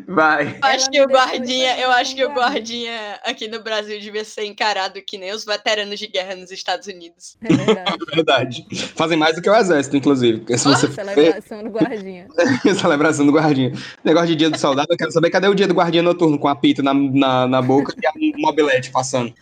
Vai. 0.07 0.59
Eu 0.63 0.69
acho 0.69 0.91
que 0.91 1.01
o 1.01 1.07
guardinha, 1.07 1.79
eu 1.79 1.91
acho 1.91 2.15
que 2.15 2.25
o 2.25 2.33
guardinha 2.33 3.19
aqui 3.25 3.49
no 3.49 3.63
Brasil 3.63 3.99
devia 4.01 4.25
ser 4.25 4.45
encarado 4.45 5.01
que 5.01 5.17
nem 5.17 5.33
os 5.33 5.45
veteranos 5.45 5.99
de 5.99 6.07
guerra 6.07 6.35
nos 6.35 6.51
Estados 6.51 6.87
Unidos. 6.87 7.37
É 7.43 7.55
verdade. 7.55 8.05
Verdade. 8.15 8.67
Fazem 8.95 9.19
mais 9.19 9.35
do 9.35 9.43
que 9.43 9.51
o 9.51 9.55
exército, 9.55 9.97
inclusive. 9.97 10.45
Se 10.57 10.69
você 10.69 10.91
Celebração 10.91 11.63
do 11.63 11.71
guardinha. 11.71 12.29
celebração 12.81 13.27
do 13.27 13.33
guardinha. 13.33 13.73
Negócio 14.05 14.29
de 14.29 14.37
dia 14.37 14.51
do 14.51 14.59
soldado, 14.59 14.89
eu 14.91 14.97
quero 14.97 15.13
saber 15.13 15.31
cadê 15.31 15.49
o 15.49 15.55
dia 15.55 15.67
do 15.67 15.75
guardinha 15.75 16.03
noturno 16.03 16.39
com 16.39 16.49
apito 16.49 16.83
na, 16.83 16.95
na, 16.95 17.47
na 17.47 17.63
boca 17.63 17.95
e 18.01 18.07
a 18.07 18.13
mobilete 18.39 18.91
passando. 18.91 19.35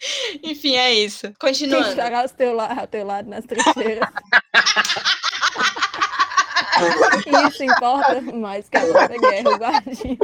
Enfim, 0.42 0.76
é 0.76 0.92
isso. 0.92 1.28
Quem 1.28 1.34
Continuando. 1.38 1.88
estará 1.88 2.22
ao 2.22 2.28
teu, 2.28 2.54
la 2.54 2.86
teu 2.86 3.06
lado 3.06 3.28
nas 3.28 3.44
trincheiras. 3.44 4.08
Isso 7.48 7.64
importa 7.64 8.20
mais 8.20 8.68
que 8.68 8.76
a 8.76 8.86
própria 8.86 9.18
guerra, 9.18 9.50
o 9.50 9.56
guardinha. 9.56 10.18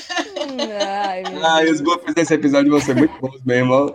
Ai, 0.42 1.22
meu 1.22 1.44
Ai, 1.44 1.64
Deus. 1.64 1.76
os 1.76 1.80
bloopers 1.82 2.14
desse 2.14 2.34
episódio 2.34 2.70
vão 2.70 2.80
ser 2.80 2.94
muito 2.94 3.18
bons 3.20 3.42
mesmo. 3.44 3.72
ó. 3.72 3.86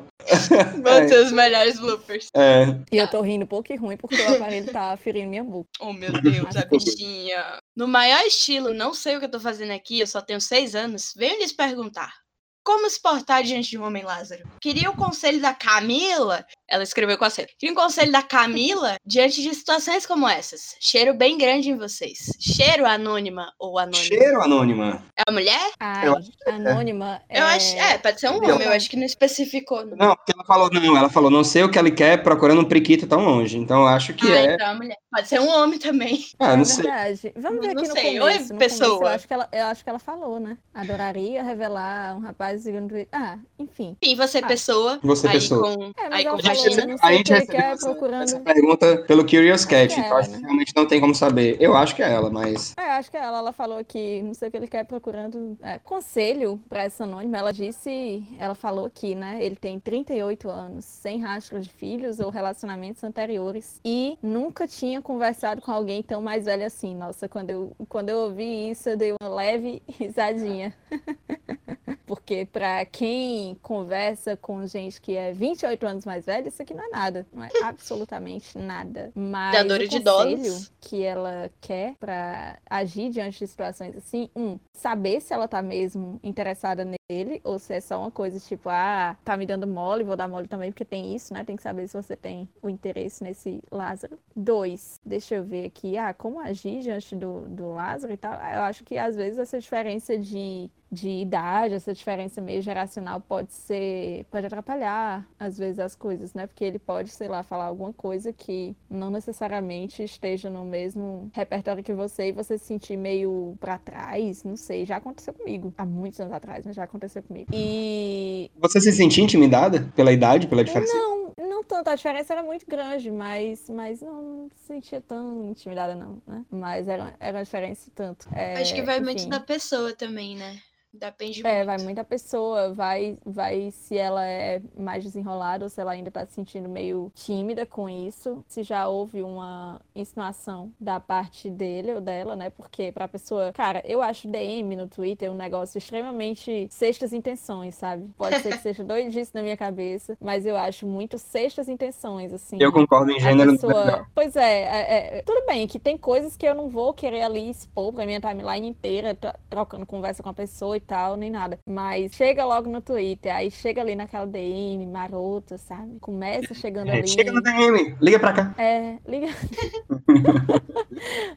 Vão 0.82 1.08
ser 1.08 1.26
os 1.26 1.32
melhores 1.32 1.80
bloopers. 1.80 2.28
É. 2.36 2.66
E 2.92 2.98
eu 2.98 3.08
tô 3.10 3.22
rindo 3.22 3.46
pouco 3.46 3.72
e 3.72 3.76
ruim 3.76 3.98
porque 3.98 4.16
o 4.22 4.36
aparelho 4.36 4.72
tá 4.72 4.96
ferindo 4.98 5.30
minha 5.30 5.44
boca. 5.44 5.70
Oh, 5.80 5.94
meu 5.94 6.12
Deus, 6.22 6.56
a 6.56 6.66
bichinha. 6.70 7.60
No 7.76 7.88
maior 7.88 8.22
estilo, 8.26 8.74
não 8.74 8.94
sei 8.94 9.16
o 9.16 9.20
que 9.20 9.26
eu 9.26 9.32
tô 9.32 9.40
fazendo 9.40 9.72
aqui, 9.72 10.00
eu 10.00 10.08
só 10.08 10.22
tenho 10.22 10.42
seis 10.42 10.76
anos, 10.76 11.14
venho 11.16 11.40
lhes 11.40 11.52
perguntar. 11.52 12.25
Como 12.66 12.90
se 12.90 13.00
portar 13.00 13.44
diante 13.44 13.70
de 13.70 13.78
um 13.78 13.86
homem 13.86 14.04
Lázaro? 14.04 14.42
Queria 14.60 14.90
o 14.90 14.96
conselho 14.96 15.40
da 15.40 15.54
Camila. 15.54 16.44
Ela 16.68 16.82
escreveu 16.82 17.16
com 17.16 17.24
a 17.24 17.30
C. 17.30 17.48
Queria 17.60 17.74
o 17.74 17.78
conselho 17.78 18.12
da 18.12 18.24
Camila 18.24 18.96
diante 19.06 19.44
de 19.44 19.54
situações 19.54 20.04
como 20.08 20.28
essas. 20.28 20.76
Cheiro 20.80 21.14
bem 21.14 21.38
grande 21.38 21.70
em 21.70 21.78
vocês. 21.78 22.32
Cheiro 22.40 22.88
anônima 22.88 23.54
ou 23.60 23.78
anônimo. 23.78 24.04
Cheiro 24.04 24.42
anônima. 24.42 25.06
É 25.16 25.22
a 25.28 25.32
mulher? 25.32 25.72
Ai, 25.80 26.08
Eu 26.08 26.18
acho 26.18 26.32
anônima. 26.48 27.22
Eu 27.30 27.46
acho. 27.46 27.78
É, 27.78 28.00
pode 28.00 28.20
ser 28.20 28.32
um 28.32 28.38
homem, 28.38 28.50
eu 28.50 28.72
acho 28.72 28.90
que 28.90 28.98
não 28.98 29.06
especificou. 29.06 29.86
Não, 29.86 29.96
Não, 29.96 30.16
porque 30.16 30.34
ela 30.34 30.44
falou, 30.44 30.72
não, 30.72 30.98
ela 30.98 31.10
falou, 31.10 31.30
não 31.30 31.44
sei 31.44 31.62
o 31.62 31.70
que 31.70 31.78
ela 31.78 31.92
quer 31.92 32.24
procurando 32.24 32.62
um 32.62 32.66
priquito 32.66 33.06
tão 33.06 33.24
longe. 33.24 33.60
Então 33.60 33.82
eu 33.82 33.88
acho 33.88 34.12
que 34.16 34.26
ah, 34.26 34.36
é. 34.38 34.54
então 34.56 34.66
é 34.66 34.70
a 34.72 34.74
mulher. 34.74 34.98
Pode 35.16 35.28
ser 35.30 35.40
um 35.40 35.48
homem 35.50 35.80
também. 35.80 36.26
Ah, 36.40 36.54
É 36.54 36.58
não 36.58 36.66
sei. 36.66 36.84
verdade. 36.84 37.34
Vamos 37.38 37.60
ver 37.66 37.74
Não 37.74 37.82
aqui 37.82 37.88
no 37.90 37.96
sei. 37.96 38.20
Oi, 38.20 38.34
começo. 38.34 38.54
no 38.54 38.60
pessoa. 38.60 38.90
começo, 38.98 39.04
eu, 39.04 39.08
acho 39.16 39.28
que 39.28 39.34
ela, 39.34 39.50
eu 39.52 39.66
acho 39.66 39.84
que 39.84 39.90
ela 39.90 40.00
falou, 40.00 40.40
né? 40.40 40.58
Adoraria 40.74 41.42
revelar 41.44 42.16
um 42.18 42.20
rapaz 42.20 42.62
segundo... 42.62 42.94
Ah, 43.12 43.38
enfim. 43.58 43.96
Enfim, 44.02 44.16
você, 44.16 44.40
Ah. 44.40 44.48
pessoa. 44.48 45.00
Você, 45.02 45.28
aí 45.28 45.34
pessoa. 45.34 45.62
com. 45.76 45.84
É, 45.86 46.10
mas 46.10 46.14
aí 46.14 46.26
com 46.26 46.36
A 46.36 46.36
gente, 46.42 46.46
falou, 46.46 46.64
vagina. 46.64 46.86
não 46.86 46.94
recebe- 46.94 46.98
sei 46.98 47.10
a 47.10 47.12
o 47.14 47.16
gente 47.18 47.26
que 47.26 47.32
ele 47.32 47.40
recebeu 47.40 47.62
quer 47.62 47.72
essa, 47.74 47.86
procurando. 47.90 48.24
essa 48.24 48.40
pergunta 48.42 48.98
pelo 49.08 49.24
Curious 49.24 49.66
Cat, 49.66 49.86
Acho 49.86 49.96
que 49.96 50.02
é 50.02 50.06
então 50.06 50.20
ela, 50.20 50.28
né? 50.28 50.38
realmente 50.42 50.74
não 50.76 50.86
tem 50.86 51.00
como 51.00 51.16
saber. 51.16 51.58
Eu 51.60 51.76
acho 51.78 51.96
que 51.96 52.04
é 52.04 52.12
ela, 52.12 52.30
mas. 52.30 52.74
É, 52.78 52.92
acho 52.92 53.10
que 53.10 53.18
ela, 53.18 53.38
ela 53.38 53.54
falou 53.54 53.84
que 53.86 54.22
não 54.22 54.34
sei 54.34 54.50
o 54.50 54.52
que 54.52 54.58
ele 54.58 54.68
quer 54.68 54.84
procurando 54.86 55.58
é, 55.62 55.80
conselho 55.80 56.60
para 56.68 56.84
essa 56.84 57.06
anônima. 57.06 57.38
Ela 57.38 57.54
disse, 57.54 58.24
ela 58.38 58.56
falou 58.56 58.90
que, 58.94 59.16
né, 59.16 59.38
ele 59.42 59.56
tem 59.56 59.80
38 59.80 60.50
anos, 60.50 60.84
sem 60.86 61.22
rastro 61.22 61.60
de 61.62 61.70
filhos 61.70 62.20
ou 62.20 62.30
relacionamentos 62.30 63.04
anteriores 63.04 63.80
e 63.86 64.18
nunca 64.22 64.68
tinha 64.68 65.02
conversado 65.06 65.62
com 65.62 65.72
alguém 65.72 66.02
tão 66.02 66.20
mais 66.20 66.46
velho 66.46 66.66
assim. 66.66 66.96
Nossa, 66.96 67.30
quando 67.30 67.52
eu, 67.52 67.76
quando 67.88 68.10
eu 68.10 68.18
ouvi 68.18 68.72
isso, 68.72 68.90
eu 68.90 68.98
dei 68.98 69.14
uma 69.22 69.30
leve 69.30 69.82
risadinha. 69.88 70.74
Porque 72.06 72.48
para 72.52 72.86
quem 72.86 73.56
conversa 73.62 74.38
com 74.38 74.66
gente 74.68 75.02
que 75.02 75.16
é 75.16 75.34
28 75.34 75.86
anos 75.86 76.06
mais 76.06 76.26
velha, 76.26 76.48
isso 76.48 76.62
aqui 76.62 76.74
não 76.74 76.84
é 76.84 76.90
nada. 76.90 77.28
Não 77.34 77.44
é 77.44 77.50
absolutamente 77.64 78.58
nada. 78.58 79.12
Mas 79.16 79.60
o 79.60 79.78
de 79.78 79.88
conselho 79.88 80.32
idosos. 80.32 80.72
que 80.80 81.04
ela 81.04 81.50
quer 81.60 81.96
para 82.00 82.60
agir 82.70 83.10
diante 83.10 83.40
de 83.40 83.48
situações 83.48 83.96
assim, 83.96 84.30
um, 84.36 84.60
saber 84.74 85.22
se 85.22 85.34
ela 85.34 85.48
tá 85.48 85.62
mesmo 85.62 86.20
interessada 86.24 86.86
nele 86.86 87.42
ou 87.44 87.58
se 87.60 87.74
é 87.74 87.82
só 87.82 88.00
uma 88.00 88.12
coisa 88.12 88.40
tipo, 88.40 88.70
ah, 88.70 89.18
tá 89.24 89.36
me 89.38 89.46
dando 89.46 89.68
mole, 89.68 90.04
vou 90.04 90.16
dar 90.16 90.28
mole 90.28 90.48
também, 90.48 90.72
porque 90.72 90.86
tem 90.86 91.16
isso, 91.16 91.34
né? 91.34 91.44
Tem 91.44 91.56
que 91.56 91.64
saber 91.64 91.88
se 91.88 92.02
você 92.02 92.16
tem 92.16 92.48
o 92.62 92.70
interesse 92.70 93.24
nesse 93.24 93.62
Lázaro. 93.72 94.20
Dois, 94.36 95.00
deixa 95.06 95.36
eu 95.36 95.44
ver 95.44 95.66
aqui, 95.66 95.98
ah, 95.98 96.14
como 96.14 96.40
agir 96.40 96.82
diante 96.82 97.16
do, 97.16 97.42
do 97.48 97.74
Lázaro 97.74 98.14
e 98.14 98.18
tal. 98.18 98.34
Eu 98.34 98.62
acho 98.62 98.84
que 98.84 98.98
às 98.98 99.16
vezes 99.16 99.40
essa 99.40 99.60
diferença 99.60 100.18
de 100.18 100.70
de 100.96 101.10
idade, 101.10 101.76
essa 101.76 101.94
diferença 101.94 102.42
meio 102.42 102.62
geracional 102.62 103.20
pode 103.20 103.54
ser, 103.54 104.26
pode 104.32 104.46
atrapalhar 104.46 105.28
às 105.38 105.58
vezes 105.58 105.80
as 105.80 105.96
coisas, 105.96 106.34
né? 106.34 106.48
Porque 106.48 106.64
ele 106.64 106.80
pode, 106.80 107.10
sei 107.12 107.28
lá, 107.28 107.44
falar 107.44 107.66
alguma 107.66 107.92
coisa 107.94 108.32
que 108.32 108.76
não 108.90 109.12
necessariamente 109.12 110.02
esteja 110.02 110.50
no 110.50 110.64
mesmo 110.64 111.30
repertório 111.34 111.84
que 111.84 111.94
você 111.94 112.30
e 112.30 112.32
você 112.32 112.58
se 112.58 112.66
sentir 112.66 112.98
meio 112.98 113.56
pra 113.60 113.78
trás, 113.78 114.44
não 114.44 114.56
sei, 114.56 114.86
já 114.86 114.98
aconteceu 114.98 115.34
comigo 115.34 115.74
há 115.78 115.86
muitos 115.86 116.20
anos 116.20 116.34
atrás, 116.34 116.66
mas 116.66 116.76
já 116.76 116.84
aconteceu 116.84 117.22
comigo. 117.22 117.50
E 117.54 118.50
Você 118.58 118.80
se 118.80 118.92
sentia 118.94 119.24
intimidada 119.24 119.92
pela 119.96 120.12
idade, 120.12 120.48
pela 120.48 120.64
diferença? 120.64 120.94
não, 120.94 121.34
não 121.38 121.64
tanto, 121.64 121.90
a 121.90 121.96
diferença 121.96 122.34
era 122.34 122.44
muito 122.44 122.66
grande, 122.66 123.12
mas, 123.12 123.70
mas 123.70 124.02
não, 124.02 124.22
não 124.22 124.50
se 124.56 124.68
sentia 124.68 125.02
tão 125.02 125.50
intimidada 125.50 125.96
não, 125.96 126.22
né? 126.26 126.46
Mas 126.50 126.88
era, 126.88 127.14
era 127.20 127.38
uma 127.38 127.44
diferença 127.44 127.92
tanto. 127.94 128.28
É, 128.34 128.56
Acho 128.58 128.74
que 128.74 128.82
vai 128.82 129.00
muito 129.00 129.20
enfim. 129.22 129.30
da 129.30 129.40
pessoa 129.40 129.94
também, 129.94 130.36
né? 130.36 130.58
Depende 130.96 131.46
É, 131.46 131.56
muito. 131.58 131.66
vai 131.68 131.78
muita 131.80 132.04
pessoa, 132.04 132.74
vai, 132.74 133.18
vai 133.26 133.72
se 133.72 133.98
ela 133.98 134.26
é 134.26 134.62
mais 134.78 135.04
desenrolada 135.04 135.66
ou 135.66 135.70
se 135.70 135.80
ela 135.82 135.92
ainda 135.92 136.10
tá 136.12 136.26
se 136.26 136.34
sentindo 136.34 136.68
meio 136.70 137.12
tímida 137.16 137.66
com 137.66 137.90
isso, 137.90 138.44
se 138.48 138.64
já 138.64 138.88
houve 138.88 139.22
uma 139.22 139.80
insinuação 139.96 140.72
da 140.80 141.00
parte 141.00 141.50
dele 141.50 141.94
ou 141.94 142.02
dela, 142.02 142.36
né? 142.36 142.50
Porque 142.50 142.92
pra 142.92 143.08
pessoa, 143.08 143.52
cara, 143.54 143.82
eu 143.86 144.02
acho 144.02 144.28
DM 144.28 144.76
no 144.76 144.88
Twitter 144.88 145.32
um 145.32 145.36
negócio 145.36 145.78
extremamente 145.78 146.68
sextas 146.72 147.14
intenções, 147.14 147.76
sabe? 147.76 148.10
Pode 148.18 148.40
ser 148.42 148.52
que 148.56 148.62
seja 148.64 148.84
doidice 148.86 149.32
na 149.34 149.42
minha 149.42 149.58
cabeça, 149.58 150.18
mas 150.22 150.46
eu 150.46 150.56
acho 150.58 150.86
muito 150.88 151.18
sextas 151.18 151.68
intenções, 151.70 152.34
assim. 152.34 152.58
Eu 152.60 152.72
concordo 152.72 153.12
em 153.12 153.20
gênero. 153.20 153.52
pessoa... 153.54 154.06
Pois 154.14 154.36
é, 154.36 154.62
é, 154.62 155.18
é, 155.20 155.22
tudo 155.24 155.46
bem 155.46 155.68
que 155.68 155.80
tem 155.80 155.98
coisas 155.98 156.36
que 156.38 156.46
eu 156.46 156.56
não 156.56 156.70
vou 156.70 156.94
querer 156.94 157.22
ali 157.22 157.50
expor 157.50 157.94
pra 157.94 158.06
minha 158.06 158.20
timeline 158.20 158.68
inteira, 158.68 159.16
tro- 159.16 159.34
trocando 159.50 159.86
conversa 159.86 160.24
com 160.24 160.30
a 160.30 160.34
pessoa 160.34 160.78
e 160.78 160.80
tal, 160.86 161.16
nem 161.18 161.30
nada. 161.30 161.60
Mas 161.68 162.14
chega 162.14 162.46
logo 162.46 162.70
no 162.70 162.82
Twitter, 162.82 163.36
aí 163.36 163.52
chega 163.52 163.82
ali 163.82 163.96
naquela 163.96 164.26
DM 164.26 164.86
marota, 164.88 165.58
sabe? 165.58 165.98
Começa 166.00 166.54
chegando 166.54 166.90
É, 166.90 166.98
ali. 167.00 167.08
chega 167.08 167.32
no 167.32 167.42
DM, 167.42 167.96
liga 168.02 168.20
pra 168.20 168.34
cá. 168.34 168.54
É, 168.58 168.98
liga. 169.08 169.28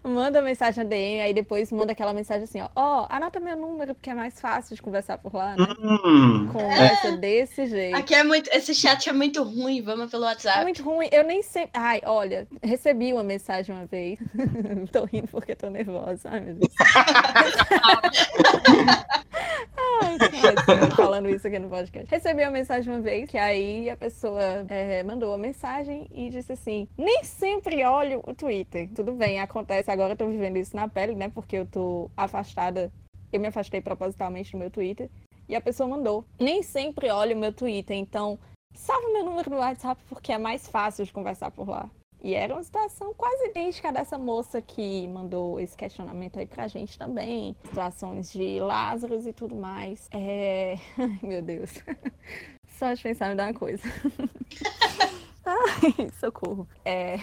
manda 0.04 0.42
mensagem 0.42 0.84
na 0.84 0.88
DM, 0.90 1.20
aí 1.20 1.34
depois 1.34 1.70
manda 1.72 1.92
aquela 1.92 2.12
mensagem 2.12 2.44
assim, 2.44 2.60
ó. 2.60 2.68
Ó, 2.74 3.06
anota 3.10 3.40
meu 3.40 3.56
número, 3.56 3.94
porque 3.94 4.10
é 4.10 4.14
mais 4.14 4.40
fácil 4.40 4.76
de 4.76 4.82
conversar 4.82 5.18
por 5.18 5.34
lá, 5.34 5.56
né? 5.56 5.66
Hum, 5.80 6.48
Conversa 6.52 7.16
desse 7.16 7.66
jeito. 7.66 7.96
Aqui 7.96 8.14
é 8.14 8.22
muito. 8.22 8.48
Esse 8.52 8.74
chat 8.74 9.08
é 9.08 9.12
muito 9.12 9.42
ruim, 9.42 9.82
vamos 9.82 10.10
pelo 10.10 10.24
É 10.24 10.28
WhatsApp. 10.28 10.62
muito 10.62 10.82
ruim. 10.82 11.08
Eu 11.10 11.24
nem 11.24 11.42
sei. 11.42 11.68
Ai, 11.72 12.00
olha, 12.04 12.46
recebi 12.62 13.12
uma 13.12 13.22
mensagem 13.22 13.74
uma 13.74 13.86
vez. 13.86 14.18
tô 14.92 15.04
rindo 15.04 15.28
porque 15.28 15.54
tô 15.54 15.68
nervosa. 15.70 16.28
Ai, 16.30 16.40
meu 16.40 16.54
Deus. 16.54 16.72
Ai, 19.76 20.16
mas, 20.18 20.94
falando 20.94 21.28
isso 21.28 21.46
aqui 21.46 21.58
no 21.58 21.68
podcast. 21.68 22.10
Recebi 22.10 22.42
uma 22.42 22.50
mensagem 22.50 22.92
uma 22.92 23.00
vez, 23.00 23.28
que 23.28 23.38
aí 23.38 23.88
a 23.90 23.96
pessoa 23.96 24.42
é, 24.68 25.02
mandou 25.02 25.32
a 25.32 25.38
mensagem 25.38 26.08
e 26.12 26.30
disse 26.30 26.52
assim: 26.52 26.88
nem 26.96 27.24
sempre 27.24 27.84
olho 27.84 28.22
o 28.26 28.34
Twitter. 28.34 28.88
Tudo 28.94 29.12
bem, 29.12 29.40
acontece. 29.40 29.90
Agora 29.90 30.12
eu 30.12 30.16
tô 30.16 30.26
vivendo 30.26 30.56
isso 30.56 30.74
na 30.76 30.88
pele, 30.88 31.14
né? 31.14 31.28
Porque 31.28 31.56
eu 31.56 31.66
tô 31.66 32.10
afastada. 32.16 32.92
Eu 33.32 33.40
me 33.40 33.48
afastei 33.48 33.80
propositalmente 33.80 34.52
do 34.52 34.58
meu 34.58 34.70
Twitter. 34.70 35.10
E 35.48 35.56
a 35.56 35.60
pessoa 35.60 35.88
mandou. 35.88 36.24
Nem 36.38 36.62
sempre 36.62 37.10
olho 37.10 37.36
o 37.36 37.38
meu 37.38 37.52
Twitter, 37.52 37.96
então 37.96 38.38
salva 38.74 39.08
meu 39.08 39.24
número 39.24 39.50
no 39.50 39.58
WhatsApp 39.58 40.00
porque 40.08 40.32
é 40.32 40.38
mais 40.38 40.68
fácil 40.68 41.04
de 41.04 41.12
conversar 41.12 41.50
por 41.50 41.68
lá. 41.68 41.90
E 42.22 42.34
era 42.34 42.52
uma 42.54 42.62
situação 42.62 43.14
quase 43.14 43.46
idêntica 43.50 43.92
dessa 43.92 44.18
moça 44.18 44.60
que 44.60 45.06
mandou 45.08 45.60
esse 45.60 45.76
questionamento 45.76 46.38
aí 46.38 46.46
pra 46.46 46.66
gente 46.66 46.98
também. 46.98 47.54
Situações 47.64 48.32
de 48.32 48.58
Lázaros 48.60 49.26
e 49.26 49.32
tudo 49.32 49.54
mais. 49.54 50.08
É... 50.12 50.74
Ai, 50.98 51.18
meu 51.22 51.40
Deus. 51.42 51.70
Só 52.78 52.92
de 52.92 53.02
pensar 53.02 53.30
me 53.30 53.34
dá 53.36 53.44
uma 53.46 53.54
coisa. 53.54 53.82
Ai, 55.44 56.10
socorro. 56.20 56.68
É... 56.84 57.16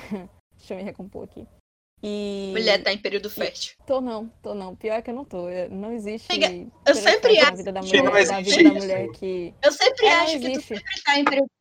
Deixa 0.57 0.73
eu 0.73 0.77
me 0.77 0.83
recompor 0.83 1.25
aqui. 1.25 1.45
E... 2.03 2.49
Mulher 2.53 2.81
tá 2.83 2.91
em 2.93 2.97
período 2.97 3.29
fértil. 3.29 3.75
Tô 3.85 3.99
não, 4.01 4.27
tô 4.41 4.53
não. 4.53 4.75
Pior 4.75 4.95
é 4.95 5.01
que 5.01 5.09
eu 5.09 5.15
não 5.15 5.25
tô. 5.25 5.49
Eu- 5.49 5.69
Não 5.69 5.91
existe. 5.91 6.31
Amiga, 6.31 6.47
período 6.49 6.93
sempre 6.93 7.35
fértil 7.35 7.41
na 7.41 7.47
acho 7.47 7.57
vida 7.57 7.71
da 7.71 7.81
mulher, 7.81 8.27
da 8.27 8.41
vida 8.41 8.63
da 8.63 8.73
mulher 8.73 9.07
que. 9.11 9.53
Eu 9.63 9.71
sempre 9.71 10.05
É, 10.05 10.13
acho 10.15 10.33
que 10.33 10.39
tu 10.39 10.47
existe. 10.47 10.67
sempre 10.67 11.03
tá 11.03 11.19
em 11.19 11.25
período 11.25 11.47
fértil. 11.47 11.54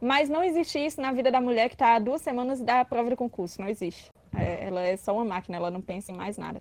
Mas 0.00 0.28
não 0.28 0.42
existe 0.44 0.78
isso 0.78 1.00
na 1.00 1.12
vida 1.12 1.30
da 1.30 1.40
mulher 1.40 1.68
que 1.68 1.76
tá 1.76 1.94
há 1.94 1.98
duas 1.98 2.22
semanas 2.22 2.60
da 2.60 2.84
prova 2.84 3.10
do 3.10 3.16
concurso. 3.16 3.60
Não 3.60 3.68
existe. 3.68 4.10
É, 4.36 4.66
ela 4.66 4.82
é 4.82 4.96
só 4.96 5.12
uma 5.14 5.24
máquina, 5.24 5.56
ela 5.56 5.70
não 5.70 5.80
pensa 5.80 6.12
em 6.12 6.14
mais 6.16 6.36
nada. 6.36 6.60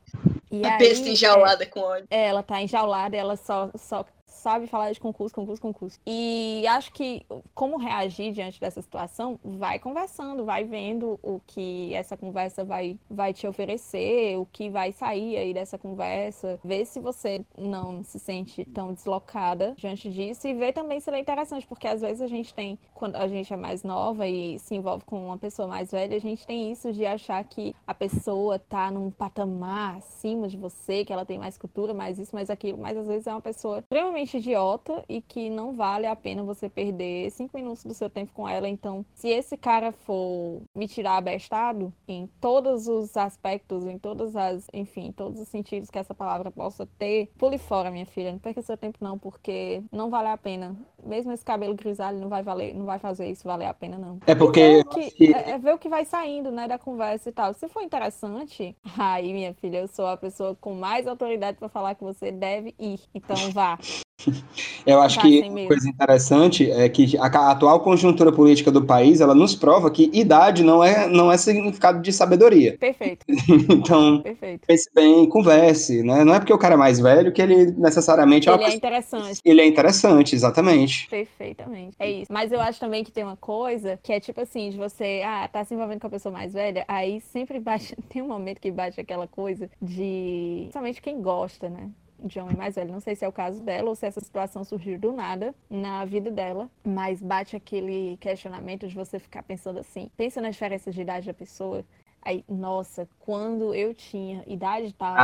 E 0.50 0.66
A 0.66 0.74
aí, 0.74 0.78
besta 0.78 1.08
enjaulada 1.10 1.66
com 1.66 1.82
óleo. 1.82 2.08
é, 2.10 2.28
ela 2.28 2.42
tá 2.42 2.62
enjaulada, 2.62 3.16
ela 3.16 3.36
só, 3.36 3.70
só 3.76 4.06
sabe 4.38 4.68
falar 4.68 4.92
de 4.92 5.00
concurso, 5.00 5.34
concurso, 5.34 5.62
concurso. 5.62 6.00
E 6.06 6.66
acho 6.68 6.92
que 6.92 7.26
como 7.54 7.78
reagir 7.78 8.32
diante 8.32 8.60
dessa 8.60 8.82
situação, 8.82 9.40
vai 9.44 9.80
conversando, 9.80 10.46
vai 10.46 10.64
vendo 10.64 11.20
o 11.22 11.42
que 11.46 11.94
essa 11.94 12.16
conversa 12.16 12.64
vai, 12.64 12.98
vai 13.10 13.34
te 13.34 13.48
oferecer, 13.48 14.38
o 14.38 14.46
que 14.46 14.70
vai 14.70 14.92
sair 14.92 15.38
aí 15.38 15.54
dessa 15.54 15.78
conversa, 15.78 16.60
ver 16.64 16.86
se 16.86 17.00
você 17.00 17.44
não 17.58 18.04
se 18.04 18.20
sente 18.20 18.66
tão 18.66 18.94
deslocada 18.94 19.74
diante 19.78 20.10
disso 20.10 20.48
e 20.48 20.54
ver 20.54 20.74
também 20.74 21.00
se 21.00 21.10
ele 21.10 21.18
é 21.18 21.22
interessante, 21.22 21.66
porque 21.68 21.88
às 21.88 22.02
vezes 22.02 22.22
a 22.22 22.28
gente 22.28 22.54
tem, 22.54 22.78
quando 22.94 23.16
a 23.16 23.28
gente 23.28 23.52
é 23.54 23.58
mais 23.58 23.84
nova 23.84 24.28
e 24.28 24.60
se 24.60 24.76
envolve 24.76 25.04
com 25.06 25.26
uma 25.28 25.38
pessoa 25.38 25.68
mais 25.68 25.92
velha, 25.92 26.16
a 26.16 26.20
gente 26.20 26.46
tem 26.46 26.72
isso 26.72 26.92
de 26.92 27.06
achar 27.06 27.44
que 27.44 27.76
a 27.86 27.94
pessoa 27.94 28.60
tá 28.60 28.92
num 28.92 29.10
patamar 29.10 29.98
acima 29.98 30.48
de 30.48 30.58
você, 30.58 31.06
que 31.06 31.14
ela 31.14 31.26
tem 31.26 31.38
mais 31.38 31.58
cultura, 31.58 31.94
mais 31.94 32.20
isso, 32.20 32.36
mais 32.36 32.50
aquilo, 32.50 32.78
mas 32.78 32.98
às 32.98 33.08
vezes 33.08 33.28
é 33.28 33.32
uma 33.32 33.42
pessoa 33.42 33.80
extremamente 33.80 34.27
idiota 34.36 35.06
e 35.08 35.22
que 35.22 35.50
não 35.50 35.74
vale 35.74 36.06
a 36.06 36.16
pena 36.16 36.44
você 36.44 36.68
perder 36.68 37.32
cinco 37.32 37.56
minutos 37.56 37.86
do 37.86 37.94
seu 37.94 38.10
tempo 38.10 38.34
com 38.34 38.50
ela. 38.50 38.68
Então, 38.68 39.06
se 39.14 39.30
esse 39.30 39.56
cara 39.56 39.92
for 39.92 40.62
me 40.76 40.88
tirar 40.88 41.18
abestado 41.18 41.94
em 42.08 42.28
todos 42.42 42.88
os 42.88 43.16
aspectos, 43.16 43.86
em 43.86 43.98
todas 43.98 44.36
as, 44.36 44.68
enfim, 44.74 45.12
todos 45.12 45.40
os 45.40 45.48
sentidos 45.48 45.90
que 45.90 46.00
essa 46.00 46.14
palavra 46.14 46.52
possa 46.52 46.86
ter, 46.98 47.30
pule 47.38 47.58
fora, 47.58 47.92
minha 47.92 48.06
filha. 48.06 48.32
Não 48.32 48.40
perca 48.40 48.62
seu 48.62 48.76
tempo 48.76 48.98
não, 49.00 49.18
porque 49.18 49.82
não 49.92 50.10
vale 50.10 50.28
a 50.28 50.38
pena. 50.38 50.76
Mesmo 51.04 51.32
esse 51.32 51.46
cabelo 51.46 51.76
grisalho 51.76 52.20
não 52.20 52.28
vai 52.28 52.44
valer, 52.44 52.74
não 52.74 52.86
vai 52.86 53.00
fazer 53.00 53.30
isso 53.30 53.48
valer 53.48 53.68
a 53.68 53.74
pena 53.74 53.98
não. 53.98 54.20
É 54.26 54.36
porque. 54.36 54.80
O 54.80 54.86
que, 54.86 55.34
é, 55.34 55.52
é 55.52 55.58
ver 55.58 55.74
o 55.74 55.78
que 55.78 55.88
vai 55.88 56.04
saindo, 56.04 56.52
né, 56.52 56.68
da 56.68 56.78
conversa 56.78 57.30
e 57.30 57.32
tal. 57.32 57.54
Se 57.54 57.68
for 57.68 57.82
interessante, 57.82 58.76
aí, 58.98 59.32
minha 59.32 59.54
filha, 59.54 59.78
eu 59.78 59.88
sou 59.88 60.08
a 60.08 60.18
pessoa 60.18 60.56
com 60.56 60.74
mais 60.74 61.08
autoridade 61.08 61.58
pra 61.58 61.70
falar 61.70 61.96
que 61.96 62.04
você 62.04 62.32
deve 62.32 62.74
ir. 62.80 63.00
Então 63.14 63.36
vá. 63.52 63.78
Eu 64.86 65.02
acho 65.02 65.16
Tá, 65.16 65.22
que 65.22 65.40
sem 65.40 65.50
uma 65.52 65.68
coisa 65.68 65.90
interessante 65.90 66.72
é 66.72 66.88
que 66.90 67.18
a 67.18 67.52
atual 67.52 67.80
conjuntura 67.82 68.32
política 68.32 68.72
do 68.72 68.84
país, 68.86 69.22
ela 69.22 69.36
nos 69.36 69.54
prova 69.56 69.92
que 69.92 70.10
idade 70.14 70.64
não 70.64 70.84
é, 70.84 71.08
não 71.08 71.32
é 71.32 71.38
significado 71.38 72.02
de 72.02 72.12
sabedoria. 72.12 72.78
Perfeito, 72.78 73.26
Então, 73.70 74.22
perfeito. 74.22 74.66
pense 74.66 74.90
bem, 74.94 75.28
converse, 75.30 76.04
né? 76.04 76.24
Não 76.24 76.34
é 76.34 76.40
porque 76.40 76.54
o 76.54 76.58
cara 76.58 76.74
é 76.74 76.78
mais 76.78 77.00
velho 77.00 77.32
que 77.32 77.42
ele 77.42 77.72
necessariamente 77.74 78.50
é 78.50 78.54
Ele 78.54 78.64
é 78.64 78.66
pessoa- 78.66 78.78
interessante. 78.78 79.42
ele 79.44 79.62
é 79.62 79.66
interessante, 79.68 80.36
exatamente. 80.36 81.08
Perfeitamente. 81.10 81.96
É 82.00 82.10
isso. 82.10 82.32
Mas 82.32 82.52
eu 82.52 82.60
acho 82.62 82.80
também 82.80 83.04
que 83.04 83.12
tem 83.12 83.24
uma 83.24 83.38
coisa 83.38 84.00
que 84.02 84.12
é 84.14 84.20
tipo 84.20 84.42
assim, 84.42 84.70
de 84.70 84.78
você, 84.78 85.22
ah, 85.26 85.48
tá 85.48 85.64
se 85.64 85.74
envolvendo 85.74 86.00
com 86.02 86.08
a 86.08 86.12
pessoa 86.12 86.32
mais 86.32 86.54
velha, 86.54 86.86
aí 86.88 87.22
sempre 87.22 87.60
bate, 87.60 87.96
tem 88.10 88.22
um 88.22 88.28
momento 88.28 88.60
que 88.60 88.72
bate 88.72 89.00
aquela 89.00 89.28
coisa 89.28 89.70
de, 89.82 90.70
somente 90.74 91.02
quem 91.02 91.22
gosta, 91.22 91.70
né? 91.70 91.90
De 92.24 92.40
homem 92.40 92.56
mais 92.56 92.76
velho. 92.76 92.92
Não 92.92 93.00
sei 93.00 93.16
se 93.16 93.24
é 93.24 93.28
o 93.28 93.32
caso 93.32 93.62
dela 93.62 93.90
ou 93.90 93.96
se 93.96 94.06
essa 94.06 94.20
situação 94.20 94.64
surgiu 94.64 94.98
do 95.00 95.12
nada 95.12 95.54
na 95.70 96.04
vida 96.06 96.32
dela, 96.32 96.70
mas 96.84 97.22
bate 97.22 97.56
aquele 97.56 98.18
questionamento 98.18 98.88
de 98.88 98.96
você 98.96 99.20
ficar 99.20 99.44
pensando 99.44 99.80
assim, 99.80 100.10
pensa 100.18 100.42
na 100.42 100.50
diferença 100.50 100.92
de 100.92 101.02
idade 101.02 101.28
da 101.28 101.34
pessoa. 101.34 101.86
Aí, 102.22 102.44
nossa, 102.50 103.08
quando 103.20 103.74
eu 103.74 103.94
tinha 103.94 104.44
idade 104.48 104.94
tal, 104.94 105.16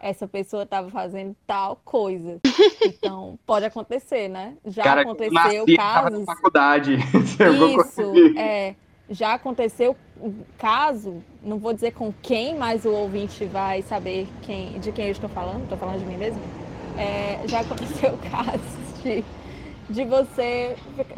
essa 0.00 0.26
pessoa 0.28 0.62
estava 0.62 0.88
fazendo 0.90 1.36
tal 1.46 1.76
coisa. 1.84 2.40
Então, 2.84 3.36
pode 3.44 3.64
acontecer, 3.64 4.28
né? 4.28 4.56
Já 4.64 4.82
cara, 4.84 5.00
aconteceu 5.02 5.32
nasci, 5.32 5.76
tava 5.76 6.10
na 6.10 6.10
casos. 6.10 6.24
faculdade. 6.24 6.96
Vou 7.58 7.68
Isso, 7.80 8.02
conseguir. 8.02 8.38
é. 8.38 8.76
Já 9.08 9.34
aconteceu 9.34 9.96
um 10.20 10.42
caso, 10.58 11.22
não 11.42 11.58
vou 11.58 11.72
dizer 11.72 11.92
com 11.92 12.12
quem, 12.22 12.56
mas 12.56 12.84
o 12.84 12.90
ouvinte 12.90 13.44
vai 13.44 13.82
saber 13.82 14.26
quem, 14.42 14.80
de 14.80 14.90
quem 14.90 15.06
eu 15.06 15.12
estou 15.12 15.30
falando, 15.30 15.62
estou 15.62 15.78
falando 15.78 16.00
de 16.00 16.06
mim 16.06 16.16
mesmo. 16.16 16.40
É, 16.98 17.46
já 17.46 17.60
aconteceu 17.60 18.18
casos 18.30 19.02
de, 19.02 19.24
de 19.88 20.04
você 20.04 20.76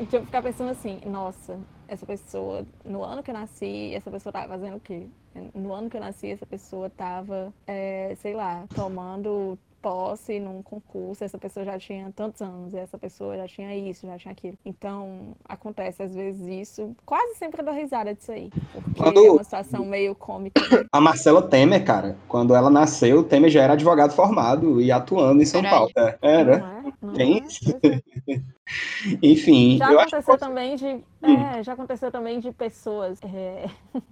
de 0.09 0.17
eu 0.17 0.25
ficar 0.25 0.43
pensando 0.43 0.71
assim, 0.71 1.01
nossa, 1.07 1.59
essa 1.87 2.05
pessoa, 2.05 2.67
no 2.85 3.03
ano 3.03 3.23
que 3.23 3.31
eu 3.31 3.35
nasci, 3.35 3.95
essa 3.95 4.11
pessoa 4.11 4.31
estava 4.31 4.49
fazendo 4.49 4.77
o 4.77 4.81
quê? 4.81 5.07
No 5.55 5.73
ano 5.73 5.89
que 5.89 5.97
eu 5.97 6.01
nasci, 6.01 6.31
essa 6.31 6.45
pessoa 6.45 6.89
estava, 6.89 7.53
sei 8.19 8.35
lá, 8.35 8.67
tomando 8.75 9.59
posse 9.81 10.41
num 10.41 10.63
concurso, 10.63 11.23
essa 11.25 11.39
pessoa 11.39 11.65
já 11.65 11.79
tinha 11.79 12.13
tantos 12.15 12.41
anos, 12.43 12.73
e 12.75 12.79
essa 12.79 12.99
pessoa 12.99 13.37
já 13.37 13.47
tinha 13.47 13.75
isso, 13.77 14.07
já 14.07 14.19
tinha 14.19 14.33
aquilo. 14.33 14.59
Então, 14.65 15.35
acontece 15.49 16.03
às 16.03 16.15
vezes 16.15 16.47
isso. 16.47 16.97
Quase 17.07 17.35
sempre 17.37 17.61
eu 17.61 17.65
dou 17.67 17.75
risada 17.75 18.15
disso 18.15 18.33
aí. 18.33 18.51
Porque 18.73 19.03
Quando- 19.03 19.25
é 19.25 19.31
uma 19.31 19.45
situação 19.45 19.85
meio 19.85 20.15
cômica. 20.15 20.61
A 20.93 21.01
Marcela 21.01 21.43
Temer, 21.43 21.85
cara, 21.85 22.17
quando 22.29 22.55
ela 22.55 22.71
nasceu, 22.71 23.21
o 23.21 23.25
Temer 23.25 23.51
já 23.51 23.63
era 23.63 23.75
advogado 23.75 24.13
formado 24.13 24.81
e 24.81 24.91
atuando 24.91 25.43
em 25.43 25.47
São 25.47 25.61
Era 25.61 25.71
Paulo. 25.71 25.91
É, 25.97 26.19
Era. 26.23 26.59
Não 26.59 26.67
é? 26.79 26.93
Não 27.03 27.13
Tem 27.15 27.39
é? 27.39 27.43
isso. 27.45 27.79
Pois 27.81 28.03
é. 28.29 28.43
Enfim, 29.23 29.79
Já 29.79 29.93
eu 29.93 29.99
acho 30.01 30.09
que 30.11 30.15
aconteceu 30.17 30.39
também 30.39 30.77
de. 30.77 30.87
É, 31.23 31.63
já 31.63 31.73
aconteceu 31.73 32.11
também 32.11 32.41
de 32.41 32.53
pessoas. 32.53 33.19
é, 33.23 33.67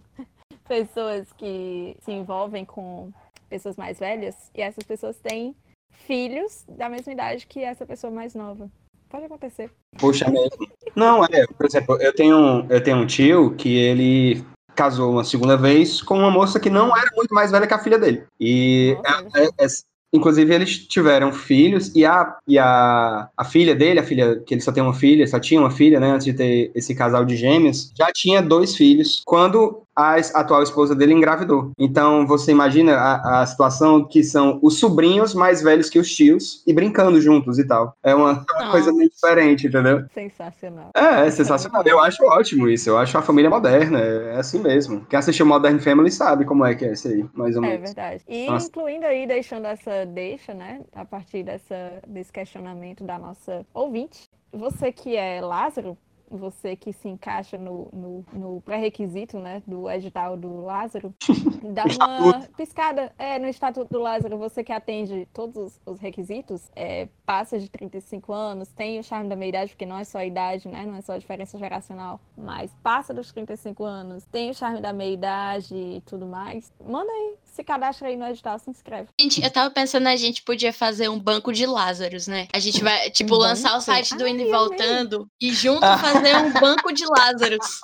pessoas 0.69 1.31
que 1.33 1.97
se 2.01 2.11
envolvem 2.13 2.65
com 2.65 3.11
pessoas 3.49 3.77
mais 3.77 3.99
velhas 3.99 4.35
e 4.55 4.61
essas 4.61 4.85
pessoas 4.85 5.17
têm 5.19 5.55
filhos 5.91 6.65
da 6.69 6.89
mesma 6.89 7.13
idade 7.13 7.47
que 7.47 7.63
essa 7.63 7.87
pessoa 7.87 8.13
mais 8.13 8.35
nova. 8.35 8.71
Pode 9.09 9.25
acontecer. 9.25 9.71
Puxa 9.99 10.29
mesmo. 10.31 10.67
Não, 10.95 11.25
é, 11.25 11.47
por 11.47 11.67
exemplo, 11.67 11.97
eu 12.01 12.13
tenho, 12.15 12.67
eu 12.69 12.83
tenho 12.83 12.97
um 12.97 13.07
tio 13.07 13.55
que 13.55 13.77
ele 13.77 14.45
casou 14.75 15.13
uma 15.13 15.25
segunda 15.25 15.57
vez 15.57 16.03
com 16.03 16.19
uma 16.19 16.31
moça 16.31 16.61
que 16.61 16.69
não 16.69 16.95
era 16.97 17.09
muito 17.17 17.35
mais 17.35 17.51
velha 17.51 17.67
que 17.67 17.75
a 17.75 17.79
filha 17.79 17.99
dele. 17.99 18.25
E 18.39 18.97
Nossa, 19.03 19.39
é- 19.41 19.65
é- 19.65 19.69
inclusive 20.13 20.55
eles 20.55 20.87
tiveram 20.87 21.33
filhos 21.33 21.95
e 21.95 22.05
a, 22.05 22.37
e 22.47 22.59
a, 22.59 23.29
a 23.37 23.45
filha 23.45 23.75
dele, 23.75 24.01
a 24.01 24.05
filha 24.05 24.41
que 24.41 24.55
ele 24.55 24.61
só 24.61 24.73
tem 24.73 24.83
uma 24.83 24.95
filha, 24.95 25.27
só 25.27 25.41
tinha 25.41 25.61
uma 25.61 25.71
filha, 25.71 25.99
né, 25.99 26.11
antes 26.11 26.27
de 26.27 26.35
ter 26.35 26.71
esse 26.75 26.95
casal 26.95 27.25
de 27.25 27.37
gêmeos, 27.37 27.93
já 27.97 28.13
tinha 28.13 28.43
dois 28.43 28.77
filhos 28.77 29.23
quando 29.25 29.83
a 29.97 30.17
atual 30.35 30.63
esposa 30.63 30.95
dele 30.95 31.15
engravidou. 31.15 31.73
Então 31.79 32.27
você 32.27 32.53
imagina 32.53 32.95
a, 32.97 33.41
a 33.43 33.47
situação 33.47 34.05
que 34.05 34.23
são 34.23 34.59
os 34.63 34.79
sobrinhos 34.79 35.35
mais 35.35 35.63
velhos 35.63 35.89
que 35.89 35.99
os 35.99 36.15
tios 36.15 36.63
e 36.67 36.73
brincando 36.73 37.21
juntos 37.21 37.59
e 37.59 37.67
tal. 37.67 37.97
É 38.03 38.15
uma, 38.15 38.45
uma 38.55 38.71
coisa 38.71 38.93
meio 38.93 39.09
diferente, 39.11 39.67
entendeu? 39.67 40.05
sensacional. 40.13 40.91
É, 40.95 41.27
é 41.27 41.31
sensacional. 41.31 41.83
Eu 41.87 41.99
acho 42.01 42.23
ótimo 42.25 42.69
isso. 42.69 42.91
Eu 42.91 42.99
acho 42.99 43.17
a 43.17 43.23
família 43.23 43.49
moderna. 43.51 43.99
É 43.99 44.37
assim 44.39 44.59
mesmo. 44.59 45.05
Quem 45.07 45.19
assistiu 45.19 45.47
Modern 45.47 45.79
Family 45.79 46.11
sabe 46.11 46.45
como 46.45 46.65
é 46.65 46.75
que 46.75 46.85
é 46.85 46.93
isso 46.93 47.09
aí, 47.09 47.25
mais 47.35 47.57
ou 47.57 47.65
É 47.65 47.69
menos. 47.69 47.83
verdade. 47.87 48.23
E 48.29 48.47
Nossa. 48.51 48.69
incluindo 48.69 49.07
aí, 49.07 49.27
deixando 49.27 49.67
essa 49.67 50.05
deixa, 50.05 50.53
né? 50.53 50.81
A 50.95 51.05
partir 51.05 51.43
dessa, 51.43 52.03
desse 52.07 52.33
questionamento 52.33 53.03
da 53.05 53.19
nossa 53.19 53.65
ouvinte, 53.73 54.29
você 54.53 54.93
que 54.93 55.17
é 55.17 55.41
Lázaro, 55.41 55.97
você 56.31 56.77
que 56.77 56.93
se 56.93 57.09
encaixa 57.09 57.57
no, 57.57 57.89
no, 57.93 58.25
no 58.33 58.61
pré-requisito, 58.61 59.39
né? 59.39 59.63
Do 59.67 59.91
edital 59.91 60.37
do 60.37 60.65
Lázaro, 60.65 61.15
dá 61.73 61.85
uma 61.85 62.41
piscada. 62.57 63.13
É, 63.19 63.39
no 63.39 63.49
Estatuto 63.49 63.93
do 63.93 64.01
Lázaro, 64.01 64.39
você 64.39 64.63
que 64.63 64.73
atende 64.73 65.29
todos 65.33 65.57
os, 65.57 65.81
os 65.87 66.01
requisitos, 66.01 66.71
é, 66.75 67.09
passa 67.25 67.59
de 67.59 67.69
35 67.69 68.33
anos, 68.33 68.69
tem 68.73 68.99
o 68.99 69.05
charme 69.05 69.29
da 69.29 69.37
meia-idade, 69.37 69.71
porque 69.73 69.87
não 69.87 69.99
é 69.99 70.05
só 70.05 70.19
a 70.19 70.27
idade, 70.27 70.69
né? 70.69 70.85
Não 70.85 70.97
é 70.97 71.01
só 71.01 71.13
a 71.13 71.19
diferença 71.19 71.59
geracional, 71.59 72.21
mas 72.37 72.75
passa 72.83 73.15
dos 73.15 73.33
35 73.33 73.85
anos, 73.85 74.25
tem 74.25 74.51
o 74.51 74.55
charme 74.55 74.81
da 74.81 74.93
meia-idade 74.93 75.75
e 75.75 76.01
tudo 76.03 76.27
mais. 76.27 76.73
Manda 76.85 77.11
aí, 77.11 77.35
se 77.57 77.65
cadastra 77.65 78.09
aí 78.09 78.17
no 78.17 78.27
edital, 78.27 78.59
se 78.59 78.69
inscreve. 78.71 79.09
Gente, 79.21 79.43
eu 79.43 79.51
tava 79.51 79.71
pensando, 79.71 80.07
a 80.09 80.15
gente 80.17 80.43
podia 80.43 80.73
fazer 80.73 81.09
um 81.09 81.19
banco 81.19 81.53
de 81.53 81.65
Lázaros, 81.67 82.27
né? 82.27 82.47
A 82.53 82.59
gente 82.59 82.83
vai, 82.85 83.11
tipo, 83.11 83.35
Um 83.35 83.39
lançar 83.39 83.71
banco? 83.71 83.79
o 83.79 83.83
site 83.83 84.15
do 84.15 84.25
Ai, 84.25 84.31
Indo 84.31 84.43
e. 84.43 84.51
Voltando 84.51 85.29
e 85.41 85.53
junto 85.55 85.81
fazer 85.81 86.37
um 86.37 86.53
banco 86.61 86.93
de 86.93 87.05
Lázaros. 87.07 87.81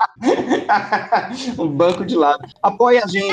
um 1.59 1.69
banco 1.69 2.05
de 2.05 2.15
lado. 2.17 2.47
Apoia 2.63 3.03
a 3.05 3.09
gente. 3.09 3.33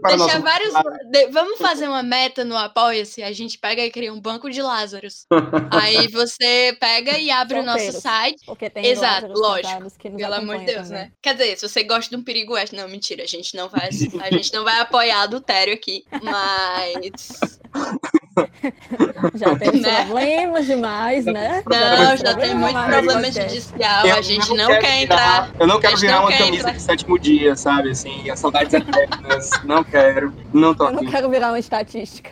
para 0.00 0.16
Deixar 0.16 0.38
nosso- 0.38 0.42
vários. 0.42 0.72
de- 1.10 1.28
Vamos 1.28 1.58
fazer 1.58 1.88
uma 1.88 2.02
meta 2.02 2.44
no 2.44 2.56
Apoia-se? 2.56 3.22
A 3.22 3.32
gente 3.32 3.58
pega 3.58 3.84
e 3.84 3.90
cria 3.90 4.12
um 4.12 4.20
banco 4.20 4.50
de 4.50 4.60
Lázaros. 4.62 5.26
Aí 5.72 6.08
você 6.08 6.76
pega 6.78 7.18
e 7.18 7.30
abre 7.30 7.58
o 7.58 7.62
nosso 7.62 7.92
site. 7.92 8.44
Porque 8.46 8.68
tem 8.70 8.86
Exato, 8.86 9.12
Lázaros 9.28 9.40
lógico. 9.40 9.68
casados 9.68 9.96
que 9.96 10.08
nos 10.10 10.20
Pelo 10.20 10.34
amor 10.34 10.58
de 10.58 10.66
Deus, 10.66 10.88
também. 10.88 11.04
né? 11.04 11.12
Quer 11.22 11.32
dizer, 11.34 11.56
se 11.58 11.68
você 11.68 11.82
gosta 11.84 12.10
de 12.10 12.16
um 12.16 12.24
perigo 12.24 12.54
oeste, 12.54 12.76
não, 12.76 12.88
mentira, 12.88 13.22
a 13.22 13.26
gente 13.26 13.54
não 13.56 13.68
vai, 13.68 13.88
a 13.88 14.30
gente 14.30 14.52
não 14.52 14.64
vai 14.64 14.78
apoiar 14.80 15.22
adultério 15.22 15.69
aqui, 15.72 16.04
mas 16.22 17.50
Já 19.34 19.56
tem 19.56 19.80
Né? 19.80 20.04
problemas 20.04 20.66
demais, 20.66 21.24
né? 21.24 21.62
não, 21.68 22.16
já 22.16 22.34
tem 22.34 22.54
muito 22.54 22.80
problema 22.80 23.30
judicial, 23.30 24.06
Eu 24.06 24.16
a 24.16 24.20
gente 24.22 24.48
não 24.54 24.66
quer 24.68 24.80
virar- 24.80 25.02
entrar. 25.02 25.50
Eu 25.58 25.66
não 25.66 25.80
quero 25.80 25.96
virar 25.96 26.14
não 26.16 26.22
uma 26.22 26.30
quer 26.30 26.38
camisa 26.38 26.56
entrar. 26.60 26.72
de 26.72 26.82
sétimo 26.82 27.18
dia, 27.18 27.54
sabe? 27.56 27.90
Assim, 27.90 28.28
as 28.30 28.38
saudades 28.40 28.72
eternas. 28.74 29.50
Não 29.64 29.84
quero. 29.84 30.32
Não 30.52 30.74
tô 30.74 30.86
Eu 30.86 30.92
não 30.92 31.04
quero 31.06 31.28
virar 31.30 31.48
uma 31.48 31.58
estatística. 31.58 32.30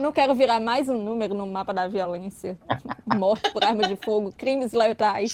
Não 0.00 0.12
quero 0.12 0.34
virar 0.34 0.60
mais 0.60 0.88
um 0.88 0.98
número 0.98 1.34
no 1.34 1.46
mapa 1.46 1.72
da 1.72 1.88
violência. 1.88 2.58
Morte 3.16 3.50
por 3.52 3.64
arma 3.64 3.86
de 3.86 3.96
fogo, 3.96 4.32
crimes 4.36 4.72
letais. 4.72 5.32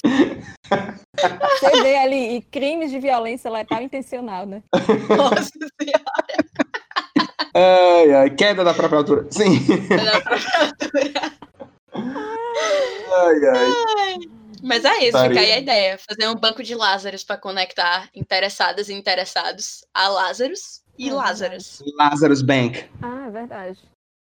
Você 1.60 1.82
vê 1.82 1.96
ali, 1.96 2.36
e 2.36 2.42
crimes 2.42 2.90
de 2.90 2.98
violência 2.98 3.50
letal 3.50 3.82
intencional, 3.82 4.46
né? 4.46 4.62
Nossa 5.16 5.50
senhora, 5.80 6.04
Ai, 7.54 8.12
ai, 8.12 8.30
queda 8.30 8.62
da 8.62 8.74
própria 8.74 8.98
altura. 8.98 9.26
Sim. 9.30 9.58
da 9.88 10.20
própria 10.20 10.60
altura. 10.60 11.32
Ai, 13.14 13.46
ai. 13.46 14.16
Mas 14.62 14.84
é 14.84 14.94
isso, 14.98 15.06
Estaria. 15.06 15.28
fica 15.30 15.40
aí 15.40 15.52
a 15.52 15.58
ideia. 15.58 15.98
Fazer 15.98 16.28
um 16.28 16.34
banco 16.34 16.62
de 16.62 16.74
Lázaros 16.74 17.22
para 17.24 17.36
conectar 17.36 18.08
interessadas 18.14 18.88
e 18.88 18.94
interessados 18.94 19.84
a 19.94 20.08
Lázaros 20.08 20.82
e 20.98 21.08
É 21.08 21.12
Lázaros. 21.12 21.82
Lazarus 21.98 22.42
Bank. 22.42 22.84
Ah, 23.02 23.26
é 23.26 23.30
verdade. 23.30 23.78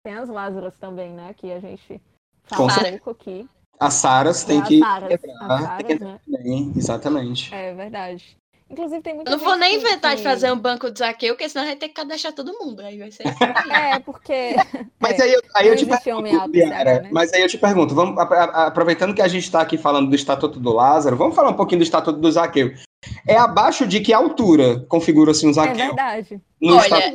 Tem 0.06 0.15
as 0.15 0.30
Lázaras 0.30 0.73
também, 0.80 1.11
né? 1.11 1.34
Que 1.38 1.52
a 1.52 1.60
gente 1.60 2.02
fala 2.43 2.69
certeza. 2.72 2.98
pouco 3.03 3.11
aqui. 3.11 3.48
As 3.80 3.93
Saras 3.95 4.43
tem 4.43 4.61
que 4.61 4.80
Saras, 4.80 5.10
quebrar, 5.10 5.84
né? 5.84 6.19
também, 6.26 6.72
exatamente. 6.76 7.53
É 7.53 7.73
verdade. 7.73 8.38
Inclusive 8.69 9.02
tem 9.02 9.15
muita 9.15 9.30
Eu 9.31 9.38
não 9.38 9.43
vou 9.43 9.57
nem 9.57 9.72
que- 9.72 9.85
inventar 9.85 10.11
de 10.11 10.22
que- 10.22 10.23
fazer 10.27 10.49
um 10.52 10.57
banco 10.57 10.89
de 10.89 10.99
Zaqueu, 10.99 11.34
porque 11.34 11.49
senão 11.49 11.65
vai 11.65 11.76
ter 11.76 11.89
que 11.89 11.93
cadastrar 11.93 12.31
todo 12.34 12.53
mundo. 12.57 12.81
Aí 12.81 12.98
vai 12.98 13.11
ser. 13.11 13.23
É, 13.95 13.99
porque. 13.99 14.56
Mas 14.98 15.19
é, 15.19 15.23
aí, 15.23 15.34
eu- 15.34 15.41
aí 15.56 15.68
eu 15.68 15.76
te 15.76 15.85
pergunto, 15.85 16.48
Liara, 16.52 17.02
né? 17.02 17.10
mas 17.11 17.34
aí 17.34 17.41
eu 17.41 17.49
te 17.49 17.57
pergunto, 17.57 17.93
vamos, 17.93 18.18
a- 18.18 18.23
a- 18.23 18.68
aproveitando 18.68 19.14
que 19.14 19.22
a 19.22 19.27
gente 19.27 19.43
está 19.43 19.61
aqui 19.61 19.77
falando 19.77 20.10
do 20.10 20.15
Estatuto 20.15 20.57
do 20.60 20.72
Lázaro, 20.72 21.18
vamos 21.18 21.35
falar 21.35 21.49
um 21.49 21.56
pouquinho 21.56 21.80
do 21.80 21.84
Estatuto 21.84 22.18
do 22.19 22.31
Zaqueu. 22.31 22.73
É 23.28 23.36
abaixo 23.36 23.88
de 23.88 23.99
que 23.99 24.14
altura 24.14 24.86
configura-se 24.88 25.45
um 25.45 25.49
É 25.49 25.53
Zaqueu 25.53 25.76
verdade. 25.88 26.40
no 26.61 26.76
Olha? 26.78 27.14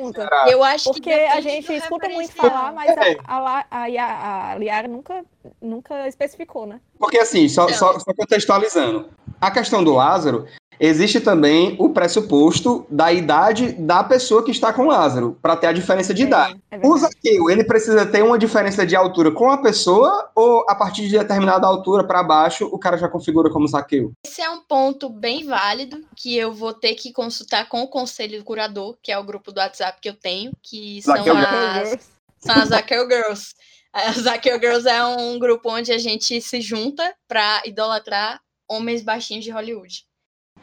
Eu 0.51 0.63
acho 0.65 0.93
Porque 0.93 1.01
que 1.03 1.13
a 1.13 1.41
gente 1.41 1.73
escuta 1.73 2.09
muito 2.09 2.33
falar, 2.33 2.73
mas 2.73 2.91
É. 2.97 3.17
a, 3.25 3.37
a, 3.37 3.65
a, 3.71 4.53
a 4.53 4.59
Liara 4.59 4.89
nunca, 4.89 5.25
nunca 5.63 6.09
especificou, 6.09 6.67
né? 6.67 6.81
Porque 6.99 7.19
assim, 7.19 7.49
só, 7.49 7.69
só- 7.69 7.99
só 8.01 8.13
contextualizando, 8.15 9.09
a 9.41 9.51
questão 9.51 9.85
do 9.85 9.95
Lázaro, 9.95 10.47
existe 10.79 11.21
também 11.21 11.77
o 11.79 11.91
pressuposto 11.91 12.87
da 12.91 13.13
idade 13.13 13.73
da 13.73 14.03
pessoa 14.05 14.45
que 14.45 14.51
está 14.51 14.73
com 14.73 14.83
o 14.83 14.89
Lázaro, 14.89 15.39
para 15.41 15.57
ter 15.57 15.67
a 15.67 15.73
diferença 15.73 16.13
de 16.13 16.23
idade. 16.23 16.61
É, 16.71 16.77
é 16.77 16.81
O. 16.87 16.97
Zaqueu, 16.97 17.51
ele 17.51 17.65
precisa 17.65 18.07
ter 18.07 18.23
uma 18.23 18.39
diferença 18.39 18.87
de 18.87 18.97
altura 18.97 19.31
com 19.31 19.51
a 19.51 19.59
pessoa 19.59 20.31
ou 20.35 20.65
a 20.69 20.75
partir 20.75 21.09
de 21.09 21.19
determinada 21.19 21.67
altura 21.67 22.05
para 22.05 22.23
baixo 22.23 22.67
o 22.67 22.79
cara 22.79 22.97
já 22.97 23.09
configura 23.09 23.51
como 23.51 23.69
Zaqueu? 23.69 24.13
Esse 24.27 24.41
é 24.41 24.51
um 24.51 24.61
ponto 24.61 25.09
bem 25.09 25.45
válido 25.45 26.05
que 26.17 26.37
eu 26.37 26.53
vou 26.53 26.73
ter 26.73 26.95
que 26.95 27.13
consultar 27.13 27.69
com 27.69 27.83
o 27.83 27.89
conselho 27.89 28.43
curador, 28.45 28.97
que 29.03 29.13
é 29.13 29.19
o 29.19 29.25
grupo 29.25 29.53
do 29.53 29.59
WhatsApp 29.59 29.99
que 30.01 30.09
eu 30.09 30.15
tenho, 30.15 30.53
que 30.63 31.03
são 31.03 31.17
Zaqueu 31.17 31.37
as, 31.37 32.11
são 32.39 32.55
as 32.55 32.69
Zaqueu 32.69 33.09
Girls. 33.09 33.55
As 33.93 34.17
Zaqueu 34.17 34.61
Girls 34.61 34.89
é 34.89 35.05
um 35.05 35.39
grupo 35.39 35.71
onde 35.71 35.93
a 35.93 35.99
gente 35.99 36.41
se 36.41 36.61
junta 36.61 37.15
pra 37.27 37.63
idolatrar 37.65 38.41
homens 38.69 39.03
baixinhos 39.03 39.45
de 39.45 39.51
Hollywood. 39.51 40.06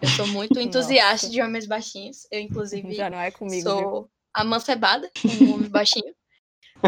Eu 0.02 0.10
sou 0.10 0.28
muito 0.28 0.60
entusiasta 0.61 1.28
Nossa. 1.28 1.30
de 1.30 1.41
homens 1.41 1.65
baixinhos. 1.65 2.28
Eu, 2.32 2.40
inclusive, 2.40 2.94
Já 2.94 3.10
não 3.10 3.20
é 3.20 3.32
comigo. 3.32 3.64
viu? 3.64 3.72
sou 3.72 4.10
amancebada 4.34 5.10
como 5.22 5.52
um 5.52 5.53
homem 5.56 5.70
baixinho. 5.70 6.14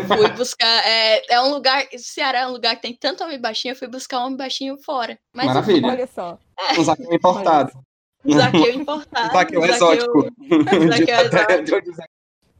Fui 0.08 0.30
buscar. 0.32 0.86
É, 0.86 1.34
é 1.36 1.42
um 1.42 1.50
lugar. 1.54 1.86
Ceará 1.98 2.40
é 2.40 2.48
um 2.48 2.52
lugar 2.52 2.76
que 2.76 2.82
tem 2.82 2.94
tanto 2.94 3.24
homem 3.24 3.40
baixinho, 3.40 3.72
eu 3.72 3.76
fui 3.78 3.88
buscar 3.88 4.20
um 4.20 4.26
homem 4.26 4.38
baixinho 4.38 4.78
fora. 4.84 5.18
Mas 5.34 5.46
Maravilha. 5.48 5.88
Olha 5.88 6.08
só. 6.08 6.38
Um 6.78 6.84
Zaqueu 6.84 7.14
importado. 7.14 7.72
um 8.26 8.34
Zaqueu 8.38 8.74
importado. 8.74 9.32
Zaqueu 9.34 9.62
um 9.62 9.66
exótico. 9.66 10.24
Zaqueu 10.90 11.16
exótico. 11.64 11.92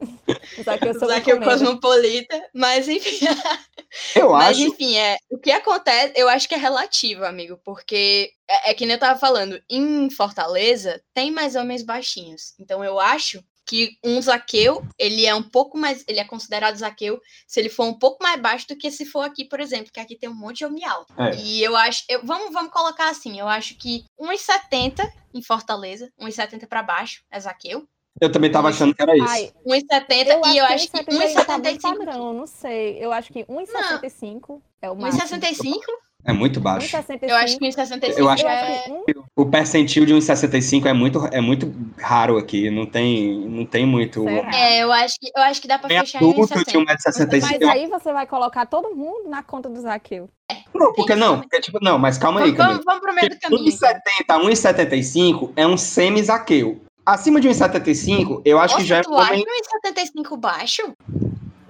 Já 0.64 0.78
que 0.78 0.88
eu 0.88 0.98
sou 0.98 1.08
cosmopolita. 1.42 2.42
Mas 2.54 2.88
enfim. 2.88 3.26
Eu 4.14 4.32
Mas 4.32 4.58
acho. 4.58 4.68
enfim, 4.68 4.96
é, 4.96 5.16
o 5.30 5.38
que 5.38 5.50
acontece, 5.50 6.12
eu 6.16 6.28
acho 6.28 6.46
que 6.48 6.54
é 6.54 6.58
relativo, 6.58 7.24
amigo, 7.24 7.58
porque 7.64 8.30
é, 8.48 8.70
é 8.70 8.74
que 8.74 8.84
nem 8.84 8.94
eu 8.94 9.00
tava 9.00 9.18
falando, 9.18 9.58
em 9.70 10.10
Fortaleza 10.10 11.00
tem 11.14 11.30
mais 11.30 11.54
homens 11.56 11.82
baixinhos. 11.82 12.52
Então 12.58 12.84
eu 12.84 13.00
acho 13.00 13.42
que 13.66 13.98
um 14.04 14.22
zaqueu, 14.22 14.86
ele 14.96 15.26
é 15.26 15.34
um 15.34 15.42
pouco 15.42 15.76
mais, 15.76 16.04
ele 16.06 16.20
é 16.20 16.24
considerado 16.24 16.76
zaqueu 16.76 17.20
se 17.48 17.58
ele 17.58 17.68
for 17.68 17.84
um 17.84 17.98
pouco 17.98 18.22
mais 18.22 18.40
baixo 18.40 18.68
do 18.68 18.76
que 18.76 18.90
se 18.90 19.04
for 19.04 19.22
aqui, 19.22 19.44
por 19.44 19.58
exemplo, 19.58 19.92
que 19.92 19.98
aqui 19.98 20.16
tem 20.16 20.28
um 20.28 20.34
monte 20.34 20.58
de 20.58 20.66
homem 20.66 20.84
alto. 20.84 21.12
É. 21.20 21.34
E 21.36 21.62
eu 21.62 21.76
acho, 21.76 22.04
eu, 22.08 22.24
vamos, 22.24 22.52
vamos 22.52 22.70
colocar 22.70 23.10
assim, 23.10 23.38
eu 23.38 23.48
acho 23.48 23.76
que 23.76 24.04
1,70 24.20 25.10
em 25.34 25.42
Fortaleza, 25.42 26.10
1,70 26.20 26.66
para 26.68 26.82
baixo 26.82 27.24
é 27.30 27.40
zaqueu. 27.40 27.88
Eu 28.20 28.32
também 28.32 28.50
tava 28.50 28.68
achando 28.68 28.94
que 28.94 29.02
era 29.02 29.14
isso. 29.16 29.26
Ai, 29.28 29.50
1,70 29.66 30.26
eu 30.28 30.46
e 30.52 30.58
eu 30.58 30.64
acho 30.64 30.90
que 30.90 31.04
que 31.04 31.10
1,70 31.10 31.32
já 31.32 31.44
tá 31.44 31.58
muito 31.58 31.68
1,75. 31.80 31.98
padrão, 31.98 32.32
não 32.32 32.46
sei. 32.46 32.96
Eu 32.98 33.12
acho 33.12 33.32
que 33.32 33.44
1,65 33.44 34.60
é 34.80 34.90
o 34.90 34.96
máximo. 34.96 35.22
1,65? 35.38 35.80
É 36.24 36.32
muito 36.32 36.58
baixo. 36.58 36.88
1,65. 36.88 37.18
Eu 37.28 37.36
acho 37.36 37.58
que 37.58 37.64
1,65 37.68 38.18
Eu 38.18 38.28
acho- 38.28 38.46
é. 38.48 38.82
que 39.06 39.18
um- 39.18 39.22
O 39.36 39.46
percentil 39.46 40.04
de 40.06 40.14
1,65 40.14 40.88
é 40.88 40.92
muito, 40.92 41.24
é 41.30 41.40
muito 41.40 41.72
raro 41.98 42.36
aqui. 42.38 42.68
Não 42.70 42.84
tem, 42.86 43.38
não 43.48 43.64
tem 43.66 43.86
muito. 43.86 44.24
Será? 44.24 44.50
É, 44.56 44.82
eu 44.82 44.90
acho 44.90 45.16
que, 45.20 45.30
eu 45.36 45.42
acho 45.42 45.60
que 45.62 45.68
dá 45.68 45.78
pra 45.78 45.88
Tem 45.88 46.00
fechar 46.00 46.22
em 46.22 46.32
de 46.32 46.40
1,70. 46.40 46.78
1,65m. 46.78 47.66
Mas 47.66 47.76
aí 47.76 47.86
você 47.86 48.12
vai 48.12 48.26
colocar 48.26 48.66
todo 48.66 48.94
mundo 48.96 49.28
na 49.28 49.42
conta 49.42 49.68
do 49.68 49.80
Zaqueu. 49.80 50.28
Não, 50.74 50.92
porque 50.94 51.14
não? 51.14 51.40
Porque, 51.42 51.60
tipo, 51.60 51.78
não, 51.82 51.98
mas 51.98 52.18
calma 52.18 52.40
aí, 52.40 52.50
Vamos, 52.50 52.56
Camila. 52.58 52.82
vamos, 52.82 52.84
vamos 52.84 53.00
pro 53.02 53.14
meio 53.14 53.30
do 53.30 53.38
caminho. 53.38 53.62
1,70 53.64 54.34
a 54.34 54.38
1,75 54.38 55.52
é 55.54 55.66
um 55.66 55.76
semi-zaqueu. 55.76 56.80
Acima 57.06 57.40
de 57.40 57.48
1,75, 57.48 58.42
eu 58.44 58.58
acho 58.58 58.74
Nossa, 58.74 58.82
que 58.82 58.88
já 58.88 58.96
é 58.98 59.00
tu 59.02 59.14
acha 59.14 59.30
homem 59.32 59.44
1,75 59.86 60.36
baixo? 60.40 60.82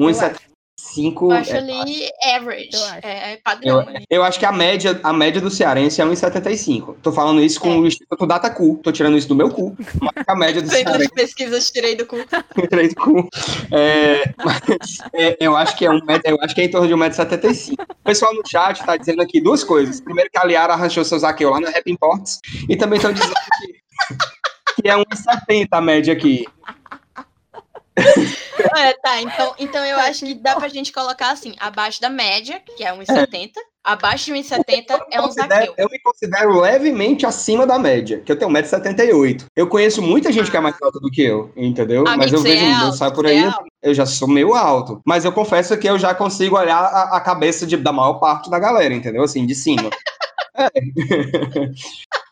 1,75. 0.00 1.28
Baixo 1.28 1.52
é 1.52 1.58
ali, 1.58 2.08
average. 2.34 2.70
Eu 2.72 2.84
acho. 2.84 3.00
É, 3.06 3.32
é 3.32 3.40
padrão. 3.44 3.80
Eu, 3.80 3.86
né? 3.86 4.02
eu 4.08 4.22
acho 4.22 4.38
que 4.38 4.46
a 4.46 4.52
média, 4.52 4.98
a 5.02 5.12
média 5.12 5.40
do 5.40 5.50
cearense 5.50 6.00
é 6.00 6.04
1,75. 6.04 6.96
Tô 7.02 7.12
falando 7.12 7.42
isso 7.42 7.60
com 7.60 7.70
É. 7.70 7.76
o 7.76 7.86
Instituto 7.86 8.26
Datacu. 8.26 8.80
Tô 8.82 8.90
tirando 8.92 9.16
isso 9.18 9.28
do 9.28 9.34
meu 9.34 9.50
cu. 9.50 9.76
Mas 10.00 10.24
a 10.26 10.34
média 10.36 10.62
do 10.62 10.68
Centro 10.70 10.92
de 10.92 10.98
cearense 10.98 11.14
pesquisas 11.14 11.70
tirei 11.70 11.96
do 11.96 12.06
cu. 12.06 12.16
é 12.62 12.66
três 12.66 12.94
cu. 12.94 13.28
É, 13.72 14.32
mas, 14.44 14.98
é, 15.14 15.36
eu 15.40 15.54
acho 15.56 15.76
que 15.76 15.84
é 15.84 15.90
um 15.90 16.02
metro- 16.04 16.30
eu 16.30 16.38
acho 16.40 16.54
que 16.54 16.60
é 16.62 16.64
em 16.64 16.70
torno 16.70 16.86
de 16.88 16.94
1,75m. 16.94 17.74
O 17.90 18.04
pessoal 18.04 18.34
no 18.34 18.42
chat 18.46 18.82
tá 18.84 18.96
dizendo 18.96 19.20
aqui 19.22 19.40
duas 19.40 19.62
coisas. 19.64 20.00
Primeiro 20.00 20.30
que 20.30 20.38
a 20.38 20.44
Liara 20.44 20.72
arranjou 20.74 21.04
seu 21.04 21.18
Zaqueu 21.18 21.50
lá 21.50 21.60
no 21.60 21.66
Rap 21.68 21.90
Imports. 21.90 22.38
E 22.68 22.76
também 22.76 22.96
estão 22.98 23.12
dizendo 23.12 23.32
que, 23.34 23.76
que 24.76 24.88
é 24.88 24.94
1,70 24.94 25.68
a 25.72 25.80
média 25.80 26.12
aqui. 26.12 26.44
É, 28.76 28.92
tá, 28.94 29.20
então, 29.22 29.54
então 29.58 29.84
eu 29.84 29.98
acho 29.98 30.24
que 30.24 30.34
dá 30.34 30.56
pra 30.56 30.68
gente 30.68 30.92
colocar 30.92 31.30
assim, 31.30 31.54
abaixo 31.58 32.00
da 32.00 32.10
média, 32.10 32.60
que 32.76 32.84
é 32.84 32.92
1,70, 32.92 33.52
abaixo 33.82 34.26
de 34.26 34.32
1,70 34.32 34.98
é 35.10 35.20
um 35.20 35.30
zaqueu. 35.30 35.74
eu 35.78 35.88
me 35.90 35.98
considero 36.00 36.60
levemente 36.60 37.24
acima 37.24 37.66
da 37.66 37.78
média, 37.78 38.20
que 38.20 38.30
eu 38.30 38.36
tenho 38.38 38.50
1,78m. 38.50 39.44
Eu 39.54 39.66
conheço 39.68 40.02
muita 40.02 40.32
gente 40.32 40.50
que 40.50 40.56
é 40.56 40.60
mais 40.60 40.76
alta 40.82 40.98
do 41.00 41.10
que 41.10 41.22
eu, 41.22 41.52
entendeu? 41.56 42.00
Amigo, 42.06 42.18
Mas 42.18 42.32
eu 42.32 42.40
vejo, 42.40 42.64
é 42.64 42.70
eu 42.70 42.76
alto, 42.86 42.96
saio 42.96 43.12
por 43.12 43.26
aí, 43.26 43.44
é 43.44 43.52
eu 43.82 43.94
já 43.94 44.04
sou 44.04 44.28
meio 44.28 44.54
alto. 44.54 45.00
Mas 45.06 45.24
eu 45.24 45.32
confesso 45.32 45.76
que 45.78 45.88
eu 45.88 45.98
já 45.98 46.14
consigo 46.14 46.56
olhar 46.58 46.78
a, 46.78 47.16
a 47.16 47.20
cabeça 47.20 47.66
de- 47.66 47.76
da 47.76 47.92
maior 47.92 48.14
parte 48.14 48.50
da 48.50 48.58
galera, 48.58 48.92
entendeu? 48.92 49.22
Assim, 49.22 49.46
de 49.46 49.54
cima. 49.54 49.90
É. 50.58 50.70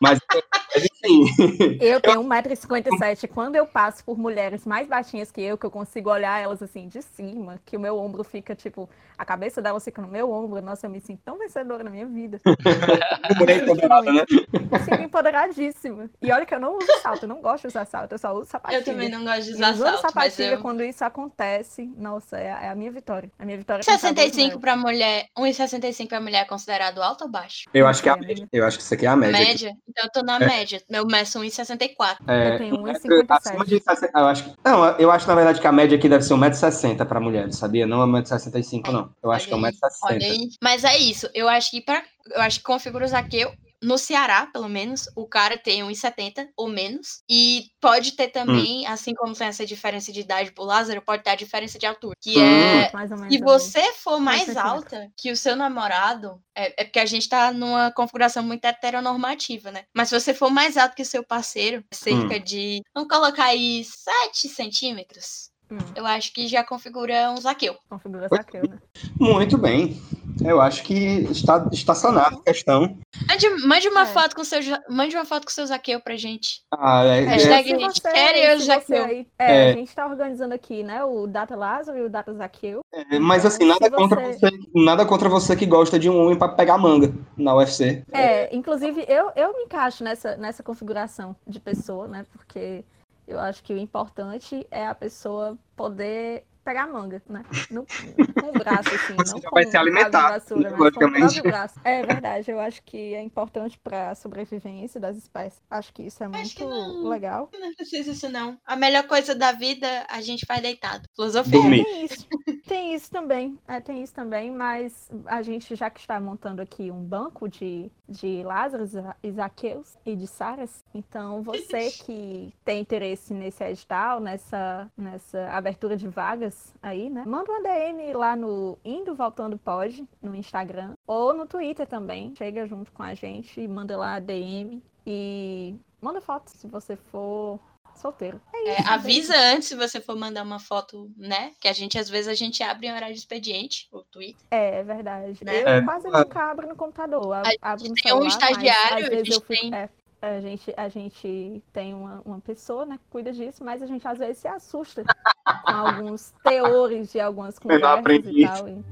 mas, 0.01 0.17
mas, 0.33 0.87
enfim. 1.07 1.77
Eu 1.81 1.99
tenho 2.01 2.21
1,57m. 2.23 3.27
Quando 3.33 3.55
eu 3.55 3.65
passo 3.65 4.03
por 4.03 4.17
mulheres 4.17 4.65
mais 4.65 4.87
baixinhas 4.87 5.31
que 5.31 5.41
eu, 5.41 5.57
que 5.57 5.65
eu 5.65 5.71
consigo 5.71 6.09
olhar 6.09 6.41
elas 6.41 6.61
assim 6.61 6.87
de 6.87 7.01
cima, 7.01 7.59
que 7.65 7.75
o 7.77 7.79
meu 7.79 7.97
ombro 7.97 8.23
fica, 8.23 8.55
tipo, 8.55 8.89
a 9.17 9.23
cabeça 9.25 9.61
delas 9.61 9.83
fica 9.83 10.01
no 10.01 10.07
meu 10.07 10.31
ombro. 10.31 10.61
Nossa, 10.61 10.85
eu 10.85 10.89
me 10.89 10.99
sinto 10.99 11.21
tão 11.23 11.37
vencedora 11.37 11.83
na 11.83 11.89
minha 11.89 12.05
vida. 12.05 12.39
Mulher 13.37 13.63
empoderada, 13.63 14.11
né? 14.11 14.25
Me 14.29 14.79
sinto 14.79 15.01
empoderadíssima. 15.01 16.09
E 16.21 16.31
olha 16.31 16.45
que 16.45 16.53
eu 16.53 16.59
não 16.59 16.77
uso 16.77 16.87
salto, 17.01 17.23
eu 17.23 17.29
não 17.29 17.41
gosto 17.41 17.61
de 17.63 17.67
usar 17.67 17.85
salto, 17.85 18.11
eu 18.13 18.17
só 18.17 18.33
uso 18.33 18.49
sapatilha. 18.49 18.79
Eu 18.79 18.83
também 18.83 19.09
não 19.09 19.23
gosto 19.23 19.43
de 19.43 19.51
usar 19.53 19.73
salto, 19.75 19.91
mas 19.91 20.01
sapatilha, 20.01 20.55
eu... 20.55 20.61
quando 20.61 20.83
isso 20.83 21.03
acontece, 21.03 21.91
nossa, 21.97 22.37
é, 22.37 22.51
a- 22.51 22.63
é 22.63 22.69
a 22.69 22.75
minha 22.75 22.91
vitória. 22.91 23.31
A 23.39 23.45
minha 23.45 23.57
vitória. 23.57 23.83
contra 23.83 23.93
a 23.93 24.11
dor 24.11 24.21
65 24.21 24.59
pra 24.59 24.75
mulher, 24.75 25.27
1,65 25.37 26.07
pra 26.07 26.21
mulher 26.21 26.41
é 26.41 26.45
considerado 26.45 27.01
alto 27.01 27.23
ou 27.25 27.29
baixo? 27.29 27.65
Eu 27.73 27.87
acho 27.87 28.01
que 28.01 28.09
é 28.09 28.11
a 28.11 28.17
sei, 28.17 28.27
média. 28.27 28.47
Eu 28.51 28.65
acho 28.65 28.77
que 28.77 28.83
isso 28.83 28.93
aqui 28.93 29.05
é 29.05 29.09
a 29.09 29.15
média. 29.15 29.37
Média? 29.39 29.77
Então 29.87 30.05
eu 30.05 30.11
tô 30.11 30.21
na 30.23 30.39
média. 30.39 30.81
Meu 30.95 31.05
meço 31.05 31.39
1,64. 31.41 32.15
É, 32.25 32.53
Eu 32.53 32.57
tenho 32.57 32.81
mas 32.81 32.97
1,57. 33.03 33.27
acima 33.29 33.65
de 33.65 33.83
60, 33.83 34.17
eu 34.17 34.25
acho, 34.27 34.43
que- 34.45 34.55
não, 34.63 34.85
eu 34.97 35.11
acho 35.11 35.27
na 35.27 35.35
verdade 35.35 35.59
que 35.59 35.67
a 35.67 35.71
média 35.73 35.97
aqui 35.97 36.07
deve 36.07 36.23
ser 36.23 36.33
1,60m 36.35 37.05
pra 37.05 37.19
mulheres, 37.19 37.57
sabia? 37.57 37.85
Não 37.85 38.01
é 38.01 38.05
1,65m, 38.05 38.91
não. 38.93 39.09
Eu 39.21 39.29
acho 39.29 39.45
que 39.45 39.53
é 39.53 39.57
Olha 39.57 39.67
aí, 39.67 39.73
1,60m. 39.73 40.05
Olha 40.23 40.31
aí. 40.31 40.47
Mas 40.63 40.83
é 40.85 40.97
isso. 40.97 41.29
Eu 41.33 41.49
acho 41.49 41.69
que 41.71 41.81
pra, 41.81 42.01
eu 42.33 42.41
acho 42.41 42.59
que 42.59 42.63
configura 42.65 43.03
o 43.03 43.07
Zaqueu. 43.09 43.51
No 43.81 43.97
Ceará, 43.97 44.47
pelo 44.47 44.67
menos, 44.67 45.09
o 45.15 45.27
cara 45.27 45.57
tem 45.57 45.83
1,70 45.83 46.47
ou 46.55 46.67
menos. 46.67 47.21
E 47.29 47.65
pode 47.79 48.13
ter 48.13 48.29
também, 48.29 48.85
assim 48.87 49.13
como 49.13 49.35
tem 49.35 49.47
essa 49.47 49.65
diferença 49.65 50.11
de 50.11 50.21
idade 50.21 50.51
pro 50.51 50.63
Lázaro, 50.63 51.01
pode 51.01 51.23
ter 51.23 51.31
a 51.31 51.35
diferença 51.35 51.77
de 51.77 51.85
altura. 51.85 52.15
Que 52.21 52.39
é 52.39 52.91
Mais 52.93 53.11
ou 53.11 53.17
menos. 53.17 53.33
Se 53.33 53.41
você 53.41 53.93
for 53.93 54.19
mais 54.19 54.55
alta 54.55 55.09
que 55.17 55.31
o 55.31 55.37
seu 55.37 55.55
namorado, 55.55 56.41
é, 56.55 56.81
é 56.81 56.85
porque 56.85 56.99
a 56.99 57.05
gente 57.05 57.27
tá 57.27 57.51
numa 57.51 57.91
configuração 57.91 58.43
muito 58.43 58.65
heteronormativa, 58.65 59.71
né? 59.71 59.83
Mas 59.93 60.09
se 60.09 60.19
você 60.19 60.33
for 60.33 60.49
mais 60.49 60.77
alto 60.77 60.95
que 60.95 61.01
o 61.03 61.05
seu 61.05 61.23
parceiro, 61.23 61.83
cerca 61.91 62.39
de. 62.39 62.81
Vamos 62.93 63.09
colocar 63.09 63.45
aí 63.45 63.83
7 63.83 64.47
centímetros. 64.49 65.49
Hum. 65.69 65.77
Eu 65.95 66.05
acho 66.05 66.31
que 66.33 66.47
já 66.47 66.63
configura 66.63 67.31
um 67.31 67.37
zaqueu. 67.37 67.75
Configura 67.89 68.27
Zaqueu, 68.27 68.63
né? 68.69 68.77
Muito 69.19 69.57
bem. 69.57 69.99
Eu 70.43 70.59
acho 70.59 70.83
que 70.83 70.93
está, 71.31 71.67
está 71.71 71.95
sanada 71.95 72.35
a 72.35 72.41
questão. 72.41 72.97
Mande, 73.27 73.49
mande 73.65 73.87
uma 73.87 74.01
É. 74.01 74.05
foto 74.05 74.35
com 74.35 74.43
seu 74.43 74.59
mande 74.89 75.15
uma 75.15 75.25
foto 75.25 75.45
com 75.45 75.51
seu 75.51 75.65
zaqueu 75.65 75.99
pra 76.01 76.15
gente. 76.15 76.61
Ah, 76.73 77.03
é, 77.05 77.19
é, 77.21 77.25
Hashtag 77.25 77.69
Se 77.69 77.75
você- 77.75 78.59
se 78.59 78.65
Zaqueu. 78.65 79.05
é, 79.05 79.25
É. 79.39 79.69
a 79.69 79.73
gente 79.73 79.95
tá 79.95 80.05
organizando 80.05 80.53
aqui, 80.53 80.83
né? 80.83 81.03
O 81.03 81.25
Data 81.27 81.55
Lázaro 81.55 81.97
e 81.97 82.01
o 82.01 82.09
Data 82.09 82.33
Zaqueu. 82.33 82.81
é, 82.93 83.17
mas 83.19 83.45
assim, 83.45 83.63
Então, 83.65 83.77
nada 83.79 83.95
contra 83.95 84.21
você- 84.33 84.39
você, 84.39 84.59
nada 84.73 85.05
contra 85.05 85.29
você 85.29 85.55
que 85.55 85.65
gosta 85.65 85.97
de 85.97 86.09
um 86.09 86.19
homem 86.21 86.37
pra 86.37 86.49
pegar 86.49 86.77
manga 86.77 87.13
na 87.37 87.55
UFC. 87.55 88.03
É, 88.11 88.53
inclusive 88.55 89.05
eu, 89.07 89.31
eu 89.35 89.53
me 89.55 89.63
encaixo 89.63 90.03
nessa, 90.03 90.35
nessa 90.37 90.61
configuração 90.61 91.35
de 91.47 91.59
pessoa, 91.59 92.07
né? 92.07 92.25
Porque 92.33 92.83
eu 93.27 93.39
acho 93.39 93.63
que 93.63 93.73
o 93.73 93.77
importante 93.77 94.67
é 94.69 94.85
a 94.85 94.93
pessoa 94.95 95.57
poder 95.75 96.43
pegar 96.65 96.87
manga, 96.87 97.21
né? 97.29 97.43
No, 97.69 97.85
com 98.41 98.49
o 98.49 98.51
braço, 98.51 98.89
assim, 98.89 99.15
Você 99.15 99.33
não 99.35 99.41
já 99.41 99.49
com 99.49 99.55
vai 99.55 99.65
de 99.65 99.77
alimentado, 99.77 100.33
vassoura, 100.33 100.63
mas 100.63 100.71
com 100.73 100.81
o 100.81 100.83
logicamente. 100.83 101.19
próprio 101.33 101.43
braço. 101.51 101.79
É 101.83 102.03
verdade, 102.03 102.51
eu 102.51 102.59
acho 102.59 102.83
que 102.83 103.13
é 103.13 103.21
importante 103.21 103.77
para 103.77 104.09
a 104.09 104.15
sobrevivência 104.15 104.99
das 104.99 105.15
espécies. 105.15 105.61
Acho 105.69 105.93
que 105.93 106.03
isso 106.03 106.23
é 106.23 106.27
Acho 106.27 106.55
que 106.55 106.63
muito 106.65 107.03
não. 107.03 107.07
legal. 107.07 107.49
Não 107.53 107.73
precisa 107.75 108.11
isso, 108.11 108.29
não. 108.29 108.57
A 108.65 108.75
melhor 108.75 109.03
coisa 109.03 109.35
da 109.35 109.51
vida 109.51 109.87
a 110.09 110.19
gente 110.21 110.45
faz 110.45 110.61
deitado. 110.61 111.07
Filosofia. 111.15 111.51
Dormir. 111.51 111.81
É, 111.81 111.83
tem 111.83 112.05
isso. 112.05 112.27
Tem 112.67 112.93
isso 112.95 113.11
também. 113.11 113.59
É, 113.67 113.79
tem 113.79 114.01
isso 114.01 114.13
também, 114.13 114.51
mas 114.51 115.09
a 115.27 115.41
gente, 115.43 115.75
já 115.75 115.89
que 115.89 115.99
está 115.99 116.19
montando 116.19 116.61
aqui 116.61 116.89
um 116.89 117.03
banco 117.03 117.47
de, 117.47 117.91
de 118.09 118.41
Lázaro 118.43 118.85
e 119.21 119.31
Zaqueus 119.31 119.95
e 120.03 120.15
de 120.15 120.25
Saras, 120.25 120.83
então 120.93 121.43
você 121.43 121.91
que 122.03 122.51
tem 122.63 122.81
interesse 122.81 123.33
nesse 123.33 123.63
edital, 123.63 124.19
nessa, 124.19 124.89
nessa 124.97 125.47
abertura 125.49 125.95
de 125.95 126.07
vagas 126.07 126.54
aí, 126.81 127.09
né? 127.09 127.23
Manda 127.25 127.51
uma 127.51 127.61
DM 127.61 128.13
lá 128.13 128.35
no 128.35 128.77
Indo 128.83 129.15
Voltando 129.15 129.57
Pode, 129.57 130.07
no 130.21 130.35
Instagram, 130.35 130.93
ou 131.07 131.33
no 131.33 131.45
Twitter 131.45 131.87
também. 131.87 132.33
Chega 132.37 132.65
junto 132.67 132.91
com 132.91 133.03
a 133.03 133.13
gente 133.13 133.59
e 133.59 133.67
manda 133.67 133.97
lá 133.97 134.15
a 134.15 134.19
DM 134.19 134.81
e 135.05 135.75
manda 136.01 136.19
foto 136.21 136.49
se 136.49 136.67
você 136.67 136.95
for 136.95 137.59
solteiro. 137.95 138.41
É 138.53 138.69
É, 138.69 138.79
isso, 138.81 138.89
avisa 138.91 139.37
antes 139.37 139.67
se 139.69 139.75
você 139.75 140.01
for 140.01 140.17
mandar 140.17 140.43
uma 140.43 140.59
foto, 140.59 141.09
né? 141.15 141.53
Que 141.61 141.67
a 141.67 141.73
gente, 141.73 141.97
às 141.97 142.09
vezes, 142.09 142.27
a 142.27 142.33
gente 142.33 142.61
abre 142.61 142.87
em 142.87 142.91
horário 142.93 143.13
de 143.13 143.19
expediente, 143.19 143.87
o 143.91 144.01
Twitter. 144.01 144.45
É, 144.51 144.79
é 144.79 144.83
verdade. 144.83 145.43
Né? 145.45 145.61
Eu 145.63 145.67
É. 145.67 145.81
quase 145.81 146.09
nunca 146.09 146.51
abro 146.51 146.67
no 146.67 146.75
computador. 146.75 147.31
a- 147.33 147.43
A 147.61 147.71
abro 147.71 147.83
no 147.83 147.95
gente 147.95 148.03
tem 148.03 148.13
um 148.13 148.17
celular, 148.17 148.33
mas 148.33 148.33
estagiário, 148.51 148.97
às 148.97 149.05
a 149.05 149.09
vezes 149.09 149.25
gente 149.27 149.33
eu 149.35 149.41
fico- 149.41 149.61
tem- 149.61 149.73
é, 149.75 149.89
a 150.25 150.39
gente, 150.41 150.73
a 150.75 150.89
gente 150.89 151.63
tem 151.71 151.93
uma, 151.93 152.21
uma 152.25 152.39
pessoa 152.39 152.85
né, 152.85 152.97
que 152.97 153.03
cuida 153.11 153.31
disso, 153.31 153.63
mas 153.63 153.81
a 153.81 153.85
gente 153.85 154.07
às 154.07 154.17
vezes 154.17 154.39
se 154.39 154.47
assusta 154.47 155.03
com 155.03 155.71
alguns 155.71 156.33
teores 156.43 157.11
de 157.11 157.19
algumas 157.19 157.59
conversas 157.59 158.25
e 158.25 158.47
tal. 158.47 158.67
e- 158.67 158.83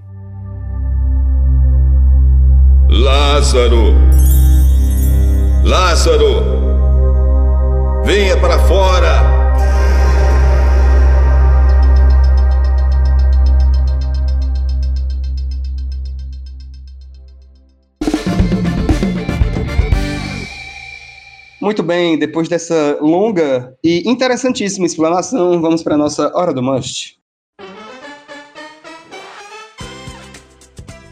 Lázaro! 2.89 3.95
Lázaro! 5.65 6.43
Venha 8.05 8.39
para 8.39 8.59
fora! 8.67 9.32
Muito 21.63 21.81
bem, 21.81 22.19
depois 22.19 22.49
dessa 22.49 22.97
longa 22.99 23.73
e 23.81 24.03
interessantíssima 24.05 24.85
explanação, 24.85 25.61
vamos 25.61 25.81
para 25.81 25.95
nossa 25.95 26.29
hora 26.35 26.53
do 26.53 26.61
must. 26.61 27.17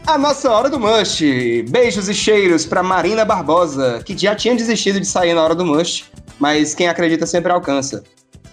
A 0.06 0.18
nossa 0.18 0.50
hora 0.50 0.68
do 0.68 0.78
must. 0.78 1.62
Beijos 1.70 2.06
e 2.06 2.12
cheiros 2.12 2.66
para 2.66 2.82
Marina 2.82 3.24
Barbosa, 3.24 4.02
que 4.04 4.14
já 4.14 4.36
tinha 4.36 4.54
desistido 4.54 5.00
de 5.00 5.06
sair 5.06 5.32
na 5.32 5.42
hora 5.42 5.54
do 5.54 5.64
must, 5.64 6.04
mas 6.38 6.74
quem 6.74 6.86
acredita 6.86 7.24
sempre 7.24 7.50
alcança. 7.50 8.04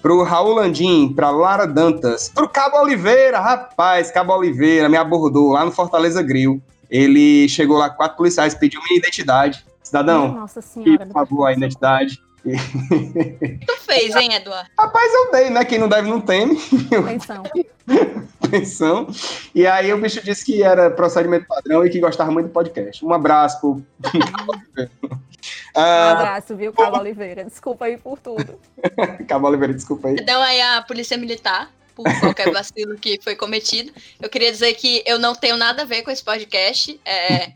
Pro 0.01 0.23
Raul 0.23 0.53
Landim, 0.53 1.11
pra 1.13 1.29
Lara 1.29 1.65
Dantas, 1.67 2.31
pro 2.33 2.47
Cabo 2.47 2.77
Oliveira, 2.77 3.41
rapaz, 3.41 4.09
Cabo 4.09 4.33
Oliveira 4.37 4.87
me 4.87 4.95
abordou 4.95 5.51
lá 5.51 5.65
no 5.65 5.71
Fortaleza 5.73 6.23
Grill. 6.23 6.61
Ele 6.89 7.49
chegou 7.49 7.77
lá, 7.77 7.89
quatro 7.89 8.15
policiais, 8.15 8.55
pediu 8.55 8.79
minha 8.87 8.99
identidade. 8.99 9.67
Cidadão, 9.89 10.33
Nossa 10.33 10.61
senhora. 10.61 11.07
por 11.07 11.13
favor, 11.13 11.45
a 11.47 11.53
identidade. 11.53 12.21
Tu 12.43 13.77
fez, 13.79 14.15
hein, 14.15 14.35
Eduardo? 14.35 14.69
Rapaz, 14.77 15.11
eu 15.11 15.31
dei, 15.31 15.49
né? 15.49 15.65
Quem 15.65 15.79
não 15.79 15.89
deve 15.89 16.07
não 16.07 16.21
teme. 16.21 16.55
Pensão. 17.07 17.43
Pensão. 18.49 19.07
E 19.53 19.65
aí 19.65 19.91
o 19.91 19.99
bicho 19.99 20.23
disse 20.23 20.45
que 20.45 20.63
era 20.63 20.91
procedimento 20.91 21.47
padrão 21.47 21.83
e 21.83 21.89
que 21.89 21.99
gostava 21.99 22.31
muito 22.31 22.47
do 22.47 22.51
podcast. 22.51 23.03
Um 23.03 23.11
abraço 23.11 23.59
pro. 23.59 23.83
Um 25.75 25.79
ah, 25.81 26.11
abraço, 26.11 26.55
viu, 26.55 26.73
Cabo 26.73 26.99
Oliveira? 26.99 27.45
Desculpa 27.45 27.85
aí 27.85 27.97
por 27.97 28.19
tudo. 28.19 28.59
Cabo 29.27 29.47
Oliveira, 29.47 29.73
desculpa 29.73 30.09
aí. 30.09 30.15
Então 30.19 30.41
aí 30.41 30.59
a 30.61 30.81
polícia 30.81 31.17
militar, 31.17 31.71
por 32.03 32.19
qualquer 32.19 32.51
vacilo 32.51 32.97
que 32.97 33.19
foi 33.23 33.35
cometido. 33.35 33.91
Eu 34.21 34.29
queria 34.29 34.51
dizer 34.51 34.73
que 34.75 35.03
eu 35.05 35.19
não 35.19 35.35
tenho 35.35 35.57
nada 35.57 35.83
a 35.83 35.85
ver 35.85 36.01
com 36.01 36.11
esse 36.11 36.23
podcast. 36.23 36.99
é, 37.05 37.53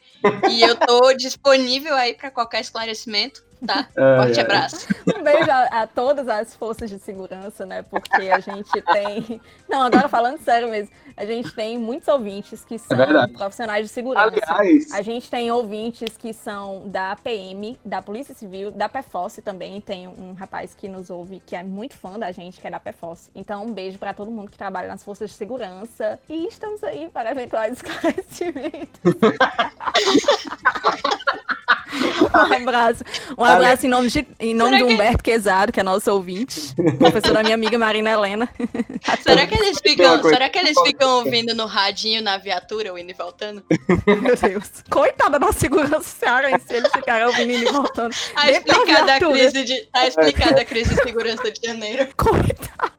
e 0.49 0.61
eu 0.61 0.75
tô 0.75 1.13
disponível 1.13 1.93
aí 1.95 2.13
para 2.13 2.31
qualquer 2.31 2.61
esclarecimento, 2.61 3.43
tá? 3.65 3.87
Ai, 3.97 4.17
Forte 4.17 4.39
ai. 4.39 4.45
abraço. 4.45 4.87
Um 5.17 5.23
beijo 5.23 5.49
a, 5.51 5.81
a 5.81 5.87
todas 5.87 6.27
as 6.27 6.55
forças 6.55 6.89
de 6.89 6.99
segurança, 6.99 7.65
né? 7.65 7.81
Porque 7.83 8.29
a 8.29 8.39
gente 8.39 8.69
tem. 8.81 9.41
Não, 9.69 9.83
agora 9.83 10.07
falando 10.07 10.37
sério 10.39 10.69
mesmo, 10.69 10.91
a 11.15 11.25
gente 11.25 11.53
tem 11.53 11.77
muitos 11.77 12.07
ouvintes 12.07 12.63
que 12.65 12.77
são 12.77 12.97
verdade. 12.97 13.33
profissionais 13.33 13.87
de 13.87 13.93
segurança. 13.93 14.33
Aliás, 14.55 14.91
A 14.91 15.01
gente 15.01 15.29
tem 15.29 15.51
ouvintes 15.51 16.17
que 16.17 16.33
são 16.33 16.83
da 16.87 17.15
PM, 17.23 17.77
da 17.85 18.01
Polícia 18.01 18.33
Civil, 18.33 18.71
da 18.71 18.89
PFOS 18.89 19.39
também. 19.43 19.79
Tem 19.81 20.07
um 20.07 20.33
rapaz 20.33 20.73
que 20.75 20.87
nos 20.87 21.09
ouve 21.09 21.41
que 21.45 21.55
é 21.55 21.63
muito 21.63 21.95
fã 21.95 22.17
da 22.17 22.31
gente, 22.31 22.59
que 22.59 22.67
é 22.67 22.71
da 22.71 22.79
PFOS. 22.79 23.29
Então, 23.35 23.65
um 23.65 23.73
beijo 23.73 23.97
para 23.97 24.13
todo 24.13 24.31
mundo 24.31 24.49
que 24.49 24.57
trabalha 24.57 24.87
nas 24.87 25.03
forças 25.03 25.29
de 25.29 25.35
segurança. 25.35 26.19
E 26.29 26.47
estamos 26.47 26.83
aí 26.83 27.09
para 27.09 27.31
eventuais 27.31 27.73
esclarecimentos. 27.77 28.99
um 32.33 32.53
abraço. 32.53 33.03
Um 33.37 33.43
abraço 33.43 33.85
em 33.85 33.89
nome 33.89 34.09
de, 34.09 34.27
em 34.39 34.53
nome 34.53 34.71
de 34.71 34.77
Será 34.77 34.87
que- 34.87 34.93
Humberto 34.93 35.23
Quezado, 35.23 35.71
que 35.71 35.79
é 35.79 35.83
nosso 35.83 36.11
ouvinte. 36.11 36.73
Professor 36.97 37.33
da 37.33 37.43
minha 37.43 37.55
amiga 37.55 37.77
Marina 37.77 38.09
Helena. 38.11 38.49
Será 39.21 39.45
que 39.45 39.55
eles 39.55 39.79
ficam, 39.81 40.23
será 40.23 40.49
que 40.49 40.57
eles 40.57 40.79
ficam 40.81 41.17
ouvindo 41.17 41.53
no 41.53 41.65
radinho 41.65 42.21
na 42.21 42.37
viatura, 42.37 42.93
o 42.93 42.97
indo 42.97 43.11
e 43.11 43.13
voltando? 43.13 43.63
Meu 44.07 44.35
Deus. 44.35 44.83
Coitada 44.89 45.37
da 45.39 45.51
segurança 45.51 46.03
cearense, 46.03 46.65
eles 46.69 46.91
ficaram 46.91 47.27
ouvindo 47.27 47.51
e 47.51 47.65
voltando. 47.71 48.15
Tá 48.33 48.49
explicada 48.49 49.15
a 49.15 49.19
crise 49.19 49.63
de, 49.63 49.81
tá 49.91 50.07
explicada 50.07 50.61
a 50.61 50.65
crise 50.65 50.95
de 50.95 51.03
segurança 51.03 51.51
de 51.51 51.67
janeiro. 51.67 52.07
Coitada. 52.15 52.93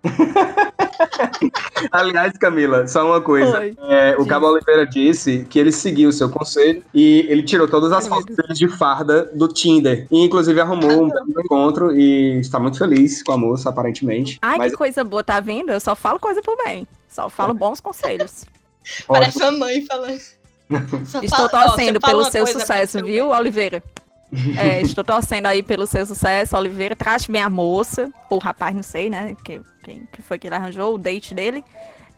aliás, 1.90 2.32
Camila, 2.38 2.86
só 2.86 3.06
uma 3.06 3.20
coisa. 3.20 3.58
Oi. 3.60 3.76
É, 3.88 4.16
o. 4.18 4.26
Cabo 4.26 4.46
Oliveira 4.48 4.86
disse 4.86 5.46
que 5.48 5.58
ele 5.58 5.70
seguiu 5.70 6.08
o 6.08 6.12
seu 6.12 6.28
conselho 6.28 6.82
e 6.92 7.26
ele 7.28 7.42
tirou 7.42 7.68
todas 7.68 7.92
as 7.92 8.08
fotos 8.08 8.34
de 8.58 8.68
farda 8.84 9.30
do 9.32 9.48
Tinder. 9.48 10.06
E 10.10 10.20
inclusive 10.22 10.60
arrumou 10.60 11.04
um 11.04 11.08
belo 11.08 11.40
encontro 11.42 11.96
e 11.96 12.38
está 12.40 12.60
muito 12.60 12.76
feliz 12.76 13.22
com 13.22 13.32
a 13.32 13.38
moça, 13.38 13.70
aparentemente. 13.70 14.38
Ai, 14.42 14.58
Mas 14.58 14.72
que 14.72 14.76
coisa 14.76 15.02
boa, 15.02 15.24
tá 15.24 15.40
vendo? 15.40 15.72
Eu 15.72 15.80
só 15.80 15.96
falo 15.96 16.20
coisa 16.20 16.42
pro 16.42 16.54
bem. 16.62 16.86
Só 17.08 17.30
falo 17.30 17.54
bons 17.54 17.80
conselhos. 17.80 18.44
Parece 19.08 19.38
sua 19.38 19.50
mãe 19.52 19.86
falando. 19.86 20.20
Estou 21.22 21.46
ó, 21.46 21.48
torcendo 21.48 21.98
pelo 21.98 22.30
seu 22.30 22.46
sucesso, 22.46 23.02
viu, 23.02 23.30
Oliveira? 23.30 23.82
É, 24.58 24.82
estou 24.82 25.04
torcendo 25.04 25.46
aí 25.46 25.62
pelo 25.62 25.86
seu 25.86 26.04
sucesso, 26.04 26.56
Oliveira. 26.56 26.96
Trate 26.96 27.30
bem 27.30 27.40
a 27.40 27.48
moça, 27.48 28.10
ou 28.28 28.38
o 28.38 28.40
rapaz, 28.40 28.74
não 28.74 28.82
sei, 28.82 29.08
né? 29.08 29.36
Que, 29.44 29.60
quem 29.84 30.08
que 30.10 30.22
foi 30.22 30.40
que 30.40 30.48
ele 30.48 30.56
arranjou, 30.56 30.92
o 30.92 30.98
date 30.98 31.32
dele. 31.32 31.62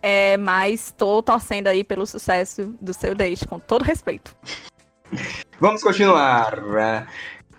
É, 0.01 0.39
mas 0.39 0.87
estou 0.87 1.23
torcendo 1.23 1.67
aí 1.67 1.85
pelo 1.85 2.07
sucesso 2.07 2.75
do 2.81 2.95
seu 2.95 3.15
date, 3.15 3.47
com 3.47 3.59
todo 3.59 3.83
respeito. 3.83 4.35
Vamos 5.61 5.83
continuar. 5.83 6.63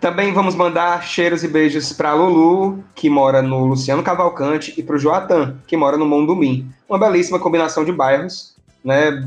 Também 0.00 0.32
vamos 0.32 0.54
mandar 0.54 1.02
cheiros 1.02 1.42
e 1.42 1.48
beijos 1.48 1.92
para 1.92 2.14
Lulu, 2.14 2.84
que 2.94 3.10
mora 3.10 3.42
no 3.42 3.66
Luciano 3.66 4.02
Cavalcante, 4.02 4.72
e 4.76 4.82
para 4.82 4.94
o 4.94 4.98
Joatan, 4.98 5.58
que 5.66 5.76
mora 5.76 5.96
no 5.96 6.06
Mondumim. 6.06 6.70
Uma 6.88 6.98
belíssima 6.98 7.40
combinação 7.40 7.84
de 7.84 7.90
bairros, 7.90 8.54
né? 8.88 9.22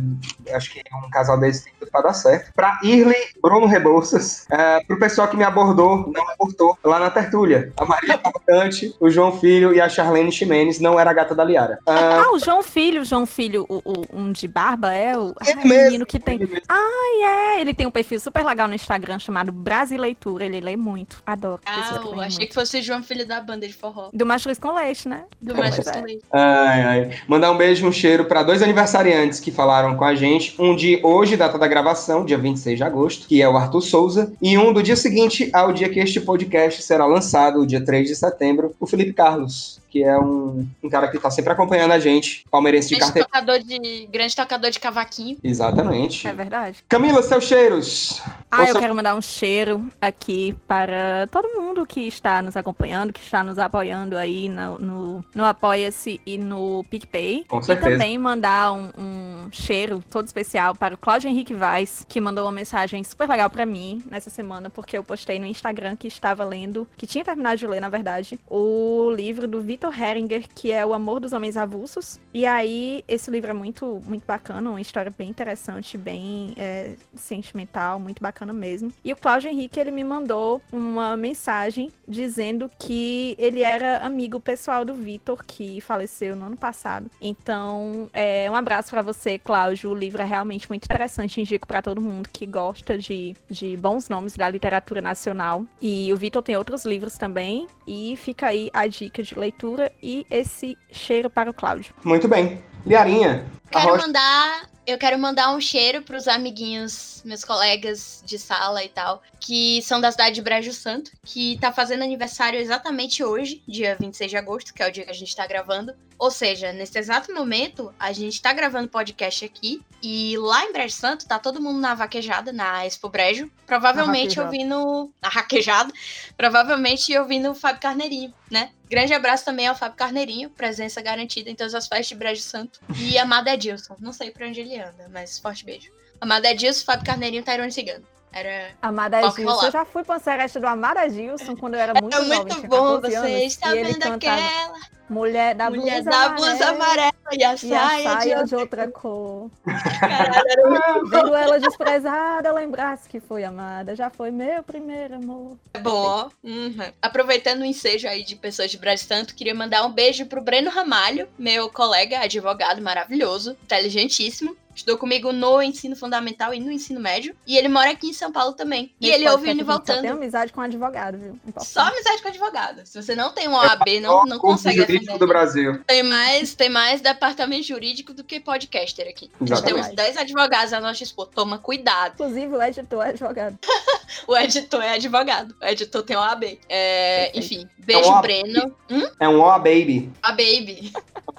Acho 0.54 0.72
que 0.74 0.82
um 1.06 1.10
casal 1.10 1.40
desse 1.40 1.64
tem 1.66 1.74
tudo 1.80 1.92
para 1.92 2.02
dar 2.02 2.14
certo. 2.14 2.52
Para 2.54 2.80
Irley, 2.84 3.22
Bruno 3.42 3.66
Rebouças, 3.68 4.46
é, 4.52 4.84
para 4.84 4.96
o 4.96 5.00
pessoal 5.00 5.28
que 5.28 5.38
me 5.38 5.44
abordou, 5.44 6.12
não 6.14 6.30
abortou, 6.32 6.78
lá 6.84 7.00
na 7.00 7.10
Tertúlia. 7.10 7.72
A 7.78 7.86
Maria 7.86 8.18
Cavalcante, 8.18 8.94
o 9.00 9.10
João 9.10 9.38
Filho 9.40 9.74
e 9.74 9.80
a 9.80 9.88
Charlene 9.88 10.32
Ximenes, 10.32 10.80
não 10.80 11.00
era 11.00 11.12
a 11.12 11.14
gata 11.14 11.34
da 11.36 11.44
Liara. 11.44 11.80
Ah, 11.88 12.24
Ah, 12.26 12.34
o 12.34 12.40
João 12.40 12.62
Filho, 12.64 13.02
o 13.02 13.06
João 13.06 13.26
Filho, 13.26 13.66
o, 13.70 13.78
o- 13.86 14.06
um 14.14 14.32
de 14.32 14.48
barba, 14.48 14.94
é 14.94 15.18
o, 15.18 15.34
ai, 15.40 15.54
o 15.54 15.68
mesmo, 15.68 15.84
menino 15.86 16.06
que 16.06 16.20
tem. 16.20 16.40
Ai, 16.68 17.24
é, 17.58 17.62
ele 17.62 17.74
tem 17.74 17.86
um 17.88 17.92
perfil 17.92 18.20
super 18.20 18.44
legal 18.46 18.68
no 18.68 18.74
Instagram 18.74 19.20
chamado 19.20 19.52
Brasileitura. 19.52 20.46
Ele 20.46 20.60
lê 20.62 20.76
muito. 20.76 21.22
Adoro. 21.26 21.62
Ah, 21.66 21.92
eu 21.96 22.20
achei 22.20 22.38
muito. 22.38 22.48
que 22.50 22.54
fosse 22.54 22.80
o 22.80 22.82
João 22.82 23.04
Filho 23.04 23.28
da 23.28 23.40
banda 23.42 23.68
de 23.68 23.74
forró. 23.74 24.10
Do 24.14 24.26
Mastruz 24.26 24.58
com 24.58 24.74
Leite, 24.74 25.08
né? 25.08 25.26
Do 25.42 25.54
Pois 25.54 25.78
Macho 25.78 25.90
é. 25.90 26.02
Leite. 26.02 26.24
Ai, 26.32 26.82
ai. 26.84 27.12
Mandar 27.28 27.52
um 27.52 27.58
beijo 27.58 27.86
e 27.86 27.90
um 27.90 27.92
cheiro 27.92 28.26
para 28.26 28.44
dois 28.44 28.62
aniversariantes 28.62 29.40
que 29.40 29.51
falaram 29.52 29.95
com 29.95 30.03
a 30.03 30.15
gente. 30.15 30.56
Um 30.57 30.76
de 30.76 30.99
hoje, 31.03 31.38
data 31.38 31.57
da 31.57 31.68
gravação, 31.68 32.26
dia 32.26 32.38
26 32.38 32.78
de 32.78 32.84
agosto, 32.84 33.28
que 33.28 33.41
é 33.41 33.49
o 33.49 33.57
Arthur 33.57 33.82
Souza. 33.82 34.34
E 34.41 34.57
um 34.57 34.72
do 34.72 34.82
dia 34.82 34.95
seguinte 34.95 35.49
ao 35.52 35.73
dia 35.73 35.90
que 35.90 35.99
este 35.99 36.22
podcast 36.22 36.82
será 36.82 37.06
lançado, 37.06 37.65
dia 37.65 37.84
3 37.84 38.07
de 38.07 38.15
setembro, 38.15 38.73
o 38.80 38.88
Felipe 38.88 39.14
Carlos, 39.14 39.81
que 39.91 40.03
é 40.03 40.18
um, 40.18 40.65
um 40.81 40.89
cara 40.89 41.09
que 41.09 41.19
tá 41.19 41.30
sempre 41.30 41.51
acompanhando 41.51 41.91
a 41.91 41.99
gente, 41.99 42.45
palmeirense 42.49 42.88
de 42.89 42.95
Grande 42.95 43.13
carteira. 43.13 43.27
tocador 43.27 43.59
de, 43.59 44.07
grande 44.07 44.35
tocador 44.35 44.72
de 44.72 44.80
cavaquinho. 44.80 45.38
Exatamente. 45.43 46.26
É 46.27 46.34
verdade. 46.34 46.77
Camila, 46.88 47.22
seus 47.22 47.43
cheiros. 47.43 48.22
Ah, 48.49 48.63
eu 48.63 48.68
Você- 48.73 48.80
quero 48.80 48.95
mandar 48.95 49.15
um 49.15 49.22
cheiro 49.22 49.85
aqui 49.99 50.55
para 50.68 51.27
todo 51.27 51.49
mundo 51.59 51.85
que 51.85 52.07
está 52.07 52.41
nos 52.41 52.55
acompanhando, 52.55 53.11
que 53.11 53.19
está 53.19 53.43
nos 53.43 53.59
apoiando 53.59 54.18
aí 54.18 54.47
no, 54.47 54.80
no, 54.80 55.26
no 55.35 55.45
Apoia-se 55.45 56.22
e 56.26 56.38
no 56.38 56.84
PicPay. 56.89 57.45
Com 57.47 57.59
E 57.59 57.63
certeza. 57.63 57.91
também 57.91 58.18
mandar 58.18 58.72
um, 58.73 58.89
um 58.97 59.49
cheiro 59.51 60.01
todo 60.09 60.26
especial 60.26 60.73
para 60.73 60.95
o 60.95 60.97
Cláudio 60.97 61.30
Henrique 61.30 61.53
Vaz, 61.53 62.05
que 62.07 62.22
mandou 62.22 62.45
uma 62.45 62.51
mensagem 62.51 63.03
super 63.03 63.27
legal 63.27 63.49
para 63.49 63.65
mim 63.65 64.01
nessa 64.09 64.30
semana, 64.30 64.69
porque 64.69 64.97
eu 64.97 65.03
postei 65.03 65.38
no 65.39 65.45
Instagram 65.45 65.95
que 65.97 66.07
estava 66.07 66.43
lendo, 66.45 66.88
que 66.95 67.05
tinha 67.05 67.23
terminado 67.26 67.57
de 67.57 67.68
ler, 67.68 67.81
na 67.81 67.89
verdade, 67.89 68.39
o 68.49 69.11
livro 69.11 69.47
do 69.47 69.59
Victor 69.82 69.99
Heringer, 69.99 70.44
que 70.53 70.72
é 70.72 70.86
O 70.86 70.94
Amor 70.94 71.20
dos 71.20 71.34
Homens 71.34 71.58
Avulsos. 71.58 72.20
E 72.32 72.45
aí, 72.45 73.03
esse 73.08 73.32
livro 73.32 73.49
é 73.49 73.53
muito, 73.53 73.99
muito 74.06 74.24
bacana, 74.28 74.70
uma 74.70 74.80
história 74.80 75.12
bem 75.18 75.28
interessante, 75.28 75.98
bem 75.98 76.53
é, 76.56 76.94
sentimental, 77.16 77.99
muito 77.99 78.22
bacana 78.22 78.53
mesmo. 78.53 78.94
E 79.03 79.12
o 79.12 79.16
Cláudio 79.16 79.49
Henrique, 79.49 79.80
ele 79.80 79.90
me 79.90 80.03
mandou 80.03 80.62
uma 80.72 81.18
mensagem 81.18 81.91
dizendo 82.08 82.70
que 82.78 83.36
ele 83.40 83.64
era 83.64 84.06
amigo 84.06 84.40
pessoal 84.40 84.86
do 84.86 84.94
Vitor, 84.94 85.44
que 85.44 85.82
faleceu 85.82 86.36
no 86.36 86.45
ano 86.45 86.58
passado. 86.58 87.10
Então, 87.20 88.08
é, 88.14 88.49
um 88.52 88.56
abraço 88.56 88.91
pra 88.91 89.02
você, 89.02 89.40
Cláudio. 89.40 89.90
O 89.90 89.95
livro 89.95 90.22
é 90.22 90.26
realmente 90.26 90.70
muito 90.70 90.86
interessante, 90.86 91.41
indico 91.41 91.66
pra 91.66 91.82
todo 91.82 91.99
mundo 91.99 92.30
que 92.32 92.45
gosta 92.45 92.99
de, 92.99 93.36
de 93.49 93.76
bons 93.78 94.08
nomes 94.10 94.36
da 94.36 94.48
literatura 94.48 95.02
nacional. 95.02 95.66
E 95.82 96.14
o 96.14 96.18
Vitor 96.18 96.44
tem 96.44 96.56
outros 96.56 96.86
livros 96.86 97.18
também, 97.18 97.68
e 97.88 98.16
fica 98.16 98.48
aí 98.48 98.70
a 98.72 98.86
dica 98.86 99.24
de 99.24 99.38
leitura 99.38 99.70
e 100.02 100.26
esse 100.30 100.77
cheiro 100.91 101.30
para 101.30 101.49
o 101.49 101.53
Cláudio. 101.53 101.93
Muito 102.03 102.27
bem. 102.27 102.60
Liarinha. 102.85 103.45
Quero 103.72 103.89
Rocha- 103.91 104.06
mandar, 104.07 104.69
eu 104.85 104.98
quero 104.98 105.18
mandar 105.18 105.53
um 105.56 105.61
cheiro 105.61 106.02
pros 106.02 106.27
amiguinhos, 106.27 107.22
meus 107.23 107.43
colegas 107.45 108.22
de 108.26 108.38
sala 108.38 108.84
e 108.84 108.89
tal, 108.89 109.22
que 109.39 109.81
são 109.81 110.02
da 110.02 110.11
cidade 110.11 110.35
de 110.35 110.41
Brejo 110.41 110.73
Santo, 110.73 111.11
que 111.23 111.57
tá 111.60 111.72
fazendo 111.72 112.03
aniversário 112.03 112.60
exatamente 112.60 113.23
hoje, 113.23 113.64
dia 113.68 113.95
26 113.99 114.30
de 114.30 114.38
agosto, 114.38 114.73
que 114.73 114.84
é 114.84 114.88
o 114.88 114.91
dia 114.91 115.06
que 115.06 115.11
a 115.11 115.15
gente 115.15 115.35
tá 115.35 115.48
gravando. 115.48 115.93
Ou 116.19 116.30
seja, 116.30 116.72
nesse 116.72 116.99
exato 116.99 117.34
momento, 117.34 117.91
a 117.99 118.11
gente 118.11 118.39
tá 118.39 118.53
gravando 118.53 118.88
podcast 118.88 119.43
aqui 119.43 119.81
e 120.03 120.38
lá 120.38 120.65
em 120.65 120.72
Brejo 120.72 120.93
Santo 120.95 121.26
tá 121.27 121.39
todo 121.39 121.60
mundo 121.60 121.80
na 121.80 121.95
vaquejada, 121.95 122.53
na 122.53 122.85
Expo 122.85 123.10
Brejo, 123.10 123.49
provavelmente 123.65 124.39
ouvindo 124.39 125.11
na 125.19 125.30
raquejada, 125.30 125.91
provavelmente 126.38 127.18
ouvindo 127.18 127.49
o 127.49 127.56
Fábio 127.56 127.81
Carneirinho, 127.81 128.31
né? 128.52 128.69
Grande 128.88 129.14
abraço 129.14 129.45
também 129.45 129.65
ao 129.68 129.76
Fábio 129.76 129.95
Carneirinho, 129.98 130.49
presença 130.49 131.02
garantida 131.02 131.49
em 131.49 131.56
todas 131.56 131.73
as 131.73 131.88
festas 131.88 132.10
de 132.10 132.15
Brejo 132.15 132.41
Santo. 132.41 132.81
E 132.99 133.18
Amado 133.18 133.48
Edilson, 133.62 133.96
não 134.00 134.12
sei 134.12 134.32
pra 134.32 134.48
onde 134.48 134.60
ele 134.60 134.80
anda, 134.80 135.08
mas 135.10 135.38
forte 135.38 135.64
beijo. 135.64 135.92
Amado 136.20 136.46
Edilson, 136.46 136.84
Fábio 136.86 137.06
Carneirinho, 137.06 137.44
Tairone 137.44 137.72
Cigano. 137.72 138.08
Era 138.32 138.72
Amada 138.82 139.22
Gilson. 139.32 139.66
Eu 139.66 139.72
já 139.72 139.86
fui 139.86 140.03
seresta 140.22 140.60
do 140.60 140.68
Amada 140.68 141.08
Gilson 141.10 141.56
quando 141.56 141.76
eu 141.76 141.80
era 141.80 141.94
muito 141.99 142.16
é 142.16 142.22
nova. 142.22 142.44
muito 142.44 142.68
bom 142.68 143.02
14 143.02 143.02
você 143.02 143.18
anos, 143.18 143.58
e 143.58 143.78
ele 143.78 143.94
vendo 143.94 144.14
aquela 144.14 144.91
Mulher 145.12 145.53
da 145.56 145.70
mulher 145.70 146.02
blusa 146.02 146.10
da 146.10 146.30
blusa 146.30 146.70
amarela 146.70 147.12
e 147.34 147.44
a 147.44 147.49
E 147.52 147.53
a 147.53 147.58
saia, 147.58 148.03
saia 148.03 148.44
de 148.44 148.49
de 148.49 148.56
outra 148.56 148.88
cor. 148.88 149.52
Caralho, 149.99 150.48
era 150.49 150.70
muito 150.70 151.03
Vendo 151.12 151.36
ela 151.36 151.60
desprezada, 151.60 152.53
lembrasse 152.53 153.10
que 153.10 153.20
foi 153.20 153.44
amada. 153.44 153.94
Já 153.94 154.10
foi 154.10 154.32
meu 154.32 154.64
primeiro 154.64 155.16
amor. 155.16 155.58
bom, 155.82 155.91
ó. 155.91 156.30
Uhum. 156.41 156.94
Aproveitando 157.02 157.60
o 157.60 157.66
ensejo 157.66 158.08
aí 158.08 158.24
de 158.24 158.38
pessoas 158.38 158.72
de 158.72 158.78
Brasil 158.78 159.06
Santo, 159.06 159.36
queria 159.36 159.53
mandar 159.53 159.86
um 159.86 159.91
beijo 159.91 160.26
pro 160.28 160.41
Breno 160.41 160.72
Ramalho, 160.72 161.28
meu 161.38 161.70
colega, 161.70 162.20
advogado 162.20 162.82
maravilhoso, 162.82 163.58
inteligentíssimo. 163.64 164.56
Estudou 164.76 164.98
comigo 164.98 165.31
no 165.31 165.61
ensino 165.61 165.95
fundamental 165.95 166.53
e 166.53 166.60
no 166.60 166.72
ensino 166.72 166.99
médio. 166.99 167.35
E 167.45 167.57
ele 167.57 167.68
mora 167.68 167.91
aqui 167.91 168.07
em 168.07 168.14
São 168.14 168.31
Paulo 168.31 168.53
também. 168.53 168.93
E 168.99 169.10
ele 169.10 169.27
ouve 169.30 169.48
e 169.48 169.49
a 169.49 169.53
gente 169.53 169.65
Só 169.65 169.80
tem 169.80 169.95
voltando. 169.95 170.18
amizade 170.18 170.53
com 170.53 170.61
advogado, 170.61 171.18
viu? 171.18 171.39
Importante. 171.48 171.68
Só 171.72 171.81
amizade 171.81 172.22
com 172.22 172.27
advogado. 172.30 172.81
Se 172.85 173.02
você 173.02 173.15
não 173.15 173.31
tem 173.31 173.48
um 173.48 173.53
OAB, 173.53 173.99
não, 174.02 174.26
não 174.26 174.39
Curso 174.39 174.64
consegue 174.64 174.80
jurídico 174.81 175.18
do 175.18 175.27
Brasil. 175.27 175.81
Tem 175.85 176.03
mais, 176.03 176.56
tem 176.56 176.69
mais 176.69 177.02
departamento 177.02 177.64
jurídico 177.68 178.14
do 178.14 178.23
que 178.23 178.39
podcaster 178.39 179.07
aqui. 179.07 179.30
A 179.39 179.45
gente 179.45 179.64
tem 179.64 179.73
uns 179.73 179.80
Exatamente. 179.80 179.95
10 179.95 180.18
advogados 180.18 180.72
na 180.72 180.80
nossa 180.80 181.03
expor. 181.03 181.27
Toma 181.27 181.57
cuidado. 181.57 182.14
Inclusive, 182.14 182.56
o 182.56 182.61
editor 182.61 183.06
é 183.06 183.10
advogado. 183.10 183.57
O 184.27 184.35
editor 184.35 184.81
é 184.84 184.95
advogado. 184.95 185.56
O 185.61 185.65
editor 185.65 186.03
tem 186.03 186.18
OAB. 186.18 186.60
É, 186.68 187.30
Perfeito. 187.31 187.38
enfim, 187.39 187.69
beijo, 187.77 188.10
OAB. 188.10 188.22
Breno. 188.22 188.76
Hum? 188.89 189.10
É 189.18 189.30
um 189.30 189.39
Oa 189.39 189.57
Baby. 189.57 190.11
A 190.22 190.31
Baby. 190.31 190.91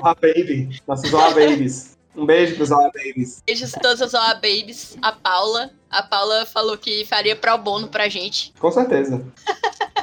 Oa 0.02 0.14
Baby. 0.14 0.80
Nossos 0.88 1.12
Oa 1.12 1.30
Babies. 1.34 1.92
Um 2.14 2.26
beijo 2.26 2.56
pros 2.56 2.70
Oa 2.70 2.90
Babies. 2.94 3.42
Beijos 3.46 3.74
a 3.74 3.80
todas 3.80 4.02
as 4.02 4.14
OA 4.14 4.34
Babies. 4.34 4.96
A 5.00 5.12
Paula. 5.12 5.70
A 5.90 6.02
Paula 6.02 6.44
falou 6.46 6.76
que 6.76 7.04
faria 7.06 7.34
pro 7.34 7.56
bono 7.58 7.88
pra 7.88 8.08
gente. 8.08 8.52
Com 8.58 8.70
certeza. 8.70 9.24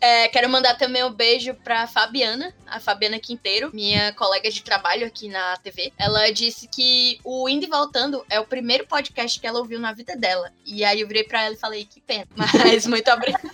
É, 0.00 0.28
quero 0.28 0.48
mandar 0.48 0.76
também 0.76 1.02
um 1.02 1.12
beijo 1.12 1.54
pra 1.54 1.86
Fabiana, 1.88 2.54
a 2.66 2.78
Fabiana 2.78 3.18
Quinteiro, 3.18 3.70
minha 3.74 4.12
colega 4.12 4.48
de 4.48 4.62
trabalho 4.62 5.04
aqui 5.04 5.28
na 5.28 5.56
TV. 5.56 5.92
Ela 5.98 6.30
disse 6.30 6.68
que 6.68 7.18
o 7.24 7.48
Indo 7.48 7.66
e 7.66 7.68
Voltando 7.68 8.24
é 8.30 8.38
o 8.38 8.46
primeiro 8.46 8.86
podcast 8.86 9.40
que 9.40 9.46
ela 9.46 9.58
ouviu 9.58 9.80
na 9.80 9.92
vida 9.92 10.16
dela. 10.16 10.52
E 10.64 10.84
aí 10.84 11.00
eu 11.00 11.08
virei 11.08 11.24
pra 11.24 11.42
ela 11.42 11.54
e 11.54 11.58
falei, 11.58 11.84
que 11.84 12.00
pena. 12.00 12.28
Mas 12.36 12.86
muito 12.86 13.10
obrigada. 13.10 13.50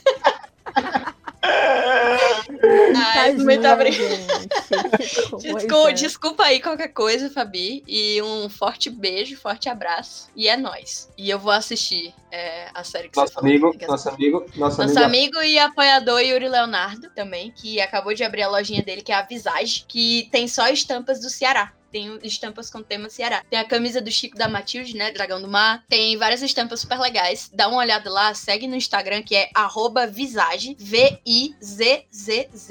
Muito. 3.91 3.91
Que 3.91 5.53
Desculpa, 5.55 5.93
desculpa 5.93 6.45
aí 6.45 6.61
qualquer 6.61 6.89
coisa, 6.89 7.31
Fabi. 7.31 7.83
E 7.87 8.21
um 8.23 8.49
forte 8.49 8.91
beijo, 8.91 9.37
forte 9.37 9.69
abraço. 9.69 10.29
E 10.35 10.49
é 10.49 10.57
nóis. 10.57 11.11
E 11.17 11.31
eu 11.31 11.39
vou 11.39 11.53
assistir 11.53 12.15
é, 12.31 12.69
a 12.75 12.85
série 12.85 13.09
que 13.09 13.15
você 13.15 13.23
Nosso 13.23 13.33
falou. 13.35 13.51
amigo, 13.51 13.79
que 13.79 13.87
nosso 13.87 14.09
amigo, 14.09 14.47
nosso, 14.57 14.81
nosso 14.81 14.99
amigo. 14.99 15.39
amigo 15.39 15.43
e 15.43 15.59
apoiador 15.59 16.21
Yuri 16.21 16.49
Leonardo 16.49 17.11
também, 17.15 17.51
que 17.53 17.81
acabou 17.81 18.15
de 18.15 18.25
abrir 18.25 18.43
a 18.43 18.49
lojinha 18.49 18.83
dele, 18.83 19.03
que 19.03 19.13
é 19.13 19.15
a 19.15 19.23
Visage, 19.23 19.85
que 19.89 20.29
tem 20.31 20.49
só 20.49 20.69
estampas 20.69 21.21
do 21.21 21.31
Ceará. 21.31 21.73
Tem 21.95 22.19
estampas 22.25 22.69
com 22.69 22.83
tema 22.83 23.09
Ceará. 23.09 23.45
Tem 23.49 23.57
a 23.57 23.65
camisa 23.65 24.01
do 24.01 24.11
Chico 24.11 24.37
da 24.37 24.49
Matilde, 24.49 24.97
né? 24.97 25.13
Dragão 25.13 25.41
do 25.41 25.47
Mar. 25.47 25.85
Tem 25.89 26.17
várias 26.17 26.43
estampas 26.43 26.81
super 26.81 26.99
legais. 26.99 27.49
Dá 27.55 27.69
uma 27.69 27.77
olhada 27.79 28.11
lá, 28.11 28.35
segue 28.35 28.67
no 28.67 28.75
Instagram, 28.75 29.23
que 29.23 29.37
é 29.37 29.49
arroba 29.55 30.05
Visage, 30.05 30.77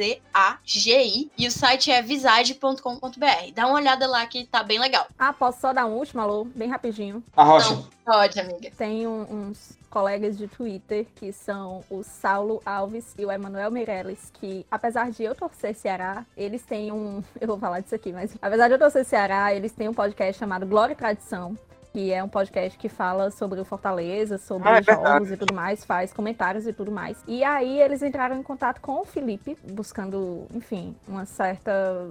V-I-Z-Z-Z-A-G-I. 0.03 1.31
E 1.37 1.47
o 1.47 1.51
site 1.51 1.89
é 1.89 2.01
visage.com.br. 2.01 3.51
Dá 3.55 3.65
uma 3.65 3.75
olhada 3.75 4.05
lá 4.07 4.25
que 4.25 4.43
tá 4.45 4.61
bem 4.61 4.77
legal. 4.77 5.07
Ah, 5.17 5.31
posso 5.31 5.61
só 5.61 5.71
dar 5.71 5.85
um 5.85 5.93
último 5.93 6.21
alô, 6.21 6.43
bem 6.53 6.69
rapidinho. 6.69 7.23
A 7.37 7.45
Rocha. 7.45 7.69
Não, 7.75 7.87
pode, 8.05 8.37
amiga. 8.41 8.71
Tem 8.77 9.07
um- 9.07 9.21
uns 9.49 9.77
colegas 9.93 10.35
de 10.35 10.47
Twitter 10.47 11.05
que 11.13 11.31
são 11.31 11.83
o 11.87 12.01
Saulo 12.01 12.59
Alves 12.65 13.13
e 13.15 13.23
o 13.23 13.31
Emanuel 13.31 13.69
Meirelles, 13.69 14.31
que 14.33 14.65
apesar 14.71 15.11
de 15.11 15.23
eu 15.23 15.35
torcer 15.35 15.75
Ceará, 15.75 16.25
eles 16.35 16.63
têm 16.63 16.91
um. 16.91 17.21
Eu 17.39 17.47
vou 17.47 17.59
falar 17.59 17.81
disso 17.81 17.93
aqui, 17.93 18.11
mas 18.11 18.35
apesar 18.41 18.67
de 18.67 18.73
eu 18.73 18.79
torcer 18.79 19.05
Ceará, 19.05 19.53
eles 19.53 19.71
têm 19.73 19.87
um 19.87 19.93
podcast 19.93 20.39
chamado 20.39 20.65
Glória 20.65 20.93
e 20.93 20.95
Tradição. 20.95 21.55
Que 21.93 22.11
é 22.11 22.23
um 22.23 22.27
podcast 22.27 22.75
que 22.75 22.89
fala 22.89 23.29
sobre 23.29 23.61
o 23.61 23.65
Fortaleza, 23.65 24.39
sobre 24.39 24.67
Ah, 24.67 24.77
é 24.77 24.79
os 24.79 24.85
jogos 24.87 25.03
verdade. 25.03 25.33
e 25.33 25.37
tudo 25.37 25.53
mais, 25.53 25.85
faz 25.85 26.11
comentários 26.11 26.65
e 26.65 26.73
tudo 26.73 26.91
mais. 26.91 27.23
E 27.27 27.43
aí 27.43 27.79
eles 27.79 28.01
entraram 28.01 28.35
em 28.35 28.41
contato 28.41 28.81
com 28.81 29.01
o 29.01 29.05
Felipe, 29.05 29.55
buscando, 29.71 30.47
enfim, 30.55 30.95
uma 31.07 31.23
certa, 31.25 32.09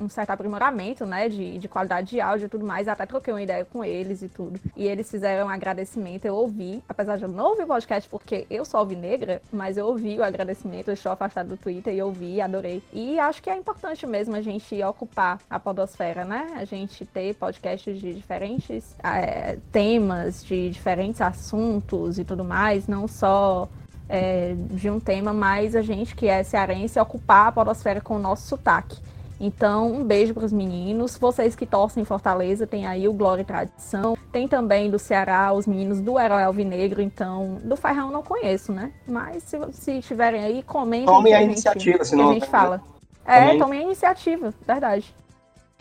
um 0.00 0.08
certo 0.08 0.30
aprimoramento, 0.30 1.06
né, 1.06 1.28
de, 1.28 1.56
de 1.56 1.68
qualidade 1.68 2.10
de 2.10 2.20
áudio 2.20 2.46
e 2.46 2.48
tudo 2.48 2.66
mais. 2.66 2.88
Até 2.88 3.06
troquei 3.06 3.32
uma 3.32 3.40
ideia 3.40 3.64
com 3.64 3.84
eles 3.84 4.22
e 4.22 4.28
tudo. 4.28 4.58
E 4.76 4.88
eles 4.88 5.08
fizeram 5.08 5.46
um 5.46 5.50
agradecimento, 5.50 6.24
eu 6.24 6.34
ouvi, 6.34 6.82
apesar 6.88 7.16
de 7.16 7.22
eu 7.22 7.28
não 7.28 7.50
ouvir 7.50 7.62
o 7.62 7.66
podcast 7.68 8.10
porque 8.10 8.44
eu 8.50 8.64
sou 8.64 8.80
alvinegra, 8.80 9.40
mas 9.52 9.76
eu 9.76 9.86
ouvi 9.86 10.18
o 10.18 10.24
agradecimento, 10.24 10.88
eu 10.88 10.94
estou 10.94 11.12
afastada 11.12 11.48
do 11.48 11.56
Twitter 11.56 11.94
e 11.94 12.02
ouvi, 12.02 12.40
adorei. 12.40 12.82
E 12.92 13.20
acho 13.20 13.40
que 13.40 13.48
é 13.48 13.56
importante 13.56 14.04
mesmo 14.04 14.34
a 14.34 14.42
gente 14.42 14.82
ocupar 14.82 15.38
a 15.48 15.60
podosfera, 15.60 16.24
né? 16.24 16.48
A 16.56 16.64
gente 16.64 17.06
ter 17.06 17.34
podcasts 17.36 17.96
de 18.00 18.12
diferentes 18.14 18.96
eh, 19.18 19.58
temas, 19.70 20.44
de 20.44 20.70
diferentes 20.70 21.20
assuntos 21.20 22.18
e 22.18 22.24
tudo 22.24 22.44
mais, 22.44 22.86
não 22.86 23.06
só 23.08 23.68
é, 24.08 24.54
de 24.70 24.90
um 24.90 25.00
tema, 25.00 25.32
mas 25.32 25.74
a 25.74 25.82
gente 25.82 26.14
que 26.14 26.26
é 26.28 26.42
cearense 26.42 26.98
ocupar 27.00 27.48
a 27.48 27.52
podosfera 27.52 28.00
com 28.00 28.16
o 28.16 28.18
nosso 28.18 28.46
sotaque. 28.46 28.98
Então, 29.40 29.90
um 29.92 30.04
beijo 30.04 30.32
para 30.34 30.44
os 30.44 30.52
meninos. 30.52 31.18
Vocês 31.18 31.56
que 31.56 31.66
torcem 31.66 32.02
em 32.02 32.06
Fortaleza, 32.06 32.64
tem 32.64 32.86
aí 32.86 33.08
o 33.08 33.12
Glória 33.12 33.42
e 33.42 33.44
Tradição. 33.44 34.16
Tem 34.30 34.46
também 34.46 34.88
do 34.88 35.00
Ceará 35.00 35.52
os 35.52 35.66
meninos 35.66 36.00
do 36.00 36.16
Herói 36.16 36.44
Alvinegro. 36.44 37.02
Então, 37.02 37.58
do 37.64 37.74
Ferrão 37.74 38.12
não 38.12 38.22
conheço, 38.22 38.70
né? 38.72 38.92
Mas 39.08 39.42
se, 39.42 39.58
se 39.72 39.92
estiverem 39.98 40.44
aí, 40.44 40.62
comentem. 40.62 41.06
Tome 41.06 41.30
que 41.30 41.34
a 41.34 41.40
gente- 41.40 41.50
iniciativa, 41.52 41.98
que 41.98 42.04
senão- 42.04 42.30
a 42.30 42.34
gente 42.34 42.46
fala. 42.48 42.80
É, 43.26 43.50
a- 43.52 43.58
tomem 43.58 43.80
a 43.80 43.82
iniciativa, 43.82 44.54
verdade. 44.64 45.12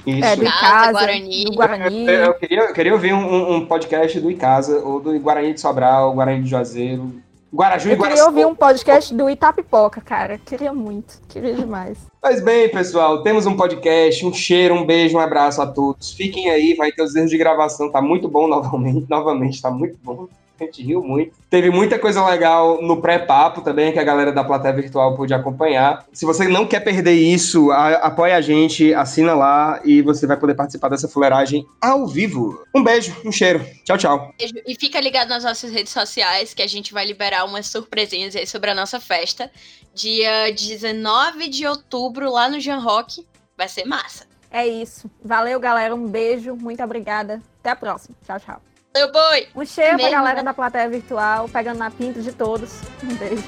Isso. 0.05 0.25
É, 0.25 0.35
do 0.35 0.43
Icasa, 0.43 0.91
Guarani. 0.91 1.43
do 1.45 1.51
Guarani. 1.53 2.05
Eu, 2.07 2.13
eu 2.13 2.33
queria, 2.33 2.59
eu 2.61 2.73
queria 2.73 2.93
ouvir 2.93 3.13
um, 3.13 3.55
um- 3.55 3.65
podcast 3.65 4.19
do 4.19 4.31
Icasa, 4.31 4.79
ou 4.79 4.99
do 4.99 5.17
Guarani 5.19 5.53
de 5.53 5.61
Sobral, 5.61 6.13
Guarani 6.13 6.43
de 6.43 6.49
Juazeiro, 6.49 7.11
Guaraju 7.53 7.89
e 7.89 7.91
Eu 7.91 7.97
queria 7.97 8.15
Guaraçu. 8.15 8.29
ouvir 8.29 8.45
um 8.45 8.55
podcast 8.55 9.13
do 9.13 9.29
Itapipoca, 9.29 9.99
cara. 10.01 10.37
Queria 10.37 10.71
muito. 10.73 11.19
Queria 11.27 11.53
demais. 11.53 11.97
Pois 12.21 12.41
bem, 12.41 12.69
pessoal, 12.69 13.21
temos 13.23 13.45
um 13.45 13.55
podcast, 13.57 14.25
um 14.25 14.33
cheiro, 14.33 14.73
um 14.73 14.85
beijo, 14.85 15.17
um 15.17 15.19
abraço 15.19 15.61
a 15.61 15.67
todos. 15.67 16.13
Fiquem 16.13 16.49
aí, 16.49 16.73
vai 16.75 16.91
ter 16.91 17.03
os 17.03 17.13
erros 17.15 17.29
de 17.29 17.37
gravação, 17.37 17.91
tá 17.91 18.01
muito 18.01 18.27
bom 18.29 18.47
novamente, 18.47 19.05
novamente, 19.09 19.61
tá 19.61 19.69
muito 19.69 19.97
bom. 20.03 20.27
A 20.61 20.65
gente 20.65 20.83
riu 20.83 21.01
muito. 21.01 21.35
Teve 21.49 21.71
muita 21.71 21.97
coisa 21.97 22.23
legal 22.23 22.81
no 22.83 23.01
pré-papo 23.01 23.61
também, 23.61 23.91
que 23.91 23.97
a 23.97 24.03
galera 24.03 24.31
da 24.31 24.43
plateia 24.43 24.73
virtual 24.73 25.15
pôde 25.15 25.33
acompanhar. 25.33 26.05
Se 26.13 26.23
você 26.23 26.47
não 26.47 26.67
quer 26.67 26.81
perder 26.81 27.13
isso, 27.13 27.71
a- 27.71 27.95
apoia 27.95 28.35
a 28.37 28.41
gente, 28.41 28.93
assina 28.93 29.33
lá 29.33 29.81
e 29.83 30.03
você 30.03 30.27
vai 30.27 30.37
poder 30.37 30.53
participar 30.53 30.89
dessa 30.89 31.07
fuleiragem 31.07 31.65
ao 31.81 32.05
vivo. 32.07 32.63
Um 32.75 32.83
beijo, 32.83 33.15
um 33.25 33.31
cheiro. 33.31 33.65
Tchau, 33.83 33.97
tchau. 33.97 34.31
Beijo. 34.37 34.53
E 34.67 34.75
fica 34.75 35.01
ligado 35.01 35.29
nas 35.29 35.43
nossas 35.43 35.71
redes 35.71 35.91
sociais 35.91 36.53
que 36.53 36.61
a 36.61 36.67
gente 36.67 36.93
vai 36.93 37.05
liberar 37.05 37.43
umas 37.45 37.65
surpresinhas 37.67 38.35
aí 38.35 38.45
sobre 38.45 38.69
a 38.69 38.75
nossa 38.75 38.99
festa. 38.99 39.49
Dia 39.95 40.51
19 40.53 41.49
de 41.49 41.65
outubro, 41.65 42.31
lá 42.31 42.47
no 42.47 42.59
Jean 42.59 42.77
Rock. 42.79 43.25
Vai 43.57 43.67
ser 43.67 43.85
massa. 43.85 44.25
É 44.51 44.67
isso. 44.67 45.09
Valeu, 45.23 45.59
galera. 45.59 45.95
Um 45.95 46.07
beijo. 46.07 46.55
Muito 46.55 46.83
obrigada. 46.83 47.41
Até 47.59 47.71
a 47.71 47.75
próxima. 47.75 48.15
Tchau, 48.25 48.39
tchau. 48.39 48.61
Meu 48.93 49.09
boi! 49.09 49.47
Um 49.55 49.65
cheiro 49.65 49.97
pra 49.97 50.09
galera 50.09 50.37
né? 50.37 50.43
da 50.43 50.53
plateia 50.53 50.89
virtual, 50.89 51.47
pegando 51.47 51.77
na 51.77 51.89
pinta 51.89 52.21
de 52.21 52.33
todos. 52.33 52.81
Um 53.01 53.15
beijo. 53.15 53.43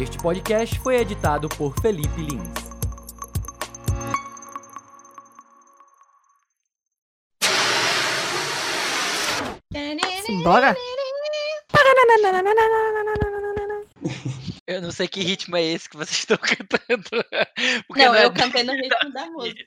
Este 0.00 0.16
podcast 0.16 0.80
foi 0.80 0.96
editado 0.96 1.46
por 1.46 1.78
Felipe 1.78 2.22
Lins. 2.22 2.48
Simbora? 10.24 10.74
Eu 14.70 14.80
não 14.80 14.92
sei 14.92 15.08
que 15.08 15.20
ritmo 15.20 15.56
é 15.56 15.62
esse 15.64 15.88
que 15.90 15.96
vocês 15.96 16.18
estão 16.20 16.36
cantando. 16.36 17.02
Porque 17.88 18.04
Não, 18.04 18.14
é- 18.14 18.24
eu 18.24 18.32
cantei 18.32 18.62
no 18.62 18.72
ritmo 18.72 19.12
da 19.12 19.26
música. 19.26 19.64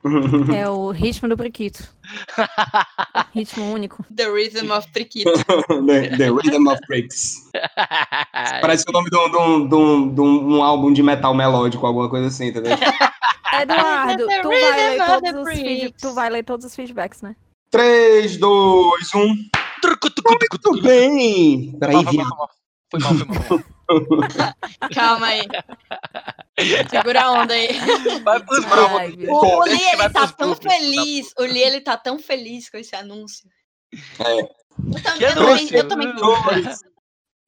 É 0.55 0.69
o 0.69 0.91
ritmo 0.91 1.27
do 1.27 1.35
Priquito. 1.35 1.83
ritmo 3.35 3.71
único. 3.73 4.05
The 4.15 4.29
Rhythm 4.29 4.71
of 4.71 4.89
Triquito. 4.93 5.29
the, 5.85 6.15
the 6.17 6.29
Rhythm 6.29 6.67
of 6.69 6.79
Breaks. 6.87 7.49
Parece 8.61 8.85
o 8.87 8.91
nome 8.93 9.09
de 9.09 9.17
um, 9.17 9.29
de 9.29 9.37
um- 9.37 9.67
de 9.67 9.75
um- 9.75 10.13
de 10.15 10.21
um- 10.21 10.55
um 10.57 10.63
álbum 10.63 10.93
de 10.93 11.03
metal 11.03 11.33
melódico, 11.33 11.85
alguma 11.85 12.09
coisa 12.09 12.27
assim, 12.27 12.47
entendeu? 12.47 12.77
Eduardo, 13.61 14.25
tu 14.41 14.49
vai, 14.49 14.89
ler 14.89 15.05
todos 15.05 15.33
os 15.41 15.49
feed- 15.53 15.93
tu 16.01 16.13
vai 16.13 16.29
ler 16.29 16.43
todos 16.43 16.65
os 16.65 16.75
feedbacks, 16.75 17.21
né? 17.21 17.35
3, 17.69 18.37
2, 18.37 19.13
1. 19.15 19.35
Trucu, 19.81 20.09
tucu, 20.09 20.37
tucu, 20.39 20.57
tucu. 20.59 20.71
Muito 20.75 20.83
bem! 20.87 21.75
Peraí, 21.77 22.05
viado. 22.05 22.13
foi 22.15 22.23
mal, 22.23 22.49
foi 22.89 22.99
mal, 23.01 23.13
foi 23.15 23.57
mal. 23.57 23.65
Calma 24.93 25.27
aí. 25.27 25.41
Segura 26.89 27.23
a 27.23 27.31
onda 27.31 27.53
aí. 27.53 27.67
Vai 28.23 28.43
pros 28.43 28.65
Ai, 28.65 29.13
O, 29.27 29.59
vai 29.59 29.69
ele 29.71 30.09
tá 30.09 30.21
pros 30.21 30.31
tão 30.33 30.53
públicos, 30.55 30.75
feliz. 30.77 31.33
O 31.37 31.45
Li, 31.45 31.61
ele 31.61 31.81
tá 31.81 31.97
tão 31.97 32.19
feliz 32.19 32.69
com 32.69 32.77
esse 32.77 32.95
anúncio. 32.95 33.49
É. 34.19 34.63
Eu 35.19 35.33
também, 35.35 35.67
Que 35.67 35.75
eu 35.75 35.87
também, 35.87 36.07
anúncio? 36.07 36.25
eu 36.25 36.43
também. 36.43 36.75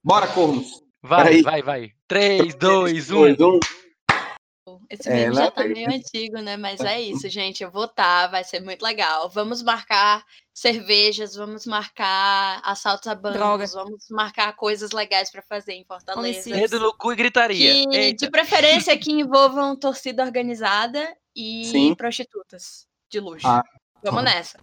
Bora, 0.03 0.28
cornos. 0.28 0.84
Vai, 1.02 1.41
vai, 1.41 1.62
vai. 1.62 1.91
3, 2.07 2.56
2, 2.56 3.12
1. 3.12 3.36
2, 3.36 3.40
1. 3.40 3.60
Esse 4.90 5.10
É, 5.10 5.14
meme 5.14 5.36
já 5.36 5.52
tá 5.52 5.64
meio 5.64 5.90
antigo, 5.90 6.38
né? 6.38 6.57
Mas 6.57 6.80
é 6.82 7.02
isso, 7.02 7.28
gente. 7.30 7.64
Eu 7.64 7.72
vou 7.72 7.88
tá, 7.88 8.28
vai 8.28 8.44
ser 8.44 8.60
muito 8.62 8.82
legal. 8.84 9.30
Vamos 9.30 9.62
marcar 9.64 10.24
cervejas, 10.53 11.36
vamos 11.36 11.66
marcar 11.66 12.62
assaltos 12.64 13.07
a 13.07 13.16
bancos, 13.16 13.38
Droga. 13.40 13.68
vamos 13.68 14.06
marcar 14.10 14.53
coisas 14.56 14.91
legais 14.91 15.30
pra 15.32 15.41
fazer 15.41 15.74
em 15.74 15.84
Fortaleza. 15.84 16.49
Dedo 16.49 16.80
no 16.80 16.94
cu 16.95 17.12
e 17.12 17.16
gritaria. 17.16 17.74
Que, 17.90 18.14
de 18.14 18.30
preferência 18.30 18.98
que 18.98 19.12
envolvam 19.12 19.76
torcida 19.76 20.24
organizada 20.24 21.16
e 21.36 21.66
Sim. 21.66 21.95
prostitutas 21.95 22.88
de 23.10 23.20
luxo. 23.20 23.48
Ah. 23.48 23.64
Vamos 24.03 24.23
nessa. 24.23 24.59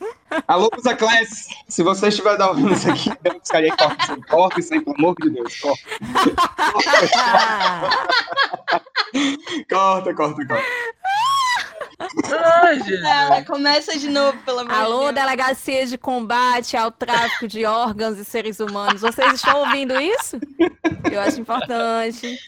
Alô, 0.47 0.71
Musa 0.75 0.95
Class, 0.95 1.49
se 1.69 1.83
você 1.83 2.09
estiver 2.09 2.41
ouvindo 2.43 2.73
isso 2.73 2.89
aqui, 2.89 3.11
eu 3.25 3.35
gostaria 3.35 3.75
que 3.75 4.23
corta 4.29 4.61
isso 4.61 4.73
aí, 4.73 4.81
pelo 4.81 4.97
amor 4.97 5.15
de 5.21 5.31
Deus, 5.31 5.59
corta. 5.61 5.83
Corta, 9.69 10.15
corta, 10.15 10.47
corta. 10.47 10.65
Ai, 12.63 12.81
Jesus. 12.83 13.05
Ah, 13.05 13.45
começa 13.45 13.99
de 13.99 14.09
novo, 14.09 14.37
pelo 14.45 14.61
amor 14.61 14.73
Alô, 14.75 14.99
de 15.09 15.15
Deus. 15.15 15.15
delegacia 15.15 15.87
de 15.87 15.99
combate 15.99 16.77
ao 16.77 16.91
tráfico 16.91 17.47
de 17.49 17.65
órgãos 17.65 18.19
e 18.19 18.25
seres 18.25 18.61
humanos. 18.61 19.01
Vocês 19.01 19.35
estão 19.35 19.61
ouvindo 19.61 20.01
isso? 20.01 20.39
Eu 21.11 21.21
acho 21.21 21.41
importante. 21.41 22.39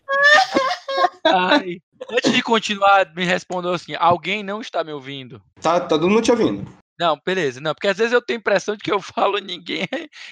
Ai. 1.25 1.81
Antes 2.11 2.33
de 2.33 2.43
continuar, 2.43 3.13
me 3.15 3.25
respondeu 3.25 3.73
assim: 3.73 3.95
alguém 3.99 4.43
não 4.43 4.61
está 4.61 4.85
me 4.85 4.93
ouvindo? 4.93 5.41
Tá, 5.61 5.81
tá 5.81 5.89
todo 5.89 6.09
mundo 6.09 6.23
te 6.23 6.31
ouvindo. 6.31 6.67
Não, 6.99 7.19
beleza. 7.27 7.61
Não, 7.61 7.75
porque 7.75 7.89
às 7.89 7.97
vezes 7.97 8.13
eu 8.13 8.23
tenho 8.23 8.39
a 8.39 8.41
impressão 8.41 8.77
de 8.77 8.83
que 8.83 8.93
eu 8.93 9.01
falo 9.03 9.39
ninguém, 9.39 9.89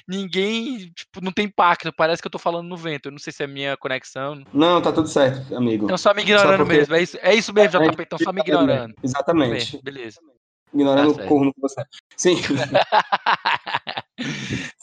ninguém, 0.07 0.91
tipo, 0.95 1.21
não 1.21 1.33
tem 1.33 1.47
impacto. 1.47 1.93
Parece 1.93 2.23
que 2.23 2.27
eu 2.29 2.33
tô 2.33 2.39
falando 2.39 2.69
no 2.69 2.77
vento. 2.77 3.07
Eu 3.07 3.13
não 3.13 3.19
sei 3.19 3.33
se 3.33 3.43
é 3.43 3.47
minha 3.47 3.77
conexão. 3.77 4.43
Não, 4.53 4.81
tá 4.81 4.93
tudo 4.93 5.09
certo, 5.09 5.55
amigo. 5.57 5.85
Então 5.87 5.99
só 5.99 6.15
me 6.15 6.23
ignorando 6.23 6.59
porque- 6.65 6.79
mesmo. 6.79 6.95
É 6.95 7.03
isso, 7.03 7.19
é 7.21 7.35
isso 7.35 7.53
mesmo, 7.53 7.83
É, 7.83 7.89
JP. 7.89 8.03
Então 8.03 8.19
só 8.19 8.33
me 8.33 8.41
ignorando. 8.41 8.95
Exatamente. 9.03 9.81
Beleza. 9.83 10.21
Ignorando 10.75 11.15
Tá 11.15 11.25
o 11.25 11.29
corno 11.29 11.53
que 11.53 11.61
você 11.61 11.81
é. 11.81 11.85
Sim. 12.17 12.37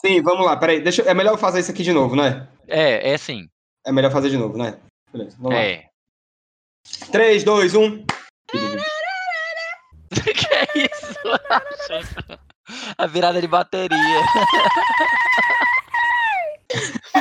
Sim, 0.00 0.22
vamos 0.22 0.44
lá, 0.46 0.56
peraí. 0.56 0.80
Deixa, 0.80 1.02
é 1.02 1.14
melhor 1.14 1.32
eu 1.34 1.38
fazer 1.38 1.60
isso 1.60 1.70
aqui 1.70 1.82
de 1.82 1.92
novo, 1.92 2.14
né? 2.14 2.48
É, 2.68 3.10
é 3.12 3.18
sim. 3.18 3.48
É 3.86 3.92
melhor 3.92 4.10
fazer 4.12 4.30
de 4.30 4.36
novo, 4.36 4.56
né? 4.56 4.78
Beleza, 5.12 5.36
vamos 5.38 5.54
lá. 5.54 5.60
É. 5.62 5.86
3, 7.10 7.42
2, 7.44 7.74
1. 7.74 8.04
que 10.10 10.54
é? 10.54 10.89
A 12.96 13.06
virada 13.06 13.40
de 13.40 13.48
bateria. 13.48 14.20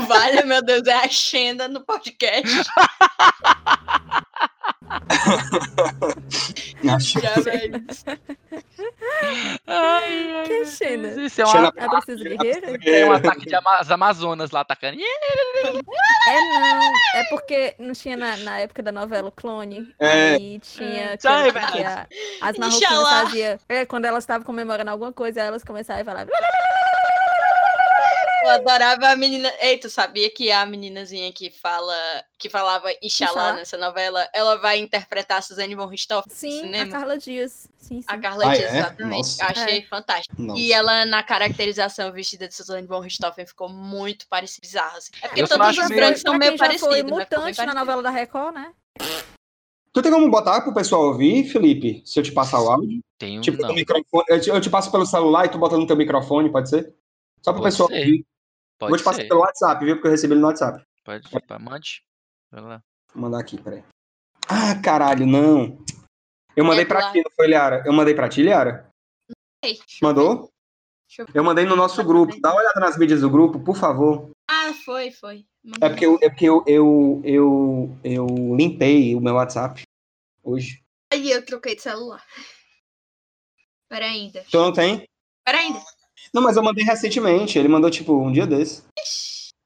Vale, 0.07 0.43
meu 0.43 0.61
Deus, 0.61 0.88
é 0.88 0.93
a 0.93 1.09
Xenda 1.09 1.67
no 1.67 1.81
podcast. 1.81 2.47
Acho 6.95 7.20
Já. 7.20 7.34
Ai, 9.68 10.36
ai, 10.36 10.44
Que 10.48 10.66
Xena? 10.66 11.10
Deus, 11.10 11.32
Isso 11.32 11.41
é, 11.41 11.45
uma, 11.45 11.74
É 11.76 11.84
a 11.86 11.90
Princesa 11.90 12.24
Guerreira? 12.24 12.80
é 12.90 13.06
um 13.06 13.11
ataque 13.11 13.45
de 13.45 13.56
ama 13.56 13.78
as 13.80 13.91
Amazonas 13.91 14.52
lá 14.52 14.61
atacando. 14.61 14.98
É 14.99 16.41
não, 16.41 16.94
é 17.16 17.24
porque 17.30 17.76
não 17.78 17.94
tinha 17.94 18.16
na, 18.18 18.38
na 18.38 18.60
época 18.60 18.82
da 18.82 18.91
novela 18.91 19.28
o 19.28 19.32
Clone. 19.32 19.94
É. 19.99 20.36
Aí 20.36 20.60
tinha 20.60 21.18
que, 21.18 21.28
é 21.28 21.52
que 21.72 21.84
a- 21.84 22.07
as 22.41 22.57
marroquinas 22.57 23.10
faziam. 23.10 23.60
É, 23.68 23.86
quando 23.86 24.06
elas 24.06 24.24
estavam 24.24 24.45
comemorando 24.45 24.90
alguma 24.90 25.14
coisa, 25.14 25.41
elas 25.41 25.64
começavam 25.64 26.02
a 26.02 26.06
falar. 26.06 26.26
Eu 28.49 28.55
adorava 28.55 29.07
a 29.09 29.15
menina. 29.15 29.51
Ei, 29.61 29.77
tu 29.77 29.89
sabia 29.89 30.30
que 30.30 30.51
a 30.51 30.65
meninazinha 30.65 31.31
que 31.31 31.49
fala 31.51 31.93
que 32.38 32.49
falava 32.49 32.88
Inxalá 33.01 33.53
nessa 33.53 33.77
novela, 33.77 34.27
ela 34.34 34.55
vai 34.57 34.80
interpretar 34.80 35.38
a 35.39 35.41
Suzane 35.41 35.76
von 35.76 35.85
Richthofen 35.88 36.30
no 36.31 36.35
Sim, 36.35 36.76
a? 36.76 36.88
Carla 36.88 37.17
Dias. 37.17 37.67
Sim, 37.77 38.01
sim. 38.01 38.05
A 38.07 38.17
Carla 38.17 38.45
Ah, 38.51 38.55
Dias, 38.55 38.73
é? 38.73 38.77
exatamente. 38.80 39.17
Nossa. 39.17 39.45
Achei 39.45 39.81
fantástico. 39.85 40.41
Nossa. 40.41 40.59
E 40.61 40.71
ela, 40.73 41.05
na 41.05 41.21
caracterização 41.23 42.11
vestida 42.11 42.47
de 42.47 42.55
Suzane 42.55 42.88
von 42.88 42.99
Richthofen, 42.99 43.45
ficou 43.45 43.69
muito 43.69 44.27
parecida, 44.27 44.61
bizarra. 44.65 44.97
Assim. 44.97 45.11
É 45.21 45.27
porque 45.27 45.41
Eu 45.41 45.47
todos 45.47 45.67
os 45.77 45.88
meio- 45.89 46.01
brancos 46.01 46.21
são 46.21 46.38
meio 46.38 46.51
quem 46.51 46.57
já 46.57 46.63
parecidos. 46.65 46.88
foi 46.93 46.97
ficou 47.03 47.17
bem 47.17 47.19
mutante 47.26 47.41
na 47.57 47.65
parecido. 47.65 47.76
novela 47.76 48.01
da 48.03 48.09
Record, 48.09 48.53
né? 48.55 48.71
Tu 49.91 50.01
tem 50.03 50.11
como 50.11 50.30
botar 50.30 50.61
pro 50.61 50.73
pessoal 50.73 51.03
ouvir, 51.05 51.45
Felipe? 51.51 52.01
Se 52.05 52.19
eu 52.19 52.23
te 52.23 52.31
passar 52.31 52.61
o 52.61 52.69
áudio? 52.69 52.99
Um. 53.23 53.41
Tipo, 53.41 53.61
não. 53.61 53.76
Eu 54.30 54.39
te, 54.39 54.49
eu 54.49 54.61
te 54.61 54.69
passo 54.69 54.91
pelo 54.91 55.05
celular 55.05 55.45
e 55.45 55.49
tu 55.49 55.57
bota 55.57 55.77
no 55.77 55.85
teu 55.88 55.97
microfone, 55.97 56.51
pode 56.51 56.69
ser? 56.69 56.93
Só 57.41 57.51
pro 57.51 57.61
Pode 57.61 57.73
pessoal 57.73 57.89
ser. 57.89 57.99
ouvir. 57.99 58.26
Pode 58.80 58.91
Vou 58.91 58.97
te 58.97 59.03
passar 59.03 59.22
ser. 59.22 59.27
pelo 59.27 59.41
WhatsApp, 59.41 59.84
viu? 59.84 59.95
Porque 59.95 60.07
eu 60.07 60.11
recebi 60.11 60.34
ele 60.34 60.41
no 60.41 60.47
WhatsApp. 60.47 60.81
Pode. 61.03 61.30
pá, 61.45 61.60
Mande. 61.60 62.01
Vai 62.49 62.61
lá. 62.61 62.84
Vou 63.14 63.22
mandar 63.23 63.39
aqui, 63.39 63.61
peraí. 63.61 63.84
Ah, 64.47 64.81
caralho, 64.81 65.26
não. 65.27 65.84
Eu 66.56 66.64
mandei 66.64 66.85
pra 66.85 66.99
Eduardo. 66.99 67.18
ti, 67.19 67.23
não 67.23 67.31
foi, 67.35 67.47
Liara? 67.47 67.84
Eu 67.85 67.93
mandei 67.93 68.15
pra 68.15 68.30
ti, 68.30 68.41
Liara? 68.41 68.89
Eu 69.61 69.76
Mandou? 70.01 70.49
eu 71.18 71.26
ver. 71.26 71.31
Eu 71.35 71.43
mandei 71.43 71.65
no 71.65 71.76
nosso 71.76 72.03
grupo. 72.03 72.39
Dá 72.39 72.51
uma 72.51 72.61
olhada 72.61 72.80
nas 72.80 72.97
mídias 72.97 73.22
do 73.22 73.30
grupo, 73.30 73.60
por 73.60 73.76
favor. 73.76 74.31
Ah, 74.49 74.73
foi, 74.85 75.11
foi. 75.11 75.45
É 75.81 75.89
porque 75.89 76.06
eu, 76.06 76.18
é 76.22 76.30
porque 76.30 76.45
eu, 76.45 76.64
eu, 76.65 77.22
eu, 77.26 77.97
eu 78.03 78.27
limpei 78.56 79.14
o 79.15 79.19
meu 79.22 79.35
WhatsApp 79.35 79.84
hoje. 80.41 80.81
Aí 81.11 81.30
eu 81.30 81.45
troquei 81.45 81.76
de 81.76 81.81
celular. 81.81 82.23
Pera 83.89 84.06
ainda. 84.06 84.43
Tu 84.49 84.57
não 84.57 84.72
tem? 84.72 85.06
Pera 85.45 85.57
ainda. 85.60 85.80
Não, 86.34 86.41
mas 86.41 86.57
eu 86.57 86.64
mandei 86.64 86.84
recentemente. 86.84 87.57
Ele 87.57 87.68
mandou, 87.68 87.89
tipo, 87.89 88.14
um 88.14 88.31
dia 88.31 88.45
desse. 88.47 88.84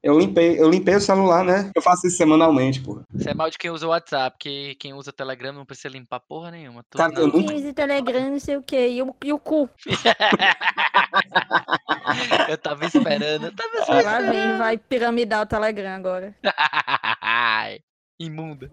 Eu 0.02 0.18
limpei, 0.18 0.60
eu 0.60 0.68
limpei 0.68 0.94
o 0.94 1.00
celular, 1.00 1.42
né? 1.42 1.70
Eu 1.74 1.80
faço 1.80 2.06
isso 2.06 2.18
semanalmente, 2.18 2.78
porra. 2.82 3.04
Isso 3.14 3.26
é 3.26 3.32
mal 3.32 3.48
de 3.48 3.56
quem 3.56 3.70
usa 3.70 3.86
o 3.86 3.88
WhatsApp, 3.88 4.36
porque 4.36 4.74
quem 4.78 4.92
usa 4.92 5.10
Telegram 5.10 5.54
não 5.54 5.64
precisa 5.64 5.88
limpar 5.88 6.20
porra 6.20 6.50
nenhuma. 6.50 6.84
Tudo 6.90 7.00
Cara, 7.00 7.14
eu 7.18 7.26
nunca- 7.28 7.54
15 7.54 7.72
Telegram, 7.72 8.30
não 8.30 8.38
sei 8.38 8.58
o 8.58 8.62
quê. 8.62 8.88
E 8.88 9.00
o, 9.02 9.16
e 9.24 9.32
o 9.32 9.38
cu? 9.38 9.66
eu 12.50 12.58
tava 12.58 12.84
esperando, 12.84 13.46
eu 13.46 13.56
tava 13.56 13.70
Lá 13.78 13.82
esperando. 14.20 14.30
vem, 14.30 14.58
vai 14.58 14.76
piramidar 14.76 15.40
o 15.42 15.46
Telegram 15.46 15.92
agora. 15.96 16.34
Imunda. 18.20 18.70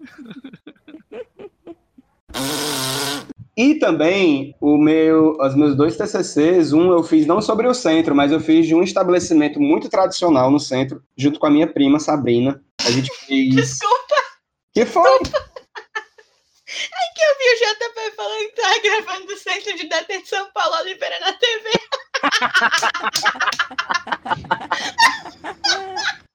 E 3.56 3.74
também 3.74 4.54
o 4.60 4.78
meu, 4.78 5.36
os 5.38 5.54
meus 5.54 5.76
dois 5.76 5.96
TCCs, 5.96 6.72
um 6.72 6.90
eu 6.90 7.02
fiz 7.02 7.26
não 7.26 7.42
sobre 7.42 7.66
o 7.66 7.74
centro, 7.74 8.14
mas 8.14 8.32
eu 8.32 8.40
fiz 8.40 8.66
de 8.66 8.74
um 8.74 8.82
estabelecimento 8.82 9.60
muito 9.60 9.90
tradicional 9.90 10.50
no 10.50 10.58
centro, 10.58 11.02
junto 11.16 11.38
com 11.38 11.46
a 11.46 11.50
minha 11.50 11.66
prima 11.66 12.00
Sabrina. 12.00 12.62
A 12.80 12.90
gente 12.90 13.10
fez. 13.26 13.54
Desculpa, 13.54 14.14
Que 14.72 14.86
foi? 14.86 15.18
que 17.14 17.22
eu 17.22 17.36
vi 17.38 17.44
o 17.50 17.58
JP 17.58 18.16
falando 18.16 18.48
que 18.48 18.62
tava 18.62 18.78
gravando 18.80 19.26
do 19.26 19.36
Centro 19.36 19.76
de 19.76 19.86
Detenção 19.86 20.50
Paulo 20.54 20.76
Oliveira 20.76 21.20
na 21.20 21.32
TV. 21.34 21.70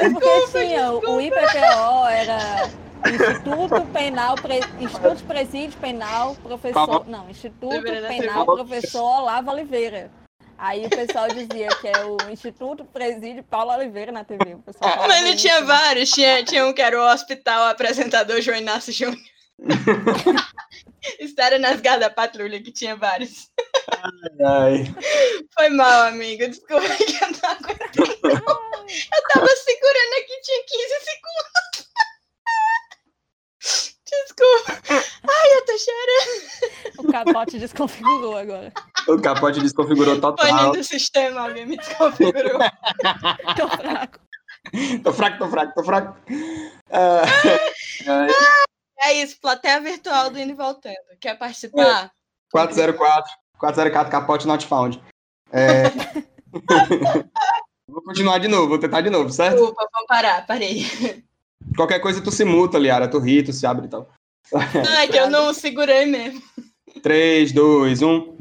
É 0.00 0.10
porque 0.10 0.46
tinha 0.52 0.92
o 0.92 1.16
o 1.16 1.20
IPPO, 1.20 2.06
era 2.10 2.70
Instituto 3.06 3.80
Penal, 3.92 4.34
Pre- 4.36 4.60
Instituto 4.80 5.24
Presídio 5.24 5.78
Penal, 5.78 6.34
professor. 6.42 7.06
Não, 7.08 7.28
Instituto 7.30 7.82
Penal, 7.82 8.44
professor 8.44 9.02
Olavo 9.20 9.50
Oliveira. 9.50 10.10
Aí 10.56 10.84
o 10.86 10.90
pessoal 10.90 11.28
dizia 11.28 11.68
que 11.80 11.86
é 11.86 12.04
o 12.04 12.16
Instituto 12.30 12.84
Presídio 12.84 13.44
Paulo 13.44 13.70
Oliveira 13.72 14.10
na 14.10 14.24
TV. 14.24 14.54
O 14.54 14.58
pessoal 14.58 14.92
Mas 15.06 15.20
não 15.22 15.28
isso. 15.28 15.36
tinha 15.42 15.62
vários. 15.62 16.10
Tinha, 16.10 16.42
tinha 16.44 16.66
um 16.66 16.72
que 16.72 16.82
era 16.82 17.00
o 17.00 17.12
hospital 17.12 17.66
apresentador 17.68 18.40
João 18.40 18.56
Inácio 18.56 18.92
Júnior. 18.92 19.20
História 21.20 21.58
nas 21.58 21.80
garras 21.80 22.00
da 22.00 22.10
patrulha, 22.10 22.60
que 22.60 22.72
tinha 22.72 22.96
vários. 22.96 23.48
Ai, 24.44 24.84
Foi 25.54 25.68
mal, 25.70 26.08
amigo. 26.08 26.46
Desculpa 26.48 26.82
que 26.96 27.24
eu 27.24 27.30
não 27.30 27.50
aguentei. 27.50 28.18
não. 28.24 28.86
Eu 28.88 29.22
tava 29.34 29.46
segurando 29.56 30.14
aqui, 30.20 30.40
tinha 30.42 30.64
15 30.66 30.94
segundos. 31.04 31.88
Desculpa. 34.10 34.82
Ai, 35.28 35.52
eu 35.54 35.64
tô 35.66 35.78
chorando. 35.78 36.98
O 36.98 37.12
capote 37.12 37.58
desconfigurou 37.58 38.36
agora. 38.36 38.72
o 39.08 39.20
capote 39.20 39.60
desconfigurou 39.60 40.18
Pane 40.20 40.36
total. 40.36 40.72
do 40.72 40.82
sistema, 40.84 41.42
alguém 41.42 41.66
me 41.66 41.76
desconfigurou. 41.76 42.58
Tô 43.56 43.68
fraco. 43.68 44.18
Tô 45.04 45.12
fraco, 45.12 45.38
tô 45.38 45.48
fraco, 45.50 45.74
tô 45.74 45.84
fraco. 45.84 46.18
Ah, 46.90 47.22
ai, 48.06 48.28
É 49.02 49.12
isso, 49.14 49.38
plateia 49.40 49.80
virtual 49.80 50.30
do 50.30 50.38
Indo 50.38 50.52
e 50.52 50.56
Voltando. 50.56 50.96
Quer 51.20 51.36
participar? 51.38 52.10
404, 52.50 53.30
404, 53.58 54.10
capote 54.10 54.46
not 54.46 54.66
found. 54.66 55.00
É... 55.52 55.84
Vou 57.88 58.02
continuar 58.02 58.38
de 58.38 58.48
novo, 58.48 58.68
vou 58.68 58.78
tentar 58.78 59.00
de 59.00 59.08
novo, 59.08 59.30
certo? 59.30 59.56
Desculpa, 59.56 59.88
vamos 59.90 60.06
parar, 60.06 60.46
parei. 60.46 60.84
Qualquer 61.74 61.98
coisa 62.00 62.20
tu 62.20 62.30
se 62.30 62.44
muta, 62.44 62.78
Liara, 62.78 63.08
tu 63.08 63.18
ri, 63.18 63.42
tu 63.42 63.52
se 63.52 63.66
abre 63.66 63.86
e 63.86 63.88
tal. 63.88 64.08
Não, 64.52 64.98
é 64.98 65.06
que 65.08 65.16
eu 65.16 65.30
não 65.30 65.54
segurei 65.54 66.04
mesmo. 66.04 66.42
3, 67.02 67.50
2, 67.52 68.02
1. 68.02 68.36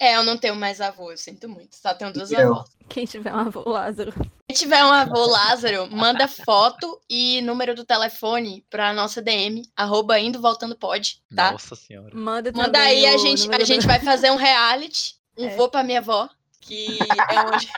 É, 0.00 0.16
eu 0.16 0.22
não 0.24 0.36
tenho 0.36 0.56
mais 0.56 0.80
avô, 0.80 1.10
eu 1.12 1.16
sinto 1.16 1.48
muito. 1.48 1.76
Só 1.76 1.94
tenho 1.94 2.12
duas 2.12 2.30
Eu. 2.32 2.52
avós. 2.54 2.68
Quem 2.88 3.06
tiver 3.06 3.32
um 3.32 3.38
avô 3.38 3.62
Lázaro. 3.68 4.12
Se 4.50 4.58
tiver 4.58 4.84
um 4.84 4.92
avô 4.92 5.24
Lázaro, 5.26 5.88
manda 5.90 6.28
foto 6.28 7.00
e 7.08 7.40
número 7.42 7.74
do 7.74 7.84
telefone 7.84 8.64
pra 8.68 8.92
nossa 8.92 9.22
DM, 9.22 9.62
arroba 9.76 10.18
indo 10.18 10.40
voltando 10.40 10.76
pode, 10.76 11.22
tá? 11.34 11.52
Nossa 11.52 11.74
senhora. 11.74 12.10
Manda, 12.14 12.52
Manda 12.52 12.64
também 12.78 12.82
aí, 12.82 13.06
a 13.06 13.16
gente, 13.16 13.50
a 13.52 13.64
gente 13.64 13.86
vai 13.86 14.00
fazer 14.00 14.30
um 14.30 14.36
reality, 14.36 15.14
um 15.38 15.46
É. 15.46 15.56
voo 15.56 15.68
pra 15.68 15.82
minha 15.82 16.00
avó, 16.00 16.28
que 16.60 16.98
é 17.30 17.40
onde 17.40 17.68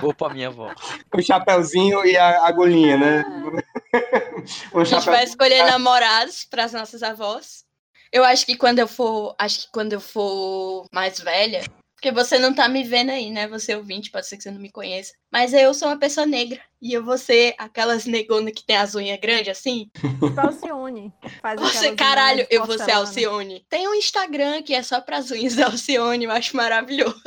Vou 0.00 0.12
pra 0.14 0.28
minha 0.30 0.48
avó. 0.48 0.72
O 1.14 1.22
chapeuzinho 1.22 2.04
e 2.04 2.16
a 2.16 2.46
agulhinha, 2.46 2.96
né? 2.96 3.24
um 4.74 4.80
a 4.80 4.84
gente 4.84 5.06
vai 5.06 5.24
escolher 5.24 5.64
namorados 5.64 6.44
pras 6.44 6.72
nossas 6.72 7.02
avós. 7.02 7.64
Eu 8.12 8.24
acho 8.24 8.46
que 8.46 8.56
quando 8.56 8.78
eu 8.78 8.88
for, 8.88 9.34
acho 9.38 9.62
que 9.62 9.72
quando 9.72 9.92
eu 9.92 10.00
for 10.00 10.86
mais 10.92 11.18
velha, 11.18 11.62
porque 11.94 12.12
você 12.12 12.38
não 12.38 12.54
tá 12.54 12.68
me 12.68 12.84
vendo 12.84 13.10
aí, 13.10 13.30
né? 13.30 13.48
Você 13.48 13.74
ouvinte, 13.74 14.10
pode 14.10 14.26
ser 14.26 14.36
que 14.36 14.42
você 14.44 14.50
não 14.50 14.60
me 14.60 14.70
conheça. 14.70 15.12
Mas 15.30 15.52
eu 15.52 15.74
sou 15.74 15.88
uma 15.88 15.98
pessoa 15.98 16.26
negra. 16.26 16.60
E 16.80 16.92
eu 16.92 17.04
vou 17.04 17.18
ser 17.18 17.56
aquelas 17.58 18.06
negonas 18.06 18.52
que 18.54 18.64
tem 18.64 18.76
as 18.76 18.94
unhas 18.94 19.18
grandes 19.18 19.48
assim. 19.48 19.90
Tipo 19.94 20.40
Alcione. 20.40 21.12
Faz 21.42 21.60
Você, 21.60 21.92
caralho, 21.96 22.46
eu 22.48 22.64
vou 22.64 22.78
ser. 22.78 22.92
Alcione. 22.92 23.66
Tem 23.68 23.88
um 23.88 23.94
Instagram 23.94 24.62
que 24.62 24.72
é 24.72 24.82
só 24.82 25.00
pras 25.00 25.28
unhas 25.32 25.56
da 25.56 25.66
Alcione, 25.66 26.24
eu 26.24 26.30
acho 26.30 26.56
maravilhoso. 26.56 27.18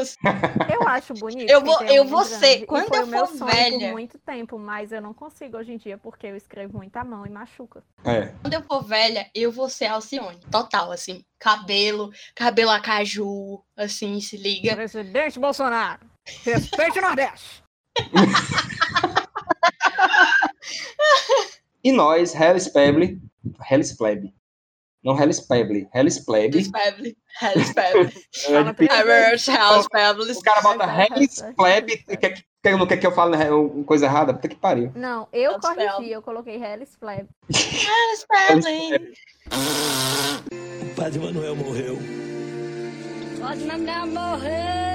Eu 0.74 0.88
acho 0.88 1.14
bonito. 1.16 1.50
Eu 1.50 1.60
vou- 1.62 1.82
eu 1.84 2.06
vou 2.06 2.24
grande. 2.24 2.40
ser. 2.40 2.66
Quando 2.66 2.88
foi 2.88 3.00
eu 3.00 3.04
o 3.04 3.08
meu 3.08 3.28
for 3.28 3.38
sonho 3.40 3.52
velha. 3.52 3.80
por 3.88 3.92
muito 3.92 4.18
tempo, 4.20 4.58
mas 4.58 4.92
eu 4.94 5.02
não 5.02 5.14
consigo 5.14 5.58
hoje 5.58 5.74
em 5.74 5.78
dia 5.78 5.98
porque 5.98 6.28
eu 6.28 6.36
escrevo 6.38 6.78
muito 6.78 6.96
à 6.96 7.04
mão 7.04 7.26
e 7.26 7.30
machuca. 7.30 7.84
É. 8.06 8.32
Quando 8.42 8.54
eu 8.54 8.64
for 8.64 8.82
velha, 8.86 9.30
eu 9.36 9.52
vou 9.52 9.68
ser 9.68 9.88
Alcione. 9.88 10.40
Total, 10.50 10.92
assim. 10.94 11.26
Cabelo, 11.38 12.10
cabelo 12.34 12.72
acaju, 12.72 13.62
assim, 13.76 14.22
se 14.22 14.38
liga. 14.38 14.76
Presidente 14.76 15.38
Bolsonaro, 15.38 16.00
respeite 16.46 17.00
o 17.00 17.02
Nordeste. 17.02 17.61
E 21.84 21.92
nós, 21.92 22.36
Hellis 22.36 22.68
Peble, 22.68 23.20
Hellis 23.70 23.98
Plebe. 23.98 24.34
Não 25.04 25.20
Hellis 25.20 25.40
Peble, 25.40 25.90
Hellis 25.94 26.20
Plebe. 26.20 26.58
Hellis 26.60 26.68
Pebble. 26.70 27.18
Hellis 27.42 27.74
Pebble. 27.74 28.14
Hellis 28.88 29.48
House 29.48 29.88
Pebbles. 29.92 30.38
O 30.38 30.42
cara 30.42 30.62
bota 30.62 30.86
Hellis 30.86 31.42
Plebe. 31.42 31.56
Plebe, 31.56 32.18
quer, 32.18 32.46
quer, 32.62 32.78
não 32.78 32.86
quer 32.86 32.98
que 32.98 33.08
eu 33.08 33.12
fale 33.12 33.36
né, 33.36 33.50
uma 33.50 33.84
coisa 33.84 34.06
errada? 34.06 34.32
Puta 34.32 34.48
que 34.48 34.56
pariu. 34.56 34.92
Não, 34.96 35.28
eu 35.34 35.54
Hellis 35.54 35.62
corrigi, 35.62 35.88
Plebe. 35.96 36.12
eu 36.12 36.22
coloquei 36.22 36.64
Hellis 36.64 36.96
Plebe. 36.96 37.30
Hellis 37.50 38.28
Pebble. 38.30 39.14
O 40.84 40.96
Padre 40.96 41.20
Manuel 41.20 41.56
morreu. 41.56 41.98
Pode 43.40 43.64
mandar 43.66 44.06
morrer. 44.06 44.92